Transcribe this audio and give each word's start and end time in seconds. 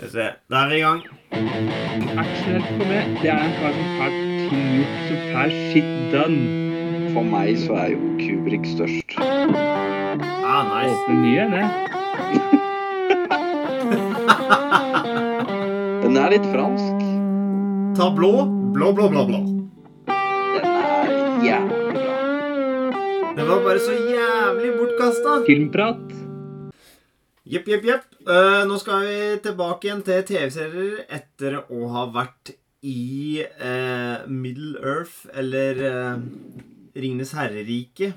Skal 0.00 0.08
vi 0.08 0.12
se. 0.12 0.32
Da 0.48 0.56
er 0.64 0.68
vi 0.68 0.76
i 0.76 0.80
gang. 0.80 1.00
Axel 2.20 2.62
for 2.64 2.84
meg, 2.88 3.04
det 3.20 3.28
er 3.28 3.36
en 3.36 3.52
kar 3.58 3.74
som 3.76 3.88
har 4.00 4.08
gjort, 4.16 4.94
som 5.04 5.18
får 5.28 5.50
shit 5.52 5.90
done. 6.14 6.40
For 7.12 7.20
meg 7.28 7.58
så 7.60 7.76
er 7.82 7.88
jo 7.92 8.00
Kubrik 8.16 8.64
størst. 8.64 9.12
Ah, 9.20 10.62
nice. 10.70 10.96
Åpner 10.96 11.16
nye, 11.20 11.44
det. 11.52 11.66
Den 16.06 16.16
er 16.16 16.32
litt 16.32 16.48
fransk. 16.48 16.96
Ta 18.00 18.08
blå. 18.16 18.32
Blå, 18.72 18.96
blå, 18.96 19.04
blå, 19.12 19.22
blå. 19.28 19.40
Den 20.08 20.64
er 20.64 21.44
jævlig 21.44 21.92
bra. 21.98 22.16
Den 23.36 23.44
var 23.52 23.60
bare 23.68 23.84
så 23.84 23.92
jævlig 24.00 24.72
bortkasta. 24.78 25.44
Filmprat. 25.50 26.08
Jepp, 27.44 27.68
jepp, 27.68 27.84
jepp. 27.84 28.09
Eh, 28.20 28.62
nå 28.68 28.76
skal 28.76 29.06
vi 29.06 29.20
tilbake 29.40 29.88
igjen 29.88 30.02
til 30.04 30.24
TV-serier 30.28 31.06
etter 31.08 31.62
å 31.72 31.86
ha 31.94 32.02
vært 32.12 32.52
i 32.84 33.40
uh, 33.40 34.26
Middle 34.28 34.76
Earth, 34.80 35.24
eller 35.36 35.80
uh, 35.80 36.20
Ringenes 36.96 37.32
herrerike, 37.36 38.10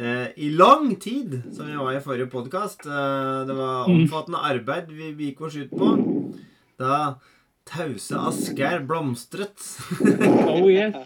uh, 0.00 0.28
i 0.36 0.50
lang 0.52 0.94
tid, 1.00 1.38
som 1.52 1.68
vi 1.68 1.80
var 1.80 1.96
i 1.96 2.04
forrige 2.04 2.28
podkast. 2.32 2.84
det 2.84 3.56
var 3.56 3.88
omfattende 3.88 4.44
arbeid 4.52 4.92
vi 4.92 5.12
vi 5.16 5.30
gikk 5.30 5.44
oss 5.48 5.56
ut 5.56 5.72
på. 5.72 5.90
Da 6.80 7.16
tause 7.68 8.20
Asgeir 8.28 8.84
blomstret. 8.84 9.56
Oh 10.52 10.68
yes. 10.68 10.96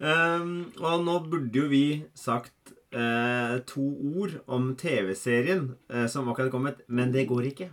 Um, 0.00 0.72
og 0.84 1.04
nå 1.04 1.20
burde 1.28 1.64
jo 1.64 1.68
vi 1.68 1.86
sagt 2.16 2.55
eh, 2.96 3.56
to 3.68 3.84
ord 4.16 4.38
om 4.46 4.70
TV-serien 4.80 5.68
eh, 5.92 6.06
som 6.10 6.28
akkurat 6.32 6.52
kommet, 6.54 6.80
men 6.88 7.12
det 7.14 7.26
går 7.30 7.50
ikke. 7.52 7.68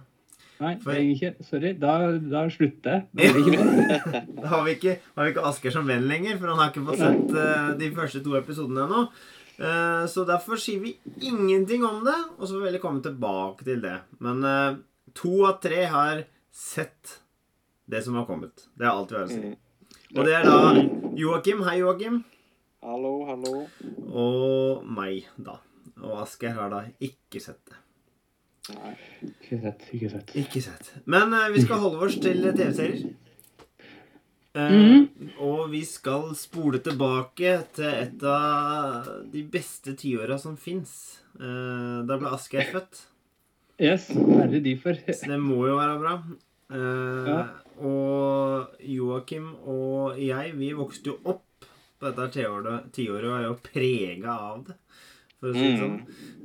Nei, 0.63 0.75
For- 0.83 0.95
ikke. 0.95 1.33
Sorry. 1.43 1.73
Da, 1.79 1.93
da 2.31 2.43
slutter 2.53 2.99
jeg. 3.15 3.31
Da 4.37 4.47
har 4.53 4.61
vi 4.67 4.75
ikke, 4.77 4.97
har 5.17 5.25
vi 5.27 5.33
ikke 5.33 5.45
Asker 5.49 5.73
som 5.75 5.88
venn 5.89 6.05
lenger, 6.07 6.38
for 6.39 6.52
han 6.53 6.61
har 6.61 6.71
ikke 6.71 6.85
fått 6.91 7.02
sett 7.02 7.33
eh, 7.41 7.71
de 7.81 7.89
første 7.95 8.21
to 8.23 8.38
episodene 8.39 8.85
ennå. 8.85 9.02
Eh, 9.57 10.05
så 10.09 10.23
derfor 10.30 10.61
sier 10.61 10.83
vi 10.85 10.93
ingenting 11.25 11.83
om 11.87 12.03
det, 12.08 12.15
og 12.37 12.45
så 12.47 12.53
får 12.55 12.61
vi 12.63 12.69
heller 12.71 12.83
komme 12.85 13.03
tilbake 13.05 13.67
til 13.67 13.81
det. 13.83 13.97
Men 14.23 14.45
eh, 14.47 14.80
to 15.17 15.33
av 15.49 15.59
tre 15.63 15.83
har 15.91 16.23
sett 16.53 17.17
det 17.89 18.03
som 18.05 18.15
har 18.15 18.25
kommet. 18.30 18.69
Det 18.77 18.85
er 18.87 18.93
alt 18.93 19.11
vi 19.11 19.19
har 19.19 19.27
å 19.27 19.33
si. 19.33 19.41
Mm. 19.41 19.59
Og 20.13 20.27
det 20.27 20.33
er 20.37 20.45
da 20.45 20.85
Joakim. 21.17 21.63
Hei, 21.65 21.80
Joakim. 21.81 22.21
Hallo, 22.84 23.23
hallo. 23.23 23.62
Og 24.12 24.81
meg, 24.92 25.30
da. 25.39 25.53
Og 26.03 26.17
Asgeir 26.20 26.52
har 26.58 26.67
da 26.73 26.81
ikke 27.00 27.39
sett 27.39 27.62
det. 27.70 27.78
Nei. 28.73 28.92
Ikke 29.23 29.59
sett. 29.62 29.86
Ikke 29.95 30.09
sett. 30.12 30.34
Ikke 30.42 30.64
sett. 30.66 30.89
Men 31.08 31.31
uh, 31.31 31.45
vi 31.54 31.64
skal 31.64 31.80
holde 31.80 32.02
oss 32.04 32.17
til 32.20 32.44
TV-serier. 32.44 33.06
Uh, 34.54 34.67
mm 34.67 34.84
-hmm. 34.84 35.30
Og 35.48 35.72
vi 35.72 35.86
skal 35.86 36.36
spole 36.36 36.80
tilbake 36.80 37.54
til 37.73 37.86
et 37.86 38.23
av 38.23 39.08
de 39.31 39.44
beste 39.44 39.95
tiåra 39.95 40.38
som 40.38 40.58
fins. 40.58 41.23
da 42.08 42.17
ble 42.17 42.28
Asgeir 42.28 42.67
født. 42.72 43.08
Yes. 43.81 44.09
Verre 44.16 44.59
de 44.59 44.78
for. 44.78 44.94
Så 45.14 45.31
det 45.31 45.39
må 45.39 45.67
jo 45.67 45.78
være 45.78 46.00
bra. 46.00 46.22
Uh, 46.70 47.30
Ja. 47.30 47.44
Og 47.78 48.67
Joakim 48.80 49.56
og 49.66 50.20
jeg, 50.20 50.52
vi 50.58 50.73
vokste 50.73 51.09
jo 51.09 51.17
opp 51.26 51.44
dette 52.05 52.29
tiåret, 52.37 52.89
tiåret 52.95 53.31
er 53.37 53.47
jo 53.47 53.57
prega 53.65 54.37
av 54.51 54.63
det. 54.69 54.77
For 55.39 55.51
å 55.51 55.55
si 55.57 55.63
det 55.65 55.79
sånn. 55.81 55.97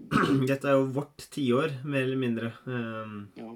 Mm. 0.08 0.40
Dette 0.50 0.70
er 0.70 0.78
jo 0.78 0.86
vårt 0.96 1.26
tiår, 1.34 1.74
mer 1.84 2.06
eller 2.06 2.18
mindre. 2.18 2.52
Um, 2.66 3.18
Ja. 3.38 3.50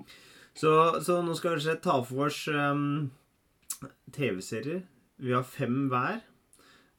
så, 0.55 0.73
så 1.03 1.17
nå 1.25 1.35
skal 1.39 1.57
vi 1.59 1.75
ta 1.83 1.97
for 2.05 2.29
oss 2.29 2.45
um, 2.53 3.09
TV-serier. 4.15 4.85
Vi 5.23 5.33
har 5.35 5.47
fem 5.47 5.87
hver 5.91 6.21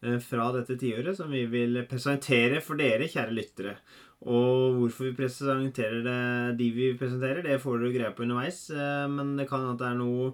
uh, 0.06 0.18
fra 0.26 0.50
dette 0.56 0.76
tiåret 0.82 1.16
som 1.20 1.32
vi 1.32 1.46
vil 1.52 1.80
presentere 1.90 2.60
for 2.66 2.80
dere, 2.82 3.08
kjære 3.12 3.36
lyttere. 3.38 3.78
Og 4.24 4.78
hvorfor 4.80 5.10
vi 5.10 5.16
presenterer 5.18 6.02
det, 6.06 6.20
de 6.60 6.70
vi 6.76 6.92
presenterer, 7.00 7.44
det 7.44 7.60
får 7.64 7.82
dere 7.82 7.96
greie 7.96 8.14
på 8.16 8.24
underveis. 8.26 8.66
Uh, 8.74 9.06
Men 9.12 9.36
det 9.40 9.48
kan 9.52 9.70
at 9.72 9.80
det 9.82 9.90
er 9.94 10.00
noe 10.00 10.34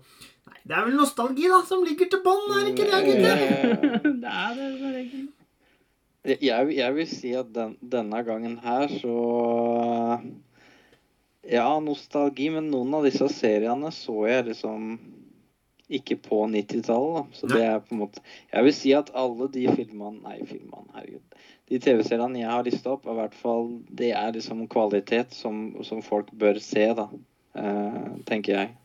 Nei, 0.50 0.62
det 0.66 0.78
er 0.78 0.88
vel 0.88 0.98
nostalgi, 0.98 1.46
da, 1.52 1.60
som 1.68 1.84
ligger 1.86 2.10
til 2.10 2.24
bånn, 2.26 2.48
er 2.56 2.66
det 2.66 2.72
ikke 2.74 2.88
det, 2.90 3.02
gutter? 3.06 3.44
Eh, 3.46 4.08
det 4.24 4.34
er 4.34 4.58
det. 4.58 4.70
det 4.80 4.88
er 4.90 4.96
regelen. 4.96 5.28
Jeg, 6.28 6.74
jeg 6.76 6.96
vil 6.98 7.08
si 7.08 7.32
at 7.38 7.54
den, 7.56 7.78
denne 7.80 8.20
gangen 8.28 8.58
her 8.64 8.90
så 9.00 9.14
Ja, 11.48 11.70
nostalgi, 11.82 12.50
men 12.54 12.68
noen 12.74 12.98
av 12.98 13.08
disse 13.08 13.30
seriene 13.32 13.94
så 13.96 14.26
jeg 14.28 14.50
liksom 14.50 14.98
ikke 15.90 16.20
på 16.22 16.44
90-tallet, 16.52 17.16
da. 17.16 17.24
Så 17.34 17.48
det 17.50 17.62
er 17.66 17.80
på 17.82 17.96
en 17.96 18.02
måte 18.04 18.22
Jeg 18.52 18.66
vil 18.68 18.76
si 18.78 18.92
at 18.94 19.10
alle 19.18 19.48
de 19.50 19.64
filmene 19.72 20.22
Nei, 20.22 20.38
filmene, 20.46 20.86
herregud. 20.94 21.40
De 21.70 21.80
TV-seriene 21.82 22.44
jeg 22.44 22.52
har 22.52 22.68
lista 22.68 22.94
opp, 22.94 23.08
er 23.08 23.16
i 23.16 23.20
hvert 23.24 23.40
fall 23.40 23.72
Det 23.90 24.12
er 24.18 24.36
liksom 24.36 24.68
kvalitet 24.70 25.34
som, 25.38 25.80
som 25.88 26.04
folk 26.06 26.30
bør 26.44 26.62
se, 26.62 26.86
da. 27.00 27.08
Eh, 27.58 28.06
tenker 28.30 28.60
jeg. 28.60 28.76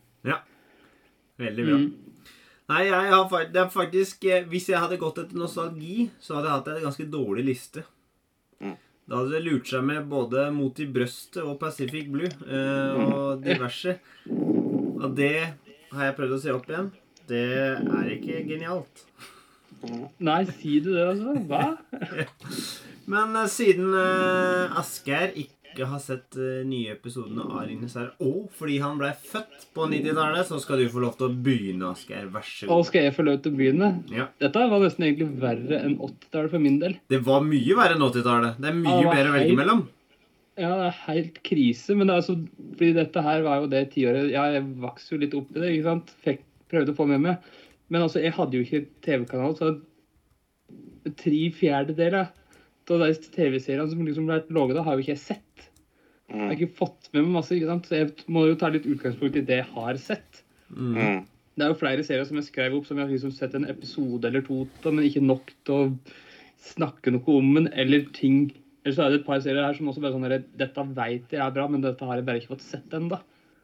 Veldig 1.41 1.65
bra. 1.67 1.79
Mm. 1.81 2.31
Nei, 2.71 2.81
jeg 2.87 3.11
har, 3.11 3.33
det 3.53 3.59
er 3.61 3.67
faktisk 3.69 4.23
eh, 4.25 4.45
Hvis 4.49 4.71
jeg 4.71 4.81
hadde 4.81 4.97
gått 4.97 5.19
etter 5.21 5.37
nostalgi, 5.37 6.07
så 6.17 6.37
hadde 6.37 6.49
jeg 6.49 6.55
hatt 6.55 6.71
en 6.73 6.87
ganske 6.87 7.05
dårlig 7.13 7.45
liste. 7.51 7.83
Mm. 8.63 8.73
Da 9.05 9.19
hadde 9.19 9.35
det 9.35 9.43
lurt 9.45 9.69
seg 9.69 9.85
med 9.85 10.07
både 10.09 10.47
Mot 10.55 10.81
i 10.81 10.87
brøstet 10.89 11.43
og 11.43 11.59
Pacific 11.61 12.09
Blue 12.09 12.31
eh, 12.31 13.05
og 13.05 13.45
diverse. 13.45 13.99
Og 14.25 15.11
det 15.17 15.35
har 15.91 16.09
jeg 16.09 16.17
prøvd 16.17 16.37
å 16.37 16.41
se 16.41 16.55
opp 16.55 16.69
igjen. 16.71 16.89
Det 17.29 17.45
er 17.45 18.11
ikke 18.15 18.41
genialt. 18.49 19.05
Nei, 20.25 20.41
si 20.57 20.79
du 20.81 20.91
det, 20.95 21.05
altså? 21.11 21.35
Hva? 21.49 21.65
Men 23.11 23.35
eh, 23.37 23.49
siden 23.51 23.93
eh, 23.93 24.79
Asgeir 24.79 25.35
ikke 25.37 25.54
har 25.83 25.99
sett 25.99 26.37
uh, 26.39 26.61
nye 26.63 26.93
episodene 26.93 27.43
av 27.43 27.65
Ringenes 27.67 27.97
herre, 27.99 28.13
og 28.23 28.47
fordi 28.55 28.77
han 28.79 28.95
ble 29.01 29.09
født 29.19 29.65
på 29.75 29.87
90-tallet, 29.91 30.47
så 30.47 30.59
skal 30.63 30.79
du 30.79 30.87
få 30.93 31.03
lov 31.03 31.17
til 31.19 31.27
å 31.27 31.35
begynne, 31.47 31.89
Asgeir. 31.91 32.29
Vær 32.31 32.47
så 32.47 32.69
Og 32.71 32.85
skal 32.87 33.09
jeg 33.09 33.15
få 33.17 33.25
lov 33.27 33.41
til 33.43 33.51
å 33.51 33.59
begynne? 33.59 33.91
Ja. 34.13 34.29
Dette 34.39 34.63
var 34.71 34.85
nesten 34.85 35.07
egentlig 35.09 35.27
verre 35.43 35.81
enn 35.81 35.97
80-tallet 35.97 36.55
for 36.55 36.63
min 36.63 36.79
del. 36.79 36.95
Det 37.11 37.19
var 37.27 37.43
mye 37.43 37.79
verre 37.81 37.97
enn 37.97 38.07
80-tallet. 38.07 38.61
Det 38.63 38.71
er 38.71 38.79
mye 38.79 39.01
Ja, 39.03 39.11
mer 39.11 39.31
å 39.31 39.35
velge 39.35 39.59
mellom. 39.59 39.83
Ja, 40.55 40.69
det 40.79 40.85
er 40.87 40.99
helt 41.09 41.41
krise, 41.43 41.97
men 41.99 42.07
det 42.07 42.15
er 42.15 42.23
så, 42.23 42.37
Fordi 42.77 42.93
dette 42.95 43.23
her 43.25 43.41
var 43.43 43.59
jo 43.59 43.67
det 43.67 43.81
tiåret 43.91 44.29
Ja, 44.31 44.45
jeg 44.53 44.63
vokste 44.79 45.17
jo 45.17 45.19
litt 45.25 45.35
opp 45.35 45.49
i 45.51 45.59
det, 45.59 45.73
ikke 45.75 45.89
sant? 45.89 46.13
Fikk, 46.23 46.45
prøvde 46.71 46.93
å 46.93 46.97
få 47.01 47.09
med 47.09 47.25
meg. 47.25 47.49
Men 47.91 48.05
altså, 48.05 48.21
jeg 48.23 48.33
hadde 48.37 48.55
jo 48.55 48.63
ikke 48.63 48.85
TV-kanal, 49.03 49.57
så 49.59 49.75
tre 51.19 51.41
fjerdedeler 51.53 52.31
av 52.93 53.01
de 53.01 53.09
TV-seriene 53.35 53.89
som 53.91 54.05
liksom 54.05 54.29
ble 54.29 54.39
laget, 54.53 54.81
har 54.85 54.95
jo 54.95 55.03
ikke 55.03 55.13
jeg 55.13 55.21
sett. 55.21 55.44
Jeg 56.29 56.39
har 56.39 56.49
Mm. 56.49 56.57
ikke 56.57 56.75
fått 56.77 57.09
med 57.13 57.23
meg 57.23 57.31
masse, 57.35 57.51
ikke 57.53 57.67
sant? 57.69 57.85
så 57.85 57.95
jeg 57.99 58.13
må 58.27 58.47
jo 58.47 58.55
ta 58.55 58.67
litt 58.69 58.85
utgangspunkt 58.85 59.35
i 59.37 59.41
det 59.45 59.59
jeg 59.61 59.67
har 59.75 59.93
sett. 60.01 60.41
Mm. 60.73 60.95
Mm. 60.97 61.25
Det 61.55 61.63
er 61.63 61.69
jo 61.69 61.79
flere 61.79 62.03
serier 62.03 62.25
som 62.25 62.35
jeg 62.37 62.47
skrev 62.49 62.73
opp 62.75 62.85
som 62.87 62.97
jeg 62.97 63.05
har 63.05 63.13
liksom 63.13 63.31
sett 63.31 63.53
en 63.55 63.65
episode 63.69 64.25
eller 64.25 64.41
to 64.41 64.67
av, 64.83 64.93
men 64.93 65.05
ikke 65.05 65.21
nok 65.23 65.53
til 65.63 65.75
å 65.75 65.99
snakke 66.65 67.11
noe 67.13 67.37
om 67.37 67.53
den, 67.53 67.67
eller 67.73 68.05
ting 68.13 68.51
Eller 68.85 68.95
så 68.95 69.05
er 69.05 69.09
det 69.15 69.19
et 69.21 69.25
par 69.25 69.39
serier 69.41 69.65
her 69.65 69.73
som 69.73 69.87
også 69.89 70.01
bare 70.01 70.13
sånn 70.13 70.43
Dette 70.57 70.83
veit 70.93 71.31
jeg 71.31 71.41
er 71.41 71.51
bra, 71.55 71.67
men 71.67 71.81
dette 71.81 72.05
har 72.05 72.17
jeg 72.17 72.25
bare 72.25 72.37
ikke 72.39 72.51
fått 72.53 72.61
sett 72.61 72.89
ennå. 72.93 73.17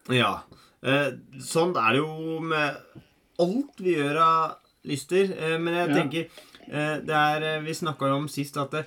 Ja. 0.10 0.42
Eh, 0.84 1.12
sånn 1.38 1.76
er 1.78 1.92
det 1.94 2.00
jo 2.02 2.40
med 2.40 2.76
alt 3.40 3.78
vi 3.78 3.94
gjør 4.00 4.18
av 4.18 4.56
lyster. 4.84 5.30
Eh, 5.38 5.58
men 5.60 5.74
jeg 5.76 5.90
Ja. 5.90 5.96
tenker 5.96 6.26
eh, 6.72 6.98
Det 7.06 7.14
er 7.14 7.44
eh, 7.44 7.62
Vi 7.62 7.72
snakka 7.74 8.08
jo 8.10 8.16
om 8.18 8.28
sist 8.28 8.58
at 8.58 8.72
det, 8.72 8.86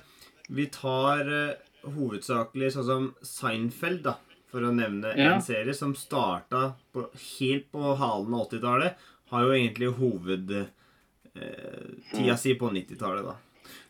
vi 0.49 0.65
tar 0.67 1.19
eh, 1.31 1.53
hovedsakelig 1.95 2.71
sånn 2.75 2.85
som 2.89 3.07
Seinfeld, 3.21 4.03
da. 4.03 4.15
For 4.51 4.61
å 4.63 4.71
nevne 4.73 5.11
Ja. 5.17 5.33
en 5.35 5.41
serie 5.41 5.73
som 5.73 5.93
starta 5.95 6.73
på, 6.93 7.09
helt 7.39 7.71
på 7.71 7.95
halen 7.97 8.33
av 8.33 8.47
80-tallet. 8.49 8.95
Har 9.31 9.41
jo 9.43 9.51
egentlig 9.57 9.89
hovedtida 9.97 10.67
eh, 11.35 12.35
si 12.37 12.53
på 12.55 12.69
90-tallet, 12.71 13.25
da. 13.25 13.35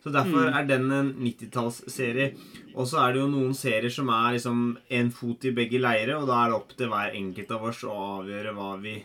Så 0.03 0.11
derfor 0.13 0.47
er 0.53 0.65
den 0.69 0.91
en 0.93 1.13
90-tallsserie. 1.19 2.31
Og 2.75 2.87
så 2.87 2.99
er 3.03 3.13
det 3.13 3.21
jo 3.23 3.27
noen 3.31 3.53
serier 3.57 3.89
som 3.93 4.09
er 4.13 4.35
liksom 4.37 4.77
en 4.89 5.11
fot 5.11 5.45
i 5.45 5.51
begge 5.51 5.79
leire, 5.81 6.15
og 6.19 6.27
da 6.29 6.43
er 6.45 6.49
det 6.53 6.57
opp 6.59 6.75
til 6.77 6.87
hver 6.91 7.13
enkelt 7.17 7.51
av 7.51 7.63
oss 7.71 7.83
å 7.83 7.93
avgjøre 8.21 8.53
hva 8.55 8.71
vi 8.81 8.95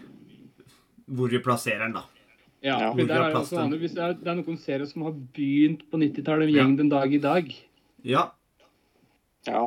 hvor 1.10 1.28
vi 1.32 1.40
plasserer 1.42 1.88
den, 1.88 1.96
da. 1.98 2.04
Ja, 2.62 2.76
for 2.92 3.00
der 3.08 3.16
er 3.24 3.30
det, 3.32 3.38
også 3.40 3.64
hvis 3.80 3.94
det, 3.96 4.02
er, 4.04 4.12
det 4.20 4.28
er 4.30 4.36
noen 4.38 4.58
serier 4.60 4.86
som 4.86 5.02
har 5.08 5.14
begynt 5.34 5.86
på 5.90 5.98
90-tallet, 5.98 6.52
gjeng 6.52 6.76
Ja. 6.76 6.76
den 6.76 6.88
dag 6.92 7.14
i 7.16 7.18
dag. 7.18 7.48
Ja. 8.04 8.30
Ja. 9.46 9.66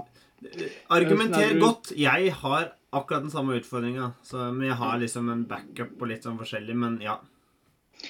Argumenter 0.89 1.53
du- 1.53 1.59
godt. 1.61 1.91
Jeg 1.97 2.31
har 2.33 2.73
akkurat 2.93 3.21
den 3.23 3.31
samme 3.31 3.55
utfordringa, 3.59 4.11
men 4.33 4.67
jeg 4.67 4.75
har 4.75 4.97
liksom 4.99 5.29
en 5.31 5.45
backup 5.49 5.95
på 5.99 6.05
litt 6.09 6.23
sånn 6.23 6.37
forskjellig, 6.37 6.75
men 6.75 6.99
ja. 7.01 7.19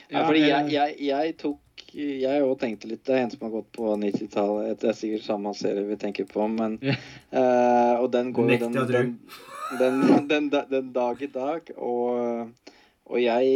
Ja, 0.09 0.25
fordi 0.25 0.39
jeg, 0.47 0.71
jeg, 0.73 0.95
jeg 1.05 1.37
tok 1.37 1.59
Jeg 1.93 2.41
òg 2.41 2.55
tenkte 2.57 2.87
litt 2.89 3.03
Det 3.05 3.13
er 3.13 3.23
en 3.23 3.29
som 3.29 3.43
har 3.45 3.51
gått 3.53 3.67
på 3.75 3.91
90-tallet. 4.01 4.79
Det 4.81 4.89
er 4.89 4.95
sikkert 4.97 5.25
samme 5.27 5.51
serie 5.53 5.83
vi 5.85 5.97
tenker 6.01 6.25
på, 6.25 6.47
men 6.49 6.79
eh, 6.81 7.93
Og 8.01 8.09
den 8.11 8.31
går 8.33 8.49
jo 8.55 8.57
den, 8.63 8.73
den 8.73 9.19
den, 9.79 10.49
den, 10.49 10.49
den 10.69 10.89
dag 10.93 11.21
i 11.21 11.27
dag. 11.27 11.69
Og, 11.77 12.49
og 13.09 13.19
jeg, 13.19 13.49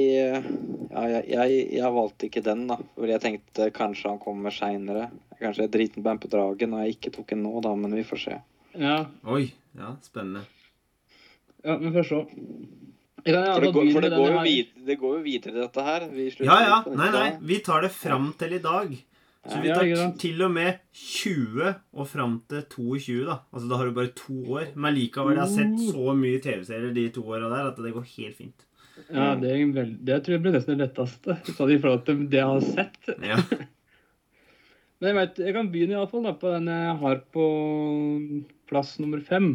ja, 0.92 1.04
jeg, 1.08 1.24
jeg 1.32 1.56
Jeg 1.78 1.94
valgte 1.96 2.28
ikke 2.28 2.44
den, 2.46 2.66
da. 2.68 2.78
For 2.96 3.08
jeg 3.10 3.24
tenkte 3.24 3.70
kanskje 3.76 4.12
han 4.12 4.20
kommer 4.20 4.54
seinere. 4.54 5.08
Kanskje 5.40 5.68
jeg 5.68 5.74
driter 5.76 6.04
meg 6.06 6.20
på 6.24 6.30
dragen 6.34 6.74
og 6.76 6.84
jeg 6.84 6.98
ikke 6.98 7.14
tok 7.16 7.32
den 7.34 7.44
nå, 7.46 7.54
da. 7.64 7.74
Men 7.80 7.96
vi 7.96 8.04
får 8.08 8.24
se. 8.26 8.40
Ja, 8.78 8.98
Oi. 9.26 9.48
Ja, 9.78 9.96
spennende. 10.06 10.44
ja 11.64 11.78
men 11.78 11.94
først 11.96 12.14
så. 12.14 12.24
Jeg 13.28 13.34
kan 13.34 13.48
For 13.54 13.64
det 13.66 13.74
går, 13.76 13.88
for 13.92 14.06
det 14.06 14.12
går, 14.14 14.30
jo 14.32 14.42
videre, 14.46 14.86
det 14.88 14.96
går 15.02 15.16
jo 15.18 15.22
videre, 15.26 15.54
dette 15.66 15.84
her. 15.84 16.08
Vi 16.14 16.28
Ja, 16.46 16.58
ja. 16.64 16.78
Nei, 16.88 17.10
nei. 17.12 17.30
Vi 17.42 17.60
tar 17.66 17.82
det 17.84 17.92
fram 17.92 18.34
til 18.40 18.54
i 18.54 18.60
dag. 18.64 18.94
Så 19.48 19.62
vi 19.64 19.72
tar 19.72 20.14
til 20.20 20.42
og 20.44 20.52
med 20.52 20.80
20 20.94 21.74
og 21.94 22.08
fram 22.08 22.38
til 22.52 22.64
22, 22.72 23.26
da. 23.26 23.40
Altså 23.54 23.70
Da 23.70 23.80
har 23.80 23.86
du 23.88 23.96
bare 23.96 24.14
to 24.16 24.38
år. 24.60 24.72
Men 24.76 24.96
likevel, 24.96 25.36
jeg 25.38 25.44
har 25.44 25.54
sett 25.56 25.76
Uh. 25.80 25.92
så 25.92 26.16
mye 26.16 26.40
TV-serier 26.44 26.94
de 26.94 27.10
to 27.16 27.24
åra 27.24 27.50
der 27.50 27.72
at 27.72 27.78
det 27.78 27.94
går 27.96 28.08
helt 28.18 28.36
fint. 28.38 28.67
Ja, 29.14 29.28
det, 29.40 29.52
er 29.54 29.72
vel, 29.76 29.92
det 30.04 30.18
tror 30.26 30.36
jeg 30.38 30.44
blir 30.46 30.56
nesten 30.58 30.78
det 30.78 30.88
letteste. 30.88 31.36
Sånn 31.56 31.72
i 31.74 31.80
forhold 31.80 32.06
til 32.08 32.24
det 32.32 32.40
jeg 32.42 32.52
har 32.52 32.66
sett. 32.66 33.12
Ja. 33.24 33.38
Men 35.00 35.12
jeg, 35.12 35.16
vet, 35.20 35.40
jeg 35.46 35.54
kan 35.54 35.68
begynne 35.72 35.94
iallfall 35.98 36.26
på 36.42 36.52
den 36.56 36.70
jeg 36.74 36.94
har 37.04 37.20
på 37.36 37.44
plass 38.68 38.96
nummer 39.00 39.22
fem. 39.24 39.52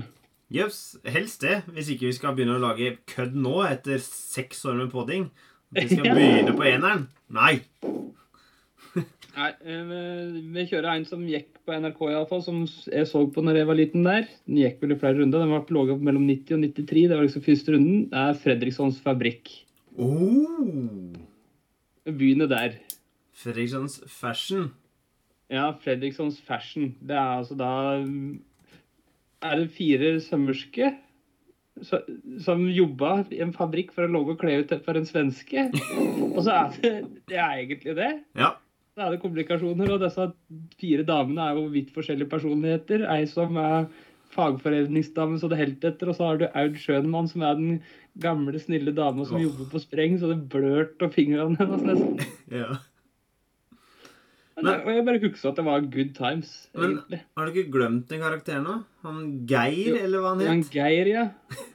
Jøss. 0.52 0.78
Helst 1.08 1.42
det. 1.42 1.62
Hvis 1.74 1.90
ikke 1.94 2.06
vi 2.10 2.14
skal 2.16 2.36
begynne 2.36 2.58
å 2.58 2.62
lage 2.62 2.94
kødd 3.10 3.34
nå, 3.34 3.56
etter 3.66 3.98
seks 4.04 4.62
år 4.70 4.78
med 4.84 4.92
podding. 4.94 5.26
At 5.74 5.82
vi 5.82 5.96
skal 5.96 6.06
Ja. 6.12 6.14
begynne 6.18 6.54
på 6.58 6.66
eneren. 6.68 7.08
Nei. 7.32 7.54
Nei, 9.32 9.48
eh, 9.64 9.92
Vi 10.52 10.66
kjører 10.68 10.90
en 10.92 11.06
som 11.08 11.22
gikk 11.24 11.48
på 11.64 11.72
NRK, 11.72 12.00
i 12.10 12.14
alle 12.14 12.28
fall, 12.28 12.42
som 12.44 12.62
jeg 12.66 13.08
så 13.08 13.22
på 13.32 13.44
når 13.44 13.62
jeg 13.62 13.68
var 13.70 13.78
liten 13.78 14.04
der. 14.04 14.26
Den 14.46 14.60
gikk 14.60 14.82
vel 14.82 14.92
i 14.92 14.98
flere 15.00 15.20
runder. 15.20 15.40
Den 15.40 15.54
var 15.54 15.64
lå 15.72 15.84
mellom 15.96 16.26
90 16.28 16.58
og 16.58 16.64
93. 16.66 17.08
Det 17.08 17.16
var 17.16 17.24
liksom 17.24 17.46
første 17.46 17.76
runden. 17.76 18.02
Det 18.12 18.22
er 18.22 18.40
Fredrikssons 18.42 19.00
Fabrikk. 19.04 19.52
Oh. 19.96 21.12
Begynner 22.04 22.50
der. 22.50 22.76
Fredrikssons 23.32 24.02
Fashion. 24.06 24.70
Ja, 25.52 25.70
Fredrikssons 25.80 26.40
Fashion. 26.40 26.94
Det 27.00 27.16
er 27.16 27.38
altså 27.40 27.56
da 27.56 27.72
Er 29.42 29.56
det 29.58 29.72
fire 29.74 30.20
sømmerske 30.20 30.92
som 31.82 32.66
jobba 32.68 33.24
i 33.32 33.40
en 33.42 33.52
fabrikk 33.56 33.90
for 33.94 34.04
å 34.04 34.12
lage 34.12 34.36
klær 34.38 34.62
for 34.84 34.98
en 34.98 35.08
svenske? 35.08 35.64
Og 36.34 36.42
så 36.44 36.52
er 36.52 36.76
det, 36.76 36.92
det 37.32 37.40
er 37.40 37.62
egentlig 37.64 37.96
det. 37.96 38.12
Ja. 38.38 38.52
Da 38.92 39.06
er 39.06 39.14
det 39.14 39.22
komplikasjoner, 39.22 39.88
og 39.94 40.02
disse 40.02 40.26
fire 40.80 41.04
damene 41.08 41.46
er 41.48 41.56
jo 41.56 41.68
vidt 41.72 41.92
forskjellige 41.94 42.28
personligheter. 42.28 43.06
Ei 43.08 43.24
som 43.30 43.56
er 43.56 43.86
fagforeningsdame 44.32 45.38
så 45.40 45.48
det 45.48 45.60
helt 45.60 45.84
etter, 45.84 46.10
og 46.12 46.16
så 46.18 46.28
har 46.28 46.40
du 46.40 46.46
Aud 46.48 46.76
Schønmann, 46.80 47.28
som 47.28 47.44
er 47.44 47.56
den 47.56 47.78
gamle, 48.20 48.60
snille 48.60 48.92
dama 48.96 49.24
som 49.28 49.38
oh. 49.38 49.44
jobber 49.46 49.70
på 49.72 49.80
spreng, 49.80 50.18
så 50.20 50.28
det 50.32 50.42
blørt 50.52 51.00
av 51.04 51.12
fingrene 51.16 51.56
hennes 51.60 51.84
nesten. 51.88 52.20
ja. 52.62 52.76
Men, 54.62 54.84
og 54.84 54.92
jeg 54.92 55.04
bare 55.08 55.20
husker 55.24 55.48
at 55.48 55.58
det 55.58 55.64
var 55.66 55.88
good 55.88 56.12
times, 56.16 56.52
Men- 56.76 56.90
egentlig. 56.90 57.22
Har 57.36 57.48
du 57.48 57.56
ikke 57.56 57.72
glemt 57.72 58.12
en 58.12 58.20
karakter 58.22 58.60
nå? 58.62 58.78
Han 59.06 59.24
Geir, 59.48 59.88
Jo, 59.88 59.98
eller 60.04 60.22
hva 60.22 60.36
han 60.36 60.46
Han? 60.46 60.64
Geir, 60.72 61.08
ja. 61.08 61.28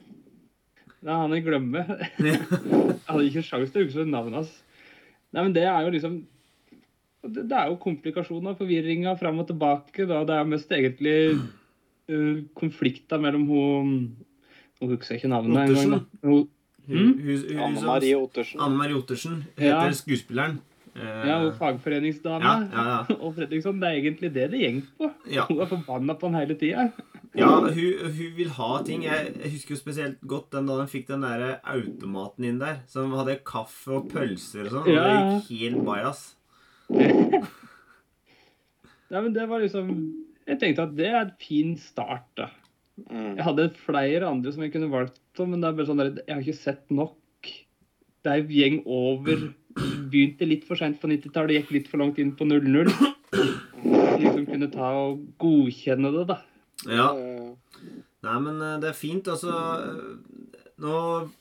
Det 0.98 1.14
er 1.14 1.22
han 1.22 1.34
jeg 1.34 1.44
glemmer. 1.46 1.90
Jeg 2.28 3.14
hadde 3.14 3.28
ikke 3.30 3.44
sjans 3.46 3.70
til 3.72 3.84
å 3.84 3.88
huske 3.88 4.04
navnet 4.10 4.42
hans. 4.42 4.56
Nei, 5.32 5.44
men 5.44 5.54
det 5.56 5.64
er 5.70 5.86
jo 5.86 5.92
liksom 5.94 6.16
Det, 7.24 7.48
det 7.50 7.58
er 7.58 7.68
jo 7.72 7.78
komplikasjoner, 7.82 8.56
forvirringer 8.60 9.18
fram 9.20 9.40
og 9.42 9.48
tilbake. 9.50 10.06
Da. 10.08 10.24
Det 10.24 10.36
er 10.38 10.44
mest 10.46 10.70
egentlig 10.72 11.16
uh, 11.38 12.44
konflikter 12.56 13.20
mellom 13.20 13.48
hun 13.50 13.92
Nå 14.78 14.92
husker 14.92 15.16
jeg 15.16 15.24
ikke 15.24 15.30
navnet 15.34 15.58
engang. 15.58 16.04
hus- 16.88 17.46
Anne 17.58 17.82
Marie 17.82 18.14
Ottersen. 18.16 18.60
Anne 18.62 18.78
Marie 18.78 18.94
Ottersen 18.96 19.40
Ja. 19.58 19.82
heter 19.82 19.96
skuespilleren. 19.98 20.60
Eh, 20.96 21.28
Ja, 21.28 21.40
hun 21.42 21.52
fagforeningsdame. 21.58 22.44
Ja, 22.44 22.60
ja, 22.72 22.84
ja. 23.10 23.16
Og 23.26 23.34
Fredriksson, 23.36 23.80
det 23.82 23.90
er 23.90 23.98
egentlig 24.02 24.34
det 24.34 24.52
det 24.52 24.62
går 24.62 24.88
på. 24.98 25.12
ja. 25.34 25.46
Hun 25.50 25.60
er 25.62 25.66
forbanna 25.66 26.14
på 26.14 26.30
han 26.30 26.40
hele 26.40 26.56
tida. 26.58 26.92
ja 27.36 27.50
hun, 27.60 27.74
hun 27.74 28.32
vil 28.38 28.50
ha 28.50 28.84
ting. 28.86 29.04
Jeg, 29.04 29.34
husker 29.52 29.76
jo 29.76 29.82
spesielt 29.82 30.22
godt 30.26 30.52
den 30.52 30.66
da 30.68 30.78
hun 30.78 30.88
fikk 30.88 31.08
den 31.08 31.22
der 31.22 31.60
automaten 31.66 32.46
inn 32.46 32.60
der. 32.60 32.80
Som 32.88 33.12
hadde 33.18 33.40
kaffe 33.46 33.92
og 33.98 34.10
pølser 34.14 34.66
og 34.66 34.72
sånn. 34.72 34.88
Og 34.88 34.94
Ja. 34.94 35.04
det 35.04 35.44
gikk 35.50 35.60
helt 35.60 35.86
bajas. 35.86 36.36
Nei, 39.08 39.20
men 39.20 39.34
det 39.36 39.46
var 39.50 39.60
liksom 39.64 39.92
Jeg 40.48 40.60
tenkte 40.62 40.86
at 40.88 40.96
det 40.96 41.08
er 41.12 41.20
et 41.22 41.36
fin 41.44 41.76
start, 41.80 42.28
da. 42.40 42.50
Mm. 43.08 43.38
Jeg 43.38 43.46
hadde 43.46 43.70
flere 43.84 44.30
andre 44.30 44.52
som 44.54 44.64
jeg 44.66 44.74
kunne 44.74 44.92
valgt 44.92 45.22
men 45.46 45.62
det 45.62 45.70
er 45.70 45.76
bare 45.78 45.86
sånn 45.86 46.00
der, 46.02 46.16
jeg 46.26 46.34
har 46.34 46.42
ikke 46.42 46.58
sett 46.58 46.88
nok. 46.90 47.50
Det 48.26 48.32
er 48.34 48.48
gjeng 48.50 48.80
over 48.90 49.52
Begynte 49.78 50.48
litt 50.48 50.64
for 50.66 50.80
seint 50.80 50.98
på 50.98 51.06
90-tallet, 51.12 51.60
gikk 51.60 51.74
litt 51.76 51.90
for 51.92 52.02
langt 52.02 52.18
inn 52.18 52.32
på 52.34 52.48
00. 52.50 52.90
Liksom 54.18 54.48
kunne 54.48 54.70
ta 54.74 54.88
og 55.04 55.20
godkjenne 55.44 56.10
det, 56.16 56.24
da. 56.32 56.40
Ja. 56.90 57.12
Nei, 58.26 58.38
men 58.42 58.58
eh, 58.58 58.80
det 58.82 58.90
er 58.90 58.98
fint. 58.98 59.30
Altså 59.30 59.54
Nå 60.78 60.98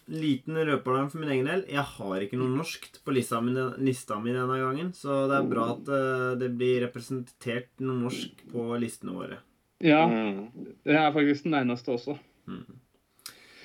liten 0.08 0.56
røpealarm 0.56 1.10
for 1.12 1.20
min 1.20 1.32
egen 1.34 1.48
del. 1.50 1.66
Jeg 1.68 1.84
har 1.96 2.22
ikke 2.24 2.38
noe 2.40 2.54
norskt 2.54 3.02
på 3.04 3.12
lista 3.12 3.42
mi, 3.44 3.52
lista 3.84 4.16
mi 4.22 4.32
denne 4.32 4.56
gangen. 4.62 4.94
Så 4.96 5.26
det 5.28 5.40
er 5.40 5.50
bra 5.50 5.66
at 5.74 5.90
eh, 5.92 6.30
det 6.40 6.54
blir 6.56 6.80
representert 6.86 7.68
noe 7.84 8.06
norsk 8.06 8.46
på 8.52 8.70
listene 8.80 9.16
våre. 9.18 9.42
Ja, 9.84 10.06
mm. 10.08 10.72
det 10.88 10.96
er 10.96 11.12
faktisk 11.12 11.44
den 11.44 11.58
eneste 11.58 11.92
også. 11.98 12.16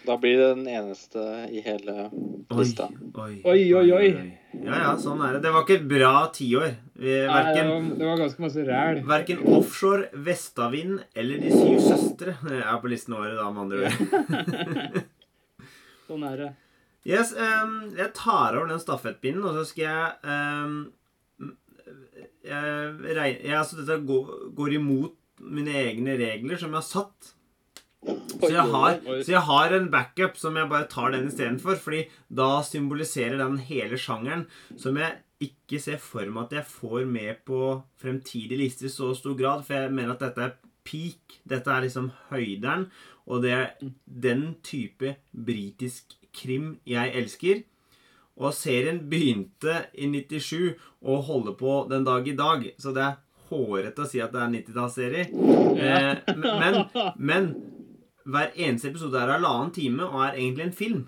Da 0.02 0.18
blir 0.18 0.38
det 0.42 0.50
den 0.58 0.68
eneste 0.68 1.24
i 1.54 1.62
hele 1.64 2.10
lista. 2.58 2.90
Oi, 3.22 3.38
Oi, 3.46 3.62
oi, 3.78 3.86
oi. 3.96 4.10
Ja, 4.52 4.74
ja, 4.76 4.92
sånn 5.00 5.22
er 5.24 5.38
det. 5.38 5.44
Det 5.46 5.54
var 5.54 5.64
ikke 5.64 5.78
et 5.78 5.88
bra 5.88 6.16
tiår. 6.36 6.74
Verken, 6.98 7.30
Nei, 7.32 7.54
det, 7.56 7.64
var, 7.70 7.86
det 8.02 8.10
var 8.10 8.20
ganske 8.26 8.44
masse 8.44 8.66
ræl. 8.68 9.00
verken 9.08 9.46
offshore, 9.56 10.10
vestavind 10.28 11.00
eller 11.16 11.40
De 11.42 11.54
syv 11.54 11.80
søstre 11.86 12.36
er 12.60 12.76
på 12.82 12.92
listene 12.92 13.22
våre, 13.22 13.38
da, 13.40 13.48
med 13.54 13.64
andre 13.70 13.88
ord. 13.88 15.02
Sånn 16.12 16.28
er 16.28 16.42
det. 16.42 16.50
Yes, 17.08 17.31
um, 17.34 17.78
jeg 17.98 18.12
tar 18.18 18.58
over 18.60 18.69
den 18.69 18.81
stafettpinnen, 18.81 19.46
og 19.48 19.56
så 19.58 19.63
skal 19.72 19.88
jeg 19.88 20.10
um, 20.28 20.81
jeg, 22.46 22.96
jeg, 23.16 23.56
altså 23.58 23.80
Dette 23.80 24.02
går, 24.06 24.34
går 24.58 24.75
imot 24.78 25.18
mine 25.42 25.74
egne 25.88 26.18
regler 26.19 26.60
som 26.60 26.74
jeg 26.74 26.81
har 26.81 26.88
satt. 26.88 27.31
Så 28.02 28.50
jeg, 28.50 28.63
har, 28.74 28.96
så 29.22 29.30
jeg 29.30 29.44
har 29.46 29.75
en 29.78 29.90
backup 29.94 30.38
som 30.42 30.56
jeg 30.58 30.69
bare 30.72 30.90
tar 30.90 31.13
den 31.13 31.28
istedenfor. 31.30 31.78
Fordi 31.81 32.04
da 32.34 32.50
symboliserer 32.66 33.38
den 33.41 33.60
hele 33.65 34.00
sjangeren 34.01 34.48
som 34.80 34.98
jeg 34.98 35.22
ikke 35.41 35.82
ser 35.82 36.01
for 36.01 36.25
meg 36.30 36.50
at 36.50 36.60
jeg 36.60 36.70
får 36.70 37.06
med 37.10 37.41
på 37.48 37.62
fremtidige 38.01 38.62
lister 38.62 38.89
i 38.89 38.94
så 38.94 39.13
stor 39.18 39.38
grad. 39.38 39.65
For 39.68 39.77
jeg 39.77 39.94
mener 39.94 40.15
at 40.15 40.25
dette 40.25 40.48
er 40.48 40.58
peak. 40.88 41.39
Dette 41.50 41.74
er 41.74 41.86
liksom 41.86 42.10
høyderen. 42.32 42.88
Og 43.28 43.44
det 43.44 43.51
er 43.56 43.68
den 44.06 44.56
type 44.66 45.16
britisk 45.32 46.16
krim 46.36 46.75
jeg 46.88 47.13
elsker. 47.20 47.63
Og 48.42 48.56
serien 48.56 49.04
begynte 49.10 49.86
i 49.94 50.08
97 50.10 50.78
og 51.01 51.25
holder 51.28 51.58
på 51.60 51.75
den 51.92 52.08
dag 52.08 52.28
i 52.28 52.36
dag. 52.38 52.66
Så 52.80 52.94
det 52.96 53.06
er 53.06 53.20
hårete 53.51 54.06
å 54.06 54.10
si 54.10 54.22
at 54.24 54.34
det 54.34 54.42
er 54.42 54.48
en 54.48 54.58
90-tallsserie. 54.58 55.25
Eh, 55.78 56.36
men, 56.40 56.80
men 57.32 57.50
hver 58.24 58.54
eneste 58.56 58.92
episode 58.92 59.20
er 59.20 59.36
halvannen 59.36 59.74
time 59.75 60.08
og 60.08 60.22
er 60.25 60.40
egentlig 60.40 60.70
en 60.70 60.78
film. 60.78 61.01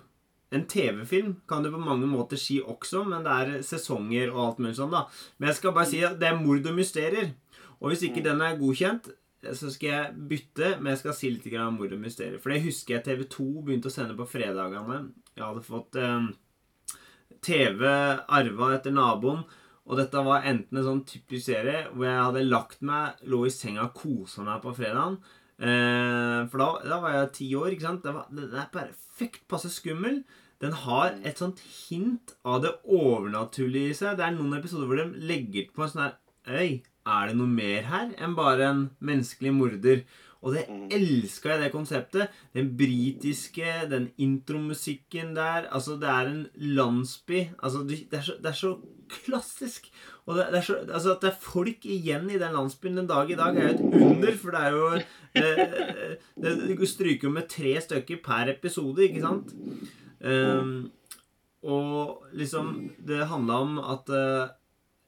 En 0.54 0.66
TV-film 0.70 1.32
kan 1.50 1.64
du 1.64 1.70
på 1.72 1.80
mange 1.82 2.06
måter 2.06 2.38
si 2.38 2.60
også, 2.62 3.02
men 3.08 3.24
det 3.26 3.32
er 3.34 3.64
sesonger 3.66 4.30
og 4.30 4.42
alt 4.44 4.60
mulig 4.62 4.76
sånn, 4.78 4.92
da. 4.94 5.06
Men 5.38 5.50
jeg 5.50 5.58
skal 5.58 5.74
bare 5.74 5.90
si 5.90 6.02
at 6.06 6.20
det 6.20 6.28
er 6.30 6.38
mord 6.38 6.68
og 6.70 6.76
mysterier. 6.76 7.32
Og 7.80 7.90
hvis 7.90 8.04
ikke 8.06 8.22
den 8.22 8.42
er 8.44 8.58
godkjent, 8.60 9.08
så 9.52 9.70
skal 9.72 9.90
jeg 9.90 10.28
bytte, 10.30 10.70
men 10.78 10.92
jeg 10.92 11.02
skal 11.02 11.16
si 11.18 11.32
litt 11.32 11.46
om 11.60 11.76
mord 11.78 11.92
og 11.92 12.00
mysterier. 12.00 12.40
For 12.42 12.54
det 12.54 12.64
husker 12.64 12.96
jeg 12.96 13.04
TV2 13.08 13.46
begynte 13.66 13.90
å 13.90 13.94
sende 13.94 14.16
på 14.18 14.26
fredagene. 14.28 15.00
Jeg 15.34 15.44
hadde 15.44 15.66
fått 15.66 15.98
eh, 16.00 16.30
TV 17.44 17.84
arva 17.84 18.72
etter 18.76 18.94
naboen. 18.94 19.44
Og 19.84 19.98
dette 20.00 20.22
var 20.24 20.46
enten 20.48 20.80
en 20.80 20.86
sånn 20.86 21.02
typisk 21.04 21.50
serie 21.50 21.82
hvor 21.90 22.06
jeg 22.08 22.20
hadde 22.22 22.46
lagt 22.46 22.84
meg, 22.88 23.18
lå 23.28 23.42
i 23.44 23.52
senga 23.52 23.90
og 23.90 23.98
kosa 23.98 24.44
meg 24.46 24.62
på 24.64 24.72
fredagen. 24.78 25.18
Eh, 25.60 26.40
for 26.48 26.62
da, 26.62 26.68
da 26.88 27.00
var 27.02 27.18
jeg 27.18 27.34
ti 27.36 27.50
år. 27.58 27.74
ikke 27.74 27.88
sant? 27.90 28.06
Det, 28.06 28.14
var, 28.16 28.30
det, 28.32 28.48
det 28.54 28.62
er 28.62 28.72
perfekt 28.72 29.44
passe 29.50 29.68
skummel. 29.72 30.22
Den 30.62 30.72
har 30.86 31.18
et 31.26 31.40
sånt 31.42 31.60
hint 31.60 32.32
av 32.48 32.62
det 32.64 32.72
overnaturlige 32.88 33.92
i 33.92 33.98
seg. 33.98 34.16
Det 34.16 34.24
er 34.24 34.36
noen 34.38 34.56
episoder 34.56 34.88
hvor 34.88 35.02
de 35.02 35.26
legger 35.28 35.68
på 35.74 35.84
en 35.84 35.92
sånn 35.92 36.06
her 36.06 36.20
Øy, 36.44 36.82
er 37.06 37.28
det 37.28 37.36
noe 37.36 37.46
mer 37.50 37.82
her 37.90 38.14
enn 38.18 38.34
bare 38.36 38.68
en 38.70 38.84
menneskelig 39.00 39.52
morder? 39.54 40.04
Og 40.44 40.52
det 40.52 40.66
Mm. 40.68 40.88
elska 40.92 41.48
jeg, 41.54 41.60
det 41.62 41.72
konseptet. 41.72 42.28
Den 42.52 42.76
britiske, 42.76 43.64
den 43.88 44.10
intromusikken 44.18 45.34
der. 45.34 45.68
Altså, 45.72 45.96
det 45.96 46.08
er 46.08 46.26
en 46.28 46.42
landsby. 46.56 47.46
Altså, 47.62 47.80
det 47.88 48.10
det 48.10 48.18
er 48.18 48.22
så, 48.26 48.34
det 48.42 48.46
er 48.50 48.58
så 48.58 48.74
klassisk. 49.24 49.88
Og 50.26 50.36
det, 50.36 50.46
det 50.52 50.58
er 50.58 50.66
så, 50.66 50.76
altså 50.92 51.14
At 51.14 51.20
det 51.22 51.30
er 51.30 51.40
folk 51.40 51.84
igjen 51.84 52.28
i 52.30 52.38
den 52.38 52.52
landsbyen 52.52 52.96
den 52.96 53.06
dag 53.08 53.30
i 53.30 53.34
dag, 53.40 53.56
er 53.56 53.68
jo 53.68 53.74
et 53.74 54.02
under. 54.02 54.32
For 54.36 54.50
det 54.50 54.60
er 54.60 54.70
jo 54.70 54.86
eh, 55.34 56.16
det, 56.36 56.78
Du 56.78 56.86
stryker 56.86 57.28
jo 57.28 57.30
med 57.32 57.48
tre 57.48 57.80
stykker 57.80 58.20
per 58.24 58.52
episode, 58.52 59.00
ikke 59.08 59.20
sant? 59.24 59.54
Um, 60.24 60.90
og 61.64 62.24
liksom 62.36 62.90
Det 63.06 63.26
handla 63.28 63.58
om 63.64 63.78
at 63.78 64.08
eh, 64.12 64.48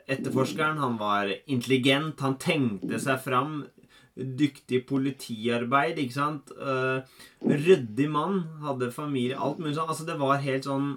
etterforskeren, 0.07 0.79
han 0.79 0.97
var 1.01 1.33
intelligent, 1.47 2.21
han 2.21 2.39
tenkte 2.43 3.01
seg 3.03 3.21
fram. 3.25 3.65
Dyktig 4.17 4.87
politiarbeid, 4.89 5.99
ikke 6.01 6.15
sant. 6.15 6.53
Uh, 6.57 7.03
ryddig 7.45 8.07
mann, 8.13 8.45
hadde 8.63 8.93
familie, 8.95 9.37
alt 9.37 9.61
mulig 9.61 9.75
sånn. 9.77 9.91
Altså, 9.91 10.07
det 10.09 10.17
var 10.21 10.45
helt 10.45 10.69
sånn 10.69 10.95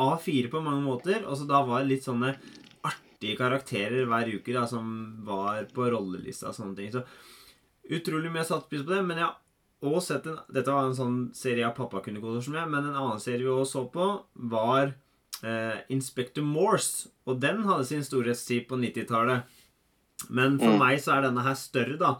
A4 0.00 0.50
på 0.52 0.62
mange 0.62 0.84
måter. 0.84 1.24
Og 1.26 1.40
så 1.40 1.48
da 1.50 1.64
var 1.66 1.82
det 1.82 1.94
litt 1.94 2.06
sånne 2.06 2.34
artige 2.86 3.38
karakterer 3.40 4.06
hver 4.08 4.30
uke 4.36 4.54
da, 4.54 4.66
som 4.70 4.86
var 5.26 5.66
på 5.74 5.90
rollelista 5.90 6.52
og 6.52 6.58
sånne 6.60 6.78
ting. 6.78 6.94
Så 6.94 7.04
utrolig 7.90 8.30
mye 8.32 8.46
satt 8.46 8.68
pris 8.70 8.84
på 8.84 8.94
det. 8.94 9.02
Men 9.08 9.24
jeg 9.24 9.30
har 9.30 9.94
også 9.96 10.14
sett 10.14 10.30
en 10.30 10.40
Dette 10.52 10.76
var 10.76 10.86
en 10.86 10.98
sånn 10.98 11.20
serie 11.36 11.66
av 11.66 11.76
pappakundekoder 11.78 12.44
som 12.44 12.60
jeg, 12.60 12.70
men 12.70 12.86
en 12.86 12.98
annen 13.02 13.22
serie 13.22 13.46
vi 13.46 13.52
også 13.52 13.72
så 13.80 13.86
på, 13.94 14.10
var 14.52 14.94
eh, 15.44 15.80
Inspector 15.90 16.42
Morse. 16.44 17.08
Og 17.26 17.40
den 17.40 17.62
hadde 17.64 17.84
sin 17.86 18.02
storhetstid 18.04 18.66
på 18.68 18.76
90-tallet. 18.80 19.42
Men 20.28 20.58
for 20.58 20.74
Mm. 20.76 20.78
meg 20.78 20.98
så 21.00 21.16
er 21.16 21.22
denne 21.28 21.42
her 21.42 21.54
større, 21.54 21.96
da. 21.98 22.16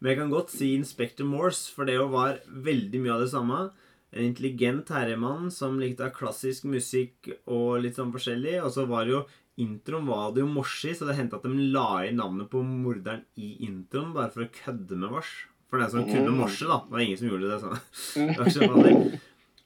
Men 0.00 0.10
jeg 0.10 0.18
kan 0.18 0.30
godt 0.30 0.50
si 0.50 0.74
Inspector 0.74 1.24
Morse, 1.24 1.70
for 1.72 1.84
det 1.86 1.94
jo 1.94 2.08
var 2.08 2.38
veldig 2.50 3.00
mye 3.00 3.12
av 3.14 3.20
det 3.20 3.30
samme. 3.30 3.70
En 4.12 4.24
intelligent 4.34 4.88
herremann 4.88 5.50
som 5.50 5.78
likte 5.80 6.10
klassisk 6.14 6.64
musikk 6.64 7.30
og 7.46 7.80
litt 7.82 7.96
sånn 7.96 8.12
forskjellig. 8.12 8.62
Og 8.64 8.70
så 8.72 8.86
var 8.86 9.04
det 9.04 9.12
jo 9.12 9.24
Introen 9.56 10.04
var 10.06 10.32
det 10.34 10.40
jo 10.42 10.48
morsi, 10.50 10.90
så 10.98 11.06
det 11.06 11.14
hendte 11.14 11.36
at 11.36 11.44
de 11.44 11.48
la 11.70 12.00
inn 12.02 12.16
navnet 12.18 12.48
på 12.50 12.58
morderen 12.66 13.20
i 13.38 13.52
introen 13.68 14.12
bare 14.12 14.32
for 14.34 14.42
å 14.42 14.50
kødde 14.50 14.96
med 14.98 15.10
vars. 15.14 15.30
For 15.70 15.78
den 15.78 15.90
som 15.90 16.04
kunne 16.04 16.26
Mm. 16.32 16.38
morse, 16.40 16.66
da. 16.66 16.80
Det 16.82 16.90
var 16.90 16.98
ingen 16.98 17.16
som 17.18 17.28
gjorde 17.28 17.50
det. 17.52 17.60
sånn. 17.62 17.78
Det 18.14 18.36
var 18.36 18.46
ikke 18.50 18.68
vanlig. 18.74 19.20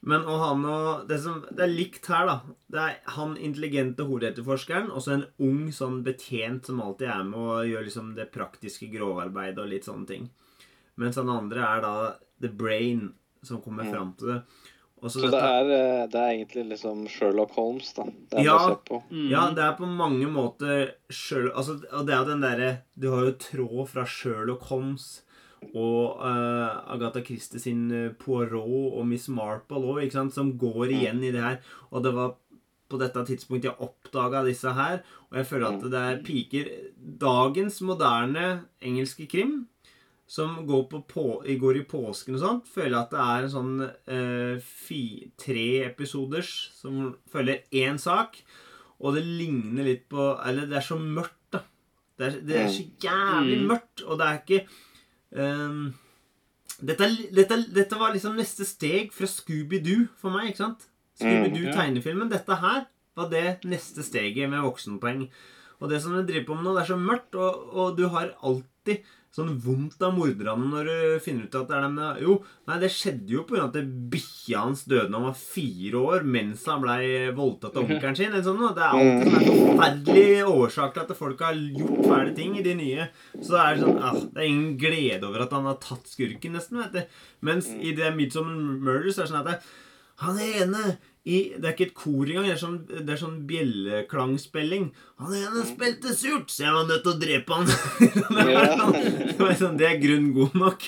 Men 0.09 0.23
og 0.25 0.39
han 0.41 0.63
og 0.69 1.03
det, 1.09 1.19
som, 1.21 1.43
det 1.53 1.65
er 1.65 1.71
likt 1.73 2.07
her, 2.09 2.25
da. 2.29 2.37
Det 2.73 2.81
er 2.85 2.95
han 3.15 3.35
intelligente 3.37 4.05
hovedetterforskeren 4.07 4.89
og 4.89 5.03
så 5.05 5.13
en 5.17 5.25
ung 5.45 5.67
sånn 5.75 6.01
betjent 6.05 6.65
som 6.71 6.81
alltid 6.85 7.11
er 7.13 7.23
med 7.29 7.39
og 7.39 7.69
gjør 7.69 7.85
liksom 7.87 8.09
det 8.17 8.29
praktiske 8.33 8.89
grovarbeidet 8.93 9.61
og 9.63 9.69
litt 9.69 9.85
sånne 9.87 10.07
ting. 10.09 10.29
Mens 10.99 11.19
han 11.21 11.29
andre 11.31 11.61
er 11.67 11.85
da 11.85 11.93
the 12.41 12.49
brain 12.49 13.13
som 13.43 13.61
kommer 13.61 13.85
Mm. 13.85 13.91
fram 13.93 14.13
til 14.19 14.27
det. 14.33 14.41
Også 15.01 15.21
Så 15.21 15.29
det 15.31 15.39
er, 15.39 15.69
eh, 15.71 16.07
det 16.11 16.19
er 16.19 16.31
egentlig 16.33 16.65
liksom 16.73 17.05
Sherlock 17.07 17.51
Holmes, 17.55 17.93
da. 17.95 18.03
Det 18.03 18.39
er 18.39 18.43
Ja. 18.43 18.75
Mm. 19.09 19.29
Ja, 19.29 19.45
det 19.55 19.63
er 19.63 19.77
på 19.77 19.87
mange 19.87 20.27
måter 20.27 20.91
Sherlock 21.09 21.55
Altså, 21.55 21.77
og 21.93 22.05
det 22.05 22.13
er 22.13 22.25
jo 22.25 22.31
den 22.33 22.41
derre 22.41 22.81
Du 22.99 23.09
har 23.13 23.23
jo 23.23 23.31
tråd 23.31 23.87
fra 23.87 24.03
Sherlock 24.05 24.63
Holmes 24.63 25.21
og 25.73 26.19
uh, 26.21 26.93
Agatha 26.93 27.21
Christie 27.25 27.59
sin 27.61 27.87
eh, 27.91 28.11
Poirot 28.17 28.95
og 28.99 29.05
Miss 29.07 29.27
Marple 29.29 29.81
òg, 29.81 30.03
ikke 30.05 30.17
sant, 30.19 30.33
som 30.35 30.53
går 30.57 30.93
igjen 30.95 31.23
i 31.23 31.31
det 31.35 31.43
her. 31.43 31.59
Og 31.91 32.03
det 32.05 32.13
var 32.15 32.35
på 32.89 32.97
dette 32.97 33.21
tidspunktet 33.27 33.69
jeg 33.69 33.85
oppdaga 33.85 34.41
disse 34.47 34.71
her, 34.73 35.03
og 35.29 35.37
jeg 35.37 35.45
føler 35.45 35.67
at 35.75 35.83
det 35.93 35.99
er 35.99 36.23
piker 36.25 36.71
Dagens 37.21 37.81
moderne 37.85 38.45
engelske 38.81 39.27
krim 39.29 39.67
som 40.29 40.59
går, 40.65 40.83
på 40.89 40.99
på, 41.09 41.23
går 41.61 41.77
i 41.79 41.85
påsken 41.89 42.35
og 42.37 42.41
sånt, 42.41 42.67
føler 42.69 42.93
jeg 42.95 43.01
at 43.01 43.13
det 43.13 43.21
er 43.25 43.45
en 43.45 43.53
sånn 43.53 43.71
eh, 43.85 44.57
fi, 44.61 45.01
tre 45.41 45.67
episoders 45.87 46.49
som 46.77 47.15
følger 47.33 47.63
én 47.73 47.97
sak. 48.01 48.37
Og 48.99 49.15
det 49.15 49.23
ligner 49.25 49.85
litt 49.87 50.09
på 50.11 50.33
Eller 50.45 50.67
det 50.69 50.75
er 50.81 50.85
så 50.85 50.97
mørkt, 50.99 51.37
da. 51.55 51.61
Det 52.19 52.27
er, 52.27 52.39
det 52.45 52.57
er 52.59 52.69
så 52.73 52.83
jævlig 53.05 53.57
Mm. 53.61 53.67
mørkt, 53.71 54.03
og 54.05 54.19
det 54.19 54.25
er 54.27 54.39
ikke 54.41 54.65
ehm, 55.35 55.91
dette, 56.79 57.09
dette, 57.35 57.57
dette 57.75 57.99
var 57.99 58.13
liksom 58.15 58.37
neste 58.39 58.65
steg 58.67 59.13
fra 59.15 59.27
Scooby-Doo 59.27 60.07
for 60.19 60.33
meg, 60.33 60.51
ikke 60.51 60.63
sant? 60.63 60.87
Mm, 61.19 61.21
Scooby-Doo-tegnefilmen. 61.21 62.31
Dette 62.31 62.59
her 62.61 62.85
var 63.19 63.31
det 63.31 63.59
neste 63.67 64.05
steget 64.05 64.51
med 64.51 64.63
voksenpoeng. 64.63 65.25
Og 65.79 65.91
det 65.91 66.01
som 66.03 66.15
de 66.15 66.25
driver 66.27 66.47
på 66.47 66.57
med 66.57 66.67
nå, 66.67 66.75
det 66.75 66.83
er 66.83 66.91
så 66.91 66.99
mørkt, 66.99 67.35
og, 67.35 67.65
og 67.75 67.97
du 67.99 68.05
har 68.11 68.33
alltid 68.43 69.03
sånn 69.35 69.51
vondt 69.61 70.01
av 70.01 70.15
morderne 70.17 70.69
når 70.71 70.87
du 70.89 71.01
finner 71.21 71.45
ut 71.45 71.57
at 71.59 71.69
det 71.69 71.75
er 71.77 71.83
dem. 71.85 71.97
Jo, 72.23 72.37
nei, 72.69 72.77
det 72.81 72.89
skjedde 72.93 73.35
jo 73.35 73.43
pga. 73.47 73.67
at 73.67 73.77
bikkja 74.13 74.63
hans 74.63 74.85
døde 74.89 75.09
da 75.11 75.19
han 75.19 75.27
var 75.27 75.37
fire 75.37 76.01
år 76.01 76.25
mens 76.37 76.65
han 76.69 76.81
blei 76.81 77.03
voldtatt 77.37 77.77
av 77.77 77.85
onkelen 77.85 78.17
sin. 78.17 78.31
eller 78.33 78.45
sånn. 78.45 78.63
Det 78.75 78.85
er 78.85 78.97
alltid 78.97 79.29
sånn 79.29 79.43
en 79.43 79.61
forferdelig 79.67 80.47
årsak 80.49 80.95
til 80.95 81.05
at 81.05 81.19
folk 81.21 81.43
har 81.45 81.59
gjort 81.81 82.07
fæle 82.07 82.33
ting 82.39 82.57
i 82.57 82.65
de 82.65 82.73
nye. 82.79 83.09
Så 83.37 83.53
det 83.53 83.65
er 83.65 83.83
sånn, 83.83 84.01
ah, 84.01 84.17
det 84.17 84.41
er 84.41 84.49
ingen 84.49 84.73
glede 84.81 85.29
over 85.29 85.45
at 85.45 85.53
han 85.53 85.69
har 85.69 85.77
tatt 85.83 86.09
skurken, 86.09 86.57
nesten. 86.57 86.81
vet 86.81 86.97
du. 86.97 87.21
Mens 87.45 87.69
i 87.69 87.93
det 87.97 88.09
Midsummer 88.17 88.57
Murders 88.57 89.19
er 89.19 89.27
det 89.27 89.33
sånn 89.33 89.43
at 89.43 89.53
det, 89.53 89.59
han 90.25 90.41
ene 90.43 90.97
i, 91.27 91.39
Det 91.59 91.67
er 91.67 91.73
ikke 91.73 91.87
et 91.89 91.95
kor 91.97 92.29
engang, 92.29 92.45
det 92.47 92.53
er 92.55 92.61
sånn, 92.61 92.77
det 92.87 93.13
er 93.13 93.19
sånn 93.19 93.39
bjelleklangspilling. 93.49 94.85
Han 95.19 95.35
ene 95.35 95.63
spilte 95.67 96.13
surt, 96.15 96.51
så 96.53 96.63
jeg 96.63 96.75
var 96.77 96.87
nødt 96.89 97.03
til 97.05 97.11
å 97.11 97.19
drepe 97.19 97.57
han. 97.57 97.67
det, 98.37 98.45
er 98.55 98.75
sånn, 98.79 98.95
det, 98.95 99.39
var 99.41 99.57
sånn, 99.59 99.79
det 99.81 99.89
er 99.89 99.99
grunn 100.01 100.29
god 100.37 100.55
nok. 100.63 100.85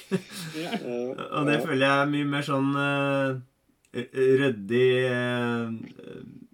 Og 1.27 1.50
det 1.50 1.57
føler 1.65 1.83
jeg 1.83 1.95
er 1.95 2.13
mye 2.13 2.29
mer 2.31 2.47
sånn 2.47 2.69
uh, 2.79 3.41
ryddig 3.91 4.88
uh, 5.11 5.67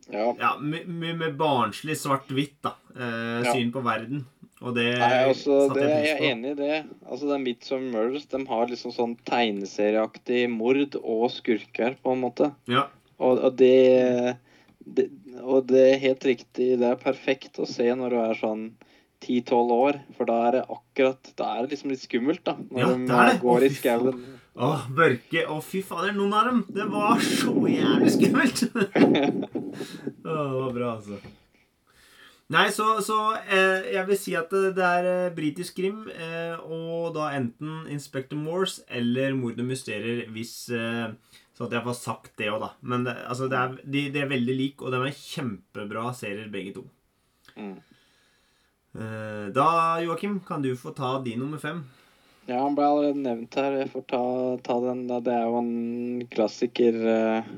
ja. 0.08 0.26
Ja, 0.40 0.56
my- 0.58 0.88
mye 0.88 1.20
mer 1.20 1.38
barnslig 1.38 2.00
svart-hvitt, 2.02 2.58
da. 2.66 2.74
Ja. 2.98 3.54
syn 3.54 3.70
på 3.70 3.84
verden. 3.86 4.26
Og 4.66 4.74
det 4.74 4.88
Nei, 4.98 5.18
altså, 5.28 5.68
det, 5.70 5.84
jeg 5.86 6.06
jeg 6.08 6.14
er 6.16 6.24
enig 6.32 6.52
i 6.56 6.58
det. 6.58 6.78
Altså, 7.06 7.28
det 7.30 7.36
er 7.36 7.42
Midsommar 7.44 7.92
Murders 8.08 8.26
de 8.32 8.40
har 8.50 8.72
liksom 8.72 8.94
sånn 8.96 9.14
tegneserieaktig 9.30 10.48
mord 10.50 10.98
og 11.04 11.28
skurker, 11.36 11.98
på 12.02 12.16
en 12.16 12.24
måte. 12.24 12.50
Ja. 12.72 12.88
Og, 13.20 13.40
og 13.48 13.56
det, 13.58 14.38
det 14.86 15.08
Og 15.44 15.66
det 15.70 15.84
er 15.94 16.04
helt 16.04 16.26
riktig. 16.26 16.74
Det 16.82 16.88
er 16.92 17.00
perfekt 17.02 17.58
å 17.62 17.66
se 17.70 17.88
når 17.98 18.14
du 18.14 18.20
er 18.22 18.38
sånn 18.40 18.68
10-12 19.26 19.72
år, 19.74 19.96
for 20.14 20.30
da 20.30 20.36
er 20.48 20.52
det 20.60 20.66
akkurat 20.70 21.32
Da 21.40 21.48
er 21.56 21.64
det 21.66 21.72
liksom 21.74 21.90
litt 21.94 22.04
skummelt, 22.04 22.44
da. 22.46 22.54
Når 22.70 22.84
Ja, 22.84 22.92
de 22.94 23.08
det 23.08 23.16
er 23.18 23.32
det. 23.32 23.40
går 23.42 23.58
Å, 23.58 23.66
i 23.66 23.72
skauen. 23.74 24.20
Å, 24.58 24.70
Børke. 24.98 25.42
Å, 25.54 25.58
fy 25.66 25.82
fader, 25.86 26.14
noen 26.18 26.34
av 26.38 26.46
dem. 26.52 26.62
Det 26.78 26.86
var 26.94 27.20
så 27.26 27.56
jævlig 27.70 28.14
skummelt. 28.14 28.64
Åh, 28.78 30.24
det 30.24 30.62
var 30.62 30.72
bra, 30.78 30.94
altså. 31.00 31.18
Nei, 32.54 32.70
så, 32.72 32.86
så 33.04 33.16
eh, 33.52 33.90
jeg 33.92 34.08
vil 34.08 34.18
si 34.22 34.34
at 34.40 34.54
det, 34.54 34.70
det 34.78 34.86
er 34.88 35.08
eh, 35.10 35.34
britisk 35.36 35.82
krim, 35.82 36.06
eh, 36.14 36.54
og 36.64 37.10
da 37.18 37.26
enten 37.36 37.82
Inspector 37.92 38.40
Morse 38.40 38.86
eller 38.88 39.34
Mord 39.36 39.60
og 39.60 39.68
mysterier, 39.68 40.22
hvis 40.32 40.54
eh, 40.72 41.10
Så 41.58 41.66
at 41.66 41.74
jeg 41.74 41.86
får 41.88 41.96
sagt 41.98 42.36
det 42.38 42.52
òg, 42.54 42.62
da. 42.62 42.68
Men 42.86 43.08
det, 43.08 43.16
altså, 43.26 43.48
det 43.50 43.58
er, 43.58 43.78
de, 43.82 44.02
de 44.14 44.22
er 44.22 44.30
veldig 44.30 44.56
like, 44.60 44.84
og 44.86 44.94
de 44.94 45.00
er 45.02 45.16
kjempebra 45.18 46.12
serier, 46.14 46.52
begge 46.54 46.76
to. 46.76 46.84
Mm. 47.58 47.80
Eh, 48.94 49.48
da, 49.56 49.70
Joakim, 50.06 50.40
kan 50.46 50.62
du 50.62 50.76
få 50.78 50.94
ta 50.94 51.16
din 51.26 51.42
nummer 51.42 51.58
fem. 51.58 51.82
Ja, 52.46 52.62
han 52.62 52.78
ble 52.78 52.86
allerede 52.86 53.24
nevnt 53.26 53.58
her. 53.58 53.74
Jeg 53.82 53.90
får 53.96 54.06
ta, 54.14 54.24
ta 54.70 54.78
den. 54.86 55.08
Det 55.10 55.34
er 55.34 55.50
jo 55.50 55.58
en 55.64 56.30
klassiker 56.30 57.02
eh, 57.16 57.52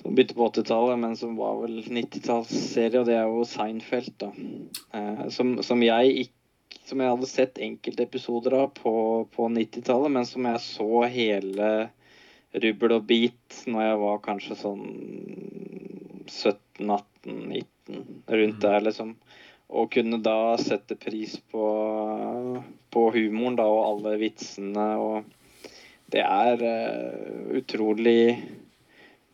som 0.00 0.16
begynte 0.16 0.40
på 0.40 0.48
80-tallet, 0.48 1.04
men 1.04 1.20
som 1.20 1.36
var 1.36 1.60
vel 1.60 1.82
90-tallsserie, 1.84 3.04
og 3.04 3.12
det 3.12 3.20
er 3.20 3.28
jo 3.28 3.46
Seinfeld, 3.46 4.16
da. 4.24 4.32
Eh, 4.96 5.24
som, 5.36 5.58
som 5.66 5.84
jeg 5.84 6.20
ikke 6.24 6.36
som 6.90 6.98
jeg 6.98 7.12
hadde 7.12 7.26
sett 7.30 7.58
enkelte 7.62 8.02
episoder 8.02 8.54
av 8.64 8.72
på, 8.74 8.92
på 9.30 9.46
90-tallet, 9.52 10.10
men 10.10 10.26
som 10.26 10.46
jeg 10.48 10.62
så 10.64 11.04
hele 11.12 11.68
rubbel 12.54 12.96
og 12.96 13.04
bit 13.08 13.62
når 13.70 13.84
jeg 13.86 13.98
var 14.02 14.22
kanskje 14.24 14.56
sånn 14.58 14.86
17-18-19, 16.30 18.00
rundt 18.30 18.62
der, 18.62 18.80
liksom. 18.86 19.14
Og 19.70 19.90
kunne 19.94 20.18
da 20.22 20.56
sette 20.58 20.96
pris 20.98 21.36
på, 21.52 21.64
på 22.90 23.04
humoren 23.14 23.58
da, 23.58 23.66
og 23.70 23.84
alle 23.86 24.16
vitsene. 24.18 24.86
Og 24.98 25.70
det 26.10 26.24
er 26.26 26.64
uh, 26.64 27.54
utrolig 27.58 28.22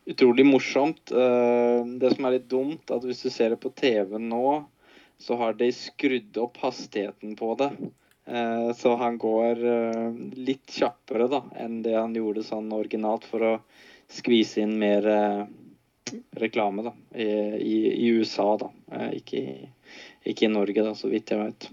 utrolig 0.07 0.45
morsomt. 0.47 1.11
Uh, 1.11 1.83
det 2.01 2.13
som 2.15 2.29
er 2.29 2.37
litt 2.37 2.51
dumt, 2.53 2.93
at 2.93 3.05
hvis 3.05 3.25
du 3.25 3.31
ser 3.33 3.55
det 3.55 3.61
på 3.65 3.73
TV 3.77 4.19
nå, 4.21 4.65
så 5.19 5.39
har 5.41 5.57
de 5.57 5.71
skrudd 5.73 6.37
opp 6.41 6.61
hastigheten 6.61 7.37
på 7.39 7.55
det. 7.61 7.71
Eh, 8.27 8.73
så 8.73 8.95
han 8.97 9.19
går 9.19 9.65
eh, 9.65 10.11
litt 10.35 10.71
kjappere 10.71 11.29
da, 11.31 11.45
enn 11.63 11.79
det 11.83 11.95
han 11.95 12.15
gjorde 12.17 12.43
sånn 12.43 12.73
originalt 12.75 13.25
for 13.25 13.45
å 13.47 13.53
skvise 14.11 14.65
inn 14.65 14.75
mer 14.81 15.07
eh, 15.07 15.43
reklame 16.35 16.89
da, 16.89 16.93
i, 17.15 17.29
i, 17.63 18.09
USA. 18.19 18.57
da, 18.59 18.71
ikke, 19.15 19.39
i, 19.39 19.69
ikke 20.33 20.49
i 20.49 20.51
Norge, 20.51 20.83
da, 20.83 20.95
så 20.99 21.11
vidt 21.13 21.31
jeg 21.31 21.39
vet. 21.39 21.69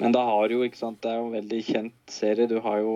Men 0.00 0.16
da 0.16 0.24
har 0.24 0.52
jo, 0.52 0.62
ikke 0.64 0.80
sant, 0.80 1.02
det 1.04 1.12
er 1.12 1.20
jo 1.20 1.28
en 1.28 1.36
veldig 1.36 1.60
kjent 1.66 2.12
serie. 2.12 2.48
Du 2.48 2.58
har 2.64 2.80
jo 2.80 2.94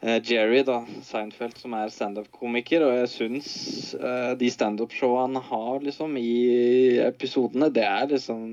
Jerry, 0.00 0.60
da, 0.62 0.82
Seinfeld, 1.02 1.56
som 1.58 1.72
er 1.74 1.90
standup-komiker. 1.90 2.84
Og 2.86 3.00
jeg 3.00 3.10
syns 3.10 3.48
eh, 3.96 4.34
de 4.38 4.50
standup-showene 4.52 5.40
han 5.40 5.48
har 5.48 5.80
liksom 5.84 6.14
i 6.20 7.00
episodene, 7.02 7.72
det 7.74 7.84
er 7.88 8.12
liksom 8.12 8.44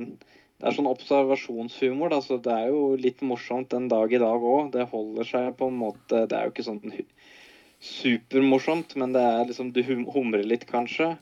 Det 0.60 0.70
er 0.70 0.78
sånn 0.78 0.90
observasjonshumor. 0.90 2.14
da, 2.14 2.22
så 2.24 2.38
Det 2.38 2.54
er 2.54 2.72
jo 2.72 2.96
litt 2.96 3.22
morsomt 3.22 3.74
en 3.74 3.90
dag 3.92 4.14
i 4.14 4.22
dag 4.22 4.42
òg. 4.42 4.72
Det 4.72 4.90
holder 4.92 5.30
seg 5.32 5.56
på 5.60 5.68
en 5.72 5.80
måte 5.80 6.26
Det 6.28 6.38
er 6.38 6.48
jo 6.48 6.56
ikke 6.56 6.70
sånn 6.70 6.84
supermorsomt, 7.86 8.96
men 8.96 9.14
det 9.14 9.22
er 9.22 9.46
liksom 9.46 9.72
Du 9.76 9.84
humrer 9.84 10.44
litt, 10.44 10.66
kanskje. 10.66 11.18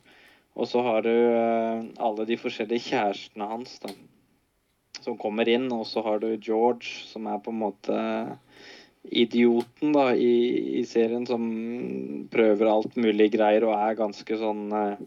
Og 0.54 0.70
så 0.70 0.84
har 0.86 1.02
du 1.02 1.10
eh, 1.10 1.86
alle 1.98 2.26
de 2.30 2.38
forskjellige 2.38 2.92
kjærestene 2.94 3.48
hans, 3.50 3.80
da 3.82 3.90
som 5.04 5.20
kommer 5.20 5.50
inn, 5.50 5.68
og 5.76 5.86
så 5.88 6.04
har 6.06 6.22
du 6.24 6.32
George, 6.38 6.88
som 7.10 7.28
er 7.28 7.42
på 7.44 7.52
en 7.54 7.62
måte 7.62 8.00
idioten 9.04 9.94
da, 9.96 10.12
i, 10.16 10.80
i 10.80 10.84
serien, 10.88 11.26
som 11.28 11.44
prøver 12.32 12.72
alt 12.72 12.96
mulig 13.00 13.32
greier 13.34 13.68
og 13.68 13.76
er 13.76 14.00
ganske 14.00 14.40
sånn 14.40 14.70
eh, 14.78 15.02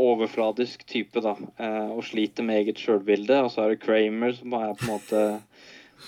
overfladisk 0.00 0.86
type, 0.88 1.20
da. 1.20 1.36
Eh, 1.58 1.90
og 1.92 2.04
sliter 2.06 2.46
med 2.46 2.62
eget 2.62 2.80
sjølbilde. 2.80 3.42
Og 3.44 3.52
så 3.52 3.64
er 3.64 3.74
det 3.74 3.82
Kramer, 3.84 4.34
som 4.36 4.56
er 4.58 4.74
på 4.78 4.86
en 4.86 4.92
måte 4.94 5.22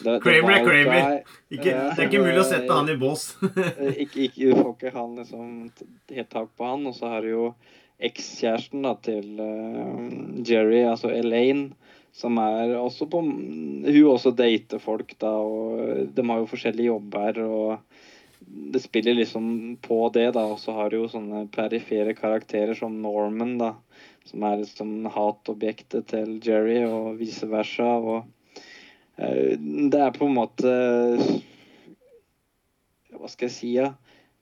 det, 0.03 0.17
Kramer 0.25 0.57
er 0.57 0.65
Kramer. 0.67 1.17
Ikke, 1.53 1.71
det 1.71 2.01
er 2.01 2.09
ikke 2.09 2.25
mulig 2.25 2.41
å 2.43 2.49
sette 2.49 2.67
eh, 2.67 2.75
han 2.75 2.91
i 2.91 2.99
bås. 2.99 3.29
Eh, 3.45 4.03
ikke, 4.07 4.27
ikke, 4.27 4.51
du 4.51 4.59
får 4.59 4.73
ikke 4.75 4.95
han 4.97 5.17
liksom 5.21 5.49
helt 6.17 6.33
tak 6.33 6.53
på 6.57 6.69
han. 6.69 6.87
Og 6.91 6.97
så 6.97 7.13
har 7.13 7.25
du 7.25 7.31
jo 7.35 7.47
ekskjæresten 8.05 8.87
til 9.07 9.39
uh, 9.39 10.41
Jerry, 10.45 10.81
altså 10.91 11.13
Elaine, 11.15 11.77
som 12.15 12.41
er 12.43 12.75
også 12.77 13.07
på 13.11 13.21
Hun 13.23 14.09
også 14.11 14.33
dater 14.35 14.83
folk, 14.83 15.15
da, 15.23 15.31
og 15.31 16.11
de 16.15 16.25
har 16.27 16.43
jo 16.43 16.51
forskjellige 16.51 16.91
jobber, 16.91 17.39
og 17.45 17.94
det 18.47 18.81
spiller 18.81 19.15
liksom 19.15 19.77
på 19.83 20.09
det, 20.15 20.31
da. 20.37 20.45
Og 20.53 20.59
så 20.61 20.75
har 20.77 20.91
du 20.91 20.99
jo 20.99 21.11
sånne 21.11 21.47
perifere 21.55 22.17
karakterer 22.19 22.75
som 22.79 23.01
Norman, 23.03 23.57
da, 23.61 23.75
som 24.29 24.45
er 24.47 24.63
liksom 24.63 25.09
hatobjektet 25.15 26.09
til 26.13 26.39
Jerry, 26.45 26.83
og 26.87 27.19
vice 27.21 27.49
versa. 27.51 27.97
og 27.99 28.25
uh, 29.21 29.53
det 29.59 30.01
er 30.01 30.17
på 30.17 30.29
en 30.29 30.39
måte 30.41 30.73
Hva 33.15 33.31
skal 33.31 33.49
jeg 33.49 33.57
si, 33.57 33.77
ja? 33.79 33.95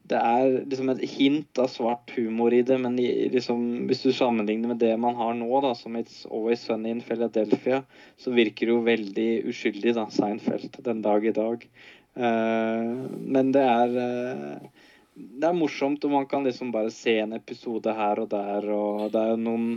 Det 0.03 0.19
er 0.19 0.65
liksom 0.67 0.89
et 0.91 1.03
hint 1.07 1.59
av 1.63 1.69
svart 1.71 2.11
humor 2.17 2.53
i 2.53 2.65
det, 2.67 2.75
men 2.83 2.97
liksom, 2.99 3.61
hvis 3.87 4.03
du 4.03 4.11
sammenligner 4.11 4.73
med 4.73 4.81
det 4.83 4.97
man 4.99 5.15
har 5.15 5.37
nå, 5.39 5.47
da, 5.63 5.71
som 5.79 5.95
It's 5.97 6.25
Always 6.27 6.65
Sunny 6.67 6.91
in 6.91 7.05
Philadelphia, 7.07 7.85
så 8.19 8.35
virker 8.35 8.67
det 8.67 8.75
jo 8.75 8.81
veldig 8.89 9.29
uskyldig, 9.53 9.95
da, 10.01 10.09
Seinfeld, 10.11 10.81
den 10.83 11.05
dag 11.07 11.29
i 11.29 11.35
dag. 11.37 11.69
Eh, 12.15 12.89
men 13.37 13.53
det 13.55 13.63
er 13.65 13.95
eh, 14.03 14.71
Det 15.15 15.49
er 15.49 15.57
morsomt, 15.57 16.05
og 16.05 16.13
man 16.13 16.27
kan 16.29 16.45
liksom 16.45 16.73
bare 16.73 16.91
se 16.93 17.19
en 17.21 17.33
episode 17.37 17.93
her 17.93 18.21
og 18.21 18.29
der, 18.33 18.69
og 18.73 19.13
det 19.13 19.21
er 19.21 19.35
jo 19.35 19.45
noen 19.45 19.69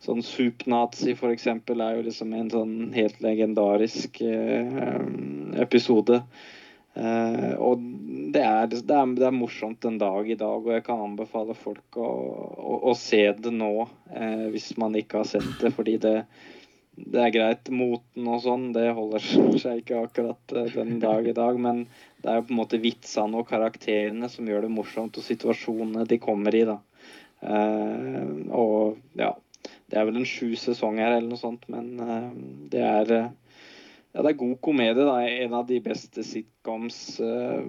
Sånn 0.00 0.22
Soup-nazi, 0.24 1.12
for 1.12 1.28
eksempel, 1.28 1.82
er 1.84 1.98
jo 1.98 2.06
liksom 2.06 2.30
en 2.32 2.46
sånn 2.48 2.76
helt 2.94 3.18
legendarisk 3.20 4.22
eh, 4.24 4.78
episode. 5.60 6.22
Eh, 6.94 7.52
og 7.60 7.82
det 8.32 8.40
er, 8.40 8.70
det, 8.72 8.80
er, 8.80 9.12
det 9.18 9.26
er 9.28 9.36
morsomt 9.36 9.84
en 9.84 9.98
dag 10.00 10.30
i 10.30 10.38
dag, 10.40 10.64
og 10.64 10.72
jeg 10.72 10.86
kan 10.86 11.04
anbefale 11.04 11.54
folk 11.54 12.00
å, 12.00 12.08
å, 12.08 12.78
å 12.90 12.94
se 12.96 13.20
det 13.36 13.52
nå 13.52 13.74
eh, 13.84 14.48
hvis 14.54 14.72
man 14.80 14.96
ikke 14.96 15.20
har 15.20 15.28
sett 15.34 15.52
det. 15.60 15.74
Fordi 15.76 15.98
det, 16.00 16.14
det 17.06 17.22
er 17.24 17.34
greit. 17.34 17.70
Moten 17.72 18.28
og 18.30 18.42
sånn, 18.44 18.70
det 18.76 18.90
holder 18.96 19.24
seg 19.60 19.82
ikke 19.82 20.04
akkurat 20.04 20.54
eh, 20.56 20.70
den 20.74 20.98
dag 21.02 21.28
i 21.28 21.36
dag. 21.36 21.58
Men 21.60 21.84
det 22.20 22.30
er 22.30 22.40
jo 22.40 22.46
på 22.48 22.54
en 22.54 22.60
måte 22.60 22.82
vitsene 22.82 23.40
og 23.40 23.48
karakterene 23.50 24.30
som 24.32 24.48
gjør 24.48 24.66
det 24.66 24.72
morsomt, 24.74 25.16
og 25.16 25.26
situasjonene 25.26 26.06
de 26.08 26.20
kommer 26.22 26.56
i, 26.56 26.64
da. 26.68 26.80
Uh, 27.40 28.52
og 28.52 28.98
ja. 29.16 29.32
Det 29.90 29.98
er 29.98 30.04
vel 30.06 30.20
en 30.20 30.28
sju 30.28 30.52
sesonger 30.60 31.16
eller 31.16 31.26
noe 31.32 31.40
sånt, 31.40 31.64
men 31.72 31.88
uh, 31.98 32.28
det 32.70 32.82
er 32.84 33.14
eh, 33.16 33.30
ja, 34.10 34.22
det 34.24 34.32
er 34.32 34.38
god 34.40 34.56
komedie. 34.64 35.04
da, 35.06 35.20
En 35.22 35.52
av 35.54 35.66
de 35.68 35.76
beste 35.84 36.24
sitcoms 36.26 37.20
uh, 37.22 37.62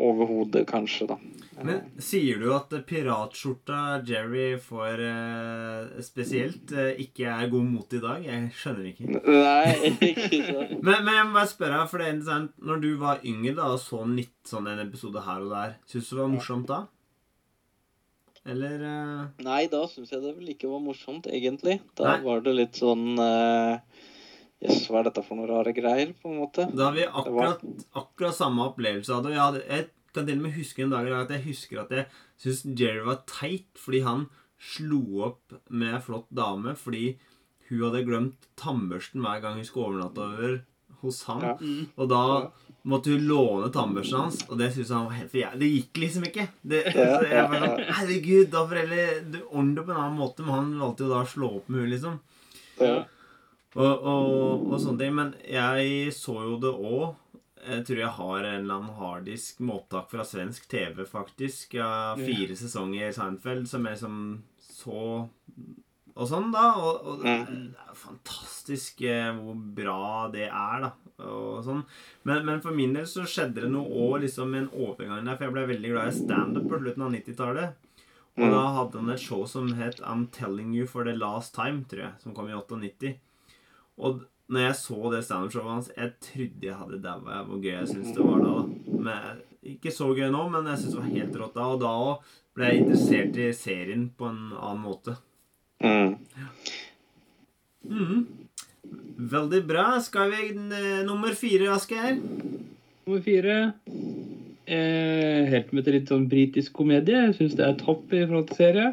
overhodet, 0.00 0.64
kanskje. 0.70 1.08
da. 1.10 1.18
Men 1.64 1.82
sier 2.02 2.40
du 2.40 2.48
at 2.56 2.72
piratskjorta 2.88 4.00
Jerry 4.08 4.54
får 4.58 5.02
uh, 5.04 6.00
spesielt 6.02 6.72
uh, 6.74 6.90
ikke 7.00 7.28
er 7.30 7.52
god 7.52 7.68
mot 7.74 7.92
i 7.94 8.00
dag? 8.02 8.24
Jeg 8.24 8.48
skjønner 8.56 8.88
ikke. 8.90 9.10
Nei, 9.20 9.92
ikke 10.10 10.40
sant. 10.48 10.74
Men, 10.80 11.04
men 11.04 11.12
jeg 11.18 11.28
må 11.28 11.36
bare 11.36 11.52
spørre 11.52 11.84
for 11.92 12.00
det 12.00 12.08
er 12.08 12.16
interessant 12.16 12.56
Når 12.64 12.82
du 12.82 12.90
var 13.04 13.22
yngre 13.28 13.54
da, 13.60 13.68
og 13.76 13.82
så 13.84 14.00
litt 14.08 14.34
sånn 14.48 14.72
en 14.72 14.82
episode 14.86 15.22
her 15.28 15.44
og 15.44 15.52
der, 15.52 15.76
syns 15.90 16.08
du 16.08 16.16
det 16.16 16.22
var 16.24 16.34
morsomt 16.34 16.72
da? 16.72 16.80
Eller 18.48 18.82
Nei, 19.44 19.62
da 19.72 19.84
syns 19.88 20.10
jeg 20.12 20.20
det 20.24 20.34
vel 20.36 20.50
ikke 20.52 20.68
var 20.72 20.82
morsomt, 20.84 21.28
egentlig. 21.32 21.78
Da 21.96 22.10
Nei. 22.10 22.18
var 22.26 22.42
det 22.44 22.52
litt 22.58 22.80
sånn 22.80 23.14
uh, 23.16 23.78
Jøss, 24.62 24.86
hva 24.88 25.00
er 25.00 25.08
dette 25.10 25.24
for 25.26 25.38
noen 25.38 25.50
rare 25.50 25.74
greier, 25.76 26.14
på 26.20 26.30
en 26.30 26.38
måte? 26.40 26.68
Da 26.72 26.88
har 26.88 26.96
vi 26.96 27.04
akkurat, 27.08 27.64
akkurat 27.96 28.36
samme 28.36 28.68
opplevelse 28.70 29.12
av 29.12 29.24
det. 29.26 29.34
Jeg, 29.34 29.42
hadde, 29.42 29.62
jeg 29.68 29.88
kan 30.14 30.28
til 30.28 30.38
og 30.38 30.46
med 30.46 30.56
huske 30.56 30.84
en 30.84 30.94
dag 30.94 31.10
at 31.18 31.34
jeg 31.34 31.46
husker 31.48 31.82
at 31.82 31.92
jeg 31.92 32.06
syntes 32.40 32.64
Jerry 32.80 33.04
var 33.08 33.22
teit 33.28 33.80
fordi 33.80 34.04
han 34.06 34.28
slo 34.64 35.02
opp 35.26 35.56
med 35.68 35.98
flott 36.06 36.30
dame 36.32 36.72
fordi 36.78 37.16
hun 37.68 37.82
hadde 37.82 38.04
glemt 38.06 38.46
tannbørsten 38.60 39.24
hver 39.24 39.42
gang 39.42 39.58
hun 39.58 39.66
skulle 39.66 39.90
overnatte 39.90 40.24
over 40.24 40.56
hos 41.04 41.22
han. 41.28 41.44
Ja. 41.44 41.54
Og 42.00 42.08
da 42.08 42.22
måtte 42.88 43.14
hun 43.14 43.24
låne 43.28 43.70
tannbørsten 43.72 44.20
hans, 44.20 44.42
og 44.48 44.60
det 44.60 44.70
syntes 44.74 44.92
han 44.94 45.08
var 45.08 45.18
helt 45.18 45.32
for 45.32 45.40
jævlig. 45.40 45.60
Det 45.60 45.70
gikk 45.72 46.00
liksom 46.04 46.28
ikke. 46.28 46.46
Det, 46.62 46.82
Ja, 46.92 47.08
så 47.16 47.28
jeg 47.32 47.48
bare 47.50 47.60
ja, 47.60 47.72
sånn, 47.72 47.98
Herregud, 47.98 48.46
da 48.52 48.64
får 48.68 48.80
heller 48.82 49.18
du 49.32 49.38
ordne 49.42 49.74
det 49.78 49.84
på 49.84 49.94
en 49.94 50.00
annen 50.02 50.20
måte. 50.20 50.46
Men 50.46 50.56
han 50.58 50.72
valgte 50.80 51.06
jo 51.06 51.12
da 51.12 51.22
å 51.24 51.30
slå 51.34 51.50
opp 51.60 51.68
med 51.72 51.84
hun 51.84 51.92
liksom. 51.94 52.18
Ja. 52.80 52.94
Og, 53.74 53.92
og, 54.06 54.64
og 54.70 54.74
sånne 54.80 55.00
ting. 55.02 55.14
Men 55.18 55.34
jeg 55.48 56.14
så 56.16 56.38
jo 56.46 56.58
det 56.62 56.74
òg. 56.74 57.20
Jeg 57.64 57.86
tror 57.88 58.02
jeg 58.02 58.16
har 58.18 58.38
en 58.44 58.58
eller 58.58 58.74
annen 58.74 58.98
harddisk 58.98 59.62
med 59.64 59.78
opptak 59.78 60.10
fra 60.12 60.26
svensk 60.28 60.66
TV, 60.68 61.00
faktisk. 61.08 61.78
Av 61.80 62.20
fire 62.20 62.56
sesonger 62.60 63.08
i 63.08 63.14
Seinfeld 63.16 63.70
som 63.70 63.88
jeg 63.88 63.96
liksom 63.96 64.18
så 64.60 65.06
og 66.14 66.28
sånn, 66.30 66.52
da. 66.54 66.66
Og, 66.78 67.06
og 67.08 67.22
det 67.24 67.32
er 67.32 67.96
fantastisk 67.98 69.02
eh, 69.08 69.32
hvor 69.34 69.56
bra 69.78 70.28
det 70.30 70.46
er, 70.46 70.84
da. 70.86 70.92
Og 71.26 71.62
sånn. 71.66 71.82
Men, 72.26 72.44
men 72.46 72.62
for 72.62 72.76
min 72.76 72.94
del 72.94 73.08
så 73.10 73.24
skjedde 73.26 73.64
det 73.64 73.72
noe 73.72 73.90
òg 74.04 74.20
liksom 74.26 74.54
en 74.58 74.70
overgang 74.70 75.26
der, 75.26 75.34
for 75.34 75.48
jeg 75.48 75.56
ble 75.56 75.66
veldig 75.72 75.92
glad 75.94 76.10
i 76.12 76.16
standup 76.20 76.68
på 76.70 76.80
slutten 76.82 77.06
av 77.06 77.16
90-tallet. 77.16 77.90
Og 78.34 78.50
da 78.50 78.62
hadde 78.74 78.98
han 78.98 79.12
et 79.14 79.22
show 79.22 79.44
som 79.46 79.68
het 79.78 80.00
I'm 80.02 80.26
Telling 80.34 80.72
You 80.74 80.88
for 80.90 81.06
the 81.06 81.14
Last 81.14 81.54
Time, 81.54 81.84
tror 81.90 82.08
jeg, 82.08 82.14
som 82.22 82.34
kom 82.34 82.50
i 82.50 82.56
98. 82.56 83.14
Og 83.98 84.22
når 84.52 84.66
jeg 84.66 84.76
så 84.78 85.10
det 85.12 85.24
standup-showet 85.24 85.72
hans, 85.72 85.90
jeg 85.96 86.12
trodde 86.26 86.68
jeg 86.68 86.78
hadde 86.78 87.02
daua 87.04 87.42
hvor 87.48 87.60
gøy 87.62 87.72
jeg 87.72 87.90
syntes 87.90 88.16
det 88.16 88.26
var 88.26 88.42
da. 88.44 88.54
Men, 89.06 89.42
ikke 89.74 89.92
så 89.94 90.10
gøy 90.12 90.28
nå, 90.32 90.42
men 90.52 90.68
jeg 90.68 90.82
syntes 90.82 90.96
det 90.96 91.02
var 91.02 91.12
helt 91.12 91.38
rått 91.40 91.58
da. 91.58 91.68
Og 91.72 91.82
da 91.82 91.92
òg 92.08 92.34
ble 92.54 92.70
jeg 92.70 92.82
interessert 92.82 93.38
i 93.40 93.50
serien 93.56 94.08
på 94.18 94.28
en 94.30 94.42
annen 94.52 94.82
måte. 94.84 95.16
Mm. 95.84 96.16
Mm. 97.88 98.20
Veldig 99.34 99.62
bra. 99.68 99.86
Skal 100.04 100.34
vi 100.34 100.50
eh, 100.52 101.02
nummer 101.06 101.34
fire, 101.38 101.72
Asgeir? 101.74 102.20
Nummer 103.06 103.24
fire. 103.24 103.58
Eh, 104.64 105.44
helt 105.52 105.74
med 105.76 105.84
til 105.84 105.98
litt 105.98 106.12
sånn 106.12 106.28
britisk 106.30 106.76
komedie. 106.76 107.26
Jeg 107.28 107.36
syns 107.38 107.58
det 107.58 107.66
er 107.66 107.78
topp 107.80 108.12
i 108.12 108.24
forhold 108.24 108.48
til 108.50 108.60
serie. 108.60 108.88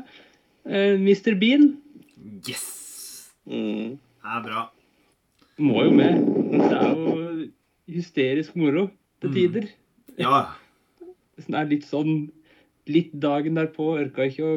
Eh, 0.67 0.95
Mr. 0.99 1.35
Bean 1.41 1.73
Yes! 2.47 3.31
Mm. 3.49 3.97
Det 3.97 4.35
er 4.35 4.43
bra. 4.45 4.69
Må 5.61 5.83
jo 5.85 5.91
med. 5.95 6.25
Det 6.51 6.71
er 6.77 6.91
jo 6.95 7.47
hysterisk 7.91 8.55
moro 8.59 8.87
til 9.21 9.29
Mm. 9.29 9.33
tider. 9.35 9.69
Ja. 10.19 10.41
Det 11.37 11.55
er 11.55 11.65
litt 11.71 11.85
sånn 11.89 12.29
Litt 12.89 13.11
dagen 13.21 13.53
derpå 13.55 13.91
orka 14.01 14.25
ikke 14.25 14.41
å 14.41 14.55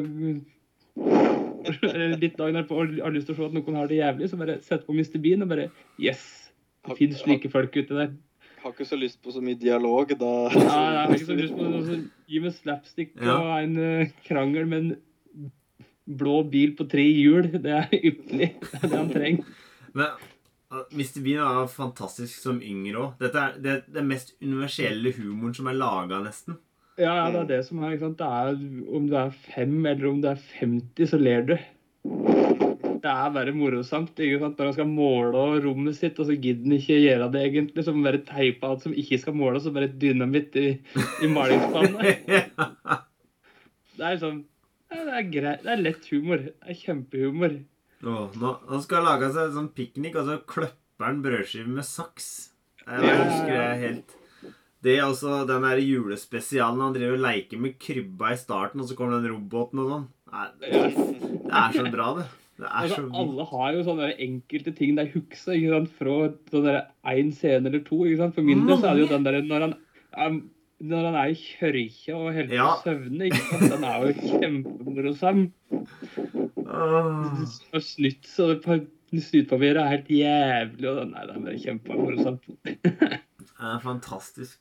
litt 2.19 2.35
dagen 2.37 2.55
derpå 2.57 2.77
og 2.81 2.95
har 3.01 3.13
lyst 3.13 3.27
til 3.29 3.35
å 3.35 3.37
se 3.37 3.45
at 3.45 3.53
noen 3.55 3.77
har 3.77 3.87
det 3.89 3.99
jævlig, 3.99 4.29
så 4.31 4.37
bare 4.39 4.55
sett 4.65 4.85
på 4.87 4.93
Mr. 4.95 5.19
Bean 5.21 5.45
og 5.45 5.49
bare 5.51 5.67
Yes! 6.01 6.23
Det 6.85 6.97
fins 6.99 7.21
slike 7.23 7.49
folk 7.53 7.73
ute 7.77 7.95
der. 7.97 8.11
Har 8.61 8.73
ikke 8.73 8.85
så 8.89 8.97
lyst 8.97 9.17
på 9.21 9.31
så 9.33 9.41
mye 9.45 9.57
dialog, 9.57 10.09
da. 10.19 10.31
Nei, 10.53 10.61
jeg 10.65 10.99
har 10.99 11.13
ikke 11.15 11.29
så 11.29 11.37
lyst 11.37 11.55
på 11.57 11.65
noe 11.69 11.81
sånn 11.85 12.03
Gi 12.29 12.41
meg 12.43 12.53
slapstick 12.57 13.11
Ja. 13.21 13.37
og 13.37 13.63
en 13.63 13.77
eh, 13.81 14.11
krangel 14.27 14.65
med 14.69 14.79
en 14.83 15.51
blå 16.17 16.39
bil 16.49 16.75
på 16.77 16.85
tre 16.89 17.05
hjul. 17.09 17.49
Det 17.61 17.73
er 17.73 17.89
ypperlig. 17.97 18.51
Det 18.61 18.81
er 18.83 18.87
det 18.89 18.97
han 18.99 19.09
trenger. 19.13 19.45
Men 19.93 20.07
Mr. 20.91 21.21
Bean 21.23 21.43
var 21.59 21.67
fantastisk 21.71 22.39
som 22.43 22.61
yngre 22.63 23.01
òg. 23.01 23.17
Dette 23.21 23.41
er 23.41 23.59
det, 23.61 23.75
det 23.95 24.03
mest 24.05 24.35
universelle 24.43 25.13
humoren 25.17 25.55
som 25.57 25.69
er 25.71 25.77
laga, 25.79 26.21
nesten. 26.25 26.59
Ja, 26.95 27.11
ja, 27.17 27.23
det 27.33 27.41
er 27.41 27.47
det 27.49 27.61
som 27.67 27.81
er, 27.83 27.95
ikke 27.95 28.07
sant? 28.07 28.21
Det 28.21 28.27
er 28.27 28.93
Om 28.97 29.07
du 29.11 29.15
er 29.19 29.33
fem 29.49 29.73
eller 29.83 30.07
om 30.07 30.21
du 30.23 30.29
er 30.31 30.43
50, 30.59 31.09
så 31.11 31.19
ler 31.19 31.47
du. 31.49 31.55
Det 33.05 33.11
er 33.11 33.33
bare 33.35 33.53
morosamt. 33.53 34.17
ikke 34.17 34.39
sant? 34.41 34.57
Når 34.57 34.69
han 34.71 34.77
skal 34.77 34.89
måle 34.89 35.43
rommet 35.65 35.97
sitt, 35.97 36.17
og 36.19 36.29
så 36.29 36.37
gidder 36.39 36.63
han 36.65 36.77
ikke 36.79 37.01
gjøre 37.03 37.27
det 37.33 37.43
egentlig. 37.49 37.85
Han 37.89 38.07
bare 38.07 38.23
teipe 38.25 38.69
alt 38.69 38.85
som 38.85 38.95
ikke 38.95 39.19
skal 39.21 39.37
måles, 39.37 39.67
og 39.67 39.75
bare 39.75 39.91
dynamitt 39.91 40.55
i, 40.57 40.67
i 41.21 41.29
malingsspannet. 41.29 42.25
Det 43.95 44.07
er 44.09 44.17
sånn 44.19 44.41
ja, 44.91 45.03
Det 45.05 45.13
er 45.19 45.29
greit. 45.31 45.61
Det 45.63 45.71
er 45.75 45.83
lett 45.83 46.09
humor. 46.11 46.41
Det 46.47 46.71
er 46.71 46.79
kjempehumor. 46.79 47.59
Åh, 48.05 48.35
nå, 48.37 48.51
han 48.69 48.83
skal 48.83 49.05
lage 49.07 49.31
seg 49.33 49.55
sånn 49.55 49.71
piknik, 49.75 50.15
og 50.19 50.27
så 50.29 50.37
kløpper 50.45 51.07
han 51.07 51.23
brødskiver 51.25 51.71
med 51.79 51.87
saks. 51.87 52.29
Jeg 52.85 53.01
husker 53.01 53.51
det 53.55 53.81
helt. 53.81 54.15
Det 54.85 54.93
er 54.99 55.07
også 55.07 55.39
den 55.49 55.63
der 55.65 55.79
julespesialen 55.81 56.83
han 56.83 56.93
driver 56.93 57.15
og 57.17 57.23
leker 57.25 57.61
med 57.63 57.79
krybba 57.81 58.35
i 58.35 58.37
starten, 58.37 58.83
og 58.83 58.89
så 58.89 58.97
kommer 58.97 59.17
den 59.17 59.33
roboten 59.33 59.81
og 59.81 59.89
sånn. 59.89 60.09
Det 60.61 60.73
er 60.75 61.73
så 61.73 61.85
bra, 61.89 62.09
det. 62.19 62.27
Det 62.55 62.69
Altså, 62.69 63.01
så 63.01 63.19
alle 63.19 63.45
har 63.49 63.71
jo 63.75 63.81
sånne 63.83 64.11
enkelte 64.23 64.71
ting 64.77 64.93
de 64.95 65.03
husker 65.11 65.57
ikke 65.57 65.73
sant? 65.73 65.89
fra 65.97 66.13
sånn 66.53 66.69
én 67.11 67.33
scene 67.35 67.67
eller 67.67 67.81
to. 67.83 68.03
ikke 68.05 68.21
sant? 68.21 68.35
For 68.37 68.47
min 68.47 68.61
del 68.69 68.77
så 68.79 68.91
er 68.91 68.95
det 68.95 69.03
jo 69.03 69.09
den 69.11 69.25
der 69.25 69.39
når 69.49 69.65
han, 69.65 70.37
når 70.83 71.05
han 71.07 71.15
er 71.15 71.31
i 71.31 71.37
kjørkja 71.39 72.15
og 72.19 72.33
helt 72.35 72.49
på 72.51 72.55
Ja. 72.59 72.75
søvne. 72.83 73.29
ikke 73.29 73.43
sant? 73.49 73.71
Den 73.71 73.83
er 73.87 73.95
jo 74.03 74.13
kjempemorosam. 74.39 75.51
Og 76.65 77.81
snytt 77.83 78.27
så 78.27 78.49
snytpapiret 79.15 79.79
er 79.79 79.91
helt 79.93 80.09
jævlig. 80.11 80.89
og 80.91 81.11
Nei, 81.11 81.25
det 81.25 81.35
er 81.35 81.43
bare 81.45 81.59
kjempemorsomt. 81.63 82.47
Det 82.65 83.69
er 83.71 83.79
fantastisk. 83.83 84.59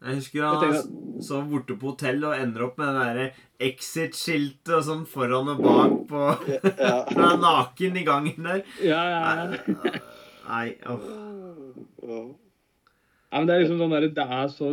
Jeg 0.00 0.14
husker 0.16 0.44
han 0.46 0.72
Jeg 0.72 1.22
så 1.26 1.42
borte 1.44 1.74
på 1.76 1.90
hotell 1.92 2.22
og 2.24 2.32
ender 2.40 2.62
opp 2.64 2.78
med 2.80 2.86
det 2.88 3.02
derre 3.04 3.24
Exit-skiltet 3.60 4.72
og 4.78 4.84
sånn 4.86 5.02
foran 5.04 5.50
og 5.52 5.58
bak 5.60 5.98
på 6.08 6.22
er 7.20 7.36
naken 7.42 7.98
i 8.00 8.04
gangen 8.06 8.46
der. 8.48 8.62
Ja, 8.80 9.02
ja, 9.12 9.20
ja. 9.36 9.92
Nei, 10.48 10.70
åh. 10.88 11.04
Oh. 12.00 12.30
ja, 13.28 13.38
men 13.42 13.46
Det 13.50 13.54
er 13.54 13.60
liksom 13.66 13.82
sånn 13.84 13.92
der, 13.92 14.08
det 14.16 14.24
er 14.40 14.48
så 14.48 14.72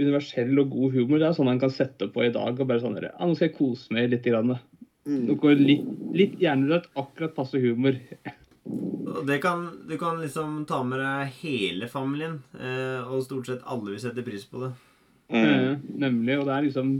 universell 0.00 0.58
og 0.62 0.70
god 0.72 0.96
humor. 0.98 1.20
Det 1.20 1.28
er 1.28 1.36
sånn 1.36 1.50
han 1.50 1.60
kan 1.62 1.72
sette 1.72 2.08
på 2.12 2.24
i 2.24 2.32
dag 2.34 2.58
og 2.58 2.70
bare 2.70 2.82
sånn 2.82 2.96
ja, 3.02 3.12
Nå 3.20 3.36
skal 3.36 3.50
jeg 3.50 3.58
kose 3.58 3.94
meg 3.94 4.10
litt. 4.12 4.24
Grann. 4.24 4.56
Mm. 5.04 5.26
Noe 5.28 5.52
litt, 5.58 5.84
litt 6.16 6.40
hjernerødt, 6.40 6.88
akkurat 6.96 7.36
passe 7.36 7.60
humor. 7.60 7.98
Det 9.24 9.36
kan, 9.42 9.66
du 9.84 9.98
kan 10.00 10.16
liksom 10.22 10.62
ta 10.68 10.80
med 10.86 11.02
deg 11.02 11.34
hele 11.42 11.88
familien, 11.92 12.38
eh, 12.56 13.04
og 13.04 13.26
stort 13.26 13.50
sett 13.50 13.66
alle 13.68 13.92
vil 13.92 14.00
sette 14.00 14.24
pris 14.24 14.46
på 14.48 14.62
det. 14.62 14.70
Mm. 15.28 15.44
Eh, 15.44 15.84
nemlig. 16.06 16.38
Og 16.40 16.48
det 16.48 16.54
er 16.54 16.66
liksom 16.68 16.96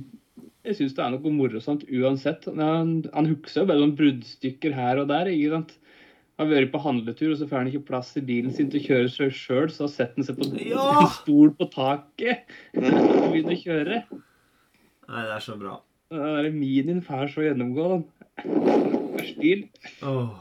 Jeg 0.64 0.78
syns 0.78 0.94
det 0.96 1.02
er 1.04 1.10
noe 1.12 1.30
morsomt 1.32 1.82
uansett. 1.92 2.46
Han, 2.48 3.02
han 3.12 3.26
husker 3.28 3.62
jo 3.62 3.68
bare 3.68 3.82
sånn 3.82 3.98
bruddstykker 3.98 4.72
her 4.72 5.02
og 5.02 5.10
der. 5.10 5.28
ikke 5.28 5.58
sant? 5.58 5.74
Har 6.40 6.48
vært 6.50 6.72
på 6.72 6.80
handletur, 6.82 7.30
og 7.30 7.38
så 7.38 7.46
får 7.46 7.60
han 7.60 7.68
ikke 7.70 7.86
plass 7.92 8.08
i 8.18 8.24
bilen 8.26 8.50
sin 8.54 8.70
til 8.72 8.80
å 8.82 8.86
kjøre 8.88 9.10
seg 9.14 9.34
sjøl, 9.38 9.68
så 9.70 9.86
setter 9.90 10.18
han 10.18 10.26
seg 10.26 10.38
på 10.40 10.48
Ja! 10.66 10.86
en 11.04 11.10
stol 11.20 11.52
på 11.54 11.68
taket 11.70 12.48
og 12.80 13.28
begynner 13.30 13.54
å 13.54 13.60
kjøre. 13.60 14.00
Nei, 15.04 15.22
det 15.28 15.34
er 15.36 15.44
så 15.44 15.54
bra. 15.60 15.76
Det 16.14 16.30
er 16.40 16.48
minien 16.54 17.00
får 17.04 17.30
så 17.34 17.44
gjennomgå. 17.46 17.86
den. 17.94 18.04
Er 19.14 19.28
stil. 19.28 19.66
Oh. 20.02 20.34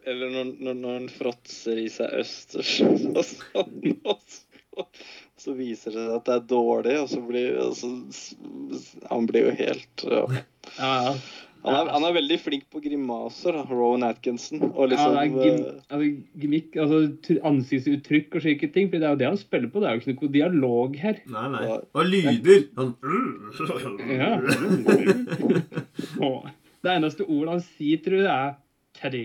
Eller 0.00 0.30
når, 0.30 0.50
når, 0.62 0.76
når 0.82 0.96
han 1.00 1.08
fråtser 1.10 1.78
i 1.82 1.88
seg 1.90 2.12
østers, 2.20 2.76
og 2.82 3.22
sånn, 3.26 3.94
og 4.06 4.20
så, 4.26 4.86
så 5.40 5.54
viser 5.58 5.94
det 5.94 6.04
seg 6.08 6.16
at 6.16 6.26
det 6.28 6.36
er 6.36 6.48
dårlig, 6.52 6.96
og 7.02 7.08
så 7.10 7.22
blir 7.26 7.58
og 7.62 7.74
så, 7.78 7.90
Han 9.10 9.26
blir 9.30 9.48
jo 9.48 9.54
helt 9.58 10.04
ja. 10.06 10.24
Ja, 10.78 10.92
ja. 11.08 11.14
Han, 11.64 11.74
er, 11.76 11.90
han 11.92 12.04
er 12.08 12.14
veldig 12.16 12.38
flink 12.40 12.64
på 12.72 12.80
grimaser, 12.84 13.58
Rowan 13.68 14.04
Atkinson. 14.06 14.62
Og 14.70 14.86
ja 14.86 14.90
liksom 14.94 15.12
det 15.12 15.20
er 15.20 15.28
gim, 15.30 15.58
eh, 15.60 15.82
altså, 15.90 16.06
gimmick, 16.42 16.76
altså 16.80 17.00
ansiktsuttrykk 17.50 18.38
og 18.38 18.44
slike 18.46 18.70
ting. 18.74 18.88
For 18.92 18.96
det 19.02 19.06
er 19.08 19.14
jo 19.16 19.20
det 19.20 19.28
han 19.28 19.40
spiller 19.40 19.72
på. 19.72 19.82
Det 19.82 19.90
er 19.90 19.92
jo 19.98 20.00
ikke 20.04 20.16
noe 20.16 20.34
dialog 20.38 20.96
her. 21.02 21.20
Nei, 21.36 21.46
nei. 21.56 21.64
Og 21.92 22.02
lyder. 22.08 22.60
Han 22.80 22.88
Ja. 24.08 24.32
Det 26.80 26.88
eneste 26.96 27.26
ordet 27.28 27.58
han 27.58 27.60
sier, 27.60 27.98
tror 28.00 28.22
jeg, 28.24 28.30
er 28.32 28.54
Teddy. 28.96 29.24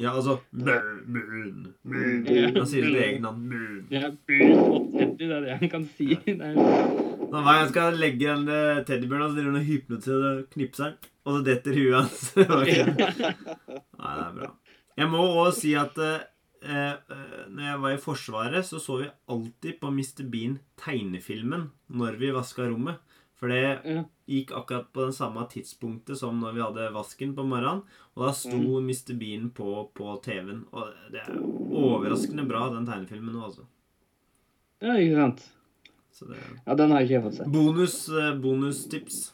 Ja, 0.00 0.14
altså 0.16 0.38
Moon, 0.52 1.66
moon. 1.84 2.54
Han 2.56 2.66
sier 2.68 2.84
sitt 2.88 2.96
eget 3.00 3.20
navn. 3.24 3.42
Moon. 3.48 3.82
Ja, 3.92 4.10
Moon 4.28 4.58
og 4.64 4.90
Teddy, 4.94 5.24
det 5.26 5.36
er 5.36 5.44
det 5.44 5.58
han 5.60 5.72
kan 5.72 5.84
si. 5.96 6.16
Nei, 6.40 6.54
hver 7.32 7.58
gang 7.58 7.68
skal 7.72 7.98
legge 8.00 8.30
en 8.32 8.46
teddybjørn 8.46 8.86
teddybjørnen, 8.86 9.30
så 9.30 9.36
driver 9.36 9.50
han 9.50 9.60
og 9.60 9.68
hypnotiserer 9.70 10.28
og 10.30 10.46
knipser 10.52 10.84
den, 10.86 11.10
og 11.26 11.36
så 11.36 11.42
detter 11.46 11.76
huet 11.80 11.96
hans. 11.98 12.22
Nei, 14.00 14.14
det 14.14 14.24
er 14.26 14.38
bra. 14.38 14.50
Jeg 14.96 15.12
må 15.12 15.24
òg 15.42 15.50
si 15.52 15.74
at 15.76 15.98
eh, 16.00 16.22
eh, 16.64 16.94
når 17.52 17.66
jeg 17.66 17.80
var 17.82 17.96
i 17.96 18.00
Forsvaret, 18.00 18.64
så 18.64 18.80
så 18.80 19.00
vi 19.02 19.10
alltid 19.32 19.80
på 19.82 19.90
Mr. 19.92 20.22
Bean 20.32 20.58
tegnefilmen 20.80 21.68
når 21.92 22.16
vi 22.22 22.32
vaska 22.36 22.68
rommet. 22.70 23.02
For 23.36 23.52
det 23.52 24.06
gikk 24.24 24.54
akkurat 24.56 24.86
på 24.96 25.02
den 25.04 25.12
samme 25.12 25.42
tidspunktet 25.52 26.16
som 26.16 26.38
når 26.40 26.54
vi 26.56 26.62
hadde 26.64 26.86
vasken 26.94 27.34
på 27.36 27.44
morgenen. 27.44 27.82
Og 28.16 28.24
da 28.24 28.32
sto 28.32 28.80
Mr. 28.80 29.12
Bean 29.20 29.50
på, 29.52 29.90
på 29.92 30.14
TV-en. 30.24 30.62
Og 30.72 30.94
det 31.12 31.20
er 31.20 31.36
overraskende 31.36 32.46
bra, 32.48 32.70
den 32.72 32.88
tegnefilmen 32.88 33.36
nå, 33.36 33.42
altså. 33.50 33.66
ja, 34.80 34.96
ikke 34.96 35.20
sant. 35.20 35.44
Så 36.16 36.24
det 36.30 36.38
Ja, 36.66 36.74
den 36.78 36.90
har 36.94 37.02
ikke 37.04 37.16
jeg 37.18 37.22
fått 37.26 37.34
sett. 37.42 37.50
Bonus, 37.52 37.96
eh, 38.08 38.32
bonustips. 38.40 39.32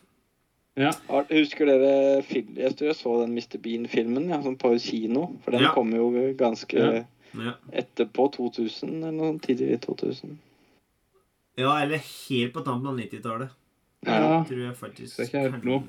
Ja. 0.75 0.91
Husker 1.29 1.69
dere 1.69 2.23
film, 2.25 2.55
Jeg 2.57 2.75
tror 2.77 2.89
jeg 2.89 2.97
så 2.97 3.13
den 3.21 3.35
Mr. 3.37 3.59
Bean-filmen 3.63 4.29
ja, 4.33 4.39
sånn 4.43 4.57
på 4.59 4.73
kino. 4.81 5.27
For 5.45 5.53
den 5.53 5.63
Ja. 5.67 5.73
kom 5.75 5.93
jo 5.93 6.11
ganske 6.35 6.73
Ja. 6.79 7.05
Ja. 7.35 7.53
etterpå 7.73 8.31
2000, 8.33 8.99
eller 9.05 9.13
noe 9.13 9.39
tidlig 9.39 9.81
2000. 9.81 10.39
ja, 11.57 11.77
eller 11.83 11.99
helt 11.99 12.53
på 12.55 12.65
tampen 12.65 12.89
av 12.89 12.97
90-tallet. 12.99 13.51
ja. 14.07 14.45
Tror 14.45 14.59
jeg 14.59 14.75
faktisk 14.77 15.21
ikke 15.21 15.39
helt 15.51 15.65
nå. 15.65 15.83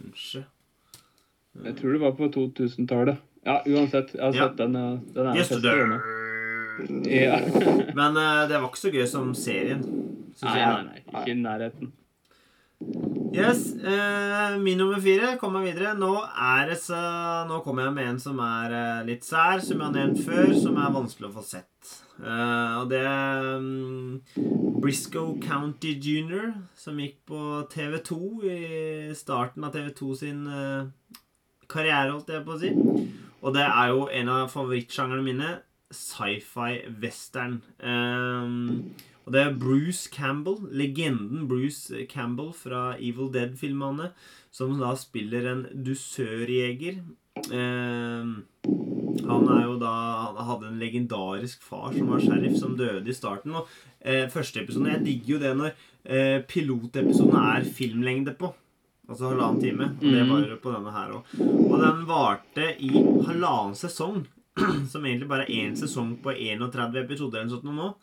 Jeg 1.63 1.75
tror 1.77 1.91
det 1.93 2.01
var 2.01 2.11
på 2.11 2.29
2000-tallet. 2.31 3.17
Ja, 3.45 3.61
uansett. 3.67 4.13
Jeg 4.13 4.21
har 4.21 4.33
Ja. 4.33 4.47
sett 4.47 4.57
den. 4.57 4.73
Den 5.13 5.27
er 5.27 5.35
yes. 5.35 5.49
Ja. 7.05 7.39
Men 7.95 8.17
uh, 8.17 8.47
det 8.47 8.59
var 8.59 8.67
ikke 8.69 8.79
så 8.79 8.91
gøy 8.91 9.05
som 9.07 9.33
serien. 9.35 9.83
Synes 10.35 10.49
Nei, 10.51 10.59
jeg. 10.59 10.71
nei, 10.73 10.93
nei. 10.93 11.03
Ikke 11.21 11.33
i 11.35 11.41
nærheten. 11.41 11.91
Yes, 13.33 13.73
eh, 13.79 14.57
Min 14.59 14.77
nummer 14.77 14.99
fire 15.01 15.37
kommer 15.39 15.63
videre. 15.63 15.93
Nå 15.97 16.11
er 16.19 16.67
det 16.69 16.77
så 16.83 16.99
Nå 17.49 17.61
kommer 17.63 17.87
jeg 17.87 17.95
med 17.95 18.09
en 18.11 18.19
som 18.21 18.39
er 18.43 18.75
eh, 18.77 19.05
litt 19.07 19.23
sær, 19.25 19.61
som 19.63 19.79
jeg 19.79 19.87
har 19.87 19.95
nevnt 19.95 20.19
før, 20.25 20.51
som 20.59 20.77
er 20.77 20.91
vanskelig 20.93 21.29
å 21.29 21.35
få 21.37 21.45
sett. 21.47 21.93
Eh, 22.19 22.73
og 22.81 22.89
det 22.91 22.99
er 23.07 23.47
um, 23.57 24.19
Briscoe 24.83 25.39
County 25.41 25.95
Junior, 25.97 26.51
som 26.77 26.99
gikk 27.01 27.21
på 27.31 27.39
TV2 27.73 28.19
i 28.51 28.59
starten 29.17 29.65
av 29.65 29.73
TV2 29.73 30.11
sin 30.19 30.43
eh, 30.45 31.17
karriere, 31.71 32.11
holdt 32.13 32.29
jeg 32.35 32.45
på 32.45 32.53
å 32.57 32.61
si. 32.61 32.73
Og 33.43 33.55
det 33.55 33.63
er 33.65 33.93
jo 33.95 34.05
en 34.11 34.29
av 34.35 34.51
favorittsjangerne 34.53 35.25
mine. 35.25 35.55
Sci-fi 35.93 36.83
western. 37.01 37.59
Um, 37.79 38.93
og 39.23 39.33
det 39.35 39.41
er 39.41 39.57
Bruce 39.59 40.09
Campbell, 40.11 40.57
legenden 40.71 41.47
Bruce 41.47 42.05
Campbell 42.11 42.51
fra 42.55 42.93
Evil 42.99 43.31
Dead-filmene, 43.33 44.11
som 44.51 44.75
da 44.79 44.91
spiller 44.99 45.47
en 45.51 45.63
dusørjeger. 45.85 46.99
Eh, 47.47 48.33
han 49.23 49.47
er 49.49 49.63
jo 49.65 49.73
da 49.81 49.91
Han 50.29 50.37
hadde 50.47 50.67
en 50.69 50.79
legendarisk 50.79 51.63
far 51.65 51.91
som 51.95 52.11
var 52.11 52.21
sheriff, 52.21 52.57
som 52.59 52.75
døde 52.77 53.09
i 53.09 53.15
starten. 53.15 53.55
Og 53.55 53.69
eh, 53.99 54.27
første 54.31 54.61
episode 54.61 54.91
Jeg 54.91 55.05
digger 55.05 55.33
jo 55.33 55.39
det 55.41 55.53
når 55.57 55.71
eh, 56.05 56.39
pilotepisoden 56.47 57.39
er 57.39 57.67
filmlengde 57.79 58.35
på. 58.39 58.53
Altså 59.09 59.31
halvannen 59.31 59.61
time. 59.61 59.89
Og 59.99 60.07
det 60.15 60.27
var 60.29 60.57
på 60.63 60.75
denne 60.75 60.95
her 60.95 61.15
òg. 61.17 61.33
Og 61.43 61.77
den 61.81 62.03
varte 62.09 62.69
i 62.79 62.91
halvannen 62.93 63.75
sesong. 63.77 64.23
Som 64.91 65.05
egentlig 65.05 65.29
bare 65.31 65.47
er 65.47 65.63
én 65.63 65.77
sesong 65.79 66.17
på 66.23 66.35
31 66.35 66.99
episoder 67.01 67.41
eller 67.41 67.49
noe 67.49 67.57
sånt 67.57 67.71
nå. 67.73 67.93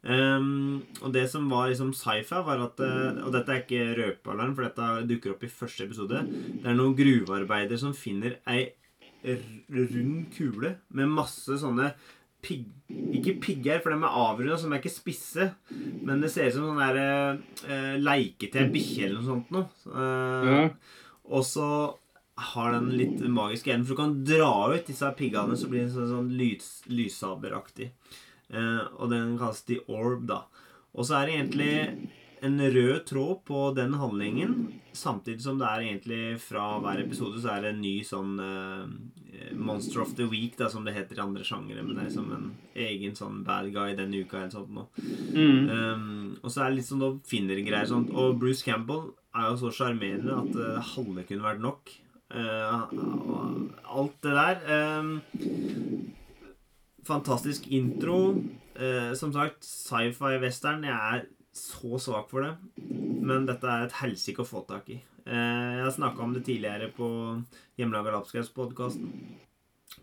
Um, 0.00 0.80
og 1.04 1.10
det 1.12 1.26
som 1.28 1.50
var 1.52 1.68
liksom 1.68 1.90
sci-fi, 1.92 2.38
var 2.46 2.62
at 2.64 2.78
eh, 2.80 3.18
Og 3.20 3.34
dette 3.34 3.52
er 3.52 3.58
ikke 3.66 3.82
røpealarm, 3.98 4.54
for 4.56 4.64
dette 4.64 4.86
dukker 5.10 5.34
opp 5.34 5.44
i 5.44 5.50
første 5.52 5.84
episode. 5.84 6.22
Det 6.30 6.64
er 6.70 6.78
noen 6.78 6.94
gruvearbeidere 6.96 7.76
som 7.82 7.92
finner 7.92 8.38
ei 8.48 8.70
rund 9.20 10.30
kule 10.32 10.70
med 10.96 11.12
masse 11.12 11.58
sånne 11.60 11.90
pig, 12.40 12.62
Ikke 13.12 13.34
pigger, 13.44 13.82
for 13.84 13.92
de 13.92 13.98
er 14.00 14.16
avrunda, 14.22 14.56
som 14.56 14.72
er 14.72 14.80
ikke 14.80 14.94
spisse. 14.94 15.50
Men 16.00 16.22
det 16.24 16.30
ser 16.32 16.48
ut 16.48 16.56
som 16.56 16.70
sånn 16.70 16.80
der 16.80 17.36
uh, 17.68 17.96
leike 18.00 18.48
til 18.48 18.62
ei 18.64 18.70
bikkje 18.72 19.04
eller 19.10 19.20
noe 19.20 19.28
sånt 19.28 19.52
noe. 19.52 19.68
Uh, 19.84 20.48
Ja. 20.48 20.62
og 21.28 21.44
så 21.44 21.66
har 22.40 22.72
den 22.72 22.88
litt 22.96 23.20
magiske 23.28 23.68
enden, 23.68 23.84
for 23.84 23.92
du 23.92 24.00
kan 24.00 24.16
dra 24.24 24.72
ut 24.72 24.86
disse 24.88 25.04
piggene, 25.18 25.58
så 25.60 25.68
blir 25.68 25.84
det 25.84 25.92
sånn, 25.92 26.08
sånn 26.08 26.30
lys, 26.40 26.70
lyssaberaktig. 26.88 27.90
Eh, 28.50 28.86
og 28.98 29.12
den 29.12 29.36
kalles 29.40 29.62
The 29.68 29.80
Orb, 29.88 30.26
da. 30.30 30.44
Og 30.94 31.06
så 31.06 31.20
er 31.20 31.28
det 31.28 31.36
egentlig 31.38 31.74
en 32.40 32.60
rød 32.60 33.06
tråd 33.06 33.44
på 33.46 33.70
den 33.76 33.94
handlingen. 33.94 34.80
Samtidig 34.92 35.42
som 35.44 35.58
det 35.60 35.68
er 35.68 35.86
egentlig 35.86 36.40
fra 36.42 36.78
hver 36.82 37.02
episode 37.04 37.40
så 37.42 37.54
er 37.54 37.64
det 37.64 37.72
en 37.74 37.82
ny 37.84 37.96
sånn 38.06 38.32
uh, 38.40 38.88
Monster 39.54 40.02
of 40.02 40.14
the 40.18 40.26
Week, 40.30 40.56
da, 40.58 40.70
som 40.72 40.86
det 40.86 40.96
heter 40.96 41.20
i 41.20 41.24
andre 41.24 41.44
sjangere. 41.46 41.84
Men 41.84 41.98
det 41.98 42.06
er 42.08 42.14
som 42.16 42.30
en 42.34 42.50
egen 42.74 43.16
sånn 43.18 43.42
bad 43.46 43.70
guy 43.74 43.94
denne 43.98 44.22
uka 44.24 44.40
eller 44.40 44.54
sånt 44.54 44.72
noe. 44.74 44.88
Mm. 45.36 45.68
Um, 45.68 46.38
og 46.40 46.48
så 46.48 46.64
er 46.64 46.70
det 46.70 46.80
litt 46.80 46.90
sånn 46.90 47.08
oppfinnere-greier. 47.10 47.90
Sånt. 47.90 48.12
Og 48.16 48.38
Bruce 48.40 48.64
Campbell 48.66 49.10
er 49.36 49.50
jo 49.50 49.58
så 49.60 49.74
sjarmerende 49.76 50.40
at 50.40 50.56
uh, 50.56 50.94
halve 50.94 51.26
kunne 51.28 51.46
vært 51.46 51.64
nok. 51.64 51.92
Uh, 52.30 52.88
alt 53.90 54.16
det 54.24 54.34
der. 54.38 54.64
Um, 54.98 56.16
fantastisk 57.06 57.68
intro. 57.72 58.34
Eh, 58.74 59.12
som 59.18 59.32
sagt, 59.34 59.64
sci-fi-western. 59.66 60.86
Jeg 60.86 60.96
er 61.20 61.26
så 61.56 62.00
svak 62.00 62.30
for 62.30 62.46
det. 62.46 62.54
Men 63.20 63.46
dette 63.48 63.68
er 63.68 63.86
et 63.86 63.98
helsike 64.00 64.44
å 64.44 64.48
få 64.48 64.64
tak 64.68 64.90
i. 64.92 65.00
Eh, 65.26 65.70
jeg 65.78 65.84
har 65.84 65.94
snakka 65.94 66.24
om 66.24 66.34
det 66.36 66.44
tidligere 66.48 66.90
på 66.96 67.08
Hjemmelaga 67.78 68.14
Lapskaus-podkasten. 68.16 69.10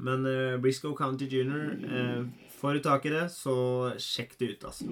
Men 0.03 0.25
eh, 0.27 0.57
Briscoe 0.61 0.97
County 0.97 1.29
Junior 1.31 2.27
Får 2.57 2.73
du 2.73 2.79
tak 2.81 3.05
i 3.05 3.13
det, 3.13 3.27
så 3.29 3.53
sjekk 4.01 4.31
det 4.39 4.47
ut, 4.55 4.63
altså. 4.65 4.87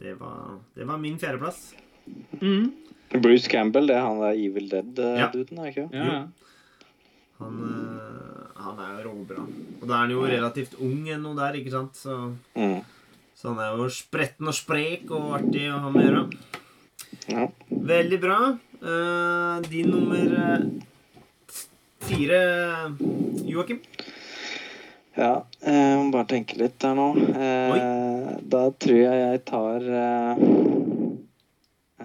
Det 0.00 0.14
var, 0.16 0.54
det 0.72 0.86
var 0.88 0.96
min 0.98 1.18
fjerdeplass. 1.20 1.74
Mm. 2.40 2.72
Bruce 3.20 3.50
Campbell, 3.52 3.90
det 3.90 3.98
er 3.98 4.06
han 4.06 4.22
der 4.22 4.38
Evil 4.40 4.70
Dead-duden, 4.70 5.60
er 5.60 5.68
ikke 5.68 5.84
Ja, 5.92 6.06
ja. 6.08 6.22
Han, 7.42 7.58
øh, 7.68 8.62
han 8.62 8.80
er 8.86 8.94
jo 8.94 9.10
råbra. 9.10 9.44
Og 9.80 9.84
da 9.86 9.94
er 9.96 10.04
han 10.04 10.14
jo 10.14 10.24
relativt 10.26 10.78
ung 10.80 11.08
ennå 11.10 11.34
der, 11.38 11.58
ikke 11.60 11.74
sant? 11.74 11.98
Så, 11.98 12.18
mm. 12.54 12.80
så 13.38 13.52
han 13.52 13.62
er 13.64 13.76
jo 13.80 13.90
spretten 13.92 14.50
og 14.50 14.56
sprek 14.56 15.10
og 15.10 15.36
artig 15.40 15.66
å 15.72 15.82
ha 15.82 15.92
med 15.92 16.04
å 16.04 16.08
gjøre. 16.08 16.24
Ja. 17.28 17.46
Veldig 17.92 18.22
bra. 18.22 18.40
Uh, 18.82 19.62
din 19.68 19.92
nummer 19.94 20.32
eh, 20.42 20.64
fire, 22.02 22.40
Joakim? 23.46 23.78
Ja, 25.12 25.42
jeg 25.60 25.96
må 26.00 26.08
bare 26.14 26.28
tenke 26.30 26.56
litt 26.56 26.78
der 26.80 26.94
nå. 26.96 27.10
Eh, 27.20 28.30
da 28.48 28.62
tror 28.80 28.96
jeg 28.96 29.18
jeg 29.20 29.42
tar 29.50 29.88
eh, 30.00 30.44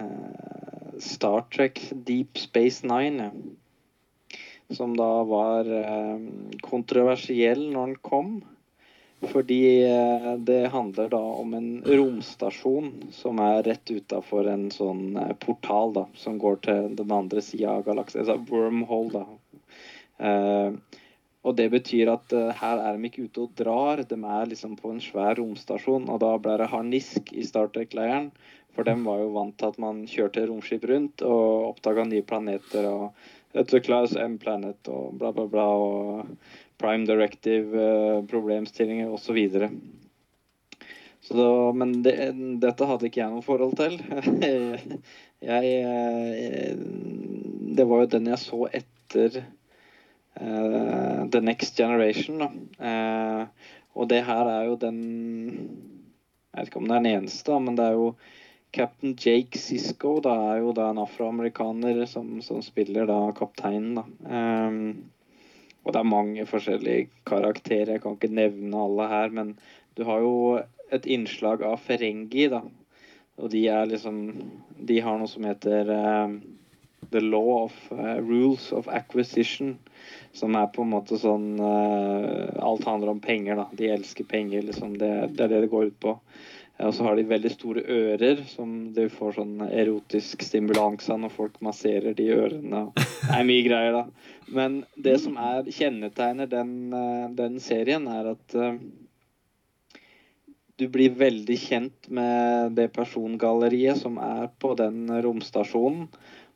eh, 0.02 0.90
Star 1.00 1.46
Trek 1.54 1.80
Deep 2.04 2.36
Space 2.42 2.84
Nine, 2.86 3.30
ja. 3.30 3.54
Som 4.68 4.96
da 4.96 5.22
var 5.24 5.68
eh, 5.72 6.18
kontroversiell 6.60 7.70
når 7.72 7.86
den 7.86 7.98
kom. 8.04 8.32
Fordi 9.32 9.62
eh, 9.88 10.34
det 10.46 10.68
handler 10.74 11.08
da 11.10 11.22
om 11.40 11.54
en 11.56 11.70
romstasjon 11.86 12.92
som 13.16 13.40
er 13.42 13.62
rett 13.66 13.90
utafor 13.90 14.50
en 14.52 14.68
sånn 14.70 15.16
eh, 15.16 15.32
portal 15.40 15.96
da, 15.96 16.04
som 16.14 16.36
går 16.38 16.60
til 16.68 16.92
den 17.00 17.14
andre 17.16 17.42
sida 17.42 17.78
av 17.78 17.88
galaksen. 17.88 18.22
Altså 18.22 18.38
wormhole, 18.52 19.24
da. 19.24 19.26
Og 21.46 21.54
det 21.56 21.68
betyr 21.72 22.10
at 22.12 22.32
her 22.60 22.80
er 22.82 22.96
de 22.98 23.08
ikke 23.08 23.28
ute 23.28 23.44
og 23.46 23.52
drar, 23.56 24.00
de 24.04 24.16
er 24.18 24.48
liksom 24.50 24.74
på 24.76 24.90
en 24.92 24.98
svær 25.00 25.38
romstasjon. 25.38 26.08
Og 26.10 26.18
da 26.20 26.32
ble 26.42 26.56
det 26.60 26.66
harnisk 26.68 27.30
i 27.32 27.46
Star 27.46 27.70
Trek-leiren, 27.72 28.32
for 28.74 28.86
dem 28.86 29.06
var 29.06 29.22
jo 29.22 29.30
vant 29.34 29.56
til 29.58 29.72
at 29.72 29.78
man 29.82 30.04
kjørte 30.06 30.44
romskip 30.46 30.84
rundt 30.90 31.22
og 31.26 31.70
oppdaga 31.72 32.04
nye 32.06 32.26
planeter 32.26 32.84
og 32.90 33.22
A 33.54 33.64
class 33.80 34.16
M-planet 34.16 34.90
og 34.92 35.14
bla, 35.20 35.32
bla, 35.32 35.46
bla. 35.48 35.68
Og 35.68 36.26
prime 36.78 37.06
directive, 37.06 37.74
eh, 37.74 38.22
osv. 39.10 39.38
Så 41.20 41.34
da, 41.34 41.72
men 41.72 42.02
det, 42.02 42.14
dette 42.62 42.86
hadde 42.86 43.08
ikke 43.08 43.20
jeg 43.20 43.32
noe 43.32 43.44
forhold 43.44 43.74
til. 43.80 43.98
jeg, 45.48 45.72
jeg, 45.72 46.76
det 47.78 47.86
var 47.88 48.04
jo 48.04 48.12
den 48.14 48.30
jeg 48.30 48.40
så 48.42 48.60
etter 48.70 49.40
uh, 50.38 51.26
The 51.28 51.42
Next 51.42 51.76
Generation. 51.76 52.46
Eh, 52.78 53.42
og 53.98 54.10
det 54.12 54.22
her 54.28 54.46
er 54.46 54.68
jo 54.68 54.78
den 54.78 54.98
Jeg 56.52 56.60
vet 56.62 56.70
ikke 56.70 56.80
om 56.80 56.88
det 56.88 56.94
er 56.96 57.02
den 57.02 57.14
eneste, 57.18 57.58
men 57.60 57.76
det 57.78 57.84
er 57.86 57.98
jo 57.98 58.12
Captain 58.78 59.16
Jake 59.18 59.58
Sisko 59.58 60.20
da, 60.22 60.36
er 60.52 60.60
jo 60.62 60.72
da 60.76 60.92
en 60.92 61.00
afroamerikaner 61.02 62.04
som, 62.06 62.36
som 62.46 62.62
spiller 62.62 63.08
da 63.10 63.18
kapteinen. 63.34 63.98
da. 63.98 64.04
Um, 64.30 65.08
og 65.82 65.94
det 65.94 66.00
er 66.02 66.10
mange 66.12 66.44
forskjellige 66.46 67.08
karakterer. 67.26 67.96
Jeg 67.96 68.02
kan 68.04 68.14
ikke 68.14 68.30
nevne 68.30 68.84
alle 68.84 69.08
her, 69.10 69.32
men 69.34 69.54
du 69.98 70.04
har 70.06 70.22
jo 70.22 70.34
et 70.94 71.08
innslag 71.10 71.64
av 71.66 71.80
Ferengi, 71.82 72.46
da. 72.52 72.62
Og 73.38 73.50
de 73.50 73.64
er 73.70 73.86
liksom 73.86 74.20
De 74.88 74.98
har 75.02 75.18
noe 75.18 75.30
som 75.30 75.44
heter 75.46 75.90
eh, 75.94 76.36
The 77.10 77.20
Law 77.22 77.50
of 77.64 77.76
uh, 77.92 78.18
Rules 78.18 78.70
of 78.72 78.88
Acquisition. 78.88 79.78
Som 80.32 80.54
er 80.54 80.70
på 80.70 80.84
en 80.84 80.92
måte 80.92 81.18
sånn 81.18 81.56
uh, 81.58 82.52
Alt 82.62 82.86
handler 82.86 83.14
om 83.14 83.24
penger, 83.24 83.58
da. 83.58 83.66
De 83.72 83.90
elsker 83.96 84.28
penger, 84.28 84.68
liksom. 84.70 84.94
Det, 85.02 85.10
det 85.34 85.48
er 85.48 85.54
det 85.54 85.64
det 85.66 85.72
går 85.74 85.90
ut 85.90 85.98
på. 86.04 86.18
Og 86.78 86.94
så 86.94 87.08
har 87.08 87.16
de 87.18 87.24
veldig 87.26 87.50
store 87.50 87.82
ører, 87.90 88.44
som 88.46 88.92
du 88.94 89.08
får 89.10 89.32
sånn 89.40 89.64
erotisk 89.66 90.44
stimulans 90.46 91.08
av 91.10 91.18
når 91.24 91.32
folk 91.34 91.56
masserer 91.64 92.14
de 92.14 92.28
ørene. 92.36 92.84
Det 92.94 93.34
er 93.34 93.48
mye 93.48 93.64
greier, 93.66 93.96
da. 93.96 94.34
Men 94.54 94.76
det 94.94 95.16
som 95.24 95.34
er 95.42 95.66
kjennetegner 95.74 96.46
den, 96.50 96.72
eh, 96.94 97.26
den 97.40 97.58
serien, 97.60 98.06
er 98.06 98.30
at 98.36 98.54
eh, 98.54 98.78
du 100.78 100.86
blir 100.94 101.18
veldig 101.18 101.58
kjent 101.58 102.06
med 102.14 102.76
det 102.78 102.92
persongalleriet 102.94 103.98
som 103.98 104.20
er 104.22 104.46
på 104.62 104.76
den 104.78 105.10
romstasjonen. 105.24 106.06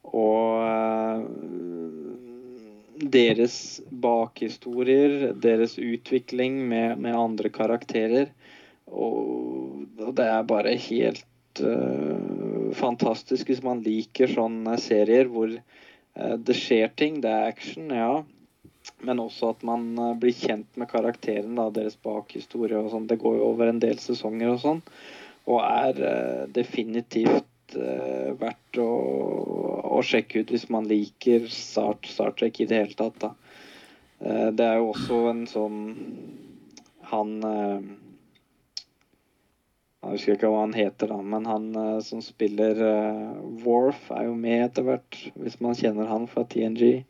Og 0.06 0.62
eh, 0.62 1.26
deres 3.02 3.56
bakhistorier, 3.90 5.32
deres 5.34 5.74
utvikling 5.82 6.62
med, 6.70 6.98
med 7.02 7.18
andre 7.18 7.50
karakterer. 7.50 8.30
Og, 8.92 9.86
og 10.00 10.12
det 10.18 10.26
er 10.28 10.48
bare 10.48 10.74
helt 10.76 11.62
uh, 11.64 12.72
fantastisk 12.76 13.48
hvis 13.50 13.62
man 13.64 13.82
liker 13.84 14.30
sånne 14.30 14.76
serier 14.80 15.30
hvor 15.32 15.52
uh, 15.52 16.36
det 16.36 16.56
skjer 16.58 16.92
ting. 16.98 17.20
Det 17.24 17.32
er 17.32 17.48
action, 17.52 17.88
ja. 17.92 18.22
Men 19.06 19.22
også 19.22 19.54
at 19.54 19.64
man 19.66 19.88
uh, 19.98 20.12
blir 20.18 20.36
kjent 20.36 20.68
med 20.80 20.90
karakteren, 20.92 21.60
deres 21.74 21.96
bakhistorie 22.04 22.78
og 22.78 22.92
sånn. 22.92 23.08
Det 23.08 23.20
går 23.22 23.38
jo 23.40 23.48
over 23.54 23.72
en 23.72 23.80
del 23.82 23.98
sesonger 24.02 24.54
og 24.54 24.60
sånn. 24.64 24.84
Og 25.50 25.58
er 25.64 25.96
definitivt 26.54 27.48
verdt 27.72 28.78
å, 28.78 28.90
å 29.96 30.02
sjekke 30.06 30.44
ut 30.44 30.52
hvis 30.52 30.68
man 30.70 30.84
liker 30.86 31.48
Star, 31.50 31.96
Star 32.06 32.36
Trek 32.38 32.60
i 32.60 32.66
det 32.70 32.78
hele 32.78 32.94
tatt. 32.94 33.16
Da. 33.24 33.32
Det 34.54 34.66
er 34.68 34.78
jo 34.78 34.92
også 34.92 35.18
en 35.32 35.40
sånn 35.50 35.80
Han 37.10 37.32
Jeg 40.02 40.16
husker 40.16 40.34
ikke 40.34 40.48
hva 40.50 40.64
han 40.64 40.72
heter, 40.74 41.12
da, 41.12 41.16
men 41.22 41.44
han 41.46 41.66
eh, 41.78 41.98
som 42.02 42.18
spiller 42.24 42.80
uh, 42.82 43.36
Worf, 43.62 44.08
er 44.10 44.24
jo 44.26 44.32
med 44.34 44.64
etter 44.64 44.86
hvert, 44.88 45.18
hvis 45.38 45.60
man 45.62 45.76
kjenner 45.78 46.10
han 46.10 46.26
fra 46.26 46.42
TNG. 46.42 47.04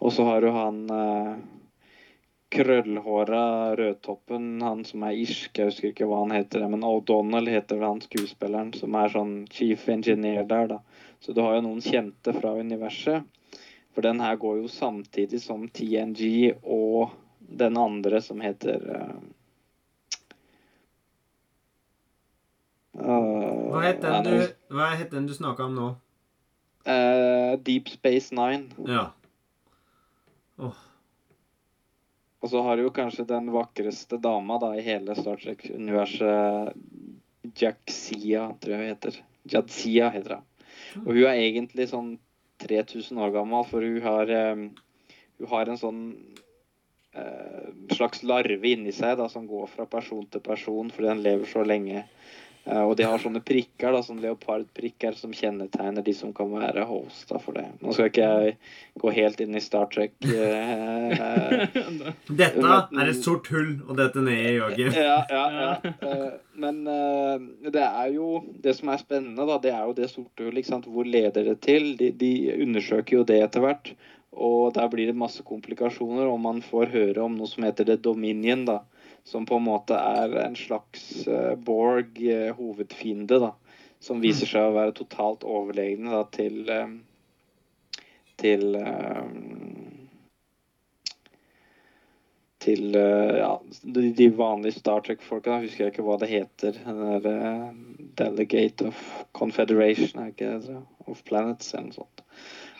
Og 0.00 0.14
så 0.16 0.24
har 0.30 0.40
du 0.40 0.48
han 0.54 0.78
uh, 0.88 1.34
krøllhåra 2.54 3.76
rødtoppen, 3.76 4.62
han 4.64 4.86
som 4.88 5.04
er 5.04 5.20
irsk, 5.20 5.52
jeg 5.58 5.68
husker 5.68 5.90
ikke 5.90 6.08
hva 6.08 6.22
han 6.22 6.32
heter, 6.32 6.64
men 6.72 6.88
O'Donnell 6.88 7.52
heter 7.52 7.84
han 7.84 8.00
skuespilleren, 8.00 8.72
som 8.72 8.96
er 8.96 9.12
sånn 9.12 9.36
chief 9.52 9.84
engineer 9.92 10.48
der, 10.48 10.72
da. 10.72 10.80
Så 11.20 11.36
du 11.36 11.44
har 11.44 11.58
jo 11.58 11.66
noen 11.68 11.84
kjente 11.84 12.32
fra 12.40 12.56
universet. 12.56 13.28
For 13.92 14.06
den 14.06 14.24
her 14.24 14.40
går 14.40 14.62
jo 14.62 14.72
samtidig 14.72 15.44
som 15.44 15.68
TNG 15.68 16.54
og 16.64 17.12
den 17.52 17.76
andre 17.76 18.24
som 18.24 18.40
heter 18.40 18.80
uh, 18.96 19.33
Hva 22.94 23.82
het 23.82 24.02
den 24.02 24.26
du, 24.26 24.34
hva 24.70 24.92
het 24.94 25.10
den 25.10 25.26
du 25.26 25.34
snakka 25.34 25.66
om 25.66 25.74
nå? 25.74 25.90
Uh, 26.86 27.56
Deep 27.64 27.88
Space 27.90 28.34
Nine. 28.34 28.70
Ja. 28.86 29.08
Og 32.44 32.50
så 32.52 32.60
har 32.62 32.76
du 32.76 32.84
jo 32.84 32.92
kanskje 32.94 33.26
den 33.26 33.48
vakreste 33.54 34.20
dama 34.22 34.60
da 34.62 34.74
i 34.76 34.84
hele 34.84 35.16
Star 35.18 35.40
Trek-universet, 35.40 36.76
Jaxia, 37.58 38.50
tror 38.60 38.74
jeg 38.74 38.82
hun 38.82 38.92
heter. 38.92 39.18
Jadzia 39.50 40.10
heter 40.14 40.38
hun. 40.38 40.46
Og 41.04 41.10
hun 41.16 41.24
er 41.26 41.40
egentlig 41.40 41.88
sånn 41.90 42.14
3000 42.62 43.18
år 43.20 43.34
gammel, 43.34 43.66
for 43.66 43.84
hun 43.84 43.98
har, 44.04 44.30
um, 44.52 44.68
hun 45.40 45.50
har 45.50 45.72
en 45.72 45.80
sånn 45.80 46.00
uh, 47.16 47.66
slags 47.96 48.22
larve 48.28 48.70
inni 48.70 48.94
seg 48.94 49.18
da, 49.18 49.26
som 49.32 49.48
går 49.50 49.66
fra 49.72 49.88
person 49.90 50.24
til 50.30 50.44
person 50.44 50.92
fordi 50.94 51.10
den 51.10 51.24
lever 51.24 51.50
så 51.50 51.64
lenge 51.66 52.04
Eh, 52.04 52.43
og 52.64 52.94
de 52.96 53.04
har 53.04 53.20
sånne 53.20 53.42
prikker, 53.44 53.92
da, 53.92 54.00
sånne 54.00 54.24
leopardprikker, 54.24 55.12
som 55.18 55.34
kjennetegner 55.36 56.04
de 56.06 56.14
som 56.16 56.30
kan 56.32 56.48
være 56.48 56.86
hosta 56.88 57.36
for 57.42 57.58
det. 57.58 57.66
Nå 57.84 57.92
skal 57.92 58.08
ikke 58.08 58.28
jeg 58.30 58.54
gå 59.02 59.12
helt 59.18 59.42
inn 59.44 59.58
i 59.58 59.60
Star 59.60 59.90
Trek. 59.92 60.14
Eh, 60.24 61.66
Dette 62.40 62.70
er 62.72 63.10
et 63.10 63.20
sort 63.20 63.50
hull 63.52 63.74
å 63.84 63.96
dette 63.98 64.22
ned 64.24 64.40
i, 64.40 64.54
Joakim. 64.56 64.94
ja, 64.96 65.18
ja, 65.28 65.44
ja. 65.60 65.92
Eh, 66.08 66.32
Men 66.56 66.84
eh, 66.86 67.44
det 67.74 67.82
er 67.82 68.12
jo 68.14 68.44
Det 68.62 68.76
som 68.78 68.92
er 68.94 69.00
spennende, 69.02 69.42
da, 69.48 69.56
det 69.58 69.72
er 69.74 69.84
jo 69.88 69.96
det 69.98 70.08
sorte 70.12 70.46
hullet. 70.46 70.62
ikke 70.62 70.70
sant? 70.72 70.88
Hvor 70.88 71.04
leder 71.08 71.44
det 71.50 71.58
til? 71.66 71.92
De, 72.00 72.12
de 72.14 72.32
undersøker 72.62 73.18
jo 73.18 73.24
det 73.28 73.40
etter 73.44 73.64
hvert. 73.64 73.92
Og 74.34 74.72
der 74.74 74.88
blir 74.90 75.10
det 75.10 75.18
masse 75.18 75.44
komplikasjoner, 75.46 76.26
og 76.30 76.40
man 76.42 76.62
får 76.64 76.90
høre 76.94 77.22
om 77.26 77.36
noe 77.38 77.50
som 77.50 77.66
heter 77.66 77.86
The 77.90 77.98
Dominion, 78.02 78.64
da. 78.66 78.80
Som 79.24 79.46
på 79.46 79.56
en 79.56 79.64
måte 79.64 79.96
er 79.96 80.34
en 80.42 80.56
slags 80.56 81.26
eh, 81.26 81.54
Borg 81.56 82.20
eh, 82.28 83.28
da. 83.28 83.54
Som 84.00 84.20
viser 84.20 84.50
seg 84.50 84.68
å 84.68 84.74
være 84.76 84.92
totalt 84.98 85.46
overlegne 85.48 86.12
da, 86.12 86.24
til 86.28 86.68
eh, 86.68 86.90
Til 88.36 88.80
til 92.64 92.96
ja, 92.96 93.50
de, 93.84 94.26
vanlige 94.32 94.78
Star 94.80 95.02
Trek-folka. 95.04 95.58
Husker 95.60 95.84
jeg 95.84 95.92
ikke 95.92 96.04
hva 96.06 96.16
det 96.22 96.30
heter. 96.30 96.78
Den 96.80 97.20
der 97.20 97.74
Delegate 98.16 98.88
of 98.88 99.02
Confederation, 99.36 100.22
er 100.22 100.32
ikke 100.32 100.54
det? 100.64 100.78
Of 101.04 101.20
Planets, 101.28 101.74
eller 101.74 101.90
noe 101.90 101.98
sånt. 101.98 102.24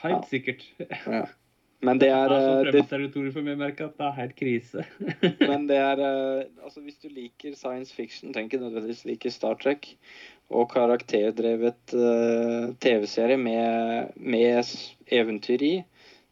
Helt 0.01 0.29
sikkert. 0.33 0.65
Ja. 1.05 1.27
Men 1.85 2.01
det 2.01 2.09
er, 2.11 2.31
Det 2.33 2.37
er 2.37 2.45
så 2.45 2.53
eh, 2.97 3.09
det, 3.13 3.33
for 3.35 3.45
meg, 3.45 3.59
merker 3.61 3.91
at 3.91 3.99
det 3.99 4.07
er 4.07 4.17
helt 4.19 4.37
krise. 4.39 4.85
men 5.51 5.67
det 5.69 5.81
er 5.81 6.01
eh, 6.09 6.47
Altså, 6.65 6.81
hvis 6.85 7.01
du 7.03 7.11
liker 7.13 7.57
science 7.59 7.95
fiction, 7.95 8.33
tenker 8.33 8.57
ikke 8.59 8.65
nødvendigvis 8.65 9.05
liker 9.09 9.35
Star 9.35 9.59
Trek, 9.61 9.93
og 10.55 10.69
karakterdrevet 10.75 11.95
uh, 11.97 12.73
TV-serie 12.81 13.39
med, 13.41 14.11
med 14.21 14.75
eventyr 15.09 15.63
i, 15.65 15.75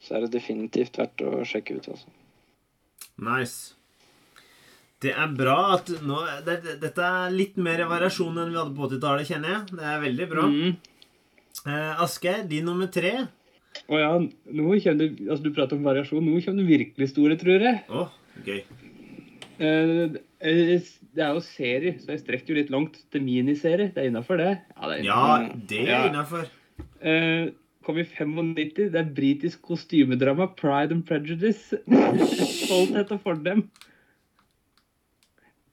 så 0.03 0.19
er 0.19 0.27
det 0.27 0.35
definitivt 0.35 0.99
verdt 1.01 1.25
å 1.25 1.41
sjekke 1.49 1.79
ut, 1.79 1.89
altså. 1.95 2.13
Nice. 3.23 3.73
Det 5.03 5.15
er 5.19 5.33
bra 5.35 5.57
at 5.79 5.89
nå 6.05 6.21
det, 6.47 6.61
det, 6.63 6.77
Dette 6.85 7.07
er 7.07 7.35
litt 7.35 7.57
mer 7.59 7.83
variasjon 7.91 8.37
enn 8.39 8.53
vi 8.53 8.61
hadde 8.61 8.77
på 8.77 8.87
80-tallet, 8.87 9.31
kjenner 9.33 9.55
jeg. 9.57 9.79
Det 9.81 9.89
er 9.91 10.03
veldig 10.05 10.29
bra. 10.31 10.49
Mm. 10.53 10.77
Uh, 11.63 12.05
Asgeir, 12.05 12.45
din 12.51 12.69
nummer 12.69 12.91
tre. 12.93 13.15
Og 13.89 13.99
ja, 13.99 14.11
nå 14.19 14.69
kommer 14.85 14.99
det, 15.01 15.11
altså 15.27 15.43
Du 15.45 15.53
prater 15.55 15.79
om 15.79 15.87
variasjon. 15.87 16.25
Nå 16.25 16.41
kommer 16.45 16.63
det 16.63 16.71
virkelig 16.71 17.11
store, 17.13 17.39
tror 17.41 17.67
jeg. 17.67 17.83
Oh, 17.93 18.13
okay. 18.41 18.63
Eh, 19.63 20.19
eh, 20.41 20.91
det 21.13 21.25
er 21.25 21.35
jo 21.37 21.43
serie, 21.45 21.97
så 22.01 22.15
jeg 22.15 22.23
strekker 22.23 22.53
jo 22.53 22.59
litt 22.61 22.73
langt 22.73 22.99
til 23.13 23.25
miniserie. 23.25 23.91
Det 23.93 24.03
er 24.03 24.11
innafor, 24.11 24.41
det. 24.41 24.53
Ja, 24.77 24.89
det 24.89 24.99
er 24.99 25.05
Ja, 25.07 25.23
det 25.71 25.83
er 25.89 26.09
innafor. 26.09 26.49
Eh, 27.03 27.53
kom 27.85 27.99
i 27.99 28.07
95. 28.09 28.91
Det 28.95 29.01
er 29.01 29.15
britisk 29.15 29.63
kostymedrama 29.63 30.49
Pride 30.57 30.97
and 30.97 31.07
Prejudice. 31.07 31.83
Stolthet 32.65 33.13
og 33.13 33.25
fordem. 33.25 33.67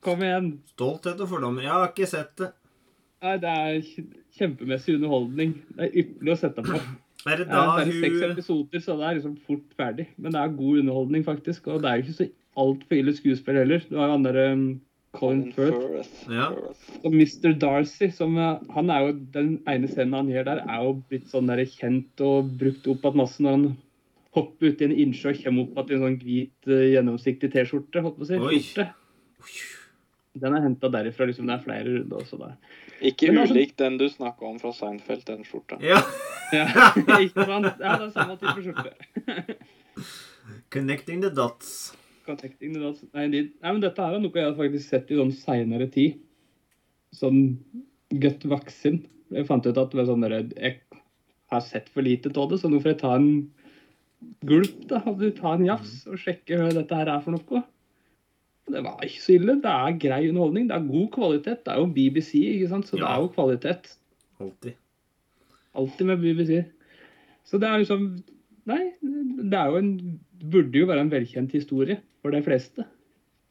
Kom 0.04 0.24
igjen. 0.24 0.54
Stolthet 0.74 1.20
og 1.20 1.30
fordommer. 1.32 1.64
Jeg 1.64 1.76
har 1.76 1.92
ikke 1.92 2.10
sett 2.10 2.36
det. 2.40 2.54
Nei, 3.24 3.36
det 3.44 3.52
er 3.52 3.80
kjempemessig 4.38 4.96
underholdning. 4.96 5.58
Det 5.76 5.88
er 5.88 5.98
ypperlig 6.04 6.36
å 6.36 6.40
sette 6.40 6.64
på. 6.64 6.80
Er 7.28 7.42
det 7.42 7.48
da 7.50 7.64
er 7.64 7.72
bare 7.82 7.96
seks 8.00 8.22
hun 8.22 8.32
episoder, 8.32 8.84
så 8.84 8.96
det 9.00 9.08
er 9.08 9.18
liksom 9.18 9.40
fort 9.48 9.74
ferdig. 9.80 10.06
Men 10.18 10.36
det 10.36 10.42
er 10.42 10.54
god 10.60 10.84
underholdning, 10.84 11.26
faktisk. 11.26 11.68
Og 11.68 11.82
det 11.84 11.90
er 11.90 12.04
ikke 12.04 12.16
så 12.16 12.30
altfor 12.60 13.00
ille 13.00 13.16
skuespill 13.18 13.60
heller. 13.60 13.84
Du 13.90 13.98
har 14.00 14.08
jo 14.08 14.16
han 14.16 14.24
derre 14.28 14.46
um, 14.54 14.64
Colin 15.18 15.52
Firth. 15.56 16.30
Ja. 16.32 16.48
Og 17.04 17.16
Mr. 17.16 17.52
Darcy, 17.60 18.10
som 18.14 18.38
uh, 18.38 18.62
Han 18.76 18.92
er 18.94 19.08
jo 19.08 19.14
Den 19.34 19.52
ene 19.68 19.90
scenen 19.90 20.16
han 20.16 20.32
gjør 20.32 20.48
der, 20.52 20.64
er 20.64 20.86
jo 20.86 20.96
blitt 21.10 21.28
sånn 21.32 21.50
der 21.50 21.64
kjent 21.68 22.24
og 22.24 22.52
brukt 22.62 22.88
opp 22.92 23.08
igjen 23.10 23.18
masse 23.24 23.44
når 23.44 23.58
han 23.58 23.68
hopper 24.38 24.70
ut 24.70 24.82
i 24.84 24.86
en 24.86 24.94
innsjø 25.04 25.34
og 25.34 25.42
kommer 25.44 25.82
opp 25.82 25.90
igjen 25.90 25.90
i 25.90 25.98
en 25.98 26.06
sånn 26.06 26.20
hvit, 26.24 26.58
uh, 26.70 26.86
gjennomsiktig 26.94 27.52
T-skjorte. 27.56 28.06
holdt 28.06 28.20
på 28.20 28.28
å 28.28 28.30
si, 28.30 28.40
Oi. 28.40 28.62
skjorte. 28.64 28.92
Den 30.40 30.56
er 30.56 30.64
henta 30.64 30.92
derifra. 30.94 31.28
liksom 31.28 31.50
Det 31.50 31.58
er 31.58 31.66
flere 31.66 31.98
runder 31.98 32.24
også 32.24 32.40
der. 32.40 32.56
Ikke 33.06 33.32
ulikt 33.32 33.78
den 33.80 33.98
du 34.00 34.08
snakka 34.12 34.48
om 34.50 34.58
fra 34.62 34.72
Seinfeld, 34.76 35.26
den 35.30 35.46
skjorta. 35.48 35.80
Ja. 35.84 36.02
Ja, 36.50 36.66
ikke 37.22 37.44
sant? 37.46 37.68
Ja, 37.78 37.92
det 38.02 38.08
er 38.08 38.14
samme 38.16 38.34
type 38.42 38.64
skjorte. 38.66 39.54
Connecting 40.74 41.20
the 41.22 41.30
dots. 41.30 41.92
Connecting 42.26 42.74
the 42.74 42.82
dots. 42.82 43.04
Nei, 43.14 43.28
de, 43.30 43.42
nei, 43.62 43.74
men 43.76 43.84
dette 43.84 44.02
her 44.02 44.18
er 44.18 44.24
noe 44.24 44.34
jeg 44.34 44.48
har 44.48 44.56
faktisk 44.58 44.90
sett 44.90 45.14
i 45.14 45.20
sånn 45.20 45.30
seinere 45.38 45.86
tid. 45.94 46.18
Sånn 47.14 47.38
godt 48.26 48.48
voksen. 48.50 48.98
Jeg 49.36 49.46
fant 49.46 49.70
ut 49.70 49.78
at 49.78 49.94
sånn 50.10 50.26
der, 50.26 50.40
jeg 50.58 50.80
har 51.54 51.64
sett 51.66 51.90
for 51.94 52.06
lite 52.06 52.34
av 52.34 52.50
det, 52.50 52.62
så 52.64 52.70
nå 52.72 52.82
får 52.82 52.96
jeg 52.96 53.02
ta 53.04 53.14
en 53.20 53.30
gulp 54.50 54.88
da, 54.90 55.04
du 55.06 55.30
ta 55.38 55.54
en 55.54 55.68
jafs 55.68 56.02
og 56.10 56.18
sjekke 56.20 56.58
hva 56.60 56.74
dette 56.74 56.98
her 56.98 57.14
er 57.14 57.22
for 57.24 57.38
noe. 57.38 57.62
Det 58.74 58.84
var 58.86 59.06
ikke 59.06 59.24
så 59.24 59.34
ille. 59.36 59.56
Det 59.64 59.72
er 59.72 59.98
grei 60.02 60.22
underholdning. 60.30 60.68
Det 60.70 60.76
er 60.78 60.92
god 60.92 61.08
kvalitet. 61.16 61.64
Det 61.66 61.74
er 61.74 61.80
jo 61.82 61.90
BBC, 61.96 62.34
ikke 62.54 62.70
sant? 62.72 62.88
så 62.88 63.00
det 63.00 63.08
er 63.10 63.24
jo 63.24 63.32
kvalitet. 63.34 63.92
Alltid. 64.40 64.78
Alltid 65.76 66.06
med 66.06 66.18
BBC. 66.18 66.64
Så 67.46 67.58
det 67.58 67.70
er 67.70 67.82
liksom 67.82 68.12
Nei, 68.70 68.84
det 69.02 69.58
er 69.58 69.72
jo 69.72 69.80
en 69.80 70.20
Burde 70.52 70.78
jo 70.78 70.86
være 70.88 71.02
en 71.04 71.12
velkjent 71.12 71.52
historie 71.52 71.98
for 72.22 72.32
de 72.32 72.40
fleste. 72.44 72.86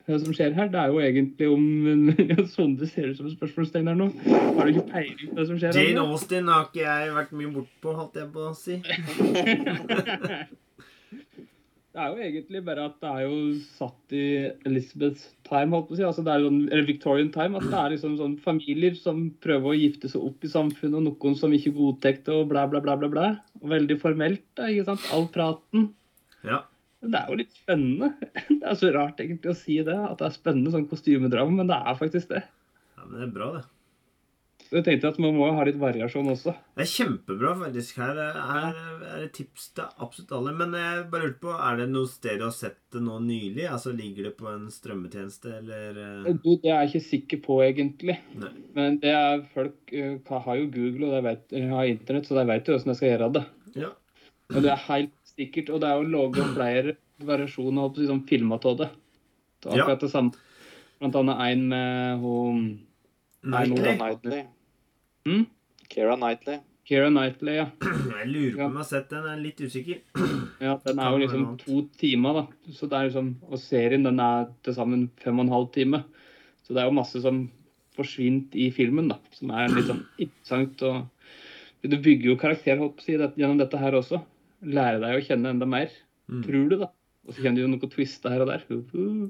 Hva 0.08 0.16
som 0.22 0.32
skjer 0.32 0.54
her. 0.56 0.70
Det 0.72 0.78
er 0.80 0.92
jo 0.92 1.00
egentlig 1.04 1.48
om 1.52 1.64
ja, 2.30 2.38
Sonde 2.48 2.88
ser 2.88 3.10
ut 3.10 3.18
som 3.18 3.26
et 3.28 3.34
spørsmålstegn 3.34 3.90
her 3.90 3.98
nå. 3.98 4.06
Har 4.56 4.64
du 4.64 4.72
ikke 4.72 4.86
peiling 4.88 5.34
på 5.34 5.36
det 5.36 5.46
som 5.50 5.58
skjer? 5.60 5.76
Jane? 5.76 6.06
Austen 6.06 6.48
har 6.48 6.70
ikke 6.70 6.86
jeg 6.86 7.12
vært 7.18 7.34
mye 7.36 7.52
bortpå, 7.58 7.92
holdt 7.98 8.16
jeg 8.16 8.30
på 8.32 8.46
å 8.48 8.54
si. 8.56 8.78
Det 11.98 12.04
er 12.04 12.12
jo 12.12 12.26
egentlig 12.28 12.60
bare 12.62 12.82
at 12.86 13.00
det 13.02 13.08
er 13.10 13.22
jo 13.24 13.38
satt 13.74 14.12
i 14.14 14.26
Elizabeths 14.68 15.24
time, 15.48 15.72
holdt 15.74 15.88
på 15.88 15.96
å 15.96 15.98
si. 15.98 16.04
Altså 16.06 16.22
det 16.22 16.30
er 16.30 16.44
sånn, 16.44 16.60
eller 16.68 16.86
Victorian 16.86 17.32
time. 17.34 17.58
At 17.58 17.66
det 17.72 17.80
er 17.80 17.94
liksom 17.96 18.12
sånn 18.20 18.36
familier 18.44 18.94
som 18.94 19.24
prøver 19.42 19.72
å 19.72 19.74
gifte 19.74 20.10
seg 20.12 20.28
opp 20.28 20.46
i 20.46 20.50
samfunnet, 20.52 20.94
og 21.00 21.08
noen 21.08 21.34
som 21.40 21.56
ikke 21.56 21.72
godtar 21.74 22.20
det, 22.20 22.36
og 22.36 22.52
bla, 22.52 22.68
bla, 22.70 22.78
bla, 22.84 22.94
bla, 23.00 23.08
blæ. 23.10 23.24
Og 23.64 23.72
veldig 23.74 23.96
formelt, 23.98 24.44
da, 24.54 24.68
ikke 24.70 24.86
sant. 24.92 25.08
All 25.16 25.26
praten. 25.34 25.88
Ja. 26.46 26.60
Det 27.02 27.18
er 27.18 27.32
jo 27.32 27.40
litt 27.42 27.58
spennende. 27.58 28.12
Det 28.60 28.62
er 28.62 28.78
så 28.78 28.92
rart 28.94 29.18
egentlig 29.24 29.50
å 29.50 29.58
si 29.58 29.80
det, 29.82 29.98
at 29.98 30.22
det 30.22 30.28
er 30.28 30.38
spennende 30.38 30.76
sånn 30.76 30.86
kostymedrama, 30.90 31.50
men 31.64 31.72
det 31.72 31.82
er 31.82 31.98
faktisk 31.98 32.30
det. 32.30 32.44
ja, 32.94 33.08
men 33.08 33.18
det 33.18 33.26
er 33.26 33.34
bra, 33.34 33.50
det. 33.58 33.66
Så 34.68 34.76
jeg 34.76 34.84
tenkte 34.84 35.08
at 35.08 35.18
man 35.22 35.32
må 35.32 35.46
ha 35.56 35.62
litt 35.64 35.78
variasjon 35.80 36.26
også. 36.28 36.52
Det 36.76 36.84
er 36.84 36.90
kjempebra, 36.90 37.54
faktisk. 37.56 38.00
Her 38.02 38.18
er, 38.20 38.80
er 39.00 39.22
et 39.24 39.32
tips 39.32 39.70
til 39.78 39.86
absolutt 40.04 40.34
alle. 40.36 40.52
Men 40.58 40.74
jeg 40.76 41.06
bare 41.08 41.30
lurte 41.30 41.40
på, 41.46 41.54
er 41.56 41.78
det 41.80 41.86
noe 41.88 42.10
sted 42.10 42.36
du 42.36 42.44
har 42.44 42.52
sett 42.52 42.76
det 42.92 43.00
nå 43.04 43.16
nylig? 43.24 43.64
Altså, 43.64 43.94
Ligger 43.96 44.28
det 44.28 44.34
på 44.36 44.50
en 44.50 44.66
strømmetjeneste, 44.72 45.54
eller 45.62 46.02
eh? 46.04 46.28
Du, 46.42 46.50
det 46.60 46.68
er 46.68 46.82
jeg 46.82 46.90
ikke 46.90 47.04
sikker 47.06 47.40
på, 47.46 47.56
egentlig. 47.64 48.18
Nei. 48.42 48.50
Men 48.76 48.98
det 49.00 49.14
er 49.16 49.40
folk 49.54 49.94
eh, 49.96 50.34
har 50.44 50.60
jo 50.60 50.68
Google 50.74 51.08
og 51.08 51.16
de 51.16 51.22
vet, 51.30 51.56
har 51.72 51.94
internett, 51.94 52.28
så 52.28 52.36
de 52.36 52.44
vet 52.52 52.68
jo 52.68 52.76
hvordan 52.76 52.92
de 52.92 52.98
skal 53.00 53.12
gjøre 53.14 53.30
det. 53.38 53.44
Ja. 53.86 53.94
Og 54.52 54.60
det 54.64 54.72
er 54.74 54.84
helt 54.90 55.16
sikkert, 55.32 55.72
og 55.72 55.80
det 55.80 55.88
er 55.88 56.02
jo 56.02 56.12
laget 56.12 56.52
flere 56.52 56.94
variasjoner 57.24 57.88
og 57.88 57.96
på 57.96 58.04
sånn 58.12 58.22
filmer 58.28 58.68
av 58.68 58.76
det. 58.82 58.90
Akkurat 59.64 60.04
det 60.04 60.12
samme. 60.12 60.44
Blant 61.00 61.16
annet 61.22 61.42
en 61.46 61.66
med 61.72 62.22
hun 62.22 62.62
Knightley? 63.48 64.44
Knightley. 65.28 65.38
Mm? 65.38 65.46
Keira 65.92 66.16
Knightley. 66.18 66.58
Keira 66.88 67.08
Knightley, 67.12 67.54
ja. 67.58 67.66
Jeg 68.18 68.28
lurer 68.32 68.54
på 68.54 68.58
Ja. 68.62 68.66
om 68.66 68.72
jeg 68.72 68.80
har 68.80 68.88
sett 68.88 69.10
den. 69.12 69.24
Jeg 69.28 69.36
er 69.36 69.42
litt 69.44 69.60
usikker. 69.60 69.98
ja. 70.66 70.74
Den 70.86 70.98
er 71.04 71.10
jo 71.12 71.20
liksom 71.24 71.44
to 71.60 71.82
timer, 72.00 72.38
da. 72.40 72.72
Så 72.72 72.88
det 72.88 72.96
er 72.98 73.08
liksom, 73.10 73.28
og 73.48 73.60
serien 73.60 74.06
den 74.08 74.20
er 74.24 74.48
til 74.64 74.74
sammen 74.76 75.06
fem 75.22 75.38
og 75.38 75.46
en 75.46 75.52
halv 75.56 75.68
time. 75.74 76.02
Så 76.64 76.72
det 76.74 76.82
er 76.82 76.88
jo 76.88 76.96
masse 76.98 77.20
som 77.24 77.42
forsvinner 77.98 78.56
i 78.56 78.70
filmen, 78.72 79.08
da. 79.12 79.18
Som 79.36 79.50
er 79.52 79.68
litt 79.74 79.88
sånn 79.90 80.04
interessant. 80.24 80.82
og 80.88 81.88
Du 81.88 81.96
bygger 81.96 82.32
jo 82.32 82.38
karakter 82.40 82.80
si, 83.04 83.16
gjennom 83.18 83.58
dette 83.60 83.78
her 83.80 83.92
også. 84.00 84.22
Lære 84.64 84.98
deg 85.04 85.18
å 85.20 85.24
kjenne 85.28 85.52
enda 85.54 85.68
mer. 85.68 85.92
Mm. 86.28 86.40
Tror 86.44 86.68
du, 86.72 86.76
da. 86.80 86.88
Og 87.28 87.34
så 87.36 87.42
kjenner 87.44 87.60
du 87.60 87.66
jo 87.66 87.72
noe 87.74 87.88
twista 87.92 88.32
her 88.32 88.40
og 88.42 88.48
der. 88.48 88.64
Uh, 88.72 89.28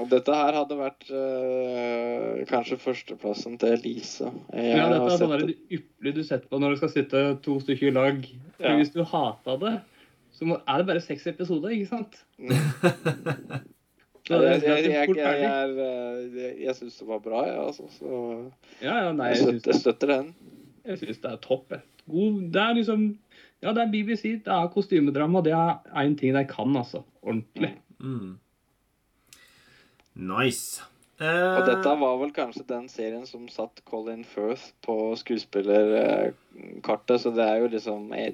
Og 0.00 0.06
dette 0.08 0.32
her 0.32 0.56
hadde 0.56 0.76
vært 0.78 1.08
øh, 1.12 2.42
kanskje 2.48 2.78
førsteplassen 2.80 3.58
til 3.60 3.74
Elise. 3.76 4.30
Jeg 4.54 4.76
Ja, 4.78 4.86
dette 4.88 5.10
har 5.10 5.22
er 5.26 5.32
bare 5.34 5.46
det. 5.50 5.56
ypperlige 5.70 6.14
du 6.16 6.22
setter 6.24 6.48
på 6.48 6.60
når 6.62 6.70
du 6.74 6.76
skal 6.80 6.92
sitte 6.94 7.24
to 7.44 7.58
stykker 7.60 7.90
i 7.90 7.94
lag. 7.96 8.22
For 8.56 8.68
Ja. 8.70 8.76
Hvis 8.78 8.92
du 8.94 9.02
hata 9.04 9.56
det, 9.60 9.74
så 10.32 10.44
må, 10.48 10.56
er 10.66 10.78
det 10.80 10.86
bare 10.88 11.00
seks 11.04 11.26
episoder, 11.26 11.74
ikke 11.76 11.90
sant? 11.90 12.22
Så 14.22 14.38
Ja, 14.38 14.40
jeg 14.52 14.60
det 14.62 14.68
jeg, 14.68 14.84
jeg, 14.86 15.16
jeg, 15.16 15.70
eh, 15.82 16.36
jeg, 16.40 16.52
jeg 16.62 16.74
syns 16.78 16.98
det 17.00 17.06
var 17.08 17.18
bra, 17.24 17.40
jeg, 17.48 17.58
altså. 17.58 17.88
Så 17.98 18.10
Ja, 18.82 18.94
ja, 19.04 19.12
nei, 19.12 19.32
jeg 19.32 19.36
jeg 19.36 19.42
støtter, 19.60 19.72
jeg 19.72 19.80
støtter 19.80 20.06
den. 20.12 20.34
Jeg 20.86 20.98
syns 20.98 21.18
det 21.24 21.30
er 21.32 21.40
topp. 21.42 21.74
God, 22.08 22.38
det 22.54 22.62
er 22.62 22.74
liksom 22.78 23.18
Ja, 23.62 23.72
det 23.72 23.82
er 23.82 23.90
BBC, 23.92 24.22
det 24.46 24.50
er 24.54 24.70
kostymedrama. 24.74 25.42
Det 25.42 25.52
er 25.52 25.76
én 25.94 26.16
ting 26.18 26.34
de 26.34 26.44
kan, 26.48 26.76
altså. 26.76 27.02
Ordentlig. 27.22 27.74
Mm. 28.00 28.38
Nice. 30.14 30.82
Uh, 31.22 31.60
Og 31.60 31.66
dette 31.68 31.92
var 32.00 32.16
vel 32.18 32.32
kanskje 32.34 32.64
den 32.66 32.88
serien 32.90 33.26
som 33.28 33.44
satt 33.52 33.82
Colin 33.88 34.24
Firth 34.26 34.72
på 34.82 35.14
skuespillerkartet, 35.20 37.20
så 37.22 37.30
det 37.34 37.44
er 37.46 37.56
jo 37.62 37.68
liksom 37.72 38.12
eh, 38.16 38.32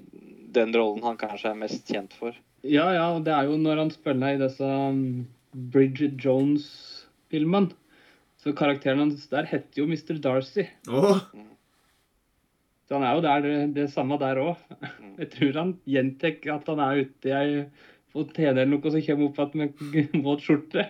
den 0.55 0.73
rollen 0.75 1.05
han 1.05 1.19
kanskje 1.21 1.51
er 1.53 1.59
mest 1.61 1.91
kjent 1.91 2.13
for. 2.17 2.33
Ja, 2.65 2.89
ja, 2.95 3.11
og 3.15 3.25
det 3.27 3.35
er 3.35 3.45
jo 3.51 3.57
når 3.61 3.77
han 3.85 3.93
spiller 3.95 4.35
i 4.35 4.41
disse 4.41 4.65
um, 4.65 5.27
Bridget 5.75 6.15
Jones-filmene. 6.25 7.71
Så 8.39 8.55
karakteren 8.57 9.03
hans 9.03 9.29
der 9.31 9.45
heter 9.51 9.83
jo 9.83 9.87
Mr. 9.91 10.17
Darcy. 10.23 10.65
Åh, 10.89 11.19
Så 12.89 12.95
han 12.97 13.05
er 13.05 13.13
jo 13.19 13.23
der, 13.27 13.39
det, 13.45 13.57
det 13.77 13.91
samme 13.93 14.17
der 14.23 14.37
òg. 14.41 14.57
Jeg 15.19 15.29
tror 15.35 15.53
han 15.59 15.73
gjentar 15.85 16.39
at 16.55 16.69
han 16.71 16.81
er 16.81 17.03
ute 17.05 17.29
i 17.29 17.33
ei 17.37 17.49
fontene 18.15 18.49
eller 18.55 18.67
noe, 18.71 18.81
og 18.81 18.93
så 18.95 19.03
kommer 19.05 19.25
opp 19.29 19.39
igjen 19.43 19.59
med 20.15 20.23
våt 20.27 20.41
skjorte. 20.47 20.83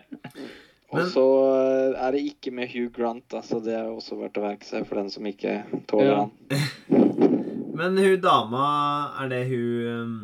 Og 0.88 1.02
så 1.12 1.22
eh, 1.52 1.98
er 2.00 2.14
det 2.14 2.20
ikke 2.30 2.50
med 2.56 2.70
Hugh 2.72 2.88
Grant, 2.96 3.26
altså 3.36 3.58
så 3.58 3.64
det 3.66 3.74
er 3.76 3.88
også 3.92 4.16
verdt 4.22 4.38
å 4.40 4.44
merke 4.46 4.64
seg 4.64 4.86
for 4.88 4.96
den 5.02 5.10
som 5.12 5.26
ikke 5.28 5.58
tåler 5.90 6.12
Ja. 6.14 6.20
han. 6.22 6.30
Men 7.78 7.98
hun 8.00 8.14
dama, 8.24 8.62
er 9.22 9.28
det 9.30 9.42
hun 9.50 9.86
um, 9.86 10.14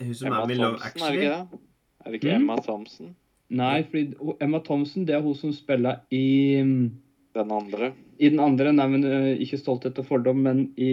Hun 0.00 0.14
som 0.16 0.26
Emma 0.30 0.40
er 0.42 0.46
med 0.48 0.56
i 0.56 0.60
Love 0.60 0.78
Thompson, 0.80 1.06
er 1.06 1.20
det? 1.20 1.60
Er 2.00 2.10
det 2.10 2.20
ikke 2.20 2.30
Mm. 2.30 2.40
Emma 2.42 2.56
Thompson? 2.64 3.10
Nei, 3.50 3.82
fordi 3.90 4.14
Emma 4.40 4.58
Thompson 4.64 5.04
det 5.06 5.14
er 5.14 5.20
hun 5.22 5.34
som 5.34 5.52
spiller 5.52 6.00
i 6.10 6.60
um, 6.62 6.92
Den 7.34 7.50
andre? 7.52 7.92
I 8.18 8.28
den 8.30 8.40
andre, 8.40 8.72
nei, 8.72 8.86
men 8.88 9.04
uh, 9.04 9.34
ikke 9.36 9.58
Stolthet 9.60 9.98
og 10.00 10.06
fordom, 10.08 10.40
men 10.46 10.64
i 10.76 10.90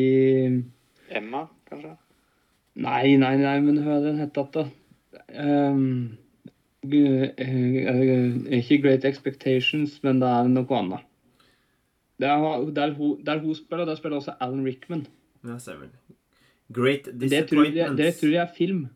Emma, 1.09 1.45
kanskje? 1.69 1.95
Nei, 2.75 3.15
nei, 3.17 3.37
nei, 3.41 3.55
men 3.63 3.79
hva 3.81 3.95
er 3.97 4.03
det 4.03 4.11
den 4.11 4.21
heter 4.25 4.51
da? 4.53 4.65
Um, 5.33 6.17
ikke 6.87 8.81
Great 8.83 9.05
Expectations, 9.05 9.97
men 10.03 10.21
det 10.21 10.29
er 10.29 10.49
noe 10.51 10.77
annet. 10.77 11.05
Der, 12.21 12.41
der, 12.73 12.93
hun, 12.97 13.23
der 13.25 13.39
hun 13.39 13.55
spiller, 13.55 13.85
der 13.85 13.95
spiller 13.95 14.17
også 14.17 14.33
Alan 14.41 14.65
Rickman. 14.65 15.07
Ja, 15.45 15.57
stemmer. 15.61 15.87
Great 16.73 17.07
Disappointments. 17.21 17.97
det 17.97 18.15
tror 18.15 18.33
jeg 18.33 18.41
er 18.41 18.53
film. 18.57 18.87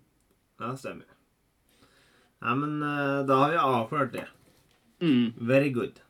Ja, 0.62 0.76
stemmer. 0.76 1.06
Nei, 2.42 2.56
men 2.58 2.82
eh, 2.82 3.20
da 3.30 3.38
har 3.44 3.52
vi 3.54 3.60
avklart 3.62 4.14
det. 4.16 4.26
Mm. 5.02 5.34
Very 5.38 5.70
good. 5.74 6.02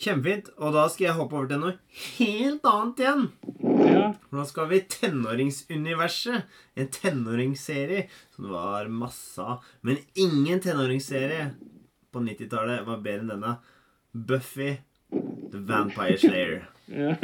Kjempefint. 0.00 0.52
Og 0.56 0.72
da 0.74 0.86
skal 0.88 1.08
jeg 1.08 1.16
hoppe 1.18 1.36
over 1.36 1.50
til 1.50 1.60
noe 1.62 1.74
helt 2.18 2.66
annet 2.70 3.02
igjen. 3.02 3.26
Ja. 3.80 4.06
Nå 4.34 4.44
skal 4.48 4.68
vi 4.70 4.80
i 4.80 4.86
tenåringsuniverset. 4.94 6.48
En 6.74 6.90
tenåringsserie 6.94 8.06
som 8.34 8.46
det 8.46 8.54
var 8.54 8.90
masse 8.92 9.42
av. 9.42 9.66
Men 9.86 10.00
ingen 10.14 10.60
tenåringsserie 10.60 11.50
på 12.12 12.22
90-tallet 12.24 12.86
var 12.86 13.04
bedre 13.04 13.24
enn 13.24 13.34
denne. 13.34 13.54
Buffy 14.12 14.74
the 15.10 15.62
Vampire 15.70 16.18
Slayer. 16.18 16.66
ja. 16.90 17.14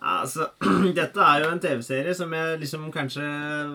Altså, 0.00 0.46
dette 0.96 1.20
er 1.20 1.42
jo 1.42 1.48
en 1.52 1.60
TV-serie 1.60 2.14
som 2.16 2.30
jeg 2.32 2.60
liksom 2.62 2.86
kanskje 2.94 3.24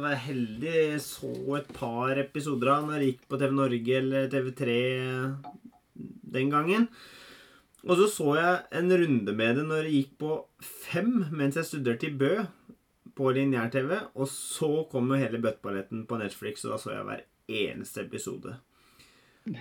var 0.02 0.16
heldig 0.24 0.96
så 1.04 1.30
et 1.60 1.68
par 1.78 2.18
episoder 2.18 2.72
av 2.74 2.88
når 2.88 2.98
jeg 2.98 3.12
gikk 3.12 3.28
på 3.30 3.38
TV 3.42 3.54
Norge 3.54 4.00
eller 4.00 4.32
TV3 4.32 4.78
den 6.36 6.50
gangen. 6.50 6.88
Og 7.86 8.00
så 8.00 8.08
så 8.10 8.30
jeg 8.40 8.62
en 8.80 8.94
runde 9.02 9.34
med 9.38 9.60
det 9.60 9.66
når 9.68 9.86
det 9.86 9.94
gikk 9.94 10.14
på 10.22 10.36
fem 10.66 11.12
mens 11.32 11.58
jeg 11.60 11.70
studerte 11.70 12.10
i 12.10 12.16
Bø 12.18 12.32
på 13.16 13.32
lineær-TV. 13.36 13.94
Og 14.18 14.30
så 14.32 14.72
kom 14.92 15.12
jo 15.12 15.22
hele 15.22 15.42
bøtteballetten 15.44 16.06
på 16.10 16.20
Netflix, 16.20 16.66
og 16.66 16.76
da 16.76 16.82
så 16.82 16.96
jeg 16.96 17.08
hver 17.08 17.26
eneste 17.62 18.06
episode. 18.08 18.58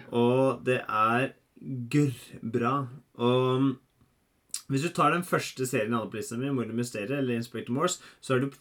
Og 0.08 0.64
det 0.66 0.80
er 0.88 1.34
gørrbra. 1.92 2.74
Og 3.20 3.74
hvis 4.72 4.86
du 4.86 4.88
tar 4.96 5.12
den 5.12 5.26
første 5.26 5.66
serien 5.68 5.92
i 5.92 6.00
alle 6.00 6.16
lista 6.16 6.38
Mord 6.40 6.72
og 6.72 6.78
mysteriet, 6.78 7.18
eller 7.18 7.36
Inspector 7.36 7.74
Morse, 7.76 8.00
så 8.20 8.34
er 8.34 8.46
du 8.46 8.54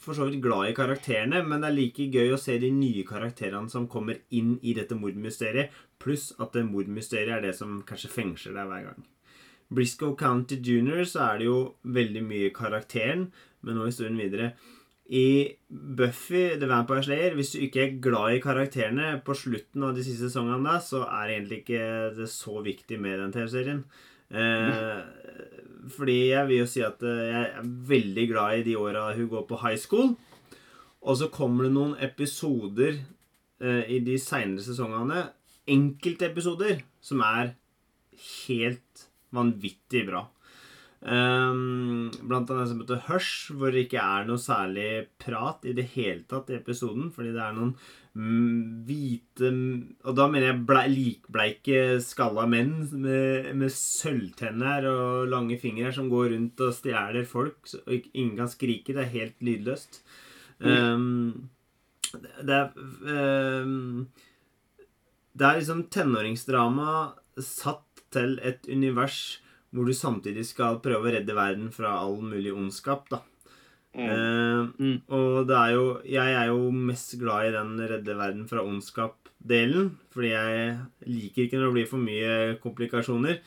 for 0.00 0.16
så 0.16 0.24
vidt 0.24 0.40
glad 0.40 0.70
i 0.70 0.76
karakterene, 0.76 1.42
men 1.44 1.60
det 1.60 1.68
er 1.68 1.76
like 1.76 2.06
gøy 2.08 2.32
å 2.32 2.40
se 2.40 2.56
de 2.58 2.70
nye 2.72 3.04
karakterene 3.04 3.68
som 3.68 3.88
kommer 3.90 4.22
inn 4.32 4.54
i 4.64 4.72
dette 4.76 4.96
mordmysteriet, 4.96 5.74
pluss 6.00 6.30
at 6.40 6.56
mordmysteriet 6.66 7.38
er 7.38 7.44
det 7.44 7.54
som 7.58 7.80
kanskje 7.86 8.12
fengsler 8.12 8.56
deg 8.56 8.70
hver 8.70 8.90
gang. 8.90 9.06
Briscoe 9.70 10.16
County 10.18 10.58
Junior 10.58 11.04
så 11.06 11.22
er 11.28 11.40
det 11.40 11.46
jo 11.46 11.58
veldig 11.86 12.22
mye 12.26 12.50
karakteren, 12.54 13.28
men 13.62 13.78
nå 13.78 13.86
historien 13.86 14.18
videre. 14.18 14.52
I 15.10 15.56
Buffy 15.68 16.56
The 16.58 16.68
Vampire 16.70 17.02
Slayer, 17.02 17.34
hvis 17.34 17.52
du 17.54 17.62
ikke 17.64 17.82
er 17.82 17.96
glad 18.02 18.36
i 18.36 18.42
karakterene 18.42 19.16
på 19.26 19.34
slutten 19.34 19.86
av 19.86 19.96
de 19.96 20.04
siste 20.06 20.28
sesongene, 20.28 20.62
da, 20.66 20.78
så 20.82 21.02
er 21.06 21.34
egentlig 21.34 21.64
ikke 21.64 21.86
det 22.18 22.28
så 22.30 22.62
viktig 22.62 22.98
med 23.02 23.18
den 23.18 23.34
TV-serien. 23.34 23.84
Eh, 24.30 25.00
fordi 25.90 26.18
jeg 26.30 26.46
vil 26.46 26.60
jo 26.60 26.68
si 26.70 26.84
at 26.86 27.02
eh, 27.02 27.24
jeg 27.26 27.48
er 27.48 27.72
veldig 27.90 28.26
glad 28.30 28.60
i 28.60 28.66
de 28.68 28.76
åra 28.78 29.08
hun 29.16 29.30
går 29.32 29.48
på 29.48 29.58
high 29.64 29.80
school. 29.82 30.14
Og 31.00 31.18
så 31.18 31.30
kommer 31.32 31.66
det 31.66 31.74
noen 31.74 31.96
episoder 31.98 33.00
eh, 33.00 33.84
i 33.90 33.98
de 34.06 34.18
seinere 34.20 34.62
sesongene, 34.62 35.24
enkeltepisoder, 35.70 36.84
som 37.00 37.24
er 37.26 37.54
helt 38.46 39.08
vanvittig 39.34 40.04
bra. 40.08 40.26
Um, 41.00 42.10
blant 42.28 42.50
annet 42.52 42.68
som 42.68 42.80
heter 42.82 42.98
Hush, 43.06 43.54
hvor 43.56 43.72
det 43.72 43.86
ikke 43.86 44.02
er 44.02 44.26
noe 44.28 44.40
særlig 44.40 45.06
prat 45.22 45.64
i 45.64 45.72
det 45.76 45.86
hele 45.94 46.26
tatt 46.28 46.50
i 46.52 46.58
episoden. 46.58 47.08
Fordi 47.14 47.32
det 47.32 47.40
er 47.40 47.54
noen 47.56 47.72
mm, 48.12 48.82
hvite 48.88 49.52
Og 50.04 50.18
da 50.18 50.26
mener 50.28 50.50
jeg 50.50 50.64
ble, 50.68 50.82
likbleike, 50.92 51.78
skalla 52.04 52.44
menn 52.50 52.74
med, 52.92 53.48
med 53.56 53.72
sølvtenner 53.72 54.90
og 54.90 55.30
lange 55.32 55.56
fingre 55.62 55.94
som 55.96 56.10
går 56.12 56.34
rundt 56.34 56.66
og 56.66 56.76
stjeler 56.76 57.24
folk, 57.28 57.62
og 57.86 58.10
ingen 58.12 58.36
kan 58.42 58.52
skrike. 58.52 58.92
Det 58.92 59.06
er 59.06 59.14
helt 59.16 59.46
lydløst. 59.46 60.02
Um, 60.60 61.48
det, 62.12 62.34
det 62.44 62.58
er 62.58 63.64
um, 63.64 64.10
Det 65.40 65.46
er 65.48 65.60
liksom 65.60 65.86
tenåringsdrama 65.88 66.90
satt 67.40 68.02
til 68.12 68.34
et 68.44 68.66
univers 68.68 69.38
hvor 69.72 69.86
du 69.86 69.94
samtidig 69.94 70.42
skal 70.48 70.80
prøve 70.84 71.08
å 71.08 71.12
redde 71.14 71.36
verden 71.36 71.70
fra 71.72 71.94
all 72.02 72.18
mulig 72.26 72.52
ondskap, 72.52 73.06
da. 73.08 73.22
Mm. 73.94 74.06
Eh, 74.06 74.66
Mm. 74.78 75.02
og 75.08 75.46
det 75.48 75.56
er 75.56 75.70
jo 75.74 75.86
Jeg 76.06 76.34
er 76.34 76.46
jo 76.46 76.70
mest 76.70 77.18
glad 77.18 77.46
i 77.48 77.56
den 77.56 77.72
redde 77.78 78.14
verden 78.16 78.46
fra 78.48 78.62
ondskap-delen. 78.62 79.96
Fordi 80.12 80.30
jeg 80.30 80.78
liker 81.06 81.42
ikke 81.46 81.58
når 81.58 81.66
det 81.66 81.74
blir 81.74 81.88
for 81.88 81.98
mye 81.98 82.58
komplikasjoner. 82.62 83.40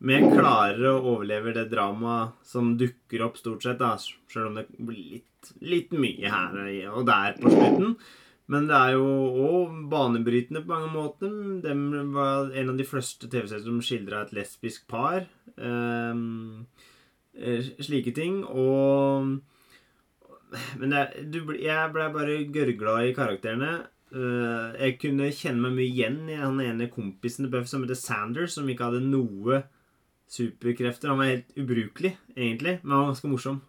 Men 0.00 0.22
jeg 0.22 0.32
klarer 0.38 0.86
å 0.88 1.02
overleve 1.04 1.52
det 1.52 1.70
dramaet 1.70 2.32
som 2.42 2.76
dukker 2.78 3.22
opp 3.26 3.36
stort 3.36 3.62
sett, 3.62 3.78
da. 3.78 3.96
Selv 3.96 4.46
om 4.46 4.54
det 4.54 4.66
blir 4.78 5.18
litt, 5.18 5.52
litt 5.60 5.90
mye 5.92 6.30
her 6.30 6.90
og 6.94 7.04
der 7.06 7.36
på 7.40 7.50
slutten. 7.52 7.96
Men 8.50 8.66
det 8.66 8.76
er 8.76 8.96
jo 8.96 9.06
òg 9.46 9.76
banebrytende 9.92 10.64
på 10.64 10.72
mange 10.72 10.90
måter. 10.94 11.30
De 11.62 11.74
var 12.14 12.50
en 12.50 12.72
av 12.72 12.80
de 12.80 12.86
første 12.88 13.28
TV-seriene 13.30 13.68
som 13.68 13.84
skildra 13.84 14.24
et 14.24 14.34
lesbisk 14.34 14.88
par. 14.90 15.28
Eh, 15.54 16.16
slike 17.78 18.12
ting. 18.16 18.42
Og 18.44 19.38
Men 20.82 20.90
det, 20.90 21.30
du, 21.30 21.44
jeg 21.54 21.92
ble 21.94 22.10
bare 22.10 22.40
gørgla 22.50 22.96
i 23.06 23.14
karakterene. 23.14 23.86
Uh, 24.10 24.74
jeg 24.74 24.96
kunne 24.98 25.28
kjenne 25.30 25.62
meg 25.62 25.76
mye 25.76 25.86
igjen 25.86 26.16
i 26.26 26.38
han 26.40 26.56
ene 26.58 26.88
kompisen 26.90 27.44
til 27.44 27.52
Buffy 27.52 27.70
som 27.70 27.84
heter 27.84 27.98
Sanders, 27.98 28.56
som 28.56 28.66
ikke 28.66 28.88
hadde 28.88 29.04
noe 29.06 29.60
superkrefter. 30.30 31.12
Han 31.12 31.20
var 31.20 31.30
helt 31.30 31.52
ubrukelig, 31.54 32.16
egentlig, 32.34 32.80
men 32.82 32.90
han 32.96 33.04
var 33.04 33.12
ganske 33.12 33.30
morsom. 33.30 33.60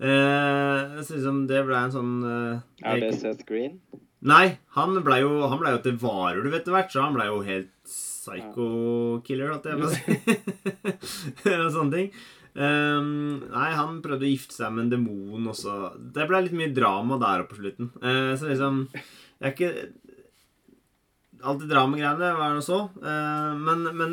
Eh, 0.00 1.02
så 1.04 1.18
liksom 1.18 1.42
det 1.50 1.60
ble 1.68 1.76
en 1.78 1.92
sånn 1.92 2.14
uh, 2.24 2.62
Er 2.80 3.04
det 3.04 3.12
Seth 3.20 3.44
Green? 3.46 3.76
Nei, 4.22 4.58
han 4.76 4.94
blei 5.02 5.22
jo, 5.24 5.32
han 5.50 5.58
ble 5.58 5.72
jo 5.74 5.80
til 5.82 5.96
varulv 5.98 6.54
etter 6.54 6.74
hvert, 6.74 6.92
så 6.92 7.06
han 7.06 7.16
blei 7.16 7.26
jo 7.26 7.40
helt 7.46 7.72
psycho-killer, 7.88 9.50
holdt 9.50 9.66
jeg 9.66 9.80
på 9.80 9.88
å 9.88 9.94
si. 9.96 11.54
Og 11.56 11.72
sånne 11.76 11.96
ting. 11.96 12.12
Um, 12.52 13.40
nei, 13.48 13.70
han 13.72 14.02
prøvde 14.04 14.26
å 14.28 14.30
gifte 14.30 14.54
seg 14.58 14.74
med 14.74 14.84
en 14.84 14.92
demon 14.92 15.48
også. 15.50 15.94
Det 16.14 16.26
ble 16.28 16.44
litt 16.44 16.56
mye 16.56 16.74
drama 16.76 17.18
der 17.22 17.42
oppe 17.42 17.56
på 17.56 17.62
slutten. 17.62 17.90
Uh, 18.04 18.34
så 18.36 18.50
liksom 18.50 18.84
Jeg 18.92 19.46
er 19.48 19.54
ikke 19.54 19.70
Alt 21.42 21.64
det 21.64 21.72
dramagreiene 21.72 22.34
var 22.38 22.52
noe 22.54 22.62
så. 22.62 22.84
uh, 23.02 23.52
men, 23.58 23.88
men 23.98 24.12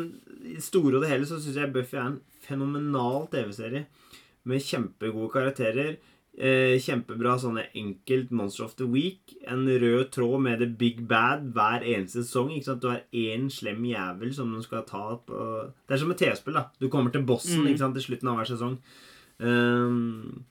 i 0.50 0.56
store 0.64 0.96
og 0.96 1.04
det 1.04 1.12
hele 1.12 1.28
så 1.28 1.36
syns 1.38 1.60
jeg 1.60 1.70
Buffy 1.70 1.98
er 2.00 2.08
en 2.08 2.20
fenomenal 2.42 3.28
TV-serie. 3.30 3.84
Med 4.48 4.64
kjempegode 4.64 5.30
karakterer. 5.36 6.00
Eh, 6.40 6.78
kjempebra 6.80 7.34
sånne 7.36 7.66
enkelt 7.76 8.30
Monster 8.32 8.64
of 8.64 8.72
the 8.78 8.86
Week. 8.88 9.34
En 9.44 9.66
rød 9.68 10.06
tråd 10.14 10.40
med 10.40 10.62
The 10.62 10.68
Big 10.80 11.02
Bad 11.06 11.50
hver 11.52 11.84
eneste 11.84 12.22
sesong. 12.24 12.48
Ikke 12.54 12.64
sant? 12.70 12.80
Du 12.80 12.88
har 12.88 13.02
én 13.12 13.50
slem 13.52 13.82
jævel 13.84 14.32
som 14.32 14.54
du 14.54 14.62
skal 14.64 14.86
ta 14.88 15.18
på 15.26 15.42
Det 15.86 15.94
er 15.94 16.00
som 16.00 16.10
et 16.14 16.16
TV-spill. 16.22 16.54
da 16.56 16.64
Du 16.80 16.88
kommer 16.88 17.12
til 17.12 17.26
bossen 17.28 17.60
Mm. 17.60 17.66
ikke 17.68 17.78
sant? 17.78 17.94
til 17.94 18.02
slutten 18.08 18.28
av 18.32 18.36
hver 18.38 18.48
sesong. 18.56 18.78
Um, 19.40 20.44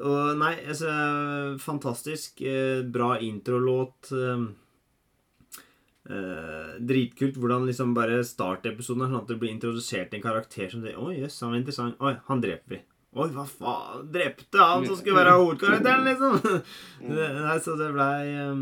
og 0.00 0.36
nei, 0.38 0.56
altså 0.68 1.58
Fantastisk. 1.58 2.42
Eh, 2.42 2.82
bra 2.82 3.16
introlåt. 3.18 4.12
Um, 4.12 4.54
eh, 6.10 6.76
dritkult 6.80 7.36
hvordan 7.40 7.64
liksom 7.68 7.94
bare 7.94 8.20
startepisoden 8.24 9.02
er 9.06 9.12
sånn 9.14 9.22
at 9.22 9.28
du 9.28 9.36
blir 9.36 9.52
introdusert 9.54 10.10
til 10.10 10.20
en 10.20 10.28
karakter 10.28 10.70
som 10.70 10.82
sier 10.82 10.96
'Å 10.96 11.08
jøss, 11.16 11.40
han 11.40 11.52
var 11.52 11.58
interessant. 11.58 11.96
Oi, 12.00 12.14
han 12.28 12.40
dreper 12.42 12.68
vi. 12.68 12.80
Oi, 13.10 13.28
hva 13.34 13.42
faen? 13.48 14.04
Drepte 14.14 14.60
han 14.62 14.84
som 14.86 14.98
skulle 14.98 15.18
være 15.18 15.38
hovedkarakteren, 15.40 16.04
liksom? 16.06 16.36
nei, 17.46 17.56
så 17.64 17.74
det 17.78 17.88
blei 17.94 18.34
um, 18.46 18.60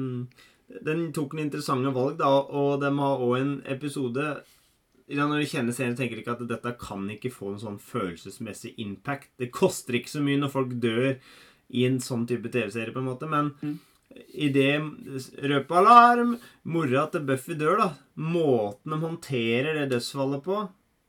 Den 0.87 1.03
tok 1.17 1.35
en 1.37 1.43
interessante 1.45 1.93
valg, 1.93 2.15
da, 2.21 2.31
og 2.49 2.79
de 2.81 2.93
har 2.97 3.25
òg 3.27 3.35
en 3.43 3.51
episode 3.69 4.25
ja, 5.09 5.27
Når 5.27 5.43
du 5.43 5.51
kjenner 5.51 5.77
serien, 5.77 5.97
tenker 5.99 6.17
du 6.17 6.23
ikke 6.23 6.37
at 6.39 6.47
dette 6.49 6.73
kan 6.81 7.05
ikke 7.13 7.33
få 7.33 7.53
en 7.55 7.61
sånn 7.61 7.77
følelsesmessig 7.81 8.75
impact. 8.85 9.31
Det 9.41 9.51
koster 9.53 9.97
ikke 10.01 10.13
så 10.13 10.25
mye 10.25 10.41
når 10.41 10.53
folk 10.53 10.75
dør 10.81 11.15
i 11.69 11.85
en 11.89 11.97
sånn 12.01 12.27
type 12.29 12.49
TV-serie, 12.53 12.93
på 12.93 13.01
en 13.03 13.09
måte, 13.11 13.29
men 13.29 13.53
Mm. 13.61 13.79
i 14.33 14.49
det 14.53 14.81
Røpealarm! 15.45 16.39
Mora 16.65 17.07
til 17.13 17.25
Buffy 17.29 17.57
dør, 17.61 17.77
da. 17.81 17.89
Måten 18.17 18.93
de 18.95 19.01
håndterer 19.05 19.77
det 19.77 19.91
dødsfallet 19.93 20.45
på, 20.45 20.63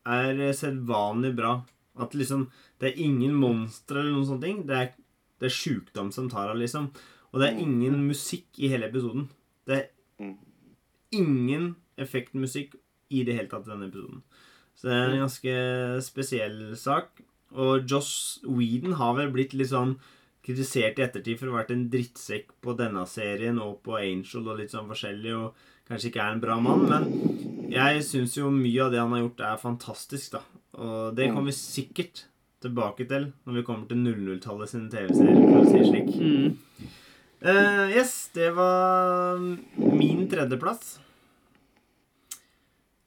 er 0.07 0.41
sedvanlig 0.55 1.31
bra. 1.35 1.53
At 1.99 2.13
liksom 2.15 2.47
Det 2.79 2.93
er 2.93 3.01
ingen 3.03 3.33
monstre 3.35 3.99
eller 3.99 4.13
noen 4.15 4.27
sånne 4.29 4.41
ting. 4.45 4.59
Det 4.67 4.75
er, 4.77 4.91
det 5.39 5.49
er 5.49 5.55
sjukdom 5.55 6.11
som 6.15 6.29
tar 6.31 6.49
av, 6.53 6.57
liksom. 6.57 6.89
Og 7.33 7.41
det 7.41 7.49
er 7.49 7.59
ingen 7.61 7.97
musikk 8.07 8.47
i 8.57 8.69
hele 8.71 8.87
episoden. 8.89 9.27
Det 9.67 9.75
er 9.77 9.87
Mm. 10.19 10.35
ingen 11.13 11.75
effektmusikk 11.97 12.73
i 13.09 13.23
det 13.23 13.35
hele 13.37 13.47
tatt 13.51 13.67
i 13.67 13.71
denne 13.71 13.87
episoden. 13.87 14.21
Så 14.75 14.87
det 14.89 14.95
er 14.97 15.13
en 15.13 15.21
ganske 15.25 15.53
spesiell 16.03 16.75
sak. 16.77 17.21
Og 17.55 17.85
Joss 17.89 18.39
Whedon 18.45 18.93
har 18.99 19.15
vel 19.17 19.31
blitt 19.33 19.53
litt 19.57 19.71
sånn 19.71 19.97
kritisert 20.45 20.99
i 20.99 21.05
ettertid 21.07 21.39
for 21.39 21.47
å 21.47 21.55
ha 21.55 21.61
vært 21.63 21.71
en 21.75 21.89
drittsekk 21.89 22.51
på 22.61 22.75
denne 22.77 23.05
serien 23.07 23.59
og 23.59 23.81
på 23.83 23.97
Angel 23.99 24.47
og 24.47 24.59
litt 24.59 24.71
sånn 24.71 24.87
forskjellig, 24.89 25.33
og 25.35 25.55
kanskje 25.89 26.11
ikke 26.11 26.21
er 26.23 26.35
en 26.35 26.43
bra 26.43 26.59
mann, 26.61 26.85
men 26.89 27.69
jeg 27.71 28.03
syns 28.05 28.35
jo 28.37 28.49
mye 28.53 28.85
av 28.85 28.91
det 28.91 28.99
han 29.01 29.11
har 29.15 29.23
gjort, 29.23 29.39
er 29.41 29.57
fantastisk, 29.63 30.31
da. 30.37 30.41
Og 30.79 31.15
det 31.17 31.27
kommer 31.33 31.49
vi 31.51 31.55
sikkert 31.57 32.23
tilbake 32.63 33.05
til 33.07 33.29
når 33.47 33.57
vi 33.59 33.63
kommer 33.67 33.87
til 33.89 33.99
00-tallet 34.03 34.71
sine 34.71 34.89
TV-serier, 34.91 35.43
for 35.43 35.59
å 35.61 35.67
si 35.67 35.77
det 35.79 35.89
slik. 35.89 36.09
Mm. 36.15 36.89
Uh, 37.39 37.85
yes, 37.95 38.13
det 38.35 38.49
var 38.57 39.39
min 39.39 40.25
tredjeplass. 40.31 40.97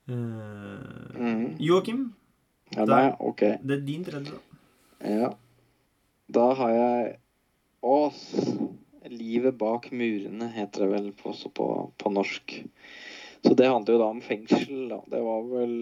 Uh, 0.08 1.02
Mm. 1.22 1.56
Joakim, 1.62 2.12
Ja, 2.74 2.84
nei, 2.88 3.12
OK. 3.20 3.42
det 3.62 3.76
er 3.76 3.82
din 3.86 4.04
tredje. 4.04 4.32
da. 4.32 5.08
Ja. 5.08 5.28
Da 6.32 6.46
har 6.54 6.70
jeg 6.72 7.18
Ås. 7.82 8.22
'Livet 9.04 9.58
bak 9.58 9.90
murene' 9.90 10.48
heter 10.54 10.84
det 10.84 10.88
vel 10.92 11.12
også 11.26 11.50
på, 11.52 11.92
på 11.98 12.10
norsk. 12.10 12.54
Så 13.43 13.55
det 13.59 13.66
handler 13.66 13.97
jo 13.97 14.01
da 14.01 14.09
om 14.12 14.20
fengsel. 14.22 14.88
da. 14.88 15.01
Det 15.11 15.20
var 15.24 15.43
vel 15.51 15.74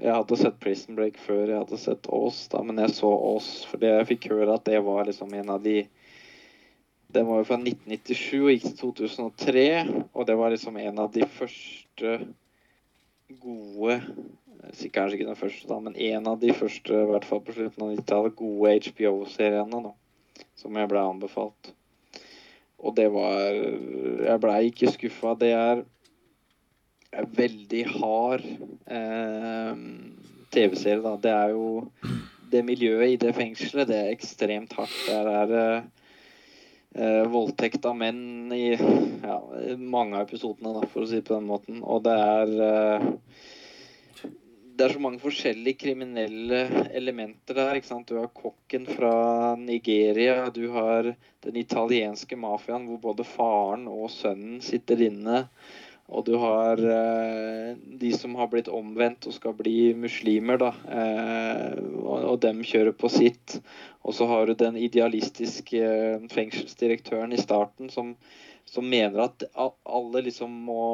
Jeg 0.00 0.14
hadde 0.14 0.38
sett 0.40 0.58
Prison 0.62 0.98
Break 0.98 1.20
før 1.22 1.44
jeg 1.46 1.60
hadde 1.60 1.78
sett 1.78 2.08
Ås, 2.10 2.40
da, 2.52 2.62
men 2.66 2.80
jeg 2.82 2.96
så 2.96 3.12
Ås 3.12 3.52
fordi 3.70 3.92
jeg 3.92 4.08
fikk 4.14 4.30
høre 4.32 4.58
at 4.58 4.66
det 4.66 4.80
var 4.86 5.06
liksom 5.06 5.32
en 5.38 5.54
av 5.54 5.62
de 5.62 5.84
Den 7.14 7.28
var 7.28 7.40
jo 7.40 7.48
fra 7.48 7.60
1997 7.60 8.42
og 8.42 8.50
gikk 8.52 8.66
til 8.66 8.76
2003, 8.82 9.68
og 10.12 10.26
det 10.28 10.36
var 10.36 10.52
liksom 10.52 10.76
en 10.76 10.98
av 11.06 11.14
de 11.14 11.24
første 11.38 12.18
gode 13.40 14.02
kanskje 14.92 15.18
ikke 15.18 15.28
den 15.28 15.38
første, 15.38 15.68
da, 15.68 15.78
men 15.80 15.96
en 15.96 16.26
av 16.26 16.38
de 16.40 16.52
første, 16.52 16.92
i 16.92 17.08
hvert 17.08 17.26
fall 17.26 17.42
på 17.44 17.54
slutten 17.56 17.84
av 17.84 17.92
90-tallet, 17.94 18.36
gode 18.36 18.74
HBO-seriene 18.88 19.82
da, 19.86 19.92
som 20.58 20.76
jeg 20.76 20.90
ble 20.90 21.04
anbefalt. 21.04 21.72
Og 22.78 22.94
det 22.94 23.08
var 23.10 23.38
Jeg 23.50 24.40
blei 24.42 24.58
ikke 24.68 24.92
skuffa. 24.94 25.34
Det 25.38 25.50
er, 25.50 25.80
veldig 27.10 27.84
hard 27.98 28.44
eh, 28.86 29.76
TV-serie, 30.54 31.02
da. 31.04 31.14
Det 31.20 31.34
er 31.34 31.54
jo 31.56 31.68
Det 32.48 32.62
miljøet 32.64 33.10
i 33.12 33.20
det 33.20 33.34
fengselet, 33.36 33.90
det 33.90 33.96
er 34.00 34.14
ekstremt 34.14 34.72
hardt. 34.72 34.94
Der 35.04 35.26
er 35.28 35.50
det 35.50 35.64
eh, 36.96 37.26
voldtekt 37.28 37.84
av 37.84 37.98
menn 38.00 38.48
i 38.56 38.70
ja, 38.72 39.36
mange 39.76 40.16
av 40.16 40.24
episodene, 40.24 40.72
da, 40.78 40.88
for 40.88 41.04
å 41.04 41.10
si 41.10 41.20
det 41.20 41.26
på 41.28 41.36
den 41.36 41.50
måten. 41.50 41.82
Og 41.84 42.06
det 42.06 42.14
er 42.16 42.54
eh, 42.64 43.10
det 44.78 44.86
er 44.86 44.94
så 44.94 45.02
mange 45.02 45.18
forskjellige 45.18 45.80
kriminelle 45.80 46.60
elementer 46.94 47.56
der. 47.58 47.76
ikke 47.76 47.90
sant? 47.90 48.08
Du 48.08 48.20
har 48.20 48.30
kokken 48.30 48.86
fra 48.86 49.56
Nigeria, 49.58 50.46
du 50.54 50.68
har 50.70 51.10
den 51.44 51.58
italienske 51.58 52.38
mafiaen 52.38 52.86
hvor 52.86 53.00
både 53.10 53.26
faren 53.26 53.88
og 53.90 54.06
sønnen 54.14 54.62
sitter 54.62 55.02
inne. 55.08 55.42
Og 56.08 56.24
du 56.24 56.34
har 56.40 56.80
eh, 56.80 57.76
de 58.00 58.12
som 58.16 58.36
har 58.40 58.48
blitt 58.48 58.70
omvendt 58.72 59.28
og 59.28 59.34
skal 59.36 59.56
bli 59.58 59.92
muslimer, 59.98 60.60
da. 60.60 60.70
Eh, 60.88 61.82
og, 62.00 62.38
dem 62.40 62.62
kjører 62.64 62.96
på 62.96 63.10
sitt. 63.12 63.58
Og 64.08 64.16
så 64.16 64.28
har 64.30 64.48
du 64.48 64.56
den 64.56 64.78
idealistiske 64.80 65.82
eh, 65.84 66.28
fengselsdirektøren 66.32 67.36
i 67.36 67.40
starten 67.40 67.92
som, 67.92 68.14
som 68.64 68.88
mener 68.88 69.26
at 69.26 69.44
alle 69.58 70.24
liksom 70.30 70.54
må 70.68 70.88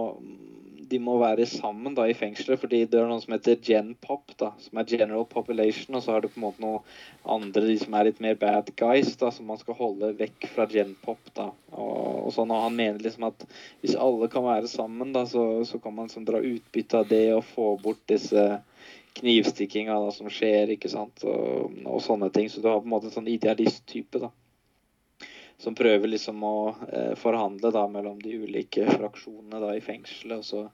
de 0.85 0.99
må 1.01 1.17
være 1.21 1.47
sammen 1.49 1.95
da 1.97 2.07
i 2.09 2.17
fengselet, 2.17 2.61
fordi 2.61 2.83
det 2.91 2.99
er 3.01 3.09
noe 3.09 3.23
som 3.23 3.35
heter 3.35 3.61
genpop, 3.65 4.35
da, 4.41 4.51
som 4.61 4.81
er 4.81 4.89
general 4.91 5.27
population, 5.31 5.97
og 5.97 6.05
så 6.05 6.15
har 6.15 6.25
du 6.25 6.29
på 6.29 6.39
en 6.41 6.47
måte 6.47 6.65
noe 6.65 6.83
andre 7.37 7.65
de 7.69 7.79
som 7.81 7.97
er 7.97 8.11
litt 8.11 8.21
mer 8.25 8.37
bad 8.41 8.71
guys, 8.81 9.15
da, 9.21 9.31
som 9.35 9.49
man 9.51 9.61
skal 9.61 9.79
holde 9.79 10.13
vekk 10.19 10.49
fra 10.55 10.69
genpop. 10.71 11.33
da, 11.37 11.49
og, 11.75 12.27
og 12.27 12.31
sånn, 12.35 12.53
og 12.55 12.63
Han 12.67 12.77
mener 12.79 13.03
liksom 13.03 13.27
at 13.29 13.47
hvis 13.83 13.97
alle 14.01 14.29
kan 14.33 14.47
være 14.47 14.71
sammen, 14.71 15.13
da, 15.15 15.25
så, 15.29 15.65
så 15.69 15.81
kan 15.83 15.95
man 15.97 16.09
liksom 16.09 16.27
dra 16.29 16.41
utbytte 16.41 17.03
av 17.03 17.11
det 17.11 17.27
og 17.35 17.45
få 17.55 17.75
bort 17.83 18.03
disse 18.11 18.47
knivstikkinga 19.15 19.95
da, 20.01 20.11
som 20.15 20.31
skjer, 20.33 20.75
ikke 20.75 20.91
sant, 20.91 21.23
og, 21.29 21.75
og 21.87 22.01
sånne 22.03 22.31
ting. 22.35 22.51
Så 22.51 22.63
du 22.63 22.69
har 22.71 22.81
på 22.81 22.89
en 22.89 22.95
måte 22.97 23.11
en 23.11 23.17
sånn 23.19 23.31
idealist-type, 23.31 24.31
som 25.63 25.77
prøver 25.79 26.11
liksom 26.11 26.43
å 26.45 26.57
eh, 26.89 27.13
forhandle 27.19 27.71
da 27.75 27.85
mellom 27.91 28.19
de 28.23 28.35
ulike 28.43 28.89
fraksjonene 28.91 29.63
da 29.63 29.75
i 29.77 29.85
fengselet. 29.85 30.43
Og 30.43 30.49
så 30.49 30.65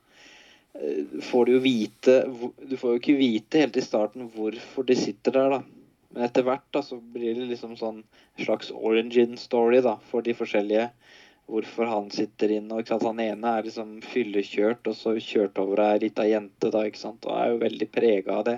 eh, 0.79 1.19
får 1.21 1.45
du 1.45 1.53
jo 1.53 1.61
vite 1.63 2.17
Du 2.65 2.73
får 2.81 2.95
jo 2.95 3.01
ikke 3.03 3.19
vite 3.19 3.61
helt 3.61 3.77
i 3.77 3.85
starten 3.85 4.31
hvorfor 4.33 4.89
de 4.89 4.97
sitter 4.97 5.37
der, 5.37 5.57
da. 5.59 5.80
Men 6.11 6.27
etter 6.27 6.45
hvert 6.47 6.67
da 6.75 6.83
så 6.83 6.99
blir 6.99 7.35
det 7.37 7.47
liksom 7.49 7.75
sånn 7.79 8.03
slags 8.39 8.71
origin 8.71 9.37
story 9.39 9.81
da 9.83 9.97
for 10.11 10.25
de 10.25 10.35
forskjellige. 10.35 10.89
Hvorfor 11.51 11.89
han 11.89 12.07
sitter 12.13 12.51
inne. 12.57 12.75
og 12.75 12.83
ikke 12.83 12.93
sant, 12.93 13.07
Han 13.09 13.19
ene 13.19 13.55
er 13.57 13.67
liksom 13.67 13.97
fyllekjørt, 14.05 14.87
og 14.87 14.95
så 14.95 15.15
kjørt 15.19 15.59
over 15.59 15.81
ei 15.83 15.99
lita 16.03 16.27
jente, 16.27 16.71
da, 16.71 16.85
ikke 16.87 17.01
sant. 17.01 17.25
Og 17.27 17.35
er 17.35 17.51
jo 17.51 17.61
veldig 17.63 17.87
prega 17.91 18.37
av 18.39 18.45
det. 18.47 18.57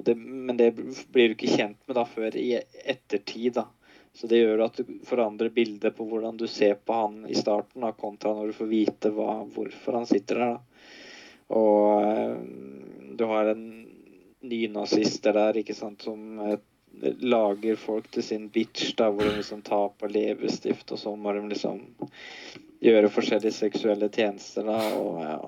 Det. 0.00 0.14
Men 0.16 0.56
det 0.56 0.70
blir 1.12 1.28
du 1.28 1.36
ikke 1.36 1.52
kjent 1.52 1.80
med 1.86 1.98
da 1.98 2.06
før 2.08 2.36
i 2.40 2.54
ettertid, 2.56 3.58
da. 3.58 3.66
Så 4.12 4.28
det 4.28 4.42
gjør 4.42 4.66
at 4.66 4.76
du 4.76 4.96
forandrer 5.08 5.52
bildet 5.52 5.96
på 5.96 6.04
hvordan 6.08 6.36
du 6.40 6.46
ser 6.48 6.76
på 6.76 6.96
han 6.96 7.22
i 7.28 7.36
starten, 7.36 7.84
da, 7.84 7.92
kontra 7.96 8.34
når 8.36 8.52
du 8.52 8.58
får 8.58 8.68
vite 8.72 9.12
hva, 9.16 9.38
hvorfor 9.54 10.00
han 10.00 10.08
sitter 10.08 10.40
der. 10.40 10.56
Da. 10.56 10.88
Og 11.52 12.04
øh, 12.08 12.36
du 13.16 13.24
har 13.28 13.52
en 13.52 13.64
nynazister 14.42 15.36
der 15.36 15.60
ikke 15.60 15.76
sant, 15.76 16.04
som 16.04 16.40
eh, 16.44 16.60
lager 17.00 17.76
folk 17.80 18.10
til 18.12 18.24
sin 18.24 18.48
bitch, 18.52 18.94
da, 18.98 19.10
hvor 19.10 19.26
de 19.26 19.36
liksom 19.38 19.62
tar 19.66 19.90
på 19.98 20.10
leppestift, 20.12 20.92
og 20.92 21.00
så 21.00 21.14
må 21.16 21.32
de 21.36 21.44
liksom 21.50 21.80
gjøre 22.82 23.12
forskjellige 23.14 23.54
seksuelle 23.56 24.08
tjenester, 24.12 24.66
da, 24.66 24.78
og 24.98 25.20
ja, 25.22 25.38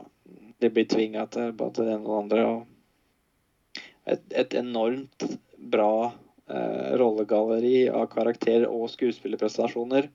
de 0.62 0.70
blir 0.70 0.88
tvinga 0.90 1.26
til 1.34 1.52
bare 1.58 1.74
til 1.76 1.88
det 1.88 1.96
ene 1.96 2.06
og 2.06 2.14
det 2.14 2.22
andre. 2.22 2.46
Og 2.52 3.82
et, 4.14 4.24
et 4.44 4.56
enormt 4.60 5.26
bra 5.74 5.94
eh, 6.10 6.90
rollegalleri 7.00 7.88
av 7.90 8.08
karakterer 8.12 8.66
og 8.70 8.90
skuespillerprestasjoner. 8.92 10.10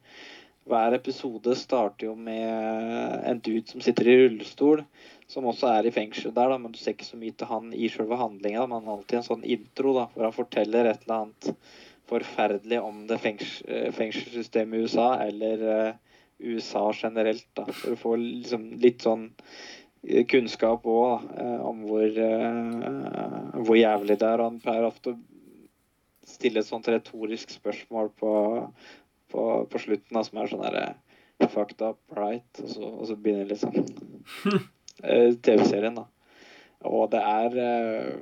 Hver 0.69 0.95
episode 0.97 1.55
starter 1.57 2.09
jo 2.09 2.15
med 2.15 3.23
en 3.25 3.39
dude 3.41 3.65
som 3.71 3.81
sitter 3.81 4.07
i 4.09 4.17
rullestol, 4.23 4.83
som 5.29 5.45
også 5.49 5.69
er 5.69 5.85
i 5.85 5.93
fengsel 5.93 6.33
der, 6.33 6.49
da, 6.49 6.57
men 6.57 6.73
du 6.73 6.79
ser 6.81 6.95
ikke 6.95 7.07
så 7.07 7.19
mye 7.19 7.35
til 7.37 7.49
han 7.51 7.69
i 7.73 7.89
selve 7.93 8.17
handlinga. 8.17 8.65
Men 8.65 8.79
han 8.79 8.89
har 8.89 8.97
alltid 8.97 9.19
en 9.19 9.27
sånn 9.27 9.45
intro 9.45 9.93
da, 9.97 10.07
hvor 10.13 10.25
han 10.25 10.35
forteller 10.35 10.89
et 10.89 11.03
eller 11.05 11.19
annet 11.23 11.51
forferdelig 12.09 12.79
om 12.81 13.03
det 13.09 13.19
fengs 13.21 13.59
eh, 13.69 13.91
fengselssystemet 13.93 14.79
i 14.79 14.87
USA, 14.87 15.09
eller 15.27 15.61
uh, 15.61 15.91
USA 16.41 16.87
generelt. 16.97 17.45
da. 17.53 17.67
For 17.69 17.93
å 17.93 17.99
få 18.01 18.15
liksom 18.17 18.71
litt 18.81 19.05
sånn 19.05 19.27
eh, 20.07 20.25
kunnskap 20.29 20.87
òg 20.89 21.27
om 21.69 21.83
hvor, 21.85 22.09
uh, 22.09 23.59
hvor 23.61 23.77
jævlig 23.77 24.17
det 24.17 24.31
er. 24.31 24.41
Og 24.41 24.49
han 24.49 24.63
pleier 24.63 24.89
ofte 24.89 25.13
å 25.13 25.19
stille 26.25 26.63
et 26.63 26.69
sånt 26.69 26.89
retorisk 26.89 27.53
spørsmål 27.53 28.09
på, 28.17 28.33
på, 29.29 29.45
på 29.69 29.83
slutten 29.85 30.17
da, 30.17 30.25
som 30.25 30.41
er 30.41 30.51
sånn 30.51 30.65
herre 30.65 30.87
Fucked 31.39 31.81
up, 31.81 31.99
right? 32.11 32.59
Og 32.59 32.67
så, 32.67 32.83
og 32.83 33.05
så 33.07 33.15
begynner 33.15 33.53
eh, 33.55 34.63
TV-serien, 35.01 35.95
da. 35.99 36.05
Og 36.87 37.09
det 37.11 37.21
er 37.23 37.57
eh, 37.63 38.13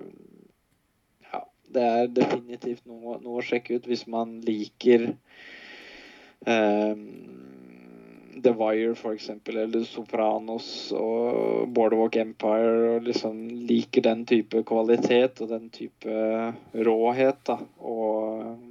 Ja, 1.32 1.44
det 1.74 1.84
er 1.84 2.14
definitivt 2.14 2.86
noe, 2.90 3.20
noe 3.22 3.42
å 3.42 3.46
sjekke 3.46 3.78
ut 3.78 3.90
hvis 3.90 4.08
man 4.10 4.40
liker 4.46 5.12
um, 6.46 7.04
The 8.42 8.54
Wire, 8.54 8.96
for 8.96 9.18
eksempel, 9.18 9.58
eller 9.64 9.86
Sopranos 9.90 10.92
og 10.96 11.70
Boardwalk 11.74 12.16
Empire, 12.22 12.96
og 12.96 13.08
liksom 13.08 13.40
liker 13.70 14.06
den 14.06 14.26
type 14.30 14.62
kvalitet 14.68 15.42
og 15.42 15.50
den 15.54 15.70
type 15.74 16.14
råhet, 16.88 17.42
da. 17.50 17.58
Og 17.82 18.62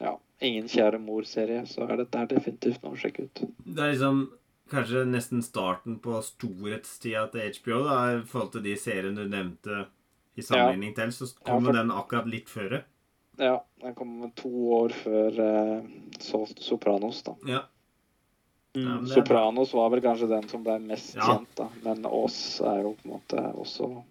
ja, 0.00 0.16
Ingen 0.40 0.68
kjære 0.72 1.00
mor-serie, 1.00 1.62
så 1.68 1.86
er 1.88 2.02
dette 2.02 2.26
definitivt 2.32 2.82
noe 2.84 2.96
å 2.96 3.00
sjekke 3.00 3.28
ut. 3.28 3.44
Det 3.64 3.84
er 3.84 3.94
liksom 3.94 4.26
kanskje 4.70 5.04
nesten 5.06 5.42
starten 5.42 5.98
på 6.02 6.18
storhetstida 6.22 7.26
til 7.32 7.52
HBO, 7.60 7.84
da, 7.86 7.98
i 8.18 8.22
forhold 8.26 8.52
til 8.56 8.62
de 8.66 8.74
seriene 8.80 9.14
du 9.16 9.28
nevnte 9.30 9.86
i 10.36 10.42
sammenligning 10.44 10.94
til, 10.96 11.12
så 11.12 11.30
kommer 11.44 11.70
for- 11.72 11.78
den 11.78 11.90
akkurat 11.94 12.26
litt 12.28 12.48
før. 12.52 12.82
Ja, 13.38 13.60
den 13.82 13.94
kom 13.94 14.30
to 14.34 14.48
år 14.80 14.92
før 14.96 15.38
eh, 15.44 15.82
so 16.20 16.46
Sopranos, 16.46 17.22
da. 17.22 17.34
Ja. 17.46 17.62
Mm. 18.76 18.82
Ja, 18.84 18.96
det. 19.00 19.08
Sopranos 19.14 19.72
var 19.72 19.90
vel 19.90 20.00
kanskje 20.04 20.28
den 20.28 20.48
som 20.48 20.62
ble 20.64 20.78
mest 20.80 21.14
Ja. 21.16 21.22
kjent, 21.22 21.48
da. 21.56 21.68
Men 21.84 22.02
Ås 22.04 22.60
er 22.60 22.82
jo 22.82 22.94
på 22.96 23.04
en 23.06 23.12
måte 23.12 23.44
også 23.56 24.04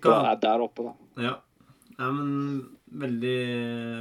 kan, 0.00 0.26
er 0.26 0.36
der 0.36 0.60
oppe, 0.60 0.82
da. 0.84 1.22
ja. 1.22 1.34
Ja, 1.98 2.08
men 2.14 2.60
veldig, 3.02 3.38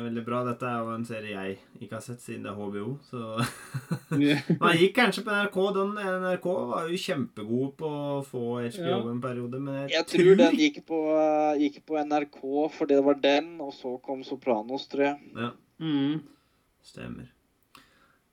veldig 0.05 0.23
bra. 0.27 0.43
Dette 0.45 0.67
er 0.69 0.83
jo 0.85 0.91
en 0.93 1.05
serie 1.07 1.31
jeg 1.33 1.55
ikke 1.81 1.95
har 1.97 2.03
sett 2.05 2.21
siden 2.21 2.43
det 2.45 2.51
er 2.51 2.59
HBO, 2.59 2.91
så 3.09 3.41
Man 4.61 4.77
gikk 4.77 4.93
kanskje 4.99 5.23
på 5.25 5.33
NRK. 5.33 5.57
Den 5.75 5.95
NRK 6.21 6.45
var 6.71 6.87
jo 6.91 6.99
kjempegod 7.03 7.71
på 7.79 7.89
å 7.89 8.19
få 8.27 8.43
HBO 8.67 8.85
Ja. 8.91 8.99
en 9.11 9.21
periode, 9.23 9.59
men 9.59 9.79
jeg, 9.81 9.95
Jeg 9.97 10.07
tror 10.13 10.35
den 10.43 10.59
gikk 10.61 10.79
på, 10.87 10.99
gikk 11.63 11.81
på 11.89 11.97
NRK, 12.05 12.39
fordi 12.77 12.95
det 12.99 13.05
var 13.09 13.19
den, 13.25 13.49
og 13.65 13.73
så 13.75 13.95
kom 14.05 14.21
Sopranos, 14.27 14.87
tror 14.91 15.09
jeg. 15.11 15.17
Ja, 15.35 15.51
Mm. 15.81 16.21
stemmer. 16.81 17.27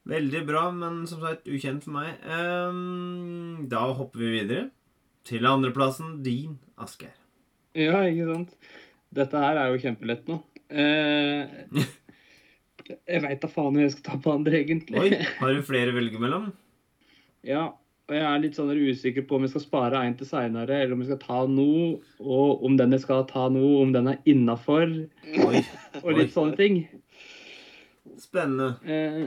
Veldig 0.09 0.47
bra, 0.47 0.71
men 0.73 1.07
som 1.09 1.21
sagt 1.25 1.47
ukjent 1.49 1.85
for 1.87 1.93
meg. 1.97 2.15
Um, 2.29 3.67
da 3.73 3.87
hopper 3.97 4.21
vi 4.21 4.31
videre 4.43 4.71
til 5.25 5.45
andreplassen 5.49 6.19
din, 6.23 6.59
Asgeir. 6.77 7.15
Ja, 7.75 8.03
ikke 8.05 8.27
sant? 8.29 8.53
Dette 9.15 9.39
her 9.45 9.61
er 9.61 9.71
jo 9.75 9.79
kjempelett 9.83 10.27
nå. 10.31 10.41
Eh, 10.75 11.47
jeg 13.09 13.23
veit 13.25 13.41
da 13.45 13.49
faen 13.49 13.73
hva 13.77 13.85
jeg 13.85 13.95
skal 13.95 14.07
ta 14.11 14.19
på 14.25 14.33
andre, 14.35 14.59
egentlig. 14.65 14.99
Oi, 15.01 15.23
har 15.39 15.55
du 15.55 15.63
flere 15.67 15.95
å 15.95 15.99
velge 16.01 16.21
mellom? 16.23 16.51
Ja, 17.45 17.67
og 18.09 18.13
jeg 18.17 18.25
er 18.25 18.39
litt 18.41 18.55
sånn 18.57 18.71
usikker 18.73 19.27
på 19.29 19.37
om 19.37 19.43
jeg 19.45 19.51
skal 19.53 19.63
spare 19.67 19.99
en 20.09 20.15
til 20.17 20.25
seinere, 20.25 20.79
eller 20.81 20.95
om 20.97 21.03
jeg 21.05 21.11
skal 21.11 21.19
ta 21.21 21.43
noe, 21.53 21.99
og 22.25 22.63
om 22.65 22.79
den 22.81 22.95
jeg 22.97 23.03
skal 23.03 23.27
ta 23.29 23.51
nå, 23.53 23.61
om 23.83 23.91
den 23.93 24.09
er 24.15 24.23
innafor, 24.33 24.95
og 26.01 26.09
litt 26.17 26.33
sånne 26.33 26.57
ting. 26.57 26.79
spennende. 28.17 28.71
Eh, 28.89 29.27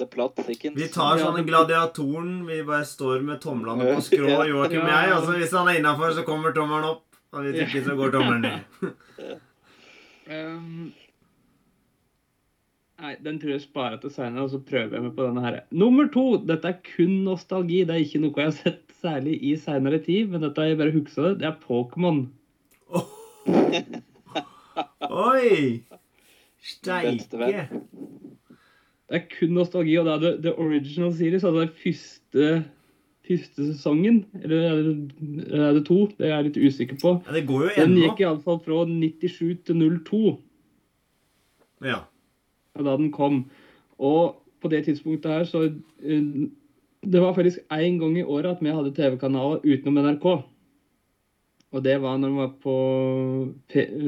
The 0.00 0.06
Plot 0.06 0.36
Thickens. 0.46 0.76
Vi 0.80 0.88
tar 0.94 1.18
sånn 1.20 1.36
det- 1.36 1.44
gladiatoren. 1.50 2.46
Vi 2.48 2.62
bare 2.64 2.84
står 2.88 3.20
med 3.26 3.40
tomlene 3.44 3.92
på 3.92 4.00
skrå, 4.06 4.30
Joakim 4.52 4.80
og 4.86 4.92
jeg. 4.94 5.12
Altså 5.18 5.36
hvis 5.36 5.52
han 5.58 5.68
er 5.68 5.80
innafor, 5.82 6.14
så 6.16 6.24
kommer 6.24 6.54
tommelen 6.56 6.88
opp. 6.94 7.04
Og 7.32 7.42
hvis 7.44 7.60
ikke, 7.60 7.84
så 7.84 7.94
går 7.98 8.10
tommelen 8.14 8.44
ned. 8.46 8.58
ehm, 10.32 10.88
nei, 13.02 13.14
den 13.24 13.40
tror 13.40 13.52
jeg 13.54 13.64
sparer 13.66 13.98
til 14.00 14.12
seinere, 14.14 14.44
og 14.46 14.50
så 14.54 14.60
prøver 14.70 14.94
jeg 14.96 15.04
meg 15.04 15.14
på 15.16 15.26
denne 15.26 15.44
her. 15.44 15.54
Nummer 15.70 16.06
to. 16.14 16.24
Dette 16.48 16.66
er 16.72 16.78
kun 16.86 17.14
nostalgi. 17.26 17.82
Det 17.84 17.94
er 17.96 18.04
ikke 18.06 18.22
noe 18.24 18.40
jeg 18.40 18.50
har 18.50 18.56
sett 18.56 18.84
særlig 19.02 19.34
i 19.44 19.46
seinere 19.60 20.00
tid, 20.02 20.22
men 20.32 20.42
dette 20.46 20.60
har 20.62 20.68
jeg 20.72 20.80
bare 20.80 20.96
huska 20.96 21.20
det. 21.28 21.34
Det 21.42 21.48
er 21.50 21.60
Pokémon. 21.62 22.20
Oi! 25.28 25.52
Steike. 26.64 27.68
Det 29.08 29.16
er 29.16 29.28
kun 29.32 29.52
nostalgi, 29.56 29.94
og 30.00 30.04
det 30.08 30.14
er 30.14 30.20
the, 30.24 30.32
the 30.48 30.52
original 30.58 31.12
series, 31.14 31.44
altså 31.44 31.60
den 31.60 31.76
første, 31.82 32.64
første 33.28 33.66
sesongen. 33.70 34.22
Eller 34.42 34.64
er 34.68 34.82
det, 34.82 34.94
er 35.52 35.72
det 35.78 35.84
to? 35.88 35.98
Det 36.18 36.26
er 36.26 36.34
jeg 36.34 36.48
litt 36.48 36.60
usikker 36.68 36.98
på. 37.02 37.14
Ja, 37.28 37.36
det 37.36 37.44
går 37.48 37.66
jo 37.68 37.72
Den 37.78 37.96
gikk 38.00 38.22
iallfall 38.24 38.60
fra 38.64 38.82
97 38.88 39.64
til 39.68 39.82
02, 40.02 40.22
Ja. 41.86 42.00
da 42.78 42.96
den 42.96 43.10
kom. 43.14 43.44
Og 43.98 44.36
på 44.62 44.70
det 44.70 44.84
tidspunktet 44.86 45.30
her, 45.30 45.44
så 45.46 45.64
eh, 45.68 46.48
Det 47.06 47.20
var 47.22 47.34
faktisk 47.34 47.60
én 47.70 47.98
gang 48.00 48.16
i 48.18 48.24
året 48.26 48.56
at 48.56 48.62
vi 48.62 48.72
hadde 48.74 48.90
TV-kanaler 48.96 49.60
utenom 49.62 50.00
NRK. 50.02 50.24
Og 51.72 51.82
det 51.84 52.00
var 52.02 52.16
når 52.18 52.32
vi 52.32 52.40
var 52.40 52.54
på 52.64 52.74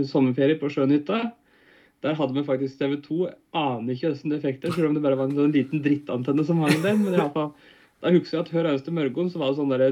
sommerferie 0.08 0.58
på 0.58 0.70
Sjønytta. 0.72 1.20
Der 2.02 2.16
hadde 2.16 2.34
vi 2.34 2.42
faktisk 2.46 2.80
TV2. 2.80 3.26
Jeg 3.28 3.36
aner 3.60 3.92
ikke 3.94 4.08
hvordan 4.10 4.32
det 4.32 4.40
fikk 4.42 4.60
det, 4.62 4.72
selv 4.74 4.88
om 4.88 4.94
det 4.96 5.02
bare 5.04 5.18
var 5.20 5.28
en 5.28 5.36
sånn 5.36 5.52
liten 5.54 5.82
drittantenne 5.84 6.44
som 6.48 6.62
hang 6.64 6.78
der. 6.82 6.96
Men 6.96 7.12
i 7.12 7.18
alle 7.20 7.32
fall, 7.34 7.50
da 8.02 8.10
husker 8.14 8.38
jeg 8.38 8.46
at 8.46 8.52
Hør 8.54 8.68
eneste 8.70 8.92
Mørgon 8.96 9.30
så 9.32 9.38
var 9.42 9.50
det 9.52 9.58
sånn 9.60 9.72
derre 9.74 9.90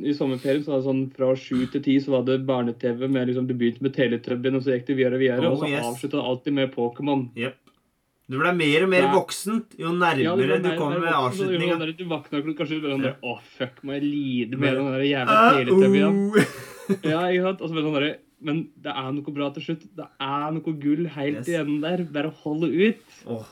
I 0.00 0.12
sommerferien 0.16 0.62
så 0.64 0.72
var 0.72 0.78
det 0.80 0.86
sånn 0.88 1.02
fra 1.16 1.32
sju 1.36 1.66
til 1.72 1.82
ti 1.84 1.96
så 2.00 2.14
var 2.14 2.22
det 2.28 2.38
barne-TV 2.48 3.08
med 3.10 3.28
liksom 3.28 3.48
Du 3.48 3.54
begynte 3.54 3.82
med 3.84 3.92
Teletubben, 3.96 4.54
og 4.56 4.62
så 4.64 4.72
gikk 4.76 4.86
det 4.88 4.96
videre 4.96 5.18
og 5.18 5.24
videre. 5.24 5.48
Oh, 5.50 5.52
og 5.58 5.64
så 5.64 5.68
yes. 5.68 5.84
avslutta 5.90 6.16
det 6.16 6.28
alltid 6.30 6.56
med 6.56 6.72
Pokémon. 6.74 7.26
Yep. 7.36 7.56
Du 8.30 8.38
ble 8.38 8.52
mer 8.54 8.84
og 8.86 8.90
mer 8.92 9.02
Ja. 9.02 9.12
voksent 9.12 9.74
jo 9.76 9.90
nærmere 9.90 10.22
Ja, 10.22 10.36
du 10.36 10.46
mer- 10.46 10.76
kom 10.78 10.92
med 10.94 11.02
voksen, 11.02 11.50
avslutninga. 11.50 11.76
sånn 11.80 11.96
Du 11.98 12.04
våkna 12.04 12.42
klokka 12.46 12.66
sju 12.68 12.76
og 12.78 12.90
sånn 12.94 13.02
der, 13.02 13.16
Å, 13.26 13.38
fuck, 13.58 13.82
må 13.82 13.92
jeg 13.98 14.04
lide 14.06 14.56
med 14.56 14.76
den 14.76 14.86
der 14.92 15.04
jævla 15.10 15.38
Teletubben? 15.56 16.30
Uh, 16.30 16.44
Ja, 17.10 17.20
ikke 17.26 17.42
sant? 17.42 17.60
Og 17.60 17.68
så 17.68 17.74
ble 17.74 17.82
sånn 17.82 18.16
Men 18.40 18.68
det 18.80 18.92
er 18.96 19.10
noe 19.12 19.34
bra 19.34 19.50
til 19.52 19.62
slutt. 19.62 19.82
Det 19.94 20.06
er 20.18 20.52
noe 20.52 20.72
gull 20.80 21.06
helt 21.12 21.42
Yes. 21.42 21.48
igjen 21.48 21.80
der. 21.82 22.04
Bare 22.04 22.30
hold 22.30 22.64
ut. 22.64 23.02
Åh, 23.26 23.44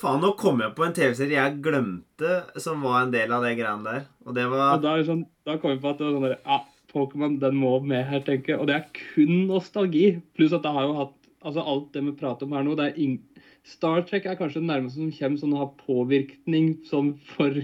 faen, 0.00 0.20
nå 0.24 0.32
kom 0.40 0.60
jeg 0.64 0.74
på 0.76 0.84
en 0.86 0.94
TV-serie 0.96 1.38
jeg 1.38 1.62
glemte 1.64 2.36
som 2.62 2.84
var 2.84 3.04
en 3.04 3.14
del 3.14 3.32
av 3.34 3.44
det 3.46 3.54
greiene 3.58 3.86
der. 3.86 4.04
Og 4.26 4.36
det 4.36 4.46
Og 4.48 4.84
da, 4.84 4.94
er 4.96 5.08
sånn, 5.08 5.24
da 5.48 5.58
kom 5.60 5.74
jeg 5.74 5.82
på 5.82 5.92
at 5.92 6.00
det 6.00 6.08
var 6.08 6.16
sånn 6.16 6.28
der, 6.28 6.38
ja, 6.44 6.60
Pokémon 6.92 7.38
den 7.40 7.56
må 7.56 7.78
med 7.80 8.04
her, 8.08 8.22
tenker 8.24 8.54
jeg. 8.54 8.60
Og 8.60 8.68
det 8.68 8.76
er 8.76 8.88
kun 8.96 9.46
nostalgi. 9.48 10.06
Pluss 10.36 10.54
at 10.56 10.64
det 10.66 10.72
har 10.74 10.88
jo 10.88 10.96
hatt 10.98 11.18
altså 11.42 11.64
alt 11.66 11.92
det 11.94 12.04
vi 12.06 12.16
prater 12.18 12.46
om 12.46 12.54
her 12.56 12.66
nå. 12.66 12.76
det 12.78 12.90
er 12.90 12.98
ing 13.02 13.20
Star 13.66 14.02
Trek 14.06 14.26
er 14.26 14.38
kanskje 14.38 14.58
det 14.58 14.68
nærmeste 14.68 14.98
som 14.98 15.12
kommer 15.14 15.38
sånn 15.38 15.54
å 15.54 15.60
ha 15.60 15.68
påvirkning 15.84 16.72
sånn 16.88 17.12
for 17.30 17.54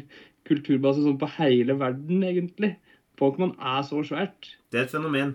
kulturbase 0.47 1.03
sånn 1.03 1.19
på 1.19 1.29
hele 1.41 1.75
verden, 1.81 2.23
egentlig. 2.23 2.77
Pokémon 3.19 3.57
er 3.59 3.83
så 3.87 4.05
svært. 4.07 4.53
Det 4.71 4.79
er 4.79 4.87
et 4.87 4.95
fenomen. 4.95 5.35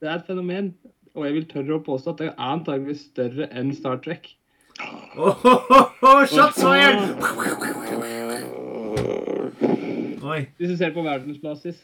Det 0.00 0.08
er 0.08 0.16
et 0.16 0.30
fenomen. 0.30 0.72
Og 1.12 1.26
jeg 1.26 1.36
vil 1.36 1.48
tørre 1.50 1.76
å 1.76 1.84
påstå 1.84 2.14
at 2.14 2.22
det 2.22 2.30
er 2.30 2.40
antageligvis 2.54 3.04
større 3.10 3.50
enn 3.52 3.74
Star 3.76 4.00
Trek. 4.04 4.30
Åh, 4.78 5.44
oh, 5.44 5.90
oh, 6.02 6.26
shots 6.26 6.62
fired! 6.62 6.98
Oi. 10.22 10.40
Hvis 10.58 10.70
du 10.70 10.76
ser 10.78 10.92
på 10.94 11.02
verdensbasis. 11.02 11.80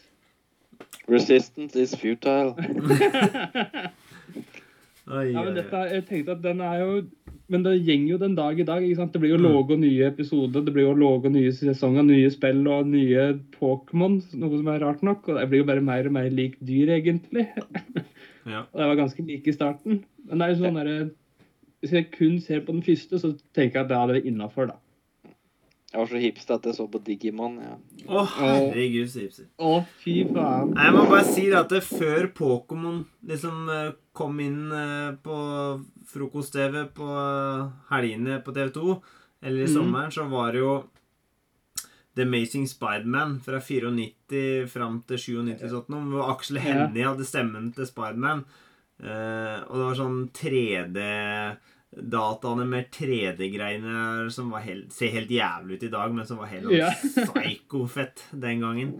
Resistance 1.11 1.81
is 1.81 1.95
futile. 1.99 2.55
Oi, 5.05 5.25
Ja, 5.35 5.43
men 5.43 5.57
dette, 5.57 5.81
jeg 5.91 6.05
tenkte 6.09 6.37
at 6.37 6.45
den 6.45 6.63
er 6.65 6.79
jo 6.81 6.93
Men 7.53 7.65
det 7.67 7.75
gjenger 7.85 8.15
jo 8.15 8.19
den 8.23 8.37
dag 8.39 8.61
i 8.61 8.65
dag. 8.65 8.81
ikke 8.83 8.97
sant? 9.03 9.13
Det 9.13 9.21
blir 9.21 9.35
jo 9.35 9.43
laga 9.43 9.77
nye 9.77 10.07
episoder, 10.07 10.63
det 10.65 10.73
blir 10.73 10.87
jo 10.87 10.95
laga 10.97 11.29
nye 11.29 11.51
sesonger, 11.53 12.07
nye 12.09 12.31
spill 12.33 12.63
og 12.73 12.87
nye 12.89 13.27
Pokémon. 13.59 14.17
Noe 14.41 14.61
som 14.63 14.71
er 14.73 14.81
rart 14.81 15.03
nok. 15.05 15.29
Og 15.29 15.37
det 15.37 15.51
blir 15.51 15.61
jo 15.61 15.67
bare 15.69 15.85
mer 15.85 16.09
og 16.09 16.15
mer 16.17 16.31
lik 16.33 16.57
dyr, 16.65 16.95
egentlig. 16.97 17.51
Ja. 18.49 18.65
Og 18.73 18.81
det 18.81 18.89
var 18.89 18.97
ganske 18.97 19.23
like 19.25 19.49
i 19.49 19.57
starten. 19.57 20.03
Men 20.29 20.41
det 20.41 20.47
er 20.47 20.51
jo 20.55 20.63
sånn 20.63 20.81
derre 20.81 20.97
Hvis 21.85 21.93
jeg 21.93 22.09
kun 22.15 22.39
ser 22.41 22.63
på 22.65 22.73
den 22.73 22.83
første, 22.87 23.19
så 23.21 23.35
tenker 23.53 23.83
jeg 23.83 23.85
at 23.85 23.91
det 23.93 23.97
er 24.01 24.13
det 24.17 24.25
innafor, 24.33 24.71
da. 24.73 24.79
Jeg 25.95 26.01
var 26.01 26.09
så 26.11 26.19
hipster 26.19 26.57
at 26.57 26.65
jeg 26.67 26.75
så 26.75 26.85
på 26.91 26.99
Digimon. 27.07 27.59
ja. 27.63 27.75
Å, 28.11 28.23
herregud, 28.35 29.13
hipster. 29.15 29.45
Å, 29.63 29.75
fy 30.03 30.15
faen. 30.27 30.73
Nei, 30.75 30.87
Jeg 30.89 30.95
må 30.97 31.05
bare 31.13 31.29
si 31.29 31.45
at 31.55 31.69
det 31.71 31.83
før 31.87 32.27
Pokémon 32.35 33.05
liksom 33.31 33.69
eh, 33.71 33.93
kom 34.17 34.41
inn 34.43 34.73
eh, 34.75 35.13
på 35.23 35.37
frokost-TV 36.11 36.89
på 36.97 37.07
eh, 37.15 37.69
helgene 37.93 38.41
på 38.43 38.57
TV2, 38.57 38.97
eller 39.45 39.61
i 39.63 39.69
Mhm. 39.69 39.75
sommeren, 39.77 40.11
så 40.17 40.27
var 40.33 40.51
det 40.57 40.65
jo 40.65 40.75
The 42.17 42.23
Amazing 42.23 42.67
Spiderman 42.71 43.41
fra 43.43 43.61
94 43.61 44.67
fram 44.71 45.03
til 45.07 45.19
97 45.19 45.69
sånn, 45.71 46.11
hvor 46.11 46.31
Aksel. 46.35 46.59
Hennie 46.63 47.05
hadde 47.07 47.27
stemmen 47.27 47.73
til 47.75 47.87
Spiderman. 47.87 48.45
Eh, 49.03 49.59
og 49.67 49.75
det 49.75 49.87
var 49.89 49.97
sånn 49.99 50.21
3D 50.31 51.01
Dataene 51.95 52.65
med 52.69 52.89
3D-greiene 52.95 54.31
som 54.35 54.51
var 54.55 54.65
helt, 54.67 54.93
ser 54.95 55.13
helt 55.15 55.31
jævlig 55.31 55.79
ut 55.79 55.87
i 55.89 55.93
dag, 55.93 56.15
men 56.15 56.27
som 56.27 56.41
var 56.43 56.51
helt 56.51 56.73
Ja. 56.75 56.91
psyko-fett 57.31 58.27
den 58.33 58.65
gangen. 58.65 58.97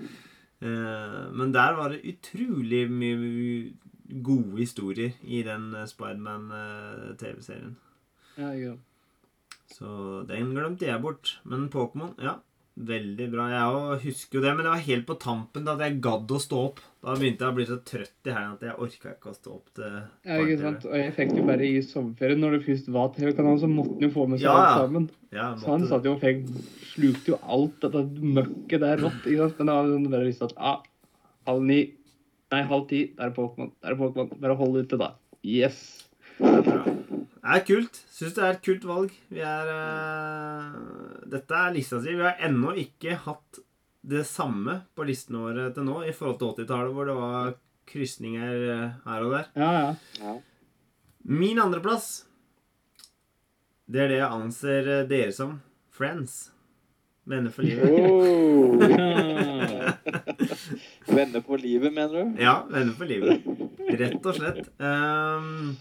Uh, 0.63 1.33
men 1.35 1.53
der 1.53 1.75
var 1.77 1.91
det 1.93 2.05
utrolig 2.15 2.85
mye 2.91 3.73
gode 4.25 4.61
historier 4.61 5.15
i 5.25 5.43
den 5.43 5.71
eh, 5.75 5.87
Spiderman-TV-serien. 5.89 7.77
Ja, 8.37 8.51
jeg. 8.53 8.77
Så 9.73 10.23
den 10.29 10.53
glemte 10.55 10.87
jeg 10.87 11.03
bort. 11.03 11.39
Men 11.49 11.71
Pokémon, 11.73 12.13
ja. 12.23 12.37
Veldig 12.75 13.29
bra. 13.31 13.47
Jeg 13.53 14.01
husker 14.09 14.39
jo 14.39 14.43
det, 14.45 14.53
men 14.55 14.67
det 14.67 14.73
var 14.73 14.87
helt 14.89 15.07
på 15.07 15.17
tampen 15.23 15.67
da 15.67 15.77
at 15.77 15.85
jeg 15.87 16.01
gadd 16.05 16.33
å 16.35 16.41
stå 16.43 16.63
opp. 16.69 16.81
Da 17.05 17.13
begynte 17.19 17.45
jeg 17.45 17.53
å 17.53 17.57
bli 17.59 17.65
så 17.69 17.77
trøtt 17.85 18.29
i 18.31 18.33
helgen 18.33 18.55
at 18.55 18.63
jeg 18.65 18.77
orka 18.81 19.11
ikke 19.13 19.29
å 19.29 19.35
stå 19.37 19.51
opp 19.59 19.67
til 19.77 19.89
Ja, 20.25 20.39
ikke 20.41 20.57
sant? 20.63 20.87
Og 20.89 20.95
jeg 20.97 21.13
fikk 21.19 21.35
jo 21.37 21.43
bare 21.51 21.67
i 21.67 21.83
sommerferien. 21.85 22.41
Når 22.41 22.57
det 22.57 22.61
først 22.65 22.89
var 22.95 23.11
TV-kanalen, 23.13 23.61
så 23.61 23.69
måtte 23.69 23.99
han 23.99 24.07
jo 24.07 24.13
få 24.15 24.25
med 24.31 24.41
seg 24.41 24.47
Ja, 24.49 24.55
alt 24.63 24.81
sammen. 24.87 25.11
Ja, 25.35 25.49
Så 25.61 25.69
han 25.69 25.85
satt 25.91 26.09
jo 26.09 26.15
og 26.15 26.23
fikk 26.25 26.47
slukte 26.95 27.35
jo 27.35 27.41
alt 27.43 27.77
dette 27.85 28.05
møkket 28.39 28.85
der 28.87 29.05
rått. 29.05 29.21
ikke 29.27 29.43
sant? 29.43 29.61
Men 29.61 29.71
da 29.71 29.77
hadde 29.81 29.99
han 29.99 30.09
bare 30.15 30.31
visst 30.31 30.47
at 30.47 30.57
ah, 30.57 30.81
halv 31.51 31.69
ni, 31.69 31.81
nei, 32.55 32.63
halv 32.73 32.89
ti, 32.89 33.03
der 33.19 33.29
er 33.29 33.37
Pokémon. 33.37 33.75
Der 33.85 33.93
er 33.93 34.01
Pokémon. 34.01 34.33
Bare 34.41 34.57
hold 34.63 34.81
ute, 34.81 35.01
da. 35.05 35.11
Yes. 35.45 35.83
Det 36.39 36.57
er. 36.73 36.89
Det 37.45 37.59
er 37.59 37.65
kult. 37.69 37.99
Syns 38.17 38.33
det 38.39 38.45
er 38.47 38.55
et 38.57 38.65
kult 38.65 38.89
valg. 38.89 39.13
Vi 39.29 39.43
er 39.45 39.69
uh, 39.69 41.21
Dette 41.29 41.61
er 41.61 41.75
lista 41.77 42.01
si. 42.01 42.15
Vi 42.17 42.25
har 42.25 42.41
ennå 42.49 42.73
ikke 42.81 43.19
hatt 43.27 43.61
det 44.05 44.27
samme 44.29 44.83
på 44.95 45.05
listene 45.09 45.39
våre 45.41 45.73
til 45.75 45.85
nå 45.87 46.05
i 46.05 46.13
forhold 46.13 46.39
til 46.41 46.49
80-tallet, 46.65 46.93
hvor 46.93 47.05
det 47.09 47.15
var 47.17 47.55
krysninger 47.89 48.55
eh, 48.75 48.91
her 49.07 49.21
og 49.25 49.31
der. 49.33 49.45
Ja, 49.57 49.73
ja. 49.79 49.95
Ja. 50.21 50.35
Min 51.25 51.59
andreplass, 51.63 52.27
det 53.89 54.01
er 54.05 54.09
det 54.13 54.19
jeg 54.21 54.37
anser 54.41 54.81
eh, 54.99 55.09
dere 55.09 55.33
som. 55.33 55.63
Friends. 55.95 56.51
Venner 57.25 57.51
for 57.55 57.63
livet. 57.65 57.89
Oh. 57.89 58.77
Venner 61.17 61.41
for 61.47 61.57
livet, 61.57 61.93
mener 61.95 62.13
du? 62.13 62.37
Ja, 62.43 62.67
venner 62.69 62.93
for 62.99 63.05
livet. 63.09 63.41
Rett 63.95 64.27
og 64.27 64.35
slett. 64.37 64.69
Um, 64.77 65.77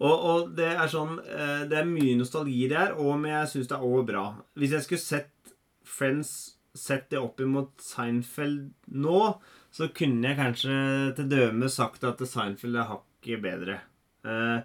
og, 0.00 0.14
og 0.14 0.54
det 0.56 0.66
er 0.70 0.88
sånn 0.90 1.18
eh, 1.20 1.62
Det 1.68 1.76
er 1.80 1.86
mye 1.88 2.16
nostalgi 2.18 2.68
der, 2.70 2.92
og 2.96 3.18
men 3.20 3.30
jeg 3.34 3.48
syns 3.54 3.68
det 3.72 3.78
er 3.78 3.86
òg 3.90 4.06
bra. 4.12 4.24
Hvis 4.58 4.72
jeg 4.76 4.82
skulle 4.86 5.02
sett 5.02 5.54
Friends 5.86 6.30
Sett 6.74 7.08
det 7.10 7.18
opp 7.18 7.40
imot 7.42 7.72
Seinfeld 7.82 8.68
nå, 8.94 9.40
så 9.74 9.88
kunne 9.94 10.28
jeg 10.28 10.38
kanskje 10.38 10.76
til 11.16 11.28
døme 11.32 11.68
sagt 11.72 12.04
at 12.06 12.22
Seinfeld 12.30 12.76
er 12.78 12.86
hakket 12.92 13.42
bedre. 13.42 13.80
Eh, 14.24 14.60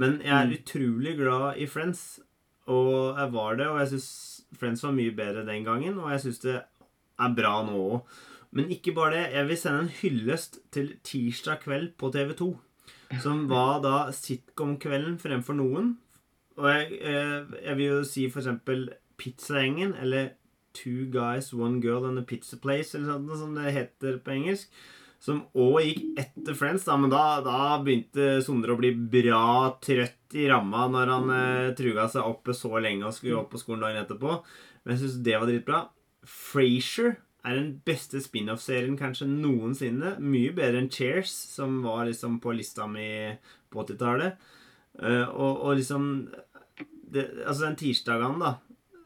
men 0.00 0.20
jeg 0.22 0.32
er 0.32 0.46
Mm. 0.46 0.56
utrolig 0.56 1.16
glad 1.18 1.58
i 1.58 1.66
Friends, 1.66 2.20
og 2.66 3.18
jeg 3.18 3.32
var 3.32 3.56
det. 3.56 3.66
Og 3.66 3.78
jeg 3.80 3.88
syns 3.88 4.10
Friends 4.56 4.82
var 4.82 4.92
mye 4.92 5.12
bedre 5.14 5.44
den 5.46 5.64
gangen, 5.64 5.98
og 5.98 6.10
jeg 6.10 6.20
syns 6.20 6.38
det 6.40 6.56
er 7.18 7.34
bra 7.36 7.62
nå 7.66 7.76
òg. 7.76 8.02
Men 8.52 8.68
ikke 8.70 8.94
bare 8.94 9.10
det. 9.12 9.32
Jeg 9.34 9.46
vil 9.48 9.56
sende 9.56 9.80
en 9.84 9.88
hyllest 10.00 10.58
til 10.72 10.96
tirsdag 11.04 11.60
kveld 11.60 11.92
på 11.98 12.10
TV2. 12.10 12.56
Som 13.20 13.48
var 13.52 13.80
da 13.82 14.10
sitcom-kvelden 14.10 15.18
fremfor 15.20 15.54
noen. 15.54 15.96
Og 16.56 16.66
jeg, 16.66 16.98
eh, 17.02 17.44
jeg 17.64 17.76
vil 17.76 17.86
jo 17.86 18.02
si 18.04 18.28
for 18.30 18.40
eksempel 18.40 18.88
Pizzagjengen, 19.20 19.94
eller 20.00 20.30
Two 20.76 21.06
Guys, 21.12 21.52
One 21.52 21.80
Girl 21.82 22.06
and 22.08 22.18
a 22.18 22.22
Pizza 22.22 22.56
Place, 22.56 22.94
eller 22.94 23.12
sånt, 23.12 23.38
som 23.38 23.54
det 23.58 23.74
heter 23.74 24.18
på 24.24 24.34
engelsk. 24.34 24.72
Som 25.20 25.42
òg 25.52 25.82
gikk 25.84 26.20
etter 26.22 26.56
Friends, 26.56 26.86
da, 26.88 26.96
men 26.96 27.12
da, 27.12 27.24
da 27.44 27.76
begynte 27.84 28.38
Sondre 28.44 28.72
å 28.72 28.80
bli 28.80 28.94
bra 28.96 29.74
trøtt 29.84 30.36
i 30.38 30.46
ramma 30.48 30.86
når 30.88 31.12
han 31.12 31.32
eh, 31.34 31.72
truga 31.76 32.06
seg 32.08 32.24
oppe 32.24 32.54
så 32.56 32.72
lenge 32.80 33.04
og 33.04 33.12
skulle 33.12 33.42
opp 33.42 33.50
på 33.52 33.60
skolen 33.60 33.84
dagen 33.84 34.00
etterpå. 34.00 34.38
Men 34.84 34.96
jeg 34.96 35.02
syns 35.02 35.18
det 35.26 35.36
var 35.36 35.50
dritbra. 35.50 35.82
Frasier 36.24 37.18
er 37.44 37.56
den 37.56 37.74
beste 37.84 38.20
spin-off-serien 38.24 38.96
kanskje 39.00 39.28
noensinne. 39.28 40.14
Mye 40.20 40.54
bedre 40.56 40.80
enn 40.82 40.90
Cheers, 40.92 41.32
som 41.52 41.82
var 41.84 42.06
liksom 42.08 42.40
på 42.40 42.56
lista 42.56 42.88
mi 42.88 43.10
på 43.72 43.84
80-tallet. 43.84 44.40
Uh, 45.00 45.26
og, 45.28 45.52
og 45.68 45.76
liksom 45.78 46.08
det, 47.10 47.28
Altså, 47.46 47.66
den 47.66 47.78
tirsdagen, 47.80 48.40
da, 48.42 48.56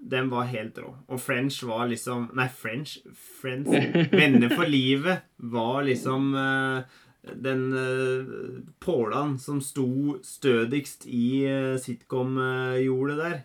den 0.05 0.29
var 0.31 0.51
helt 0.51 0.79
rå. 0.79 0.91
Og 1.09 1.21
French 1.21 1.63
var 1.65 1.89
liksom 1.89 2.29
Nei, 2.37 2.49
French 2.53 2.99
Friends 3.41 3.71
Venner 4.13 4.53
for 4.53 4.69
livet 4.69 5.25
var 5.37 5.85
liksom 5.87 6.35
uh, 6.37 6.85
den 7.33 7.67
uh, 7.73 8.61
pålan 8.85 9.39
som 9.41 9.63
sto 9.65 10.19
stødigst 10.25 11.07
i 11.09 11.47
uh, 11.49 11.77
sitcom-jordet 11.81 13.19
der. 13.21 13.39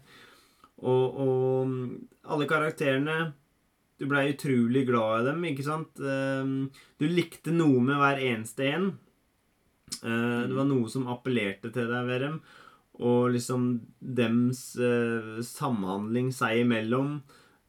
Og, 0.80 1.20
og 1.20 1.68
mm, 1.68 1.86
alle 2.32 2.48
karakterene 2.48 3.34
Du 4.00 4.06
blei 4.08 4.30
utrolig 4.32 4.86
glad 4.88 5.26
i 5.26 5.28
dem, 5.28 5.42
ikke 5.50 5.66
sant? 5.68 6.00
Uh, 6.00 6.68
du 7.00 7.08
likte 7.08 7.56
noe 7.56 7.84
med 7.84 8.00
hver 8.00 8.24
eneste 8.34 8.68
en. 8.68 8.92
Uh, 10.04 10.48
det 10.48 10.56
var 10.56 10.68
noe 10.68 10.92
som 10.92 11.08
appellerte 11.12 11.72
til 11.76 11.88
deg 11.88 12.08
ved 12.08 12.28
dem. 12.28 12.42
Og 13.00 13.32
liksom 13.32 13.68
dems 14.00 14.74
eh, 14.76 15.40
samhandling 15.46 16.34
seg 16.36 16.66
imellom. 16.66 17.20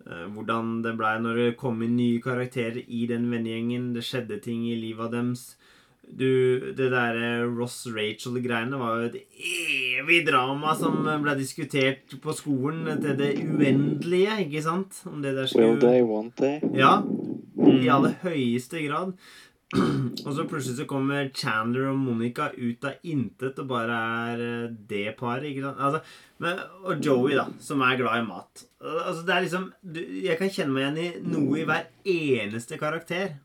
Eh, 0.06 0.26
hvordan 0.34 0.80
det 0.84 0.96
blei 0.98 1.16
når 1.22 1.42
det 1.42 1.58
kom 1.60 1.82
inn 1.86 1.98
nye 1.98 2.22
karakterer 2.24 2.82
i 2.82 3.04
den 3.10 3.28
vennegjengen. 3.30 3.92
Det 3.94 4.04
skjedde 4.06 4.40
ting 4.42 4.66
i 4.70 4.78
livet 4.80 5.14
deres. 5.14 5.52
Du, 6.10 6.72
det 6.74 6.88
derre 6.90 7.44
Ross 7.46 7.84
Rachel-greiene 7.86 8.78
var 8.80 8.96
jo 8.98 9.10
et 9.12 9.18
evig 10.00 10.24
drama 10.26 10.72
som 10.74 11.04
ble 11.22 11.36
diskutert 11.38 12.16
på 12.24 12.34
skolen 12.34 12.88
til 12.98 13.14
det 13.20 13.28
uendelige, 13.44 14.40
ikke 14.48 14.64
sant? 14.64 14.98
Om 15.06 15.20
det 15.22 15.36
der 15.38 15.52
Will 15.54 15.78
they, 15.78 16.02
won't 16.02 16.34
they? 16.40 16.58
Ja, 16.74 16.96
i 17.62 17.86
aller 17.92 18.16
høyeste 18.24 18.82
grad. 18.88 19.14
Og 19.70 20.32
så 20.34 20.44
plutselig 20.50 20.80
så 20.80 20.86
kommer 20.90 21.28
Chandler 21.34 21.92
og 21.92 21.98
Monica 22.00 22.48
ut 22.56 22.86
av 22.88 23.04
intet 23.06 23.60
og 23.62 23.68
bare 23.70 23.98
er 24.30 24.42
eh, 24.42 24.72
det 24.90 25.12
paret. 25.18 25.46
ikke 25.50 25.62
sant? 25.62 25.78
Altså, 25.78 26.00
men, 26.42 26.58
og 26.82 27.04
Joey, 27.04 27.36
da, 27.38 27.46
som 27.62 27.84
er 27.86 28.00
glad 28.00 28.18
i 28.18 28.26
mat. 28.26 28.64
Altså, 28.80 29.22
det 29.26 29.36
er 29.36 29.46
liksom, 29.46 29.70
du, 29.82 30.00
Jeg 30.24 30.38
kan 30.40 30.50
kjenne 30.50 30.74
meg 30.74 30.88
igjen 30.88 31.00
i 31.04 31.36
noe 31.36 31.60
i 31.60 31.68
hver 31.68 31.86
eneste 32.02 32.80
karakter. 32.80 33.38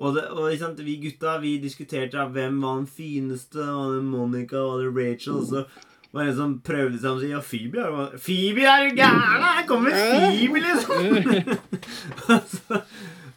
Og, 0.00 0.16
det, 0.16 0.24
og 0.32 0.48
sant, 0.58 0.80
vi 0.82 0.96
gutta 1.02 1.36
vi 1.42 1.58
diskuterte 1.62 2.24
hvem 2.32 2.62
var 2.64 2.80
den 2.80 2.88
fineste. 2.88 3.60
Var 3.60 3.96
det 3.98 4.04
Monica 4.08 4.64
var 4.64 4.80
det 4.80 4.94
Rachel? 4.96 5.36
Og 5.36 5.50
så 5.50 5.66
var 6.12 6.24
det 6.24 6.32
en 6.32 6.40
som 6.40 6.56
prøvde 6.64 6.98
seg 7.00 7.12
og 7.12 7.20
si 7.22 7.30
ja, 7.30 7.38
Phoebe 7.44 7.80
er 7.80 7.92
jo 7.92 8.08
Phoebe 8.20 8.66
er 8.68 8.82
jo 8.88 8.96
gæren! 8.98 9.44
Her 9.46 9.68
kommer 9.68 9.94
Phoebe, 9.96 10.60
liksom! 10.60 11.06
og, 12.32 12.91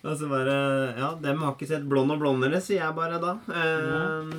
så, 0.05 0.11
og 0.11 0.17
så 0.19 0.27
bare 0.29 0.57
Ja, 0.97 1.17
dem 1.21 1.41
har 1.41 1.55
ikke 1.55 1.69
sett 1.69 1.87
Blond 1.89 2.13
og 2.13 2.21
blondere, 2.21 2.61
sier 2.61 2.83
jeg 2.83 2.97
bare 2.97 3.17
da. 3.21 3.35
Eh, 3.49 4.35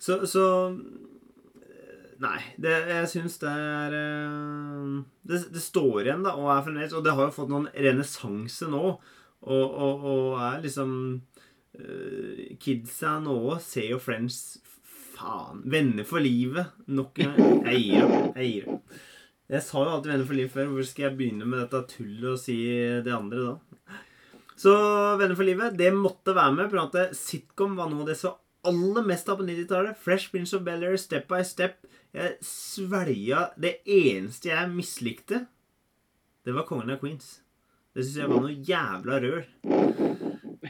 så, 0.00 0.22
så 0.26 0.44
Nei, 2.18 2.38
det, 2.58 2.72
jeg 2.90 3.10
syns 3.12 3.36
det 3.38 3.50
er 3.52 3.94
eh, 3.94 4.94
det, 5.28 5.42
det 5.54 5.62
står 5.62 6.06
igjen, 6.06 6.24
da, 6.26 6.34
og 6.34 6.50
er 6.50 6.64
fremdeles 6.66 6.96
Og 6.96 7.04
det 7.06 7.14
har 7.14 7.28
jo 7.28 7.36
fått 7.36 7.52
noen 7.52 7.68
renessanse 7.76 8.70
nå. 8.72 8.96
Og, 9.38 9.66
og, 9.68 10.08
og 10.10 10.40
er 10.42 10.64
liksom 10.64 10.96
uh, 11.78 12.40
Kidsa 12.58 13.20
nå 13.22 13.36
ser 13.62 13.92
jo 13.92 14.00
Friends 14.02 14.58
Faen. 15.14 15.62
Venner 15.70 16.02
for 16.08 16.18
livet. 16.18 16.74
Nok 16.90 17.22
en. 17.22 17.38
Jeg 17.68 17.84
gir 17.84 18.02
opp. 18.08 18.34
Jeg 18.34 18.50
gir 18.50 18.66
opp. 18.74 18.98
Jeg 19.48 19.64
sa 19.64 19.84
jo 19.84 19.92
alltid 19.94 20.10
'venner 20.10 20.26
for 20.26 20.36
livet' 20.36 20.52
før. 20.56 20.66
Hvorfor 20.72 20.90
skal 20.90 21.06
jeg 21.06 21.16
begynne 21.20 21.46
med 21.46 21.62
dette 21.62 21.84
tullet 21.94 22.32
og 22.32 22.42
si 22.42 22.58
det 23.06 23.14
andre 23.14 23.46
da? 23.46 23.54
Så 24.58 24.72
'Venner 25.18 25.36
for 25.38 25.46
livet' 25.46 25.76
det 25.78 25.92
måtte 25.94 26.34
være 26.34 26.54
med. 26.54 26.70
På 26.70 26.82
at 26.82 27.16
sitcom 27.16 27.76
var 27.78 27.90
noe 27.90 28.02
av 28.02 28.10
det 28.10 28.18
så 28.18 28.34
aller 28.66 29.04
mest 29.06 29.28
av 29.28 29.38
på 29.38 29.46
90-tallet. 29.46 29.98
Fresh 29.98 30.32
Prince 30.32 30.56
of 30.56 30.64
Bel-Air, 30.66 30.96
Step 30.96 31.28
by 31.28 31.42
Step. 31.46 31.86
Jeg 32.14 32.38
svelga 32.42 33.50
Det 33.60 33.76
eneste 33.84 34.48
jeg 34.48 34.70
mislikte, 34.72 35.46
det 36.44 36.54
var 36.56 36.64
Kongen 36.64 36.90
av 36.90 36.98
Queens. 37.02 37.42
Det 37.92 38.04
syns 38.06 38.16
jeg 38.22 38.30
var 38.30 38.40
noe 38.40 38.54
jævla 38.64 39.18
rør. 39.20 39.42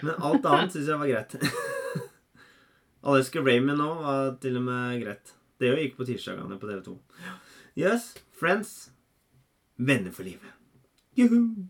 Men 0.02 0.14
alt 0.16 0.46
annet 0.48 0.74
syns 0.74 0.88
jeg 0.90 0.98
var 0.98 1.10
greit. 1.12 1.36
Alaska 3.08 3.42
Raymond 3.44 3.78
nå 3.78 3.88
var 4.02 4.32
til 4.42 4.58
og 4.58 4.64
med 4.66 5.04
greit. 5.04 5.34
Det 5.62 5.70
gikk 5.78 5.96
på 5.98 6.08
tirsdagene 6.08 6.58
på 6.58 6.66
TV2. 6.66 6.96
Yes, 7.78 8.10
Friends. 8.34 8.90
Venner 9.78 10.10
for 10.10 10.26
livet. 10.26 10.50
Juhu! 11.14 11.68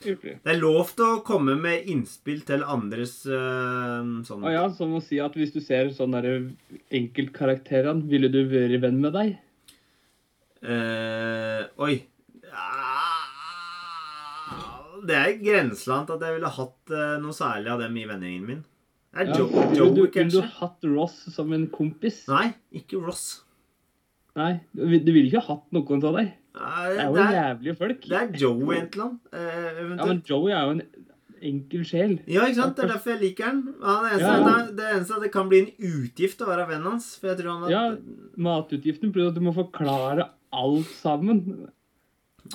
Det 0.00 0.48
er 0.48 0.58
lov 0.60 0.94
til 0.96 1.04
å 1.04 1.20
komme 1.26 1.54
med 1.60 1.88
innspill 1.92 2.40
til 2.48 2.64
andres 2.64 3.18
uh, 3.28 4.00
sånn 4.24 4.46
ah, 4.46 4.54
ja, 4.54 4.62
som 4.72 4.94
å 4.96 5.02
si 5.04 5.20
at 5.20 5.36
hvis 5.36 5.52
du 5.52 5.60
ser 5.60 5.90
sånn 5.96 6.16
enkeltkarakterene, 6.16 8.06
ville 8.08 8.30
du 8.32 8.40
vært 8.48 8.80
venn 8.80 9.00
med 9.02 9.12
deg? 9.18 9.34
Uh, 10.64 11.68
oi. 11.80 12.00
Ah, 12.52 13.28
Det 15.04 15.16
er 15.16 15.38
grenseland 15.40 16.10
at 16.12 16.24
jeg 16.24 16.36
ville 16.38 16.56
hatt 16.56 16.92
uh, 16.96 17.14
noe 17.20 17.36
særlig 17.36 17.72
av 17.72 17.84
dem 17.84 17.96
i 17.96 18.08
vennegjengen 18.08 18.48
min. 18.48 18.64
Det 19.10 19.20
er 19.20 19.30
Ja. 19.32 19.36
Joe, 19.40 19.68
Joe, 19.74 19.94
du, 19.94 20.02
kanskje. 20.06 20.40
ville 20.40 20.48
du 20.48 20.58
hatt 20.60 20.84
Ross 20.86 21.16
som 21.34 21.52
en 21.52 21.68
kompis? 21.72 22.22
Nei, 22.30 22.52
ikke 22.72 23.00
Ross. 23.02 23.42
Nei, 24.36 24.60
du 24.74 25.10
ville 25.12 25.26
ikke 25.28 25.42
hatt 25.48 25.64
noen 25.74 26.04
av 26.06 26.14
deg. 26.20 26.32
Nei, 26.54 26.88
Det 26.90 26.98
er 27.00 27.06
jo 27.06 27.14
det, 27.14 27.22
er, 27.26 27.36
jævlige 27.40 27.76
folk. 27.78 28.00
det 28.08 28.18
er 28.20 28.32
Joey 28.38 28.76
annet. 28.76 29.18
Eh, 29.32 29.96
Ja, 29.96 30.06
men. 30.06 30.22
Joey 30.26 30.52
er 30.52 30.64
jo 30.66 30.70
en 30.76 30.82
enkel 31.50 31.84
sjel. 31.88 32.18
Ja, 32.28 32.42
ikke 32.46 32.54
sant? 32.60 32.76
Det 32.76 32.84
er 32.84 32.92
derfor 32.94 33.10
jeg 33.14 33.20
liker 33.22 33.44
han. 33.48 33.60
han 33.82 34.04
er 34.04 34.10
eneste, 34.10 34.20
Ja, 34.20 34.36
ja. 34.38 34.66
Det, 34.66 34.76
det 34.76 34.88
eneste 34.94 35.12
er 35.12 35.16
at 35.16 35.22
det 35.26 35.32
kan 35.32 35.48
bli 35.48 35.60
en 35.64 35.70
utgift 35.90 36.42
å 36.44 36.48
være 36.50 36.68
vennen 36.68 36.90
hans. 36.92 37.16
For 37.18 37.28
jeg 37.32 37.38
tror 37.40 37.50
han 37.64 37.70
Ja, 37.70 37.84
matutgiften 38.36 39.12
pluss 39.14 39.30
at 39.32 39.38
du 39.38 39.40
må 39.46 39.54
forklare 39.56 40.28
alt 40.52 40.90
sammen. 41.00 41.68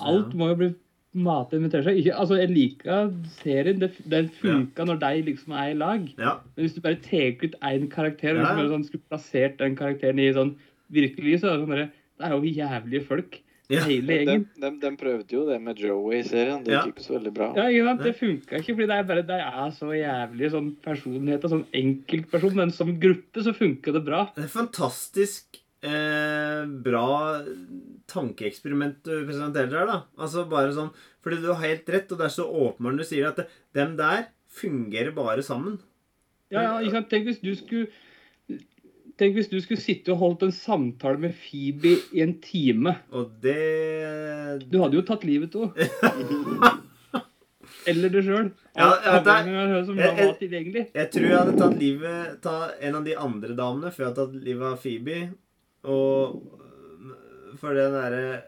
Alt 0.01 0.33
Ja. 0.33 0.37
må 0.37 0.49
jo 0.51 0.55
bli 0.59 0.69
mate 1.15 1.55
invitere 1.55 1.83
seg. 1.85 1.97
Ikke, 2.01 2.13
altså, 2.19 2.35
jeg 2.37 2.51
liker 2.51 3.11
serien. 3.39 3.79
Det, 3.79 3.91
den 4.11 4.27
funka 4.29 4.83
når 4.85 4.99
de 4.99 5.11
liksom 5.31 5.53
er 5.55 5.71
i 5.71 5.77
lag. 5.79 6.07
Ja. 6.19 6.37
Men 6.55 6.65
hvis 6.65 6.75
du 6.75 6.81
bare 6.81 6.99
tar 6.99 7.31
ut 7.45 7.55
én 7.61 7.89
karakter, 7.89 8.35
og 8.35 8.43
Ja. 8.43 8.55
liksom 8.55 8.71
sånn, 8.75 8.85
skulle 8.85 9.09
plassert 9.09 9.57
den 9.57 9.75
karakteren 9.77 10.19
i 10.19 10.33
sånn 10.33 10.55
virkelig 10.91 11.39
så 11.41 11.49
er 11.49 11.57
det 11.57 11.65
sånn 11.65 11.75
derre 11.75 11.91
Det 12.15 12.25
er 12.25 12.31
jo 12.35 12.53
jævlige 12.55 13.05
folk. 13.07 13.41
Ja. 13.67 13.81
Hele 13.81 14.05
De, 14.05 14.15
gjengen. 14.19 14.43
de, 14.61 14.69
de 14.79 14.89
prøvde 14.95 15.33
jo 15.33 15.41
det 15.49 15.55
med 15.59 15.79
Joey 15.81 16.19
i 16.19 16.23
serien. 16.23 16.63
Det 16.63 16.71
Ja. 16.71 16.83
gikk 16.85 16.93
ikke 16.99 17.05
så 17.07 17.15
veldig 17.17 17.33
bra. 17.33 17.47
Ja, 17.57 17.63
ikke 17.73 17.85
sant? 17.87 18.03
Det 18.05 18.15
funka 18.19 18.59
ikke, 18.61 18.75
fordi 18.77 18.87
det 18.91 18.97
er 18.99 19.07
bare 19.09 19.23
det 19.25 19.39
er 19.41 19.71
så 19.73 19.89
jævlig 19.97 20.51
sånn 20.53 20.69
personligheter, 20.85 21.49
sånn 21.49 21.65
enkeltperson. 21.73 22.55
Men 22.55 22.71
som 22.71 22.93
gruppe 23.01 23.41
så 23.43 23.55
funker 23.57 23.91
det 23.97 24.03
bra. 24.05 24.21
Det 24.35 24.43
er 24.45 24.53
fantastisk 24.53 25.57
eh, 25.81 26.65
bra 26.85 27.41
tankeeksperiment 28.11 29.01
du 29.05 29.25
presenterer 29.27 29.73
her, 29.79 29.89
da. 29.89 29.97
Altså 30.21 30.45
bare 30.49 30.73
sånn 30.75 30.91
Fordi 31.25 31.39
du 31.41 31.49
har 31.51 31.63
helt 31.65 31.89
rett, 31.89 32.11
og 32.13 32.19
det 32.21 32.27
er 32.27 32.35
så 32.35 32.45
åpenbart 32.45 32.93
når 32.93 33.01
du 33.01 33.07
sier 33.09 33.27
at 33.31 33.39
det, 33.41 33.47
dem 33.73 33.95
der 33.97 34.27
fungerer 34.55 35.09
bare 35.15 35.41
sammen. 35.41 35.79
Ja, 36.53 36.61
ja, 36.61 36.73
ikke 36.85 36.99
sant? 36.99 37.09
Tenk 37.09 37.25
hvis 37.25 37.41
du 37.41 37.49
skulle 37.57 37.87
Tenk 39.17 39.37
hvis 39.37 39.47
du 39.47 39.57
skulle 39.63 39.79
sitte 39.79 40.11
og 40.11 40.19
holdt 40.19 40.41
en 40.43 40.51
samtale 40.51 41.17
med 41.21 41.35
Phoebe 41.39 41.93
i 42.11 42.19
en 42.25 42.33
time. 42.43 42.97
Og 43.15 43.29
det 43.43 44.65
Du 44.71 44.81
hadde 44.81 44.97
jo 44.99 45.05
tatt 45.07 45.23
livet 45.27 45.55
av 45.55 45.71
henne. 45.79 46.73
Eller 47.87 48.09
du 48.11 48.19
sjøl. 48.25 48.49
Ja, 48.75 48.89
som 49.87 49.99
jeg- 50.01 50.17
Jeg 50.97 51.11
tror 51.13 51.27
jeg 51.29 51.37
hadde 51.37 51.57
tatt 51.61 51.77
livet 51.79 52.41
Ta 52.43 52.55
en 52.81 52.95
av 52.99 53.05
de 53.05 53.13
andre 53.15 53.55
damene 53.55 53.91
før 53.93 54.03
jeg 54.03 54.09
hadde 54.11 54.25
tatt 54.25 54.43
livet 54.43 54.67
av 54.73 54.79
Phoebe. 54.83 55.19
Og 55.85 56.51
For 57.61 57.73
den 57.77 57.93
derre 57.95 58.41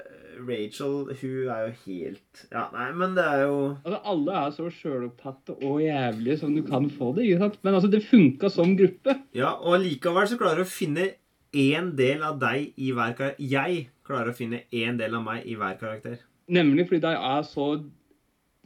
Rachel, 0.47 0.95
hun 1.21 1.49
er 1.53 1.61
jo 1.67 1.73
helt 1.85 2.43
Ja, 2.51 2.67
nei, 2.73 2.87
men 2.99 3.15
det 3.17 3.23
er 3.25 3.43
jo 3.45 3.57
Altså, 3.83 3.99
Alle 4.13 4.35
er 4.43 4.55
så 4.55 4.69
sjølopptatte 4.73 5.55
og 5.63 5.81
jævlige 5.83 6.37
som 6.41 6.55
du 6.55 6.61
kan 6.67 6.89
få 6.93 7.13
det. 7.17 7.25
ikke 7.27 7.39
sant? 7.45 7.57
Men 7.63 7.73
altså, 7.79 7.89
det 7.91 8.03
funka 8.05 8.49
som 8.53 8.75
gruppe. 8.79 9.17
Ja, 9.37 9.53
og 9.57 9.79
likevel 9.83 10.27
så 10.29 10.37
klarer 10.39 10.61
du 10.61 10.67
å 10.67 10.71
finne 10.71 11.09
én 11.57 11.93
del 11.97 12.21
av 12.27 12.39
deg 12.41 12.73
i 12.77 12.91
hver 12.93 13.13
karakter. 13.17 13.41
Jeg 13.41 13.87
klarer 14.07 14.31
å 14.33 14.37
finne 14.37 14.63
én 14.71 14.97
del 14.99 15.15
av 15.17 15.23
meg 15.25 15.45
i 15.47 15.55
hver 15.59 15.77
karakter. 15.79 16.19
Nemlig 16.47 16.87
fordi 16.87 17.03
de 17.07 17.15
er 17.17 17.47
så 17.47 17.69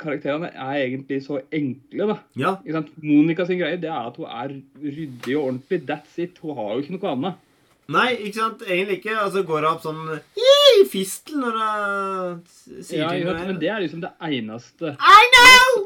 Karakterene 0.01 0.47
er 0.49 0.80
egentlig 0.88 1.19
så 1.22 1.36
enkle, 1.53 2.07
da. 2.09 2.15
Ja, 2.39 2.55
Ikke 2.65 2.74
sant? 2.80 2.88
Monica 3.05 3.45
sin 3.45 3.59
greie 3.59 3.78
det 3.78 3.89
er 3.91 4.07
at 4.09 4.15
hun 4.17 4.26
er 4.26 4.55
ryddig 4.82 5.36
og 5.38 5.43
ordentlig. 5.43 5.78
That's 5.86 6.15
it. 6.17 6.39
Hun 6.41 6.55
har 6.57 6.72
jo 6.74 6.82
ikke 6.82 6.95
noe 6.95 7.11
annet. 7.11 7.43
Nei, 7.90 8.16
ikke 8.28 8.36
sant? 8.38 8.62
Egentlig 8.68 9.00
ikke. 9.02 9.16
Altså 9.20 9.42
går 9.48 9.62
det 9.66 9.70
opp 9.72 9.82
sånn 9.84 10.20
i 10.38 10.84
fistel 10.88 11.40
når 11.42 11.58
hun 11.58 12.38
sier 12.84 13.02
Ja, 13.02 13.10
ting. 13.12 13.26
Ja. 13.26 13.34
Men 13.48 13.60
det 13.60 13.70
er 13.70 13.82
liksom 13.84 14.02
det 14.02 14.12
eneste. 14.22 14.94
I 14.96 15.24
know! 15.34 15.82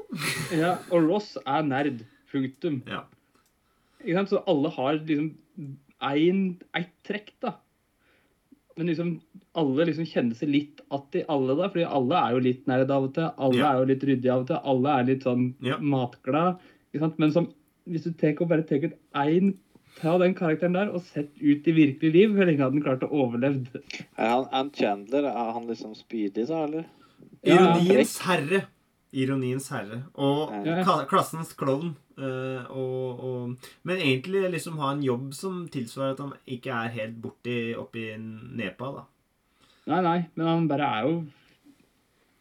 Ja, 0.59 0.77
og 0.91 1.07
Ross 1.09 1.37
er 1.45 1.63
nerd. 1.63 2.03
Punktum. 2.31 2.81
Ja. 2.89 3.05
Ikke 4.03 4.17
sant? 4.19 4.29
Så 4.33 4.41
alle 4.45 4.69
har 4.75 4.97
liksom 4.99 5.31
ett 6.03 6.91
trekk, 7.07 7.31
da. 7.41 7.53
Men 8.75 8.89
liksom 8.91 9.13
alle 9.55 9.85
liksom 9.87 10.05
kjenner 10.05 10.35
seg 10.35 10.49
litt 10.51 10.81
att 10.91 11.15
i 11.15 11.23
alle, 11.31 11.55
da. 11.55 11.69
Fordi 11.71 11.85
alle 11.87 12.15
er 12.19 12.31
jo 12.35 12.39
litt 12.43 12.65
nerd 12.67 12.91
av 12.91 13.03
og 13.07 13.13
til. 13.15 13.29
Alle 13.37 13.57
Ja. 13.57 13.71
er 13.71 13.79
jo 13.79 13.85
litt 13.93 14.03
ryddige 14.03 14.33
av 14.33 14.41
og 14.41 14.47
til. 14.47 14.59
Alle 14.63 14.89
er 14.99 15.03
litt 15.05 15.23
sånn 15.23 15.53
Ja. 15.63 15.77
matglad. 15.79 16.59
Ikke 16.93 16.99
sant? 16.99 17.17
Men 17.19 17.31
som, 17.31 17.47
hvis 17.87 18.03
du 18.03 18.11
tek 18.11 18.41
og 18.41 18.49
bare 18.49 18.63
tar 18.63 18.83
ut 18.83 18.93
én 19.15 19.55
Ta 20.01 20.17
den 20.19 20.33
karakteren 20.35 20.73
der 20.75 20.89
og 20.91 21.01
sett 21.07 21.31
ut 21.39 21.67
i 21.67 21.71
virkelig 21.75 22.11
liv. 22.11 22.33
Hvor 22.35 22.45
lenge 22.49 22.59
hadde 22.65 22.75
den 22.75 22.83
klart 22.83 23.03
å 23.07 23.11
overleve? 23.15 23.81
Er 24.17 24.29
han, 24.33 24.47
Ann 24.51 24.71
Chandler, 24.75 25.23
er 25.31 25.51
han 25.55 25.67
liksom 25.69 25.95
speedy, 25.95 26.43
så, 26.45 26.65
eller? 26.67 26.85
Ja, 27.45 27.55
Ironiens 27.77 28.17
herre. 28.25 28.63
Ironiens 29.15 29.69
herre. 29.71 30.01
Og 30.19 30.51
Ja. 30.65 30.83
klassens 31.07 31.53
klovn. 31.55 31.95
eh, 32.17 32.63
og, 32.71 33.19
og, 33.23 33.71
men 33.83 33.97
egentlig 33.97 34.49
liksom 34.51 34.77
ha 34.79 34.91
en 34.93 35.01
jobb 35.03 35.33
som 35.35 35.65
tilsvarer 35.67 36.13
at 36.13 36.19
han 36.19 36.33
ikke 36.47 36.71
er 36.71 36.87
helt 36.93 37.17
borti 37.21 37.55
oppi 37.75 38.05
Nepal, 38.17 38.93
da. 39.01 39.03
Nei, 39.87 40.01
nei, 40.01 40.19
men 40.35 40.47
han 40.47 40.67
bare 40.67 40.87
er 40.99 41.01
jo 41.09 41.25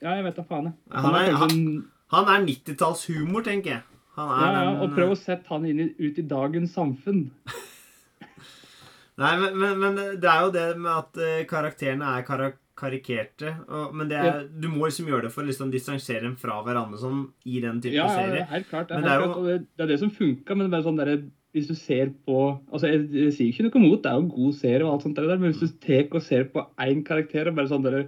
Ja, 0.00 0.14
jeg 0.14 0.24
vet 0.24 0.36
da 0.36 0.42
faen, 0.42 0.64
jeg. 0.64 0.74
Han 0.92 1.14
er- 1.14 1.32
kanskje 1.32 1.56
en- 1.56 1.90
Han 2.14 2.28
er 2.28 2.46
90-tallshumor, 2.46 3.42
tenker 3.42 3.70
jeg. 3.70 3.82
Han 4.14 4.30
er 4.30 4.42
ja, 4.54 4.64
ja, 4.64 4.74
og 4.84 4.92
prøv 4.94 5.12
å 5.14 5.18
sette 5.18 5.50
han 5.50 5.64
inn 5.66 5.80
i, 5.82 5.88
ut 5.98 6.18
i 6.20 6.26
dagens 6.30 6.74
samfunn. 6.76 7.24
Nei, 9.22 9.32
men, 9.38 9.56
men, 9.58 9.78
men 9.78 9.98
det 10.22 10.28
er 10.30 10.44
jo 10.46 10.52
det 10.54 10.66
med 10.78 10.90
at 10.92 11.18
eh, 11.22 11.40
karakterene 11.50 12.16
er 12.18 12.26
karak 12.26 12.60
karikerte. 12.74 13.52
Og, 13.70 13.92
men 13.94 14.08
det 14.10 14.18
er, 14.18 14.40
du 14.50 14.66
må 14.66 14.88
liksom 14.88 15.06
gjøre 15.06 15.28
det 15.28 15.32
for 15.34 15.44
å 15.44 15.46
liksom 15.46 15.70
distansere 15.70 16.24
dem 16.26 16.34
fra 16.40 16.56
hverandre 16.66 16.98
sånn 16.98 17.20
i 17.46 17.60
den 17.62 17.78
type 17.82 17.94
Ja, 17.94 18.08
ja, 18.10 18.16
serie. 18.18 18.40
Ja, 18.42 18.48
helt 18.50 18.66
klart. 18.70 18.88
Det 18.90 18.98
Men 18.98 19.04
er, 19.04 19.06
det 19.06 19.14
er 19.14 19.22
jo- 19.22 19.28
klart, 19.36 19.46
det, 19.46 19.58
det 19.78 19.84
er 19.84 19.92
det 19.92 19.98
som 20.02 20.10
funka, 20.16 20.56
men 20.58 20.74
sånn 20.82 20.98
der, 20.98 21.12
hvis 21.54 21.68
du 21.70 21.76
ser 21.78 22.10
på 22.26 22.40
altså 22.74 22.90
Jeg, 22.90 23.04
jeg 23.14 23.36
sier 23.36 23.52
ikke 23.52 23.68
noe 23.68 23.84
mot, 23.84 24.02
det 24.02 24.10
er 24.10 24.18
jo 24.18 24.24
en 24.24 24.32
god 24.34 24.56
serie, 24.58 24.82
og 24.82 24.90
alt 24.96 25.06
sånt 25.06 25.20
der, 25.20 25.30
men 25.38 25.52
hvis 25.54 25.62
du 25.62 25.78
tek 25.86 26.18
og 26.18 26.26
ser 26.26 26.48
på 26.50 26.66
én 26.82 27.04
karakter 27.06 27.50
og 27.52 27.54
bare 27.60 27.70
sånn 27.70 27.86
der, 27.86 28.00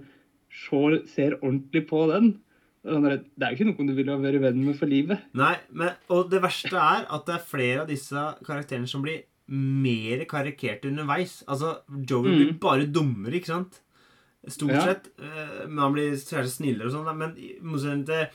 ser 1.15 1.37
ordentlig 1.39 1.85
på 1.87 2.03
den 2.11 2.33
det 2.87 2.93
er 2.93 2.97
sånn 2.97 3.25
Det 3.37 3.43
er 3.45 3.51
jo 3.51 3.57
ikke 3.57 3.67
noen 3.69 3.87
du 3.89 3.93
vil 3.97 4.09
ha 4.13 4.17
vært 4.23 4.41
venn 4.41 4.61
med 4.65 4.77
for 4.79 4.87
livet. 4.87 5.25
Nei, 5.35 5.55
men, 5.71 5.91
og 6.09 6.29
det 6.31 6.39
verste 6.41 6.77
er 6.79 7.03
at 7.09 7.25
det 7.27 7.35
er 7.35 7.43
flere 7.49 7.81
av 7.83 7.89
disse 7.91 8.23
karakterene 8.47 8.87
som 8.87 9.03
blir 9.03 9.25
mer 9.51 10.23
karikerte 10.27 10.87
underveis. 10.89 11.41
Altså, 11.47 11.81
Joey 12.07 12.31
blir 12.31 12.47
Mm. 12.53 12.59
bare 12.59 12.85
dummere, 12.87 13.35
ikke 13.39 13.51
sant? 13.51 13.81
Stort 14.47 14.71
Ja. 14.71 14.81
sett. 14.85 15.07
eh, 15.19 15.67
Men 15.67 15.77
han 15.79 15.93
blir 15.93 16.11
særlig 16.15 16.51
snillere 16.55 16.87
og 16.87 16.93
sånn. 16.93 17.17
Men 17.17 17.35
i 17.37 17.57
motsetning 17.61 18.05
til 18.05 18.27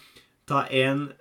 ta 0.46 0.66
en 0.70 1.12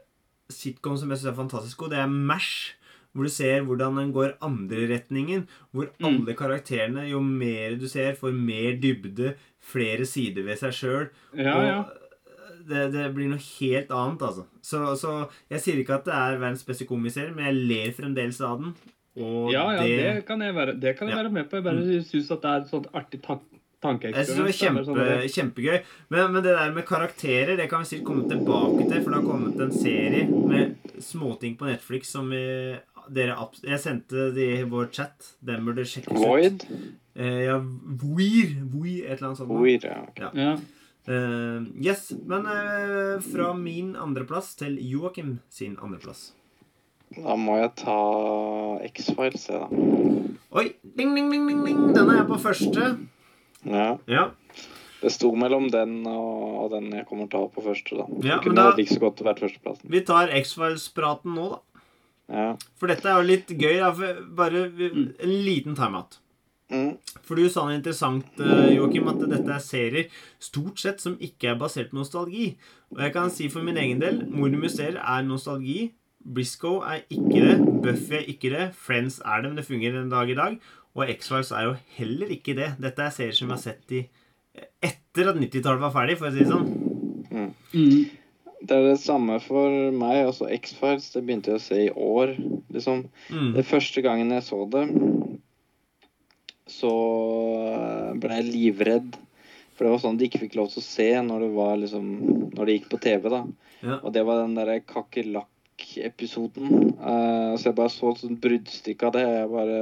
sitcom 0.49 0.97
som 0.97 1.09
jeg 1.09 1.19
syns 1.19 1.31
er 1.31 1.41
fantastisk 1.43 1.77
god, 1.77 1.91
det 1.91 1.99
er 1.99 2.07
Mash. 2.07 2.73
Hvor 3.13 3.23
du 3.23 3.29
ser 3.29 3.61
hvordan 3.65 3.95
den 3.97 4.13
går 4.13 4.37
andre 4.41 4.87
retningen. 4.87 5.45
Hvor 5.73 5.89
Mm. 5.99 6.05
alle 6.25 6.33
karakterene, 6.35 7.09
jo 7.09 7.19
mer 7.21 7.75
du 7.75 7.87
ser, 7.87 8.13
får 8.15 8.33
mer 8.33 8.77
dybde, 8.79 9.35
flere 9.59 10.05
sider 10.05 10.43
ved 10.43 10.57
seg 10.57 10.71
sjøl. 10.71 11.09
Ja, 11.35 11.61
ja. 11.61 11.85
Det, 12.67 12.87
det 12.93 13.05
blir 13.15 13.29
noe 13.31 13.41
helt 13.59 13.91
annet, 13.91 14.21
altså. 14.27 14.45
Så, 14.61 14.81
så 14.99 15.13
jeg 15.49 15.61
sier 15.63 15.79
ikke 15.81 15.95
at 15.99 16.05
det 16.05 16.13
er 16.17 16.37
verdens 16.41 16.63
beste 16.67 16.85
komiserie, 16.89 17.33
men 17.35 17.45
jeg 17.49 17.61
ler 17.71 17.91
fremdeles 17.97 18.41
av 18.45 18.59
den. 18.61 18.75
Og 19.19 19.49
Ja, 19.51 19.65
ja, 19.75 19.81
det, 19.83 19.97
det, 20.01 20.25
kan 20.27 20.39
jeg 20.41 20.55
være, 20.55 20.75
det 20.79 20.93
kan 20.97 21.09
jeg 21.09 21.17
Ja. 21.17 21.23
være 21.23 21.31
med 21.39 21.49
på. 21.49 21.57
Jeg 21.59 21.63
bare 21.63 22.03
syns 22.07 22.31
at 22.31 22.41
det 22.45 22.51
er 22.51 22.61
et 22.61 22.69
sånt 22.71 22.87
artig 22.93 23.21
tak 23.25 23.41
jeg 23.81 24.13
synes 24.13 24.37
det 24.37 24.43
var 24.45 24.53
kjempe, 24.53 24.81
sånn 24.85 24.97
der- 24.99 25.23
kjempegøy. 25.33 25.77
Men, 26.13 26.33
men 26.35 26.43
det 26.45 26.51
der 26.53 26.71
med 26.75 26.85
karakterer 26.85 27.57
det 27.57 27.65
kan 27.69 27.81
vi 27.81 27.85
sikkert 27.89 28.05
komme 28.11 28.27
tilbake 28.29 28.83
til, 28.91 29.01
for 29.01 29.09
det 29.09 29.17
har 29.17 29.25
kommet 29.25 29.59
en 29.65 29.71
serie 29.73 30.27
med 30.29 30.75
småting 31.01 31.55
på 31.57 31.65
Netflix 31.65 32.11
som 32.13 32.29
vi, 32.29 32.77
dere 33.09 33.33
Jeg 33.65 33.79
sendte 33.81 34.27
det 34.35 34.59
i 34.59 34.67
vår 34.69 34.91
chat. 34.93 35.31
Den 35.41 35.65
burde 35.65 35.81
sjekkes 35.81 36.13
ut. 36.13 36.21
Void? 36.27 36.67
Eh, 37.17 37.39
ja, 37.47 37.57
Voir. 37.57 38.53
Voir, 38.69 39.01
et 39.01 39.17
eller 39.17 39.27
annet 39.31 39.37
sånt. 39.41 39.49
Void, 39.49 39.83
ja. 39.89 39.97
ok. 40.05 40.21
Ja. 40.37 40.53
Eh, 41.09 41.63
yes, 41.81 42.11
men 42.29 42.45
uh, 42.45 43.17
fra 43.25 43.53
min 43.57 43.95
andreplass 43.97 44.53
til 44.59 44.75
Joakim 44.85 45.39
sin 45.49 45.77
andreplass. 45.81 46.31
Da 47.15 47.33
må 47.35 47.57
jeg 47.59 47.71
ta 47.81 47.95
X-Files, 48.87 49.47
jeg, 49.49 49.59
da. 49.59 49.67
Oi! 50.61 50.67
Ding, 50.95 51.15
ding, 51.17 51.31
ding, 51.33 51.47
ding, 51.49 51.63
ding. 51.65 51.81
Den 51.95 52.11
er 52.13 52.21
jeg 52.21 52.27
på 52.29 52.37
første. 52.39 52.91
Ja. 53.67 53.89
Ja. 54.07 54.27
Det 55.01 55.09
sto 55.11 55.31
mellom 55.35 55.65
den 55.73 56.03
og, 56.05 56.45
og 56.61 56.69
den 56.75 56.91
jeg 56.93 57.07
kommer 57.09 57.27
til 57.27 57.41
å 57.41 57.47
ha 57.47 57.51
på 57.51 57.63
første, 57.65 57.97
da. 57.97 58.05
Ja, 58.21 58.37
det 58.37 58.45
kunne 58.45 58.61
da- 58.61 58.77
like 58.77 58.93
så 58.93 59.01
godt 59.01 59.23
vært 59.25 59.41
førsteplassen. 59.43 59.89
Vi 59.91 60.03
tar 60.07 60.31
X-Files-praten 60.39 61.33
nå, 61.35 61.49
da. 61.57 61.61
Ja. 62.31 62.45
For 62.79 62.87
dette 62.87 63.09
er 63.11 63.17
jo 63.19 63.27
litt 63.27 63.49
gøy. 63.59 63.81
Da, 63.81 63.89
bare 64.37 64.67
en 64.69 65.09
liten 65.49 65.75
timeout. 65.75 66.19
Mm. 66.71 66.91
For 67.27 67.35
du 67.35 67.49
sa 67.51 67.65
noe 67.67 67.75
interessant, 67.75 68.27
eh, 68.39 68.75
Joakim, 68.77 69.09
at 69.11 69.23
dette 69.27 69.51
er 69.51 69.63
serier 69.63 70.21
stort 70.39 70.79
sett 70.79 71.03
som 71.03 71.17
ikke 71.19 71.51
er 71.51 71.59
basert 71.59 71.91
på 71.91 71.99
nostalgi. 71.99 72.53
Og 72.95 73.01
jeg 73.03 73.15
kan 73.15 73.33
si 73.33 73.49
for 73.51 73.63
min 73.63 73.79
egen 73.79 73.99
del 73.99 74.23
Mord 74.31 74.55
i 74.55 74.61
museer 74.61 74.99
er 74.99 75.25
nostalgi. 75.27 75.91
Briscoe 76.21 76.85
er 76.85 77.03
ikke 77.09 77.43
det. 77.43 77.57
Buffy 77.83 78.15
er 78.19 78.29
ikke 78.29 78.53
det. 78.53 78.69
Friends 78.77 79.19
er 79.25 79.41
det, 79.41 79.51
men 79.51 79.59
det 79.59 79.67
fungerer 79.67 80.01
en 80.01 80.13
dag 80.13 80.29
i 80.29 80.37
dag. 80.37 80.57
Og 80.95 81.07
X-Files 81.09 81.51
er 81.55 81.69
jo 81.69 81.75
heller 81.97 82.31
ikke 82.35 82.55
det. 82.55 82.73
Dette 82.81 83.03
er 83.03 83.15
serier 83.15 83.35
som 83.35 83.47
vi 83.47 83.55
har 83.55 83.63
sett 83.63 83.95
i 83.95 84.01
etter 84.83 85.29
at 85.31 85.37
90-tallet 85.39 85.79
var 85.81 85.93
ferdig, 85.95 86.17
for 86.19 86.27
å 86.27 86.33
si 86.33 86.43
det 86.43 86.49
sånn. 86.51 86.67
Mm. 87.31 87.51
Det 88.61 88.75
er 88.75 88.83
det 88.85 88.97
samme 89.01 89.37
for 89.43 89.91
meg. 89.95 90.25
Altså 90.27 90.49
X-Files 90.51 91.09
det 91.15 91.23
begynte 91.25 91.53
jeg 91.53 91.61
å 91.61 91.63
se 91.63 91.79
i 91.85 91.91
år. 91.95 92.35
liksom. 92.73 93.05
Mm. 93.31 93.53
Det 93.57 93.65
første 93.67 94.03
gangen 94.05 94.33
jeg 94.35 94.45
så 94.47 94.65
det, 94.71 94.85
så 96.71 96.93
ble 98.21 98.39
jeg 98.39 98.49
livredd. 98.49 99.19
For 99.75 99.87
det 99.87 99.91
var 99.95 100.01
sånn 100.03 100.17
de 100.19 100.27
ikke 100.27 100.43
fikk 100.43 100.57
lov 100.59 100.71
til 100.71 100.81
å 100.81 100.85
se 100.85 101.09
når 101.25 101.45
det 101.45 101.51
var 101.55 101.77
liksom 101.81 102.09
Når 102.53 102.67
det 102.67 102.73
gikk 102.75 102.89
på 102.91 102.99
TV, 103.01 103.29
da. 103.33 103.41
Ja. 103.81 103.95
Og 103.97 104.11
det 104.13 104.23
var 104.27 104.43
den 104.43 104.57
derre 104.57 104.77
kakerlakk-episoden. 104.85 106.67
Uh, 106.99 107.53
så 107.57 107.71
jeg 107.71 107.77
bare 107.79 107.93
så 107.93 108.11
et 108.11 108.21
sånt 108.21 108.41
bruddstykke 108.43 109.07
av 109.07 109.15
det. 109.15 109.23
Jeg 109.25 109.53
bare 109.55 109.79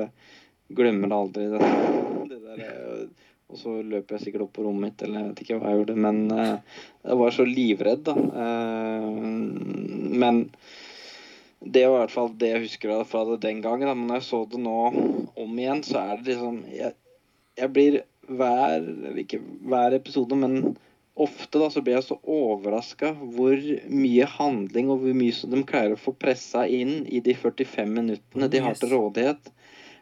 glemmer 0.79 1.15
aldri 1.17 1.49
det. 1.51 1.59
det 2.31 2.39
der, 2.45 2.61
eh, 2.63 3.31
Og 3.49 3.59
så 3.59 3.73
løper 3.81 4.15
jeg 4.15 4.27
sikkert 4.27 4.45
opp 4.45 4.53
på 4.55 4.63
rommet 4.63 4.85
mitt, 4.85 5.03
eller 5.03 5.19
jeg 5.19 5.31
vet 5.31 5.43
ikke 5.43 5.57
hva 5.59 5.73
jeg 5.73 5.81
gjorde. 5.81 5.97
Men 6.07 6.21
uh, 6.31 6.83
jeg 7.09 7.19
var 7.25 7.35
så 7.35 7.47
livredd, 7.49 8.05
da. 8.07 8.15
Uh, 8.15 9.09
men 10.23 10.45
det 11.59 11.85
var 11.87 11.97
i 11.97 12.01
hvert 12.05 12.13
fall 12.15 12.29
det 12.39 12.53
jeg 12.53 12.65
husker 12.67 13.03
fra 13.07 13.25
det 13.27 13.41
den 13.43 13.61
gangen. 13.61 13.87
Da. 13.89 13.95
Men 13.95 14.07
når 14.07 14.21
jeg 14.21 14.29
så 14.29 14.43
det 14.51 14.61
nå 14.63 14.77
om 15.35 15.59
igjen, 15.59 15.83
så 15.83 16.03
er 16.03 16.21
det 16.21 16.33
liksom 16.33 16.61
Jeg, 16.71 16.95
jeg 17.59 17.73
blir 17.75 17.99
hver 18.29 18.85
ikke 19.19 19.41
hver 19.67 19.95
episode, 19.97 20.37
men 20.37 20.77
ofte 21.19 21.59
da 21.59 21.67
så 21.73 21.81
blir 21.83 21.97
jeg 21.97 22.05
så 22.07 22.19
overraska 22.23 23.11
hvor 23.17 23.57
mye 23.91 24.27
handling 24.37 24.91
og 24.93 25.03
hvor 25.03 25.17
mye 25.17 25.35
som 25.35 25.51
de 25.51 25.65
klarer 25.67 25.97
å 25.97 25.99
få 25.99 26.13
pressa 26.15 26.63
inn 26.69 27.03
i 27.09 27.19
de 27.25 27.35
45 27.35 27.91
minuttene 27.91 28.47
de 28.51 28.61
har 28.63 28.77
til 28.79 28.93
rådighet. 28.93 29.51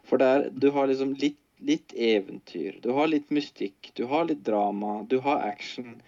For 0.06 0.20
det 0.20 0.28
er, 0.28 0.46
du 0.54 0.70
har 0.76 0.88
liksom 0.88 1.16
litt, 1.18 1.40
litt 1.58 1.92
eventyr, 1.92 2.78
du 2.84 2.92
har 2.96 3.10
litt 3.10 3.32
mystikk, 3.34 3.90
du 3.98 4.06
har 4.12 4.28
litt 4.28 4.44
drama, 4.46 5.00
du 5.10 5.18
har 5.24 5.42
action. 5.48 5.98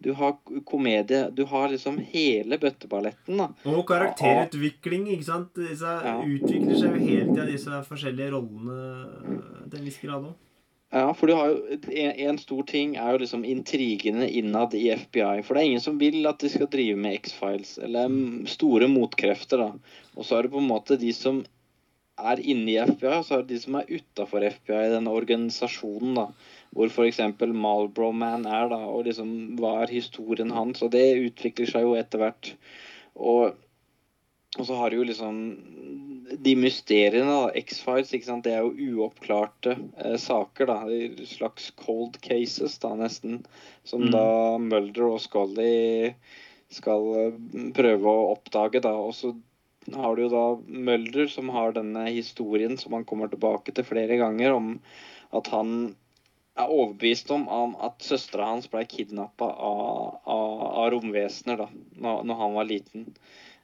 Du 0.00 0.12
har 0.14 0.36
komedie. 0.64 1.24
Du 1.34 1.44
har 1.50 1.68
liksom 1.72 1.98
hele 2.12 2.58
bøtteballetten. 2.62 3.36
da. 3.40 3.48
Og 3.66 3.84
karakterutvikling. 3.88 5.08
ikke 5.14 5.24
sant? 5.24 5.54
Disse 5.54 5.82
Ja. 6.04 6.20
utvikler 6.22 6.76
seg 6.78 6.94
jo 6.94 7.06
hele 7.06 7.24
tida, 7.34 7.46
disse 7.46 7.80
forskjellige 7.88 8.30
rollene 8.30 9.70
til 9.70 9.78
en 9.80 9.84
viss 9.84 9.98
grad 9.98 10.22
òg. 10.22 10.34
Ja, 10.90 11.12
for 11.12 11.26
du 11.26 11.34
har 11.34 11.48
jo 11.50 11.56
en, 11.92 12.12
en 12.30 12.38
stor 12.38 12.62
ting 12.64 12.96
er 12.96 13.12
jo 13.12 13.18
liksom 13.18 13.42
intrigene 13.44 14.24
innad 14.30 14.72
i 14.72 14.86
FBI. 14.96 15.42
For 15.44 15.54
det 15.54 15.60
er 15.62 15.66
ingen 15.68 15.80
som 15.84 15.98
vil 16.00 16.24
at 16.26 16.38
de 16.40 16.48
skal 16.48 16.66
drive 16.72 16.96
med 16.96 17.18
X-Files, 17.20 17.74
eller 17.84 18.08
store 18.48 18.88
motkrefter, 18.88 19.58
da. 19.58 19.72
Og 20.16 20.24
så 20.24 20.38
er 20.38 20.42
det 20.46 20.52
på 20.54 20.62
en 20.62 20.70
måte 20.70 20.96
de 20.98 21.12
som 21.12 21.42
er 22.18 22.40
inne 22.40 22.72
i 22.72 22.78
FBI, 22.80 23.18
og 23.18 23.24
så 23.26 23.36
er 23.36 23.42
det 23.44 23.48
de 23.52 23.60
som 23.60 23.74
er 23.76 23.84
utafor 23.98 24.42
FBI, 24.48 24.88
denne 24.94 25.12
organisasjonen, 25.12 26.14
da. 26.16 26.26
Hvor 26.76 26.90
f.eks. 26.92 27.20
Marlboro 27.52 28.10
Man 28.12 28.44
er, 28.46 28.68
da, 28.72 28.82
og 28.90 29.06
liksom 29.08 29.30
hva 29.58 29.82
er 29.84 29.94
historien 29.94 30.52
hans? 30.54 30.82
Og 30.84 30.92
det 30.94 31.06
utvikler 31.22 31.70
seg 31.70 31.86
jo 31.86 31.96
etter 31.98 32.22
hvert. 32.22 32.52
Og, 33.16 33.56
og 34.58 34.68
så 34.68 34.76
har 34.78 34.90
du 34.90 35.00
jo 35.00 35.08
liksom 35.08 35.40
de 36.44 36.54
mysteriene, 36.60 37.24
da. 37.24 37.52
X-Files, 37.56 38.12
ikke 38.12 38.28
sant. 38.28 38.44
Det 38.44 38.52
er 38.52 38.66
jo 38.66 39.00
uoppklarte 39.00 39.78
eh, 39.96 40.18
saker, 40.20 40.68
da. 40.68 41.24
Slags 41.28 41.70
cold 41.80 42.20
cases, 42.24 42.76
da, 42.82 42.92
nesten. 43.00 43.42
Som 43.88 44.08
Mm. 44.08 44.12
da 44.12 44.26
Mulder 44.62 45.08
og 45.08 45.20
Scully 45.24 46.12
skal 46.70 47.08
eh, 47.22 47.38
prøve 47.76 48.12
å 48.12 48.32
oppdage, 48.34 48.84
da. 48.84 48.92
Og 48.92 49.16
så 49.16 49.32
har 49.94 50.16
du 50.16 50.26
jo 50.26 50.32
da 50.34 50.44
Mulder, 50.68 51.30
som 51.32 51.48
har 51.54 51.72
denne 51.72 52.04
historien 52.12 52.76
som 52.76 52.92
han 52.92 53.08
kommer 53.08 53.32
tilbake 53.32 53.72
til 53.72 53.88
flere 53.88 54.20
ganger, 54.20 54.52
om 54.52 54.74
at 55.32 55.48
han 55.54 55.94
er 56.58 56.72
overbevist 56.74 57.30
om, 57.34 57.48
om 57.48 57.74
at 57.84 58.02
søstera 58.04 58.50
hans 58.52 58.68
ble 58.70 58.84
kidnappa 58.88 59.48
av, 59.48 60.20
av, 60.24 60.62
av 60.82 60.88
romvesener 60.94 61.62
da 61.62 61.68
når, 61.72 62.24
når 62.28 62.40
han 62.42 62.56
var 62.58 62.68
liten. 62.68 63.06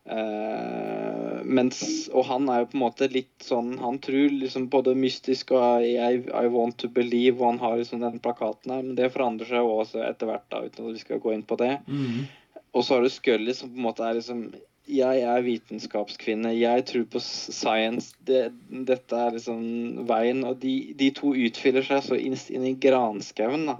Uh, 0.04 1.40
mens, 1.48 1.78
og 2.12 2.26
han 2.28 2.50
er 2.52 2.60
jo 2.60 2.66
på 2.68 2.76
en 2.76 2.82
måte 2.82 3.06
litt 3.08 3.40
sånn 3.40 3.70
Han 3.80 3.96
tror 4.04 4.34
liksom 4.36 4.66
på 4.68 4.82
det 4.84 4.92
mystiske 5.00 5.56
og 5.56 5.80
I, 5.80 5.94
I 5.96 6.50
want 6.52 6.76
to 6.82 6.90
believe, 6.92 7.38
og 7.38 7.54
han 7.54 7.62
har 7.62 7.78
liksom 7.80 8.04
den 8.04 8.20
plakaten 8.20 8.74
her. 8.74 8.84
Men 8.84 8.98
det 8.98 9.12
forandrer 9.14 9.48
seg 9.48 9.64
jo 9.64 9.78
også 9.78 10.04
etter 10.04 10.28
hvert, 10.28 10.44
da, 10.52 10.60
uten 10.66 10.90
at 10.90 10.98
vi 10.98 11.04
skal 11.06 11.22
gå 11.24 11.32
inn 11.32 11.46
på 11.48 11.56
det. 11.62 11.78
Mm. 11.88 12.26
Og 12.74 12.84
så 12.84 12.96
har 12.96 13.06
du 13.06 13.12
Scully 13.14 13.56
som 13.56 13.72
på 13.72 13.80
en 13.80 13.88
måte 13.88 14.04
er 14.04 14.18
liksom 14.18 14.44
Jeg 14.84 15.20
er 15.24 15.44
vitenskapskvinne. 15.44 16.50
Jeg 16.58 16.84
tror 16.90 17.04
på 17.14 17.20
science. 17.24 18.12
Det, 18.28 18.50
dette 18.88 19.16
er 19.16 19.32
liksom 19.32 20.04
veien. 20.08 20.42
Og 20.44 20.58
de, 20.60 20.74
de 20.98 21.08
to 21.16 21.32
utfyller 21.32 21.86
seg 21.86 22.02
så 22.04 22.18
inn, 22.20 22.36
inn 22.52 22.66
i 22.68 22.74
granskauen, 22.76 23.64
da. 23.70 23.78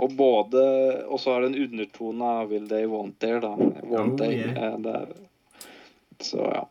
Og 0.00 0.16
både 0.16 0.64
Og 1.04 1.20
så 1.20 1.34
har 1.34 1.44
det 1.44 1.52
en 1.52 1.62
undertone 1.68 2.32
av 2.40 2.52
Will 2.52 2.68
they 2.70 2.88
want 2.88 3.18
there, 3.20 3.42
da. 3.44 3.54
Want 3.84 4.24
Oh, 4.24 4.32
yeah. 4.32 4.78
They, 4.82 4.94
er, 4.94 5.12
så 6.20 6.48
ja. 6.54 6.64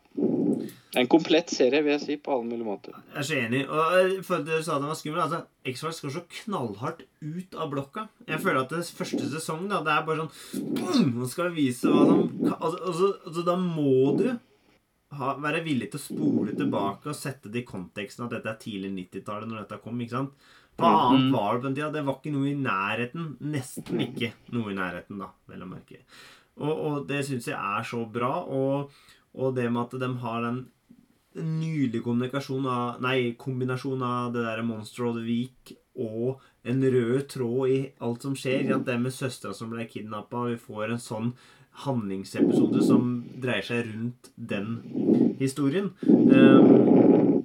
En 0.96 1.06
komplett 1.10 1.50
serie, 1.52 1.82
vil 1.84 1.92
jeg 1.98 2.00
si, 2.00 2.14
på 2.16 2.32
alle 2.32 2.46
mulige 2.48 2.64
måter. 2.64 2.94
Jeg 3.12 3.20
er 3.20 3.26
så 3.28 3.34
enig. 3.36 3.58
Og 3.68 3.96
eh, 3.98 4.12
for 4.24 4.38
at 4.38 4.46
du 4.48 4.54
sa 4.64 4.78
den 4.80 4.88
var 4.88 4.96
skummel, 4.96 5.20
altså, 5.20 5.42
X-Files 5.68 6.00
går 6.00 6.14
så 6.14 6.22
knallhardt 6.38 7.02
ut 7.20 7.56
av 7.60 7.68
blokka. 7.74 8.06
Jeg 8.28 8.40
føler 8.40 8.62
at 8.62 8.72
det 8.72 8.84
første 8.96 9.28
sesong, 9.34 9.66
da, 9.68 9.82
det 9.84 9.92
er 9.92 10.06
bare 10.08 10.22
sånn 10.24 10.70
boom, 10.78 11.10
Nå 11.20 11.28
skal 11.28 11.50
vi 11.52 11.66
vise 11.68 11.90
hva 11.92 12.06
som 12.08 12.22
kan- 12.40 12.56
altså, 12.56 12.78
altså, 12.88 13.10
altså, 13.26 13.44
Da 13.50 13.56
må 13.60 14.16
du 14.16 14.24
ha, 15.18 15.34
være 15.44 15.60
villig 15.64 15.90
til 15.92 16.00
å 16.00 16.04
spole 16.06 16.54
tilbake 16.56 17.08
og 17.12 17.16
sette 17.16 17.52
det 17.52 17.62
i 17.62 17.68
konteksten 17.68 18.24
at 18.26 18.30
dette 18.38 18.48
er 18.54 18.58
tidlig 18.60 18.90
90-tallet 18.96 19.48
når 19.48 19.62
dette 19.66 19.82
kom. 19.84 20.00
ikke 20.00 20.16
sant? 20.16 20.32
Hva 20.78 20.88
annet 21.10 21.32
var 21.34 21.52
det 21.52 21.60
på 21.60 21.66
den 21.68 21.74
tida? 21.76 21.90
Det 21.92 22.04
var 22.06 22.18
ikke 22.20 22.32
noe 22.32 22.48
i 22.48 22.56
nærheten. 22.56 23.28
Nesten 23.44 24.00
ikke 24.04 24.32
noe 24.56 24.72
i 24.72 24.76
nærheten, 24.78 25.18
da, 25.20 25.28
vel 25.50 25.64
å 25.64 25.68
merke. 25.68 26.00
Og, 26.58 26.72
og 26.72 27.06
det 27.08 27.24
syns 27.26 27.48
jeg 27.50 27.58
er 27.58 27.84
så 27.88 28.04
bra. 28.08 28.32
Og, 28.46 28.92
og 29.38 29.54
det 29.56 29.68
med 29.72 29.84
at 29.84 30.00
de 30.00 30.10
har 30.24 30.44
den 30.48 30.60
nylig 31.36 32.00
kommunikasjon 32.04 32.66
av 32.70 33.02
Nei, 33.04 33.34
kombinasjon 33.38 34.02
av 34.02 34.32
det 34.34 34.46
der 34.46 34.64
Monster 34.66 35.10
of 35.10 35.18
the 35.18 35.26
Week 35.26 35.74
og 35.98 36.40
en 36.68 36.82
rød 36.82 37.28
tråd 37.32 37.70
i 37.74 37.78
alt 38.04 38.24
som 38.24 38.36
skjer. 38.38 38.70
At 38.74 38.86
det 38.88 38.98
med 39.02 39.14
søstera 39.14 39.54
som 39.56 39.72
ble 39.72 39.86
kidnappa, 39.90 40.46
vi 40.48 40.58
får 40.60 40.94
en 40.94 41.02
sånn 41.02 41.32
handlingsepisode 41.84 42.82
som 42.82 43.10
dreier 43.38 43.66
seg 43.66 43.90
rundt 43.90 44.32
den 44.34 44.78
historien. 45.38 45.92
Um, 46.08 47.44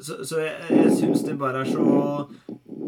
så, 0.00 0.20
så 0.24 0.40
jeg, 0.42 0.56
jeg 0.72 0.96
syns 0.98 1.24
det 1.24 1.38
bare 1.40 1.64
er 1.64 1.70
så 1.70 1.86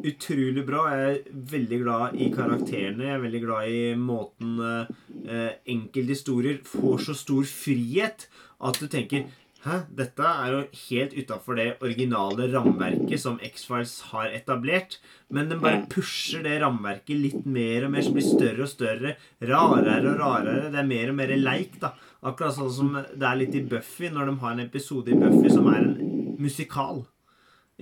utrolig 0.03 0.65
bra. 0.67 0.87
Jeg 0.93 1.09
er 1.09 1.43
veldig 1.53 1.81
glad 1.83 2.17
i 2.19 2.29
karakterene. 2.35 3.07
Jeg 3.07 3.17
er 3.17 3.23
veldig 3.23 3.43
glad 3.45 3.69
i 3.71 3.83
måten 3.99 4.57
eh, 4.65 5.53
enkelte 5.71 6.17
historier 6.17 6.59
får 6.67 7.07
så 7.07 7.17
stor 7.19 7.47
frihet 7.49 8.27
at 8.63 8.79
du 8.79 8.89
tenker 8.91 9.29
Hæ? 9.63 9.77
Dette 9.95 10.27
er 10.27 10.49
jo 10.51 10.63
helt 10.89 11.13
utafor 11.15 11.55
det 11.55 11.67
originale 11.87 12.49
rammeverket 12.51 13.21
som 13.23 13.37
X-Files 13.47 13.93
har 14.11 14.33
etablert. 14.35 14.97
Men 15.31 15.53
den 15.53 15.63
bare 15.63 15.85
pusher 15.91 16.43
det 16.43 16.57
rammeverket 16.65 17.21
litt 17.21 17.47
mer 17.47 17.87
og 17.87 17.93
mer, 17.95 18.03
som 18.03 18.17
blir 18.17 18.27
større 18.27 18.67
og 18.67 18.73
større. 18.73 19.15
Rarere 19.39 20.01
og 20.11 20.19
rarere. 20.19 20.73
Det 20.75 20.81
er 20.83 20.91
mer 20.91 21.13
og 21.13 21.19
mer 21.21 21.35
leik, 21.39 21.79
da. 21.85 21.93
Akkurat 22.27 22.57
sånn 22.59 22.75
som 22.75 22.91
det 22.99 23.29
er 23.29 23.39
litt 23.39 23.55
i 23.55 23.63
Buffy, 23.71 24.11
når 24.11 24.33
de 24.33 24.37
har 24.43 24.57
en 24.57 24.65
episode 24.67 25.15
i 25.15 25.21
Buffy 25.23 25.55
som 25.55 25.71
er 25.71 25.79
en 25.85 25.95
musikal. 26.43 27.05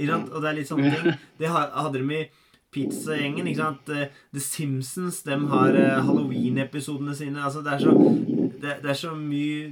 Og 0.01 0.37
det 0.37 0.51
er 0.51 0.61
litt 0.61 0.69
sånne 0.69 0.93
ting. 0.93 1.19
Det 1.41 1.49
hadde 1.49 1.97
de 1.97 2.21
i 2.21 2.23
Pizzagjengen. 2.71 3.49
ikke 3.51 3.65
sant? 3.65 3.89
Eh, 3.91 4.13
The 4.33 4.43
Simpsons 4.45 5.23
de 5.27 5.37
har 5.51 5.75
eh, 5.75 5.97
Halloween-episodene 6.07 7.17
sine. 7.19 7.41
altså 7.43 7.65
Det 7.65 7.73
er 7.73 7.83
så, 7.83 7.97
det, 8.61 8.77
det 8.85 8.91
er 8.93 8.99
så 8.99 9.13
mye 9.17 9.71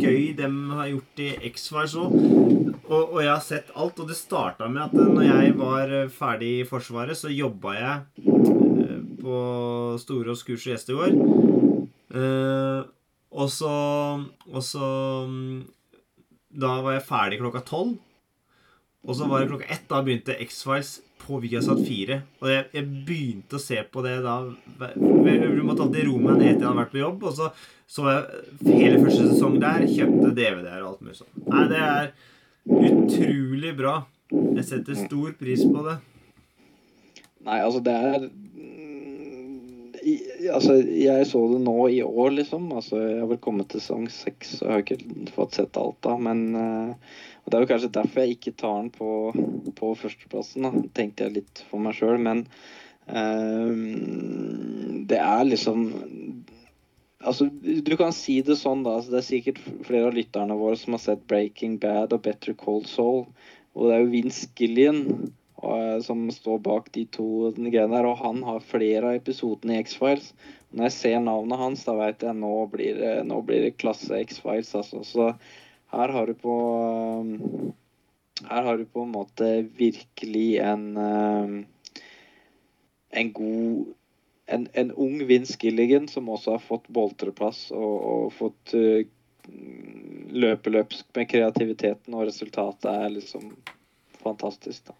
gøy 0.00 0.30
de 0.38 0.48
har 0.76 0.90
gjort 0.92 1.22
i 1.22 1.30
X-Files 1.50 1.96
òg. 2.00 2.14
Og, 2.90 3.02
og 3.02 3.18
jeg 3.22 3.30
har 3.30 3.42
sett 3.44 3.72
alt. 3.74 4.00
Og 4.02 4.10
det 4.10 4.18
starta 4.18 4.68
med 4.70 4.82
at 4.86 4.94
når 4.96 5.26
jeg 5.26 5.56
var 5.58 5.94
ferdig 6.14 6.52
i 6.60 6.68
Forsvaret, 6.68 7.18
så 7.18 7.30
jobba 7.32 7.74
jeg 7.76 8.26
eh, 8.26 8.96
på 9.20 9.36
Storås 10.02 10.44
kurs 10.46 10.66
og 10.66 10.74
gjestegård. 10.74 11.20
Eh, 12.10 12.80
og 13.30 13.46
så 13.54 13.74
Og 14.50 14.62
så 14.66 14.86
Da 16.50 16.70
var 16.82 16.96
jeg 16.96 17.06
ferdig 17.06 17.38
klokka 17.38 17.62
tolv. 17.62 17.98
Og 19.06 19.16
så 19.16 19.28
var 19.30 19.40
det 19.40 19.52
klokka 19.52 19.70
ett. 19.70 19.86
Da 19.88 20.02
begynte 20.02 20.34
X-Files 20.44 20.98
på 21.20 21.40
Viasat 21.42 21.82
4. 21.86 22.20
Og 22.40 22.48
jeg, 22.50 22.64
jeg 22.76 22.88
begynte 23.08 23.58
å 23.58 23.62
se 23.62 23.82
på 23.92 24.02
det 24.06 24.16
da 24.24 24.38
Du 24.46 25.62
måtte 25.66 25.84
alltid 25.84 26.08
roe 26.08 26.22
meg 26.24 26.40
ned 26.40 26.48
etter 26.54 26.64
jeg 26.64 26.68
hadde 26.68 26.80
vært 26.80 26.94
på 26.94 27.02
jobb. 27.04 27.28
Og 27.30 27.36
så 27.38 27.50
så 27.90 28.06
jeg 28.06 28.76
hele 28.78 29.00
første 29.02 29.24
sesong 29.32 29.56
der. 29.58 29.82
Kjøpte 29.90 30.30
DVD-er 30.36 30.84
og 30.84 30.92
alt 30.92 31.00
mulig 31.02 31.16
sånn. 31.18 31.32
Nei, 31.50 31.64
det 31.72 31.80
er 31.82 32.12
utrolig 32.86 33.72
bra. 33.80 33.94
Jeg 34.30 34.66
setter 34.68 34.98
stor 34.98 35.32
pris 35.40 35.64
på 35.66 35.82
det. 35.88 35.96
Nei, 37.48 37.56
altså 37.64 37.80
det 37.82 37.96
er 37.96 38.28
Altså, 40.00 40.78
jeg 40.80 41.26
så 41.28 41.40
det 41.50 41.60
nå 41.64 41.76
i 41.92 42.00
år, 42.04 42.30
liksom. 42.38 42.70
Altså, 42.72 43.00
jeg 43.02 43.18
har 43.20 43.28
vel 43.30 43.40
kommet 43.42 43.68
til 43.70 43.82
sesong 43.82 44.06
seks, 44.12 44.56
så 44.58 44.66
jeg 44.66 44.72
har 44.72 44.84
ikke 44.84 45.32
fått 45.34 45.58
sett 45.58 45.80
alt 45.80 45.98
da. 46.06 46.14
Men 46.20 46.46
eh, 46.56 47.10
og 47.44 47.50
Det 47.50 47.58
er 47.58 47.64
jo 47.64 47.70
kanskje 47.70 47.94
derfor 47.96 48.24
jeg 48.24 48.36
ikke 48.36 48.56
tar 48.60 48.76
den 48.78 48.90
på, 48.94 49.10
på 49.76 49.92
førsteplassen, 49.98 50.66
da, 50.66 50.84
tenkte 50.96 51.26
jeg 51.26 51.36
litt 51.40 51.64
for 51.70 51.82
meg 51.84 51.96
sjøl. 51.98 52.20
Men 52.22 52.44
eh, 53.08 53.72
det 55.10 55.20
er 55.20 55.44
liksom 55.48 55.86
Altså, 57.20 57.50
Du 57.52 57.92
kan 58.00 58.14
si 58.16 58.38
det 58.40 58.56
sånn, 58.56 58.84
da. 58.86 58.96
Altså, 58.96 59.12
det 59.12 59.20
er 59.20 59.26
sikkert 59.26 59.58
flere 59.84 60.08
av 60.08 60.16
lytterne 60.16 60.56
våre 60.56 60.78
som 60.80 60.96
har 60.96 61.02
sett 61.04 61.26
Breaking 61.28 61.76
Bad 61.82 62.14
og 62.16 62.22
Better 62.24 62.56
Cold 62.56 62.88
Soul. 62.88 63.26
Og 63.76 63.88
det 63.88 63.96
er 63.96 64.00
jo 64.04 64.12
Vince 64.14 64.48
Gillian 64.56 65.02
og, 65.60 66.02
som 66.04 66.24
står 66.32 66.60
bak 66.64 66.90
de 66.94 67.04
to 67.12 67.50
greiene 67.56 67.92
der. 67.94 68.08
Og 68.08 68.20
han 68.22 68.42
har 68.46 68.64
flere 68.64 69.10
av 69.10 69.18
episodene 69.20 69.76
i 69.76 69.84
X-Files. 69.84 70.32
Når 70.70 70.88
jeg 70.88 70.96
ser 70.96 71.22
navnet 71.24 71.60
hans, 71.60 71.84
da 71.86 71.96
vet 71.98 72.24
jeg 72.24 72.38
nå 72.38 72.54
blir 72.72 73.00
nå 73.26 73.40
blir 73.46 73.66
det 73.66 73.76
klasse 73.80 74.22
X-Files. 74.24 74.72
Altså. 74.78 75.04
Så 75.06 75.30
her 75.94 76.14
har 76.14 76.30
du 76.30 76.34
på 76.38 76.56
um, 77.20 77.72
Her 78.40 78.64
har 78.64 78.78
du 78.78 78.86
på 78.88 79.04
en 79.04 79.12
måte 79.12 79.48
virkelig 79.76 80.58
en 80.64 80.84
en 83.10 83.32
god 83.36 83.88
en, 84.50 84.68
en 84.72 84.92
ung 84.92 85.18
Vince 85.26 85.58
Gilligan 85.60 86.08
som 86.08 86.28
også 86.28 86.56
har 86.56 86.62
fått 86.64 86.88
boltreplass 86.88 87.68
og, 87.70 87.96
og 88.12 88.32
fått 88.34 88.72
løpe 90.30 90.70
løpsk 90.70 91.06
med 91.16 91.28
kreativiteten, 91.30 92.14
og 92.14 92.26
resultatet 92.28 92.90
er 92.90 93.14
liksom 93.14 93.52
fantastisk, 94.22 94.90
da. 94.90 94.99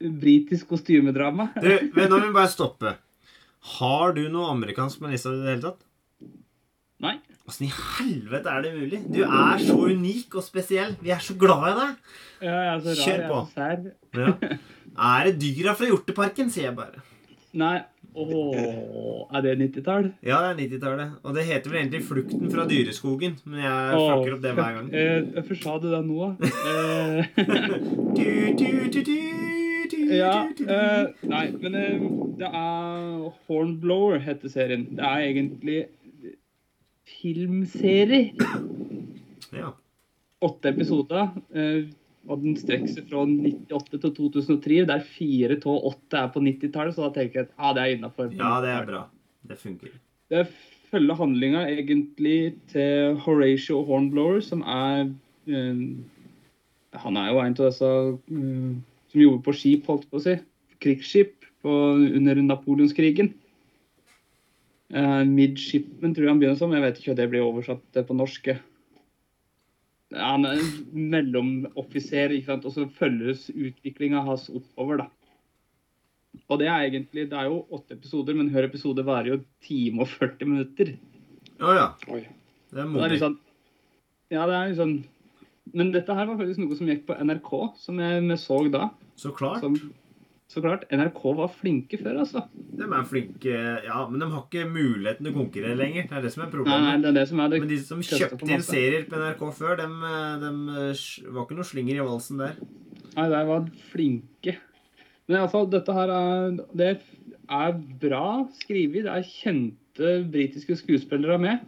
britisk 0.00 0.68
kostymedrama. 0.72 1.50
Du, 1.62 1.68
men 1.94 2.08
nå 2.10 2.18
må 2.18 2.26
vi 2.30 2.32
bare 2.38 2.48
stoppe. 2.52 2.96
Har 3.76 4.12
du 4.16 4.24
noe 4.30 4.50
amerikansk 4.54 5.00
med 5.02 5.10
Nissa 5.12 5.32
i 5.34 5.40
det 5.42 5.52
hele 5.52 5.62
tatt? 5.68 5.82
Nei. 7.04 7.18
Åssen 7.46 7.66
i 7.68 7.70
helvete 7.70 8.50
er 8.50 8.64
det 8.64 8.72
mulig? 8.74 9.00
Du 9.14 9.20
er 9.22 9.60
så 9.62 9.76
unik 9.86 10.34
og 10.34 10.42
spesiell. 10.42 10.96
Vi 11.02 11.12
er 11.14 11.20
så 11.22 11.36
glad 11.38 11.68
i 11.70 11.74
deg. 11.78 11.90
Ja, 12.42 12.54
jeg 12.54 12.72
er 12.72 12.80
så 12.80 12.88
rar. 12.88 13.02
Kjør 13.02 13.20
Jeg 13.20 13.26
er 13.26 13.28
på. 13.30 13.38
Ja. 14.18 14.32
Er 14.96 15.28
det 15.28 15.34
dyra 15.42 15.74
fra 15.78 15.86
hjorteparken, 15.90 16.50
sier 16.50 16.70
jeg 16.70 16.76
bare. 16.78 17.04
Nei. 17.56 17.76
Åh, 18.16 19.28
er 19.36 19.44
det 19.44 19.52
90-tall? 19.60 20.06
Ja, 20.24 20.40
det 20.40 20.48
er 20.48 20.60
90-tallet. 20.62 21.10
Og 21.22 21.34
det 21.36 21.44
heter 21.44 21.70
vel 21.70 21.78
egentlig 21.82 22.02
'Flukten 22.02 22.50
fra 22.50 22.64
dyreskogen', 22.66 23.36
men 23.44 23.60
jeg 23.60 23.92
fucker 23.92 24.34
opp 24.34 24.42
det 24.42 24.54
hver 24.56 24.72
gang. 24.78 24.88
Eh, 24.96 25.20
Hvorfor 25.36 25.56
sa 25.62 25.78
du 25.78 25.88
det 25.92 26.02
nå? 26.06 26.20
Du, 29.86 30.02
ja, 30.16 30.48
nei, 31.22 31.44
men 31.62 31.74
eh, 31.78 32.00
det 32.40 32.48
er 32.48 33.28
Hornblower 33.46 34.18
heter 34.24 34.50
serien. 34.50 34.88
Det 34.96 35.04
er 35.04 35.18
egentlig 35.28 35.76
filmserie. 37.06 38.32
Ja. 39.54 39.72
Åtte 40.44 40.72
episoder. 40.74 41.30
eh, 41.54 41.86
og 42.26 42.42
den 42.42 42.56
strekker 42.58 42.90
seg 42.90 43.06
fra 43.06 43.22
98 43.22 44.00
til 44.02 44.12
2003, 44.16 44.80
der 44.88 45.04
fire 45.06 45.56
av 45.60 45.84
åtte 45.92 46.18
er 46.18 46.32
på 46.34 46.42
90-tallet. 46.42 46.96
Så 46.96 47.04
da 47.06 47.12
tenker 47.14 47.40
jeg 47.40 47.46
at 47.46 47.52
ah, 47.54 47.74
det 47.76 47.84
er 47.84 47.94
innafor. 47.94 48.32
ja, 48.34 48.56
det 48.64 48.72
er 48.72 48.88
bra. 48.88 49.04
Det 49.46 49.58
funker. 49.60 49.92
Det 50.34 50.42
følger 50.90 51.20
handlinga 51.20 51.62
egentlig 51.70 52.56
til 52.72 53.14
Horatio 53.22 53.84
Hornblower, 53.86 54.40
som 54.42 54.64
er 54.66 55.06
eh, 55.46 55.86
Han 57.04 57.16
er 57.20 57.30
jo 57.30 57.40
en 57.44 57.54
av 57.54 57.62
disse 57.68 57.92
eh, 57.94 58.76
som 59.12 59.22
jobber 59.22 59.42
på 59.46 59.56
skip, 59.60 59.86
holdt 59.86 60.10
på 60.10 60.18
å 60.18 60.24
si. 60.26 60.36
Krigsskip 60.82 61.46
på, 61.62 61.72
under 62.18 62.42
Napoleonskrigen. 62.42 63.30
Uh, 64.94 65.24
midshipman 65.26 66.14
tror 66.14 66.26
jeg 66.26 66.32
han 66.34 66.40
begynner 66.40 66.58
som. 66.60 66.74
Jeg 66.74 66.84
vet 66.84 67.00
ikke 67.00 67.12
hva 67.12 67.18
det 67.20 67.28
blir 67.32 67.46
oversatt 67.46 68.00
på 68.06 68.16
norsk. 68.16 68.52
Ja, 70.14 70.28
Han 70.30 70.46
er 70.46 70.60
en 70.60 71.10
mellomoffiser, 71.10 72.34
ikke 72.36 72.52
sant? 72.52 72.66
og 72.68 72.74
så 72.76 72.86
følges 72.98 73.48
utviklinga 73.50 74.22
hans 74.26 74.48
oppover. 74.50 75.02
da. 75.02 75.08
Og 76.46 76.60
det 76.60 76.68
er 76.70 76.86
egentlig, 76.86 77.26
det 77.30 77.38
er 77.38 77.48
jo 77.48 77.64
åtte 77.74 77.96
episoder, 77.96 78.36
men 78.38 78.50
hver 78.52 78.68
episode 78.68 79.02
varer 79.06 79.32
jo 79.32 79.40
time 79.64 80.04
og 80.04 80.12
40 80.12 80.50
minutter. 80.52 80.94
Å 81.58 81.74
ja. 81.74 81.86
Oi. 82.12 82.22
Det 82.70 82.82
er 82.82 82.88
modig. 82.90 83.18
sånn, 83.22 83.38
ja, 84.34 84.42
det 84.44 84.56
er 84.56 84.72
liksom 84.72 84.96
Men 85.76 85.92
dette 85.94 86.14
her 86.14 86.26
var 86.28 86.36
faktisk 86.38 86.60
noe 86.62 86.76
som 86.78 86.88
gikk 86.90 87.06
på 87.08 87.16
NRK, 87.18 87.50
som 87.80 87.98
jeg 87.98 88.38
så 88.38 88.58
da. 88.70 88.90
Så 89.18 89.32
klart. 89.34 89.64
Som, 89.64 89.74
så 90.46 90.62
klart, 90.62 90.84
NRK 90.94 91.22
var 91.40 91.48
flinke 91.50 91.98
før, 91.98 92.20
altså. 92.22 92.44
De 92.54 92.86
er 92.86 93.06
flinke, 93.10 93.54
ja, 93.82 93.98
men 94.06 94.20
de 94.22 94.28
har 94.30 94.44
ikke 94.44 94.68
muligheten 94.70 95.26
til 95.26 95.32
å 95.32 95.38
konkurrere 95.40 95.74
lenger. 95.80 96.06
Det 96.06 96.18
er 96.20 96.22
det 96.26 96.30
som 96.36 96.44
er 96.44 96.46
Nei, 96.46 96.52
nei, 96.52 96.60
problemet. 96.60 97.02
det 97.02 97.08
er 97.10 97.16
det 97.18 97.24
som 97.32 97.40
er 97.42 97.50
det. 97.50 97.60
Men 97.64 97.72
de 97.72 97.78
som 97.82 98.04
kjøpte 98.06 98.50
inn 98.54 98.62
serier 98.62 99.08
på 99.10 99.18
NRK 99.18 99.42
før, 99.58 99.74
de, 99.80 99.88
eh, 100.06 100.36
dem 100.44 100.60
eh, 100.70 101.02
var 101.34 101.48
ikke 101.48 101.58
noe 101.58 101.66
slinger 101.66 101.98
i 101.98 102.06
valsen 102.06 102.42
der. 102.44 102.54
Nei, 103.16 103.26
de 103.32 103.42
var 103.50 103.66
flinke. 103.90 104.56
Men 105.26 105.40
iallfall, 105.40 105.66
dette 105.72 105.96
her 105.96 106.12
er 106.14 106.54
Det 106.78 106.92
er 107.50 107.72
bra 108.06 108.26
skrevet. 108.60 109.02
Det 109.08 109.16
er 109.16 109.26
kjente 109.26 110.12
britiske 110.30 110.78
skuespillere 110.78 111.40
med. 111.42 111.66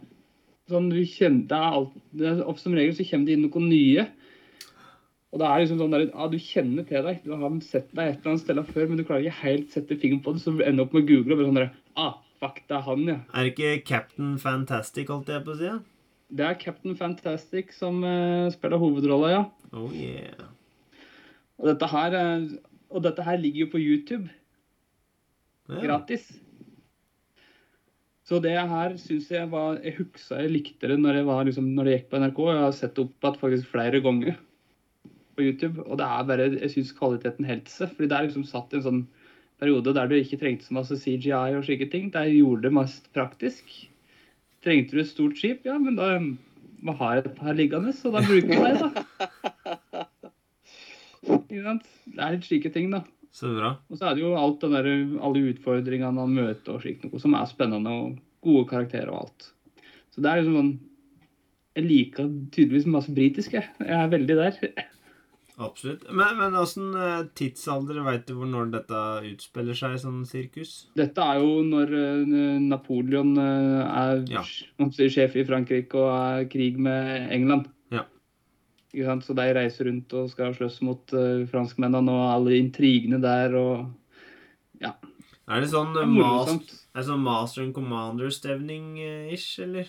Sånn, 0.71 0.87
du 0.93 1.01
kjente, 1.03 1.49
det 1.51 1.59
er 1.59 1.75
alt, 1.81 1.93
det 2.15 2.31
er, 2.31 2.41
Som 2.61 2.77
regel 2.77 2.95
så 2.95 3.03
kommer 3.11 3.27
det 3.27 3.35
inn 3.35 3.45
noen 3.49 3.69
nye. 3.73 4.07
Og 5.29 5.41
det 5.41 5.45
er 5.45 5.61
liksom 5.61 5.81
sånn 5.81 5.93
der, 5.93 6.07
ja, 6.09 6.27
Du 6.31 6.39
kjenner 6.41 6.87
til 6.89 7.05
deg. 7.05 7.21
Du 7.25 7.35
har 7.37 7.59
sett 7.65 7.91
deg 7.93 8.07
et 8.07 8.17
eller 8.17 8.33
annet 8.33 8.45
sted 8.45 8.61
før, 8.71 8.87
men 8.89 8.97
du 8.97 9.05
klarer 9.05 9.27
ikke 9.27 9.43
helt 9.43 9.75
sette 9.75 9.97
fingeren 9.99 10.23
på 10.25 10.33
det, 10.33 10.41
så 10.43 10.55
du 10.55 10.63
ender 10.65 10.87
opp 10.87 10.95
med 10.95 11.05
å 11.05 11.09
google 11.11 11.35
og 11.35 11.41
bare 11.41 11.49
sånn 11.51 11.59
der, 11.59 11.69
ah, 12.01 12.17
fuck, 12.41 12.63
det 12.65 12.77
er 12.79 12.85
han, 12.87 13.05
ja. 13.11 13.19
Er 13.33 13.45
det 13.45 13.53
ikke 13.53 13.85
Captain 13.91 14.33
Fantastic, 14.41 15.11
holdt 15.13 15.29
jeg 15.29 15.45
på 15.45 15.53
å 15.53 15.59
si? 15.59 15.69
ja? 15.69 15.77
Det 16.29 16.45
er 16.45 16.57
Captain 16.61 16.97
Fantastic 16.97 17.71
som 17.73 18.03
uh, 18.05 18.49
spiller 18.53 18.81
hovedrolla, 18.81 19.31
ja. 19.33 19.45
Oh 19.73 19.93
yeah. 19.93 20.49
Og 21.59 21.71
dette 21.71 21.89
her, 21.91 22.15
eh, 22.15 22.51
og 22.89 23.01
dette 23.03 23.23
her 23.25 23.41
ligger 23.41 23.65
jo 23.65 23.71
på 23.73 23.81
YouTube. 23.81 24.29
Ja. 25.69 25.81
gratis. 25.83 26.23
Så 28.25 28.39
det 28.41 28.55
her 28.57 28.95
syns 29.01 29.27
jeg 29.29 29.49
var 29.51 29.79
Jeg 29.83 29.95
huksa 29.99 30.39
jeg 30.41 30.51
likte 30.53 30.89
det 30.89 30.99
når, 31.01 31.19
jeg 31.19 31.27
var, 31.27 31.43
liksom, 31.45 31.67
når 31.77 31.85
det 31.85 31.93
gikk 31.93 32.07
på 32.09 32.21
NRK. 32.21 32.39
Jeg 32.49 32.63
har 32.63 32.77
sett 32.77 32.95
det 32.95 33.03
opp 33.05 33.27
igjen 33.27 33.41
faktisk 33.43 33.69
flere 33.69 34.01
ganger 34.05 34.37
på 35.39 35.47
YouTube. 35.47 35.85
Og 35.87 35.99
det 36.01 36.05
er 36.05 36.27
bare 36.27 36.49
Jeg 36.57 36.73
syns 36.75 36.93
kvaliteten 36.97 37.47
holdt 37.47 37.71
seg. 37.71 37.95
Fordi 37.95 38.11
det 38.11 38.17
er 38.19 38.27
liksom 38.27 38.45
satt 38.47 38.75
i 38.75 38.79
en 38.81 38.87
sånn 38.89 39.01
periode 39.59 39.93
der 39.95 40.07
du 40.07 40.15
ikke 40.17 40.39
trengte 40.39 40.67
så 40.67 40.75
masse 40.77 40.99
CGI 40.99 41.55
og 41.57 41.65
slike 41.67 41.89
ting. 41.91 42.11
Der 42.13 42.31
gjorde 42.31 42.67
det 42.67 42.75
mest 42.75 43.09
praktisk. 43.15 43.73
Trengte 44.63 44.95
du 44.95 45.03
et 45.03 45.11
stort 45.11 45.39
skip, 45.39 45.63
ja, 45.67 45.77
men 45.79 45.95
da 45.99 46.17
man 46.19 46.95
har 46.99 47.19
et 47.19 47.29
par 47.35 47.55
liggende, 47.55 47.93
så 47.95 48.11
da 48.11 48.23
bruker 48.23 48.59
man 48.59 48.75
det, 48.75 48.79
da. 48.79 50.05
Det 51.49 51.57
er 51.59 52.33
litt 52.33 52.45
slike 52.47 52.69
ting, 52.73 52.91
da. 52.93 53.01
Så 53.35 53.51
bra. 53.53 53.73
Og 53.91 53.99
så 53.99 54.09
er 54.09 54.17
det 54.17 54.23
jo 54.23 54.33
alt 54.39 54.61
den 54.63 54.73
der, 54.73 54.87
alle 55.23 55.51
utfordringene 55.51 56.11
man 56.15 56.33
møter 56.33 56.75
og 56.75 56.83
slikt 56.83 57.03
noe 57.05 57.21
som 57.21 57.35
er 57.37 57.49
spennende, 57.49 57.91
og 57.91 58.45
gode 58.45 58.67
karakterer 58.71 59.11
og 59.11 59.25
alt. 59.25 59.49
Så 60.13 60.23
det 60.23 60.31
er 60.31 60.41
liksom 60.41 60.59
sånn 60.59 60.77
Jeg 61.77 61.85
liker 61.85 62.31
tydeligvis 62.55 62.87
masse 62.91 63.13
britisk, 63.15 63.53
jeg. 63.55 63.67
Jeg 63.79 63.95
er 63.95 64.09
veldig 64.11 64.35
der. 64.39 64.87
Absolutt. 65.59 66.05
Men, 66.15 66.37
men 66.39 66.55
åssen 66.55 66.93
eh, 66.95 67.25
tidsalder 67.35 67.99
veit 68.05 68.23
du 68.29 68.37
hvor 68.37 68.47
når 68.47 68.69
dette 68.77 68.99
utspiller 69.27 69.75
seg, 69.75 69.97
sånn 69.99 70.21
sirkus? 70.27 70.85
Dette 70.95 71.19
er 71.19 71.41
jo 71.41 71.57
når 71.67 71.91
eh, 71.99 72.61
Napoleon 72.63 73.33
eh, 73.43 73.81
er 73.83 74.23
Ja. 74.31 74.43
sjef 75.11 75.35
i 75.35 75.43
Frankrike 75.47 75.99
og 75.99 76.07
er 76.13 76.45
i 76.45 76.49
krig 76.53 76.79
med 76.79 77.27
England. 77.35 77.67
Ja. 77.91 78.05
Ikke 78.93 79.09
sant? 79.11 79.27
Så 79.27 79.35
de 79.35 79.49
reiser 79.59 79.89
rundt 79.91 80.15
og 80.15 80.31
skal 80.31 80.55
slåss 80.55 80.79
mot 80.87 81.11
franskmennene 81.51 82.15
og 82.15 82.31
alle 82.37 82.55
intrigene 82.61 83.19
der 83.21 83.59
og 83.59 83.89
Er 85.49 85.63
det 85.63 85.71
sånn 85.71 85.95
Det 85.95 86.03
er 86.05 87.01
det 87.01 87.07
sånn 87.07 87.23
Master 87.25 87.63
and 87.65 87.73
Commander-stevning-ish, 87.73 89.59
eller? 89.65 89.87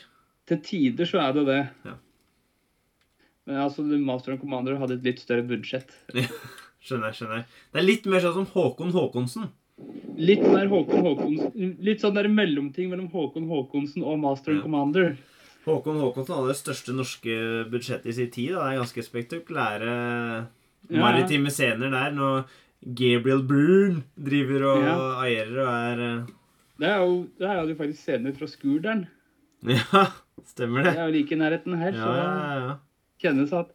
Til 0.49 0.61
tider 0.65 1.07
så 1.09 1.21
er 1.21 1.35
det 1.37 1.45
det. 1.47 1.61
Ja. 1.85 1.95
Men 3.51 3.65
altså, 3.65 3.83
Master 3.99 4.37
and 4.37 4.41
Commander 4.45 4.77
hadde 4.79 4.95
et 5.01 5.07
litt 5.09 5.19
større 5.25 5.43
budsjett. 5.49 5.91
Skjønner, 6.81 7.11
skjønner. 7.13 7.43
Det 7.75 7.81
er 7.83 7.85
litt 7.89 8.07
mer 8.09 8.23
sånn 8.23 8.37
som 8.39 8.47
Håkon 8.55 8.93
Håkonsen. 8.95 9.49
Litt 10.21 10.43
mer 10.45 10.69
Håkon 10.69 11.03
Håkonsen 11.07 11.71
Litt 11.83 12.03
sånn 12.05 12.15
der 12.15 12.29
mellomting 12.29 12.91
mellom 12.93 13.09
Håkon 13.13 13.49
Håkonsen 13.51 14.05
og 14.07 14.19
Master 14.23 14.53
and 14.55 14.61
Ja. 14.61 14.65
Commander. 14.69 15.11
Håkon 15.67 15.99
Håkonsen 16.01 16.37
hadde 16.39 16.53
det 16.55 16.59
største 16.61 16.95
norske 16.97 17.37
budsjettet 17.73 18.07
i 18.13 18.17
sin 18.21 18.31
tid. 18.33 18.53
Da. 18.55 18.65
Det 18.69 18.75
er 18.77 18.81
ganske 18.85 19.05
spektakulære 19.09 19.95
Ja. 20.91 21.01
maritime 21.03 21.51
scener 21.53 21.91
der 21.93 22.15
når 22.17 22.45
Gabriel 22.97 23.43
Byrne 23.45 24.05
driver 24.17 24.65
og 24.71 24.83
Ja. 24.85 24.95
agerer 25.25 25.59
og 25.65 25.73
er 25.75 26.05
eh, 26.07 26.27
Det 26.81 26.89
er 26.89 26.99
jo, 27.05 27.17
det 27.39 27.49
er 27.51 27.67
jo 27.69 27.75
faktisk 27.83 28.01
scener 28.07 28.33
fra 28.39 28.47
Skurderen. 28.49 29.07
Ja. 29.69 30.07
Stemmer 30.49 30.83
det. 30.85 30.95
det. 30.95 30.99
er 31.03 31.11
jo 31.11 31.13
like 31.19 31.33
i 31.33 31.37
nærheten 31.37 31.77
her, 31.77 31.93
Ja, 31.93 32.05
så 32.05 32.15
ja, 32.17 32.55
ja. 32.69 32.77
Kjennes 33.21 33.55
at 33.57 33.73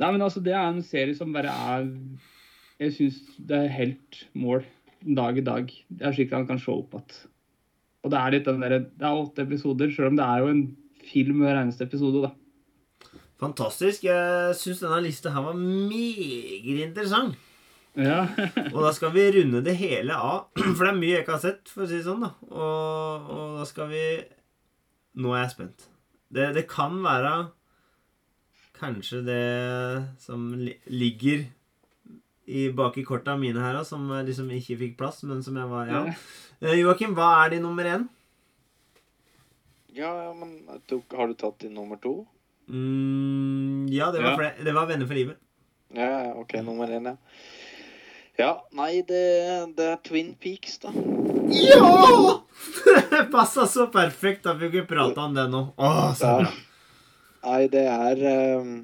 Nei, 0.00 0.08
men 0.08 0.22
altså, 0.24 0.40
det 0.40 0.54
er 0.56 0.70
en 0.70 0.80
serie 0.84 1.14
som 1.14 1.34
bare 1.34 1.52
er 1.52 1.90
Jeg 2.80 2.94
syns 2.96 3.18
det 3.36 3.58
er 3.58 3.74
helt 3.76 4.22
mål 4.32 4.64
dag 5.02 5.38
i 5.38 5.44
dag. 5.44 5.68
Det 5.90 6.06
er 6.06 6.14
slik 6.14 6.32
han 6.34 6.46
kan 6.48 6.60
se 6.62 6.70
opp 6.72 6.94
igjen. 6.96 7.20
Og 8.02 8.10
det 8.10 8.18
er 8.18 8.34
litt 8.34 8.48
den 8.48 8.62
derre 8.62 8.80
Det 8.86 9.06
er 9.06 9.18
åtte 9.18 9.44
episoder, 9.44 9.90
selv 9.94 10.12
om 10.12 10.18
det 10.18 10.26
er 10.26 10.42
jo 10.42 10.52
en 10.52 10.62
film 11.02 11.42
hver 11.42 11.58
eneste 11.60 11.86
episode, 11.86 12.22
da. 12.24 12.32
Fantastisk. 13.42 14.04
Jeg 14.06 14.54
syns 14.58 14.82
denne 14.82 15.00
lista 15.02 15.32
her 15.34 15.44
var 15.48 15.58
meget 15.58 16.84
interessant. 16.86 17.38
Ja. 17.98 18.24
Og 18.74 18.78
da 18.86 18.92
skal 18.96 19.12
vi 19.14 19.26
runde 19.36 19.64
det 19.66 19.74
hele 19.80 20.14
av. 20.16 20.52
For 20.76 20.84
det 20.86 20.92
er 20.92 21.00
mye 21.00 21.16
jeg 21.16 21.24
ikke 21.26 21.36
har 21.36 21.42
sett, 21.42 21.66
for 21.68 21.84
å 21.84 21.88
si 21.90 21.98
det 21.98 22.06
sånn. 22.06 22.22
da 22.24 22.30
Og, 22.48 23.32
og 23.34 23.58
da 23.60 23.66
skal 23.68 23.90
vi 23.92 24.04
Nå 25.20 25.34
er 25.34 25.42
jeg 25.42 25.52
spent. 25.52 25.88
Det, 26.32 26.46
det 26.56 26.62
kan 26.70 26.94
være 27.04 27.34
kanskje 28.82 29.22
det 29.24 29.40
som 30.22 30.50
li 30.58 30.74
ligger 30.90 31.44
i, 32.46 32.66
bak 32.74 32.98
i 32.98 33.04
korta 33.06 33.36
mine 33.38 33.62
her, 33.62 33.76
da, 33.78 33.84
som 33.86 34.10
liksom 34.26 34.50
ikke 34.52 34.76
fikk 34.80 34.96
plass, 34.98 35.22
men 35.24 35.42
som 35.46 35.56
jeg 35.56 35.70
var 35.70 35.86
Ja. 35.92 36.02
Eh, 36.62 36.76
Joakim, 36.82 37.14
hva 37.14 37.30
er 37.44 37.54
din 37.54 37.62
nummer 37.62 37.86
én? 37.86 38.08
Ja, 39.94 40.10
ja, 40.24 40.32
men 40.34 40.58
tok, 40.88 41.12
har 41.16 41.28
du 41.28 41.34
tatt 41.38 41.58
din 41.62 41.74
nummer 41.76 41.96
to? 42.02 42.24
Mm, 42.70 43.86
ja, 43.92 44.10
det 44.14 44.22
var, 44.22 44.40
Ja. 44.42 44.52
det 44.64 44.72
var 44.74 44.86
Venner 44.86 45.06
for 45.06 45.14
livet. 45.14 45.36
Ja, 45.94 46.32
OK, 46.40 46.54
nummer 46.64 46.88
én, 46.88 47.04
ja. 47.10 47.16
Ja, 48.38 48.52
nei, 48.72 49.02
det, 49.04 49.22
det 49.76 49.88
er 49.92 49.98
Twin 50.02 50.34
Peaks, 50.40 50.78
da. 50.80 50.92
Ja! 51.52 52.38
Det 53.12 53.26
passa 53.32 53.66
så 53.68 53.86
perfekt 53.92 54.46
at 54.48 54.56
vi 54.60 54.70
kunne 54.72 54.88
prate 54.88 55.20
om 55.20 55.34
det 55.36 55.44
nå. 55.52 55.60
Å, 55.76 55.90
så 56.16 56.24
Ja. 56.30 56.36
bra. 56.40 56.52
Nei, 57.42 57.62
det 57.72 57.86
er 57.90 58.22
um... 58.60 58.76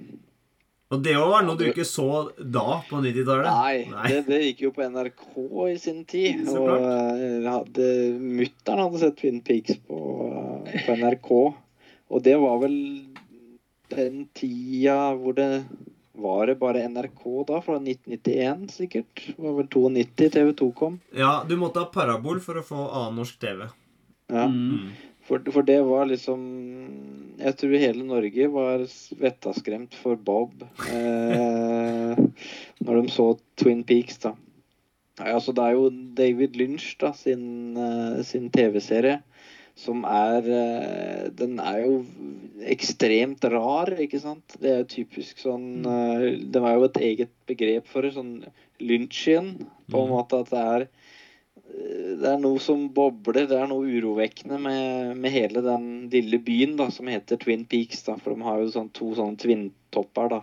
Og 0.89 1.03
det 1.05 1.19
òg 1.21 1.27
var 1.29 1.43
noe 1.45 1.59
du 1.61 1.67
ikke 1.69 1.85
så 1.85 2.07
da, 2.41 2.79
på 2.89 3.03
90-tallet? 3.05 3.49
Nei, 3.93 4.05
Det, 4.09 4.23
det 4.25 4.39
gikk 4.47 4.63
jo 4.65 4.71
på 4.73 4.87
NRK 4.89 5.27
i 5.69 5.75
sin 5.81 5.99
tid. 6.09 6.47
Så 6.49 6.63
og 6.63 6.71
eh, 6.79 7.45
hadde, 7.45 7.89
Mutter'n 8.17 8.81
hadde 8.87 9.03
sett 9.03 9.19
Twin 9.21 9.43
Peaks 9.45 9.77
på, 9.85 9.99
eh, 10.65 10.79
på 10.87 10.97
NRK. 10.97 11.31
Og 12.09 12.25
det 12.25 12.39
var 12.41 12.57
vel 12.63 12.79
den 13.93 14.25
tida 14.37 15.13
hvor 15.17 15.37
det 15.37 15.51
Var 16.19 16.47
det 16.51 16.57
bare 16.59 16.89
NRK 16.89 17.21
da? 17.47 17.61
Fra 17.63 17.77
1991, 17.79 18.65
sikkert? 18.75 19.13
Det 19.29 19.37
var 19.45 19.59
vel 19.61 19.69
92 19.71 20.33
TV 20.35 20.55
2 20.57 20.71
kom. 20.75 20.97
Ja, 21.15 21.45
du 21.47 21.55
måtte 21.61 21.85
ha 21.85 21.93
parabol 21.93 22.41
for 22.43 22.59
å 22.59 22.65
få 22.65 22.89
annen 22.89 23.21
norsk 23.21 23.37
TV. 23.45 23.69
Ja. 24.33 24.49
Mm. 24.49 24.89
For, 25.29 25.43
for 25.53 25.67
det 25.69 25.79
var 25.85 26.09
liksom 26.09 26.41
Jeg 27.39 27.57
tror 27.61 27.75
hele 27.79 28.05
Norge 28.09 28.49
var 28.51 28.85
vettaskremt 29.21 29.95
for 30.01 30.17
Bob 30.17 30.65
eh, 30.89 32.19
når 32.85 33.01
de 33.03 33.13
så 33.13 33.27
Twin 33.61 33.85
Peaks, 33.85 34.19
da. 34.25 34.33
Altså 35.21 35.53
Det 35.53 35.65
er 35.67 35.77
jo 35.77 35.89
David 36.19 36.57
Lynch 36.59 36.95
da, 37.01 37.13
sin, 37.13 37.77
eh, 37.77 38.21
sin 38.27 38.49
TV-serie 38.55 39.21
som 39.79 40.03
er 40.11 40.47
eh, 40.51 41.27
Den 41.39 41.59
er 41.63 41.85
jo 41.85 41.99
ekstremt 42.67 43.45
rar, 43.53 43.93
ikke 44.03 44.19
sant? 44.23 44.57
Det 44.59 44.73
er 44.73 44.81
jo 44.83 44.89
typisk 44.97 45.39
sånn 45.45 45.85
eh, 45.87 46.25
Det 46.51 46.63
var 46.65 46.75
jo 46.79 46.89
et 46.89 46.99
eget 47.13 47.35
begrep 47.51 47.87
for 47.91 48.03
det, 48.07 48.15
sånn 48.17 48.41
lynchian, 48.83 49.55
på 49.91 50.03
en 50.03 50.09
Mm. 50.09 50.15
måte 50.15 50.39
at 50.43 50.51
det 50.55 50.65
er 50.65 50.89
det 52.19 52.27
er 52.27 52.39
noe 52.43 52.59
som 52.63 52.89
bobler, 52.95 53.47
det 53.47 53.57
er 53.59 53.69
noe 53.71 53.87
urovekkende 53.87 54.59
med, 54.63 55.17
med 55.21 55.35
hele 55.35 55.63
den 55.63 55.89
lille 56.13 56.41
byen 56.43 56.77
da, 56.79 56.89
som 56.91 57.11
heter 57.11 57.39
Twin 57.41 57.65
Peaks. 57.69 58.03
da, 58.07 58.17
For 58.19 58.35
de 58.35 58.47
har 58.47 58.63
jo 58.63 58.71
sånn, 58.75 58.93
to 58.97 59.13
sånne 59.19 59.39
twin-topper. 59.41 60.33
da. 60.33 60.41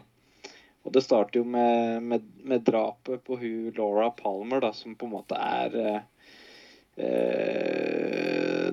Og 0.86 0.94
det 0.94 1.02
starter 1.02 1.42
jo 1.42 1.46
med, 1.50 2.04
med, 2.04 2.28
med 2.46 2.66
drapet 2.68 3.24
på 3.26 3.40
hun 3.42 3.72
Laura 3.78 4.12
Palmer, 4.14 4.62
da, 4.62 4.72
som 4.74 4.96
på 4.96 5.08
en 5.08 5.16
måte 5.16 5.40
er 5.42 5.78
eh, 5.82 6.02
eh, 7.08 8.70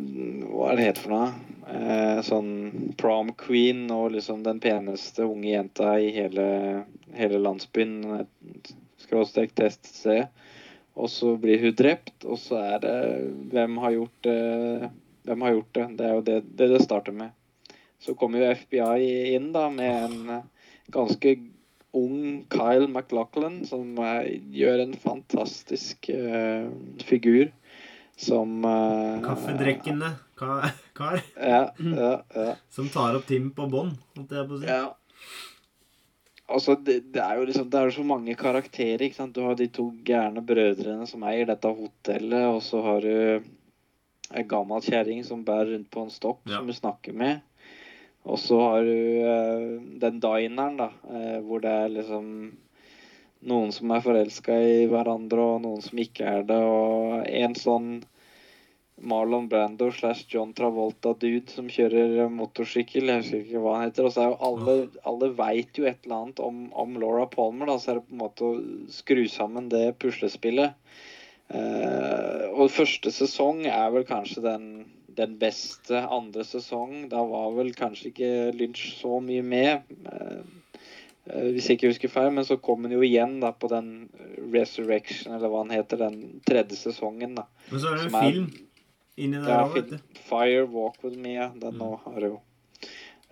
Hva 0.52 0.70
er 0.70 0.78
det 0.78 0.88
het 0.90 1.00
for 1.00 1.14
noe? 1.14 1.30
Eh, 1.72 2.20
sånn 2.26 2.52
prom 3.00 3.32
queen 3.38 3.86
og 3.94 4.12
liksom 4.12 4.44
den 4.44 4.60
peneste 4.60 5.24
unge 5.24 5.54
jenta 5.54 5.96
i 5.98 6.12
hele, 6.14 6.46
hele 7.16 7.40
landsbyen. 7.40 8.26
Skråstrek 9.00 9.56
teststed. 9.56 10.28
Og 10.96 11.08
så 11.08 11.36
blir 11.40 11.62
hun 11.62 11.72
drept, 11.78 12.24
og 12.28 12.36
så 12.40 12.58
er 12.74 12.82
det 12.82 12.96
Hvem 13.52 13.78
har 13.80 13.94
gjort 13.94 14.26
det? 14.26 14.90
Hvem 15.24 15.44
har 15.46 15.54
gjort 15.56 15.72
det? 15.78 15.86
Det 15.96 16.04
er 16.08 16.14
jo 16.18 16.24
det 16.26 16.36
det, 16.58 16.68
det 16.74 16.82
starter 16.84 17.14
med. 17.16 17.30
Så 18.02 18.16
kommer 18.18 18.42
jo 18.42 18.50
FBI 18.58 19.34
inn 19.36 19.52
da 19.54 19.68
med 19.70 20.04
en 20.10 20.30
eh, 20.36 20.44
ganske 20.92 21.36
ung 21.94 22.42
Kyle 22.50 22.88
MacLachlan 22.90 23.60
som 23.68 23.98
er, 24.02 24.26
gjør 24.50 24.80
en 24.86 24.94
fantastisk 24.96 26.08
uh, 26.10 26.66
figur. 27.04 27.50
Som 28.18 28.64
eh, 28.64 29.20
Kaffedrekkende 29.24 30.10
ka- 30.40 30.72
kar 30.98 31.20
Ja, 31.36 31.62
ja, 31.78 32.10
ja. 32.34 32.54
som 32.72 32.88
tar 32.92 33.16
opp 33.20 33.28
Tim 33.28 33.50
på 33.56 33.68
bånn, 33.72 33.94
holdt 34.16 34.34
jeg 34.36 34.48
på 34.50 34.58
å 34.58 34.60
si. 34.62 34.68
Ja. 34.68 34.82
Altså, 36.52 36.76
det, 36.76 36.98
det 37.14 37.22
er 37.22 37.38
jo 37.38 37.46
liksom 37.48 37.68
Det 37.70 37.78
er 37.80 37.88
jo 37.88 37.96
så 37.96 38.04
mange 38.06 38.34
karakterer, 38.38 39.02
ikke 39.06 39.18
sant. 39.18 39.34
Du 39.34 39.42
har 39.46 39.56
de 39.58 39.68
to 39.72 39.88
gærne 40.06 40.42
brødrene 40.44 41.06
som 41.08 41.24
eier 41.28 41.48
dette 41.48 41.70
hotellet, 41.72 42.44
og 42.48 42.60
så 42.64 42.82
har 42.84 43.06
du 43.06 43.50
ei 44.32 44.44
gammel 44.48 44.80
kjerring 44.84 45.24
som 45.28 45.44
bærer 45.44 45.74
rundt 45.74 45.90
på 45.92 46.04
en 46.06 46.12
stokk, 46.12 46.40
Ja. 46.48 46.58
som 46.58 46.68
du 46.68 46.72
snakker 46.76 47.12
med. 47.16 47.40
Og 48.24 48.38
så 48.38 48.58
har 48.60 48.84
du 48.86 48.98
uh, 49.26 49.82
den 50.00 50.20
dineren, 50.22 50.76
da, 50.78 50.90
uh, 51.10 51.40
hvor 51.42 51.60
det 51.64 51.72
er 51.72 51.88
liksom 51.90 52.28
noen 53.42 53.72
som 53.74 53.90
er 53.90 54.04
forelska 54.04 54.54
i 54.62 54.86
hverandre, 54.86 55.42
og 55.42 55.62
noen 55.64 55.82
som 55.82 55.98
ikke 55.98 56.24
er 56.24 56.44
det, 56.46 56.60
og 56.62 57.26
en 57.26 57.56
sånn 57.58 57.88
Marlon 59.02 59.48
Brando 59.50 59.88
slash 59.92 60.24
John 60.30 60.52
Travolta-dude 60.54 61.50
som 61.50 61.66
kjører 61.72 62.28
motorsykkel. 62.30 63.08
Jeg 63.10 63.22
husker 63.24 63.40
ikke 63.42 63.62
hva 63.64 63.76
han 63.78 63.88
heter. 63.88 64.06
Og 64.06 64.14
så 64.14 64.22
er 64.22 64.30
jo 64.30 64.38
alle, 64.48 64.76
alle 65.08 65.30
veit 65.38 65.78
jo 65.80 65.88
et 65.90 66.04
eller 66.06 66.18
annet 66.20 66.42
om, 66.44 66.60
om 66.84 66.94
Laura 67.02 67.26
Palmer, 67.30 67.66
da, 67.72 67.78
så 67.82 67.92
er 67.92 67.98
det 68.00 68.06
på 68.08 68.14
en 68.16 68.22
måte 68.22 68.46
å 68.46 68.52
skru 68.94 69.24
sammen 69.32 69.68
det 69.72 69.88
puslespillet. 70.02 70.78
Eh, 71.52 72.44
og 72.54 72.70
første 72.72 73.12
sesong 73.12 73.66
er 73.68 73.90
vel 73.92 74.06
kanskje 74.08 74.44
den, 74.46 74.66
den 75.18 75.36
beste. 75.40 75.98
Andre 76.06 76.46
sesong, 76.48 77.08
da 77.12 77.24
var 77.28 77.52
vel 77.58 77.74
kanskje 77.76 78.12
ikke 78.12 78.32
Lynch 78.56 78.86
så 79.00 79.18
mye 79.24 79.44
med. 79.44 79.94
Eh, 80.08 80.42
eh, 81.26 81.48
hvis 81.52 81.68
jeg 81.68 81.80
ikke 81.80 81.92
husker 81.92 82.12
feil, 82.14 82.30
men 82.38 82.46
så 82.48 82.56
kom 82.62 82.86
han 82.86 82.94
jo 82.94 83.02
igjen 83.04 83.40
da 83.42 83.50
på 83.52 83.68
den 83.72 83.92
Resurrection, 84.52 85.34
eller 85.36 85.50
hva 85.52 85.66
han 85.66 85.74
heter, 85.74 86.00
den 86.06 86.40
tredje 86.48 86.78
sesongen. 86.86 87.34
da. 87.40 87.48
Men 87.70 87.82
så 87.82 87.92
er 87.92 87.98
det 88.00 88.06
en 88.08 88.14
er- 88.14 88.30
film 88.30 88.52
inni 89.20 89.40
der 89.42 89.64
òg, 89.64 89.74
vet 89.76 89.90
du. 89.92 90.20
Fire 90.28 90.66
Walk 90.70 91.02
With 91.04 91.18
Me, 91.20 91.34
ja. 91.36 91.50
Den 91.58 91.78
nå 91.80 91.94
har 92.04 92.28
jo. 92.28 92.38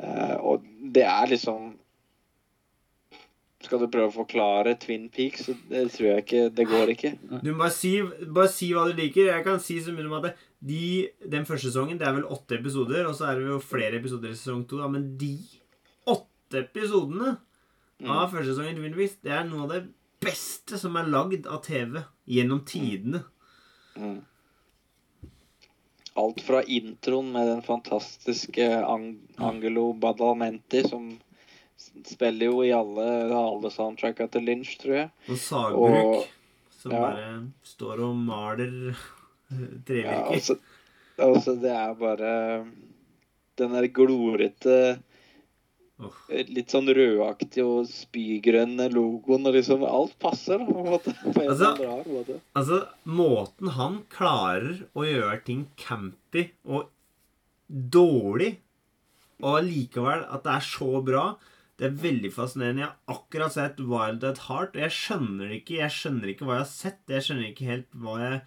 uh, 0.01 0.37
og 0.45 0.67
det 0.95 1.05
er 1.07 1.31
liksom 1.33 1.75
Skal 3.61 3.83
du 3.83 3.91
prøve 3.93 4.09
å 4.09 4.15
forklare 4.15 4.75
Twin 4.81 5.09
Peaks? 5.13 5.45
Så 5.49 5.55
Det 5.69 5.87
tror 5.93 6.07
jeg 6.09 6.25
ikke 6.25 6.45
Det 6.57 6.67
går 6.69 6.95
ikke. 6.95 7.13
Du 7.43 7.51
må 7.53 7.59
bare 7.67 7.75
si, 7.77 7.93
bare 8.25 8.49
si 8.53 8.71
hva 8.73 8.87
du 8.89 8.95
liker. 8.97 9.29
Jeg 9.29 9.45
kan 9.45 9.61
si 9.63 9.77
så 9.85 9.93
mye 9.93 10.09
om 10.09 10.17
at 10.21 10.33
de, 10.61 11.09
den 11.33 11.47
første 11.49 11.69
sesongen 11.69 12.01
Det 12.01 12.09
er 12.09 12.17
vel 12.17 12.29
åtte 12.29 12.59
episoder, 12.59 13.07
og 13.09 13.15
så 13.17 13.31
er 13.31 13.41
det 13.41 13.49
jo 13.53 13.61
flere 13.65 14.01
episoder 14.01 14.33
i 14.33 14.39
sesong 14.39 14.67
to. 14.69 14.81
Da, 14.81 14.89
men 14.93 15.13
de 15.21 15.35
åtte 16.09 16.65
episodene 16.65 17.37
av 18.09 18.31
første 18.33 18.55
sesongen 18.55 18.79
Twin 18.81 18.97
Peaks, 18.97 19.19
det 19.25 19.33
er 19.37 19.45
noe 19.49 19.67
av 19.67 19.75
det 19.75 19.83
beste 20.21 20.79
som 20.81 20.97
er 21.01 21.09
lagd 21.09 21.49
av 21.49 21.63
TV 21.65 22.01
gjennom 22.29 22.63
tidene. 22.69 23.23
Mm. 23.97 24.21
Alt 26.19 26.41
fra 26.43 26.63
introen 26.67 27.31
med 27.33 27.47
den 27.47 27.63
fantastiske 27.63 28.67
Angelo 29.39 29.93
Badalmenti, 29.93 30.83
som 30.89 31.13
spiller 32.07 32.51
jo 32.51 32.63
i 32.67 32.73
alle, 32.75 33.07
alle 33.37 33.71
soundtracka 33.73 34.27
til 34.33 34.43
Lynch, 34.49 34.75
tror 34.81 34.95
jeg. 34.95 35.11
Og 35.31 35.39
sagbruk, 35.39 35.97
Og- 35.97 36.25
som 36.81 36.93
ja. 36.93 37.01
bare 37.01 37.31
står 37.63 38.01
og 38.09 38.17
maler 38.17 38.97
trevirker. 39.87 40.11
Ja, 40.11 40.33
altså, 40.33 40.57
altså, 41.19 41.55
det 41.61 41.71
er 41.77 41.95
bare 41.95 42.35
den 43.61 43.75
der 43.77 43.87
glorete. 43.93 44.77
Litt 46.31 46.73
sånn 46.73 46.89
rødaktig 46.97 47.65
og 47.65 47.89
spygrønne 47.91 48.87
logoen 48.93 49.47
og 49.51 49.57
liksom 49.59 49.83
Alt 49.85 50.15
passer, 50.23 50.59
da, 50.63 50.65
på 50.65 50.79
en 50.81 50.89
måte. 50.95 51.15
På 51.25 51.43
en 51.43 51.51
Altså- 51.53 51.75
rar 51.83 52.05
måte. 52.09 52.41
Altså, 52.57 52.79
måten 53.05 53.69
han 53.77 53.99
klarer 54.09 54.87
å 54.97 55.05
gjøre 55.05 55.45
ting 55.45 55.67
campy 55.77 56.47
og 56.65 56.89
dårlig, 57.71 58.57
og 59.43 59.59
allikevel 59.63 60.25
at 60.29 60.45
det 60.45 60.53
er 60.57 60.67
så 60.67 61.03
bra, 61.05 61.25
det 61.81 61.87
er 61.89 62.01
veldig 62.03 62.31
fascinerende. 62.35 62.83
Jeg 62.85 62.91
har 62.91 63.15
akkurat 63.17 63.53
sett 63.55 63.79
Wild 63.81 64.25
at 64.29 64.43
Heart, 64.49 64.75
og 64.77 64.83
jeg 64.85 64.91
skjønner 64.93 65.49
det 65.49 65.63
ikke. 65.63 65.79
Jeg 65.81 65.95
skjønner 65.97 66.29
ikke 66.35 66.45
hva 66.45 66.59
jeg 66.59 66.65
har 66.67 66.73
sett. 66.75 67.01
Jeg 67.09 67.25
skjønner 67.25 67.47
ikke 67.49 67.71
helt 67.71 67.95
hva 67.97 68.17
jeg 68.21 68.43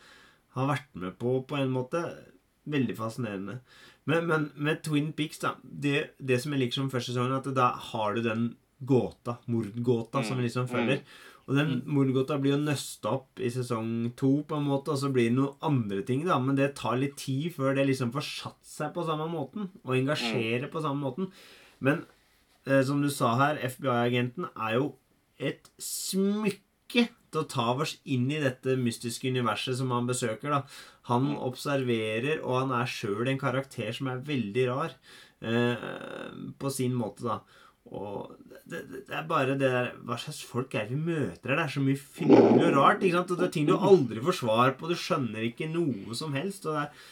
har 0.54 0.68
vært 0.70 0.92
med 0.94 1.18
på, 1.18 1.40
på 1.50 1.58
en 1.58 1.74
måte. 1.74 2.04
Veldig 2.70 2.96
fascinerende. 2.96 3.58
Men, 4.10 4.26
men 4.28 4.50
med 4.56 4.82
Twin 4.84 5.14
Peaks, 5.16 5.40
da 5.40 5.56
Det, 5.64 6.10
det 6.20 6.42
som 6.44 6.54
jeg 6.54 6.66
liker 6.66 6.82
som 6.82 6.90
første 6.92 7.14
sesongen, 7.14 7.38
at 7.38 7.48
da 7.56 7.72
har 7.92 8.18
du 8.18 8.24
den 8.26 8.50
gåta, 8.84 9.38
mordgåta, 9.48 10.24
som 10.24 10.38
vi 10.38 10.48
liksom 10.48 10.68
følger. 10.68 11.00
Og 11.48 11.58
den 11.58 11.82
mordgåta 11.92 12.38
blir 12.40 12.56
jo 12.56 12.62
nøsta 12.62 13.18
opp 13.18 13.40
i 13.44 13.52
sesong 13.52 14.14
to, 14.20 14.32
på 14.48 14.60
en 14.60 14.68
måte, 14.68 14.94
og 14.94 15.00
så 15.02 15.12
blir 15.12 15.28
det 15.30 15.38
noen 15.38 15.58
andre 15.64 16.04
ting, 16.08 16.24
da. 16.28 16.38
Men 16.40 16.56
det 16.60 16.74
tar 16.80 17.00
litt 17.00 17.18
tid 17.20 17.52
før 17.56 17.76
det 17.76 17.88
liksom 17.90 18.14
får 18.16 18.28
satt 18.28 18.60
seg 18.68 18.94
på 18.96 19.04
samme 19.08 19.28
måten, 19.32 19.68
og 19.84 19.96
engasjerer 19.98 20.70
på 20.72 20.84
samme 20.84 21.04
måten. 21.04 21.32
Men 21.84 22.06
eh, 22.68 22.84
som 22.88 23.04
du 23.04 23.10
sa 23.12 23.34
her, 23.42 23.60
FBI-agenten 23.60 24.48
er 24.54 24.78
jo 24.80 24.94
et 25.40 25.68
smykke 25.82 27.10
til 27.34 27.42
å 27.42 27.50
ta 27.50 27.72
oss 27.74 27.98
inn 28.06 28.30
i 28.32 28.40
dette 28.40 28.78
mystiske 28.80 29.28
universet 29.28 29.80
som 29.80 29.92
han 29.92 30.08
besøker. 30.08 30.54
da. 30.54 30.64
Han 31.10 31.34
observerer, 31.44 32.40
og 32.44 32.62
han 32.62 32.72
er 32.78 32.88
sjøl 32.88 33.28
en 33.28 33.42
karakter 33.42 33.92
som 33.96 34.08
er 34.12 34.22
veldig 34.24 34.68
rar. 34.70 34.94
Eh, 35.44 35.84
på 36.60 36.72
sin 36.72 36.94
måte, 36.96 37.26
da. 37.28 37.40
Og 37.94 38.32
det, 38.64 38.80
det, 38.88 39.02
det 39.10 39.16
er 39.20 39.26
bare 39.28 39.58
det 39.60 39.68
der 39.68 39.90
Hva 40.08 40.16
slags 40.18 40.40
folk 40.48 40.72
er 40.80 40.86
det 40.88 40.96
vi 40.96 41.12
møter 41.12 41.52
her? 41.52 41.58
Det 41.60 41.66
er 41.66 41.74
så 41.74 41.82
mye 41.84 42.00
finurlig 42.00 42.70
og 42.70 42.78
rart. 42.78 43.04
ikke 43.04 43.18
sant? 43.20 43.34
Og 43.36 43.42
det 43.42 43.50
er 43.50 43.54
ting 43.58 43.68
du 43.68 43.76
aldri 43.76 44.24
får 44.24 44.38
svar 44.40 44.72
på. 44.80 44.88
Du 44.88 44.96
skjønner 44.98 45.44
ikke 45.50 45.68
noe 45.74 46.16
som 46.18 46.34
helst. 46.38 46.66
Og 46.70 46.78
det 46.80 46.86
er 46.88 47.10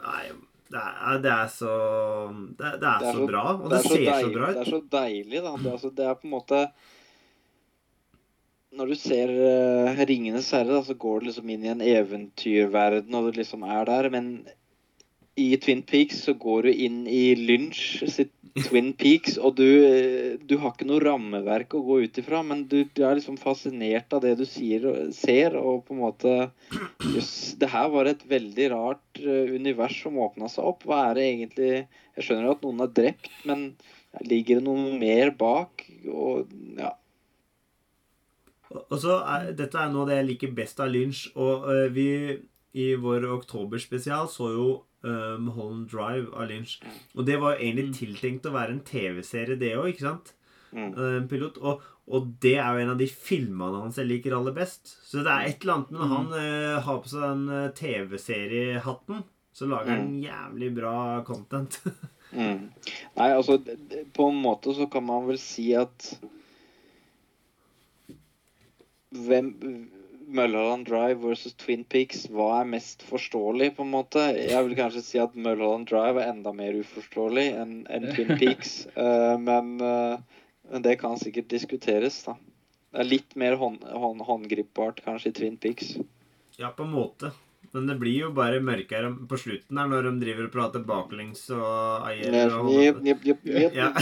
Nei, 0.00 0.30
det 0.72 0.80
er, 0.80 1.16
det 1.20 1.30
er 1.34 1.48
så 1.52 1.72
Det, 2.56 2.68
det 2.80 2.88
er, 2.88 3.06
så, 3.12 3.26
bra. 3.28 3.42
Og 3.58 3.66
det, 3.70 3.78
er 3.78 3.84
så 3.84 3.94
ser 3.94 4.04
så 4.06 4.14
deilig- 4.16 4.36
bra 4.38 4.50
Det 4.56 4.62
er 4.64 4.70
så 4.74 4.80
deilig, 4.96 5.42
da. 5.44 5.54
Det, 5.54 5.66
er 5.66 5.74
altså, 5.76 5.90
det 6.00 6.06
er 6.08 6.18
på 6.18 6.28
en 6.28 6.34
måte 6.34 6.60
Når 8.70 8.92
du 8.92 8.94
ser 8.94 9.30
uh, 9.34 9.98
'Ringenes 9.98 10.52
herre', 10.54 10.76
da, 10.76 10.82
så 10.86 10.94
går 10.94 11.20
du 11.20 11.30
liksom 11.30 11.48
inn 11.50 11.64
i 11.66 11.72
en 11.72 11.82
eventyrverden, 11.82 13.14
og 13.18 13.30
du 13.30 13.40
liksom 13.40 13.64
er 13.66 13.88
der. 13.88 14.10
Men 14.14 14.28
i 15.40 15.56
Twin 15.62 15.82
Peaks 15.82 16.22
så 16.26 16.34
går 16.38 16.68
du 16.68 16.70
inn 16.86 17.00
i 17.10 17.34
Lynch 17.38 18.04
sitt 18.10 18.34
Twin 18.66 18.92
Peaks, 18.98 19.36
og 19.38 19.54
du, 19.60 19.66
eh, 19.86 20.32
du 20.42 20.56
har 20.58 20.72
ikke 20.72 20.88
noe 20.88 21.02
rammeverk 21.02 21.76
å 21.78 21.82
gå 21.86 22.00
ut 22.02 22.18
ifra, 22.18 22.40
men 22.46 22.64
du, 22.70 22.80
du 22.82 23.02
er 23.06 23.14
liksom 23.18 23.38
fascinert 23.38 24.10
av 24.16 24.24
det 24.24 24.32
du 24.40 24.44
sier, 24.48 24.86
ser, 25.14 25.54
og 25.58 25.84
på 25.86 25.94
en 25.94 26.02
måte 26.02 26.34
Jøss, 27.14 27.54
det 27.60 27.70
her 27.70 27.92
var 27.94 28.10
et 28.10 28.24
veldig 28.30 28.66
rart 28.72 29.22
eh, 29.22 29.54
univers 29.54 30.00
som 30.02 30.18
åpna 30.18 30.50
seg 30.50 30.66
opp. 30.66 30.86
Hva 30.86 31.04
er 31.08 31.18
det 31.18 31.28
egentlig 31.28 31.70
Jeg 31.70 32.26
skjønner 32.26 32.50
at 32.54 32.66
noen 32.66 32.82
er 32.84 32.94
drept, 32.98 33.30
men 33.46 33.64
ligger 34.26 34.58
det 34.58 34.66
noe 34.66 34.98
mer 34.98 35.30
bak? 35.38 35.86
Og 36.10 36.50
ja. 36.80 36.94
Og 38.70 38.96
så 39.02 39.18
er, 39.18 39.50
Dette 39.58 39.78
er 39.78 39.90
noe 39.90 40.04
av 40.04 40.12
det 40.12 40.20
jeg 40.20 40.28
liker 40.28 40.54
best 40.54 40.82
av 40.82 40.90
Lynch. 40.92 41.26
Og 41.34 41.66
uh, 41.66 41.86
vi 41.92 42.10
i 42.78 42.92
vår 43.00 43.26
oktoberspesial 43.34 44.28
så 44.30 44.50
jo 44.54 44.66
um, 45.02 45.46
Mulholland 45.46 45.88
Drive 45.90 46.28
av 46.34 46.50
Lynch. 46.50 46.76
Og 47.16 47.26
det 47.26 47.40
var 47.42 47.56
jo 47.56 47.64
egentlig 47.66 47.96
tiltenkt 47.98 48.46
å 48.46 48.54
være 48.54 48.76
en 48.76 48.84
TV-serie, 48.86 49.58
det 49.58 49.74
òg, 49.78 49.90
ikke 49.92 50.06
sant? 50.06 50.36
Mm. 50.70 50.92
Eh, 50.94 51.16
pilot. 51.26 51.58
Og, 51.66 51.82
og 52.06 52.28
det 52.42 52.54
er 52.62 52.76
jo 52.76 52.84
en 52.84 52.92
av 52.92 53.00
de 53.00 53.08
filmene 53.10 53.80
hans 53.82 53.98
jeg 53.98 54.06
liker 54.06 54.36
aller 54.36 54.54
best. 54.54 54.94
Så 55.02 55.24
det 55.26 55.34
er 55.34 55.48
et 55.48 55.66
eller 55.66 55.80
annet 55.80 55.90
med 55.90 55.98
når 56.04 56.12
han 56.14 56.30
uh, 56.36 56.78
har 56.86 57.02
på 57.02 57.10
seg 57.10 57.26
den 57.26 57.74
TV-seriehatten, 57.80 59.24
så 59.50 59.66
lager 59.66 59.96
han 59.96 60.14
jævlig 60.22 60.72
bra 60.78 60.96
content. 61.26 61.82
Mm. 62.30 62.68
Nei, 63.16 63.24
altså 63.34 63.56
På 64.14 64.28
en 64.30 64.36
måte 64.38 64.70
så 64.70 64.84
kan 64.86 65.02
man 65.02 65.24
vel 65.26 65.38
si 65.42 65.72
at 65.74 66.12
Hvem 69.10 69.54
Mulholland 70.30 70.86
Drive 70.86 71.18
versus 71.18 71.54
Twin 71.58 71.82
Peaks, 71.84 72.28
hva 72.30 72.60
er 72.60 72.68
mest 72.70 73.02
forståelig, 73.02 73.72
på 73.76 73.82
en 73.82 73.90
måte? 73.90 74.22
Jeg 74.38 74.62
vil 74.68 74.76
kanskje 74.78 75.02
si 75.02 75.18
at 75.18 75.34
Mulholland 75.34 75.88
Drive 75.90 76.22
er 76.22 76.30
enda 76.30 76.52
mer 76.54 76.78
uforståelig 76.78 77.48
enn 77.58 77.74
en 77.90 78.06
Twin 78.12 78.36
Peaks. 78.38 78.76
Uh, 78.94 79.34
men, 79.48 79.74
uh, 79.82 80.46
men 80.70 80.86
det 80.86 81.00
kan 81.02 81.18
sikkert 81.18 81.50
diskuteres, 81.50 82.22
da. 82.28 82.36
Det 82.90 83.02
er 83.02 83.10
litt 83.10 83.36
mer 83.38 83.58
hånd, 83.58 83.82
hånd, 83.82 84.22
håndgripbart 84.26 85.02
kanskje 85.02 85.30
i 85.30 85.36
Twin 85.40 85.58
Peaks. 85.62 85.96
Ja, 86.58 86.70
på 86.70 86.86
en 86.86 86.94
måte. 86.94 87.32
Men 87.76 87.86
det 87.86 87.96
blir 88.00 88.26
jo 88.26 88.30
bare 88.34 88.58
mørkere 88.64 89.12
på 89.30 89.38
slutten 89.38 89.78
her 89.78 89.90
når 89.90 90.08
de 90.08 90.14
driver 90.24 90.48
og 90.48 90.54
prater 90.54 90.82
baklengs 90.86 91.44
og 91.54 92.08
eier 92.10 92.54
og. 92.56 92.70
Ja. 93.76 93.92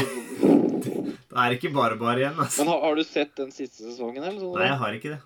Det 1.29 1.37
er 1.45 1.55
ikke 1.55 1.71
bare 1.75 1.95
bare 2.01 2.23
igjen, 2.23 2.39
altså. 2.41 2.65
Men 2.65 2.71
har, 2.73 2.79
har 2.87 2.97
du 2.97 3.03
sett 3.05 3.35
den 3.37 3.51
siste 3.55 3.85
sesongen? 3.85 4.25
eller 4.25 4.41
sånn? 4.41 4.55
Nei, 4.57 4.65
jeg 4.71 4.79
har 4.81 4.95
ikke 4.97 5.11
det. 5.13 5.19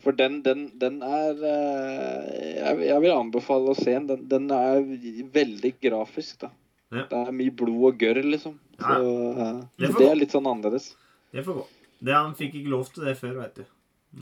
For 0.00 0.16
den, 0.16 0.38
den, 0.46 0.62
den 0.80 1.00
er 1.04 1.42
eh, 1.44 2.28
jeg, 2.54 2.78
jeg 2.86 3.02
vil 3.02 3.12
anbefale 3.12 3.74
å 3.74 3.76
se 3.76 3.90
den. 3.90 4.06
Den, 4.08 4.22
den 4.30 4.46
er 4.54 4.78
veldig 5.34 5.72
grafisk, 5.82 6.38
da. 6.46 6.52
Ja. 6.94 7.04
Det 7.10 7.18
er 7.18 7.34
mye 7.36 7.54
blod 7.54 7.90
og 7.90 8.00
gørr, 8.00 8.22
liksom. 8.24 8.56
Så 8.78 8.94
ja. 8.94 9.50
Det 9.82 9.92
det 9.98 10.08
er 10.08 10.16
litt 10.22 10.32
sånn 10.34 10.48
annerledes. 10.48 10.92
Det 11.34 11.44
får 11.46 11.60
gå. 11.60 11.66
Det, 12.00 12.14
han 12.14 12.32
fikk 12.38 12.56
ikke 12.62 12.72
lov 12.72 12.88
til 12.94 13.10
det 13.10 13.18
før, 13.18 13.36
veit 13.42 13.60
du. 13.60 13.66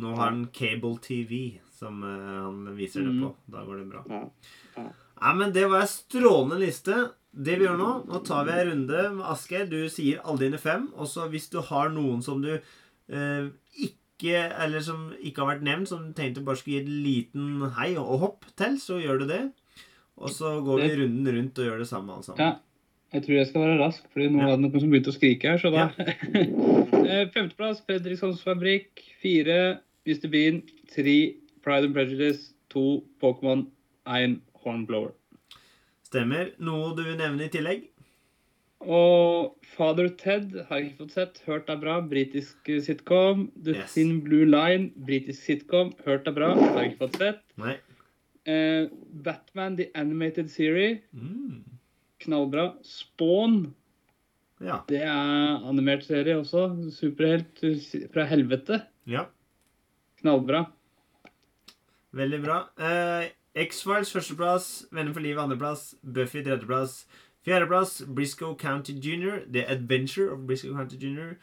Nå 0.01 0.17
har 0.17 0.33
han 0.33 0.43
Cable 0.53 0.97
TV, 1.05 1.61
som 1.79 2.03
eh, 2.05 2.33
han 2.45 2.65
viser 2.79 3.07
det 3.07 3.15
på. 3.21 3.31
Da 3.55 3.63
går 3.67 3.83
det 3.83 3.87
bra. 3.93 4.03
Ja. 4.11 4.89
Nei, 5.19 5.33
men 5.41 5.55
Det 5.55 5.65
var 5.71 5.85
en 5.85 5.91
strålende 5.93 6.59
liste. 6.63 6.99
Det 7.39 7.59
vi 7.61 7.67
gjør 7.67 7.79
nå, 7.79 7.91
nå 8.09 8.21
tar 8.27 8.47
vi 8.49 8.55
en 8.57 8.69
runde 8.73 9.03
med 9.19 9.27
Asgeir. 9.31 9.67
Du 9.71 9.79
sier 9.93 10.21
alle 10.25 10.43
dine 10.47 10.59
fem. 10.63 10.89
Og 10.99 11.07
så 11.11 11.29
hvis 11.31 11.49
du 11.53 11.61
har 11.71 11.91
noen 11.95 12.23
som 12.25 12.43
du 12.43 12.53
eh, 12.57 13.49
ikke 13.79 14.45
Eller 14.59 14.83
som 14.83 15.13
ikke 15.23 15.45
har 15.45 15.53
vært 15.55 15.67
nevnt, 15.67 15.87
som 15.91 16.09
du 16.09 16.15
tenkte 16.19 16.43
bare 16.43 16.59
skulle 16.59 16.81
gi 16.81 16.83
et 16.83 16.95
liten 17.05 17.61
hei 17.77 17.93
og 18.01 18.17
hopp 18.25 18.49
til, 18.59 18.79
så 18.83 18.97
gjør 18.99 19.21
du 19.23 19.29
det. 19.31 19.43
Og 20.19 20.33
så 20.35 20.57
går 20.67 20.81
vi 20.83 20.89
runden 21.05 21.29
rundt 21.37 21.61
og 21.63 21.69
gjør 21.69 21.79
det 21.85 21.87
samme, 21.87 22.17
alle 22.17 22.27
sammen. 22.27 22.41
Ja. 22.43 22.57
Jeg 23.15 23.23
tror 23.25 23.37
jeg 23.39 23.47
skal 23.49 23.63
være 23.63 23.77
rask, 23.81 24.09
fordi 24.13 24.27
nå 24.35 24.41
Ja. 24.43 24.49
er 24.49 24.57
det 24.59 24.65
noen 24.65 24.83
som 24.83 24.91
begynte 24.91 25.13
å 25.13 25.17
skrike 25.17 25.53
her. 25.53 25.61
så 25.63 25.71
da... 25.73 25.85
Ja. 25.95 27.21
Femteplass 27.37 27.85
Fredrikssons 27.87 28.43
Fabrikk. 28.45 29.05
Fire 29.23 29.79
Mr. 30.09 30.27
Bean. 30.33 30.59
Tre 30.93 31.15
Pride 31.65 31.89
and 31.91 31.95
Prejudice. 31.95 32.53
2, 32.71 32.83
Pokémon. 33.23 33.67
1, 34.07 34.41
Hornblower. 34.65 35.13
Stemmer. 36.09 36.53
Noe 36.65 36.95
du 36.97 37.03
vil 37.05 37.17
nevne 37.21 37.47
i 37.47 37.53
tillegg? 37.53 37.87
Og 38.79 39.57
Father 39.75 40.07
Ted 40.21 40.53
har 40.69 40.79
jeg 40.79 40.91
ikke 40.93 41.01
fått 41.03 41.15
sett. 41.17 41.41
Hørt 41.49 41.71
er 41.73 41.81
bra. 41.83 41.97
Britisk 42.07 42.69
eh, 42.71 42.79
sitcom. 42.85 43.49
The 43.65 43.75
Yes. 43.81 43.95
Thin 43.97 44.21
Blue 44.25 44.47
Line. 44.47 44.93
Britisk 45.09 45.43
sitcom. 45.49 45.91
Hørt 46.07 46.29
er 46.31 46.37
bra. 46.37 46.53
Har 46.55 46.79
jeg 46.85 46.93
ikke 46.93 47.03
fått 47.09 47.19
sett. 47.21 47.43
Nei. 47.59 47.75
Eh, 48.49 48.87
Batman 49.27 49.77
The 49.81 49.89
Animated 49.99 50.49
Series. 50.55 51.03
Mm. 51.13 51.65
Knallbra. 52.23 52.69
Spawn. 52.87 53.59
Ja. 54.63 54.81
Det 54.89 55.03
er 55.07 55.67
animert 55.69 56.07
serie 56.07 56.39
også. 56.41 56.69
Superhelt 56.95 57.61
fra 58.15 58.25
helvete. 58.31 58.81
ja. 59.07 59.27
Knallbra. 60.19 60.65
Veldig 62.13 62.43
bra. 62.45 62.59
Uh, 62.81 63.29
X-Files 63.59 64.13
førsteplass. 64.13 64.87
Venner 64.93 65.13
for 65.13 65.25
livet 65.25 65.43
andreplass. 65.43 65.95
Buffy 66.03 66.43
tredjeplass. 66.45 67.07
Fjerdeplass 67.45 68.03
Briscoe 68.07 68.55
County 68.55 68.93
Jr. 68.93 69.45
The 69.51 69.65
Adventure 69.71 70.33
of 70.33 70.47
Briscoe 70.47 70.75
County 70.75 70.97
Jr. 70.97 71.37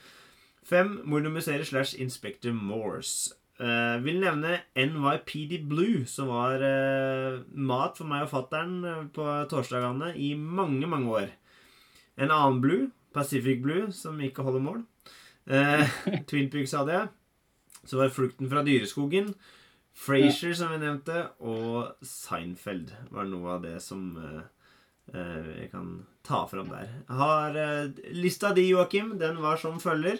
Fem 0.63 1.01
Mordmuseet 1.05 1.65
slash 1.65 1.95
Inspector 1.95 2.53
Morse. 2.53 3.33
Uh, 3.59 4.03
vil 4.03 4.19
nevne 4.19 4.57
NYPD 4.75 5.61
Blue, 5.69 6.05
som 6.05 6.27
var 6.27 6.59
uh, 6.59 7.39
mat 7.55 7.95
for 7.97 8.09
meg 8.09 8.25
og 8.25 8.33
fattern 8.33 9.07
på 9.15 9.27
torsdagene 9.49 10.11
i 10.19 10.33
mange, 10.35 10.87
mange 10.91 11.11
år. 11.11 11.29
En 12.17 12.31
annen 12.31 12.59
Blue, 12.61 12.89
Pacific 13.13 13.61
Blue, 13.63 13.91
som 13.95 14.19
ikke 14.19 14.43
holder 14.43 14.59
mål. 14.59 14.81
Uh, 15.47 15.87
Twin 16.27 16.49
Peaks 16.51 16.75
hadde 16.75 16.97
jeg. 16.97 17.07
Så 17.85 18.01
var 18.01 18.09
Flukten 18.09 18.49
fra 18.49 18.65
dyreskogen. 18.65 19.35
Frasier, 19.95 20.53
som 20.53 20.73
vi 20.73 20.81
nevnte, 20.81 21.22
og 21.39 21.95
Seinfeld 22.03 22.91
var 23.15 23.30
noe 23.30 23.55
av 23.55 23.63
det 23.63 23.77
som 23.84 24.09
uh, 24.19 24.43
uh, 25.15 25.51
jeg 25.55 25.69
kan 25.72 25.91
ta 26.27 26.43
fram 26.51 26.67
der. 26.73 26.91
Har 27.07 27.55
uh, 27.55 28.01
lista 28.13 28.51
di, 28.53 28.67
Joakim. 28.73 29.15
Den 29.22 29.39
var 29.43 29.61
som 29.61 29.80
følger. 29.80 30.19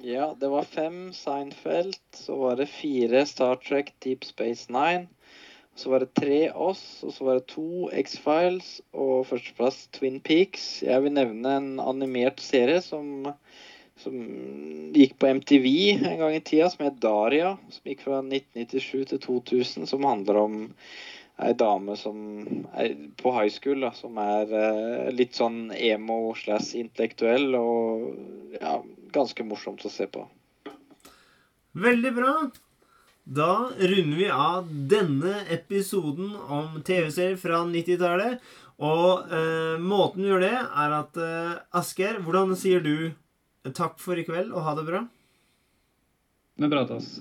Ja, 0.00 0.30
det 0.38 0.48
var 0.48 0.64
fem 0.64 1.10
Seinfeld. 1.12 1.98
Så 2.16 2.38
var 2.38 2.56
det 2.56 2.70
fire 2.72 3.26
Star 3.26 3.58
Trek 3.60 3.92
Deep 4.00 4.24
Space 4.24 4.70
Nine. 4.72 5.08
Så 5.76 5.90
var 5.90 6.04
det 6.04 6.14
tre 6.14 6.50
oss, 6.52 7.02
og 7.06 7.12
så 7.14 7.24
var 7.26 7.38
det 7.38 7.50
to 7.52 7.88
X-Files 7.94 8.80
og 8.92 9.26
førsteplass 9.28 9.86
Twin 9.96 10.18
Peaks. 10.20 10.82
Jeg 10.86 11.02
vil 11.04 11.14
nevne 11.14 11.52
en 11.56 11.70
animert 11.82 12.40
serie 12.42 12.82
som, 12.84 13.30
som 14.02 14.16
gikk 14.94 15.16
på 15.20 15.30
MTV 15.38 15.66
en 15.94 16.18
gang 16.18 16.34
i 16.34 16.42
tida, 16.44 16.70
som 16.72 16.84
het 16.86 17.00
Daria. 17.02 17.54
Som 17.70 17.90
gikk 17.90 18.04
fra 18.06 18.20
1997 18.24 19.12
til 19.12 19.22
2000, 19.26 19.88
som 19.90 20.06
handler 20.08 20.40
om 20.40 20.60
ei 21.40 21.54
dame 21.56 21.94
som 21.96 22.16
er 22.76 22.96
på 23.20 23.32
high 23.32 23.52
school, 23.52 23.80
da, 23.84 23.92
som 23.96 24.18
er 24.20 24.50
eh, 24.52 25.12
litt 25.16 25.38
sånn 25.38 25.70
emo 25.72 26.34
slash 26.36 26.74
intellektuell 26.80 27.54
og 27.56 28.58
ja, 28.58 28.80
ganske 29.14 29.46
morsomt 29.48 29.86
å 29.88 29.92
se 29.92 30.08
på. 30.10 30.26
Veldig 31.80 32.12
bra. 32.16 32.34
Da 33.30 33.70
runder 33.78 34.16
vi 34.18 34.28
av 34.32 34.68
denne 34.90 35.44
episoden 35.54 36.34
om 36.34 36.80
TV-serier 36.82 37.38
fra 37.40 37.62
90-tallet. 37.68 38.40
Og 38.80 39.32
eh, 39.36 39.76
måten 39.80 40.24
vi 40.24 40.30
gjør 40.32 40.44
det, 40.44 40.56
er 40.56 40.94
at 40.96 41.18
eh, 41.20 41.58
Asker, 41.76 42.22
hvordan 42.24 42.56
sier 42.58 42.82
du 42.84 43.12
takk 43.68 43.98
for 44.00 44.18
i 44.18 44.24
kveld 44.24 44.52
og 44.54 44.64
ha 44.64 44.74
det 44.78 44.86
bra? 44.88 45.04
Vi 46.60 46.68
prates. 46.68 47.20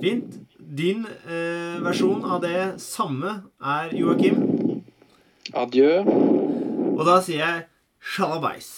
Fint. 0.00 0.40
Din 0.56 1.06
eh, 1.06 1.76
versjon 1.84 2.24
av 2.26 2.42
det 2.42 2.80
samme 2.82 3.38
er 3.62 3.92
Joakim. 3.96 4.40
Adjø. 5.56 6.02
Og 6.96 7.04
da 7.06 7.20
sier 7.24 7.40
jeg 7.44 7.62
sjalabais. 8.02 8.72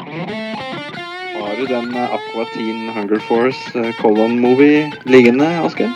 Har 0.00 1.54
du 1.60 1.64
den 1.70 1.94
eh, 1.94 2.16
Aqua 2.18 2.48
Teen 2.52 2.90
Hunger 2.96 3.22
Force 3.28 3.78
eh, 3.78 3.94
Colon-movie 4.00 4.90
liggende, 5.06 5.48
Asker? 5.62 5.92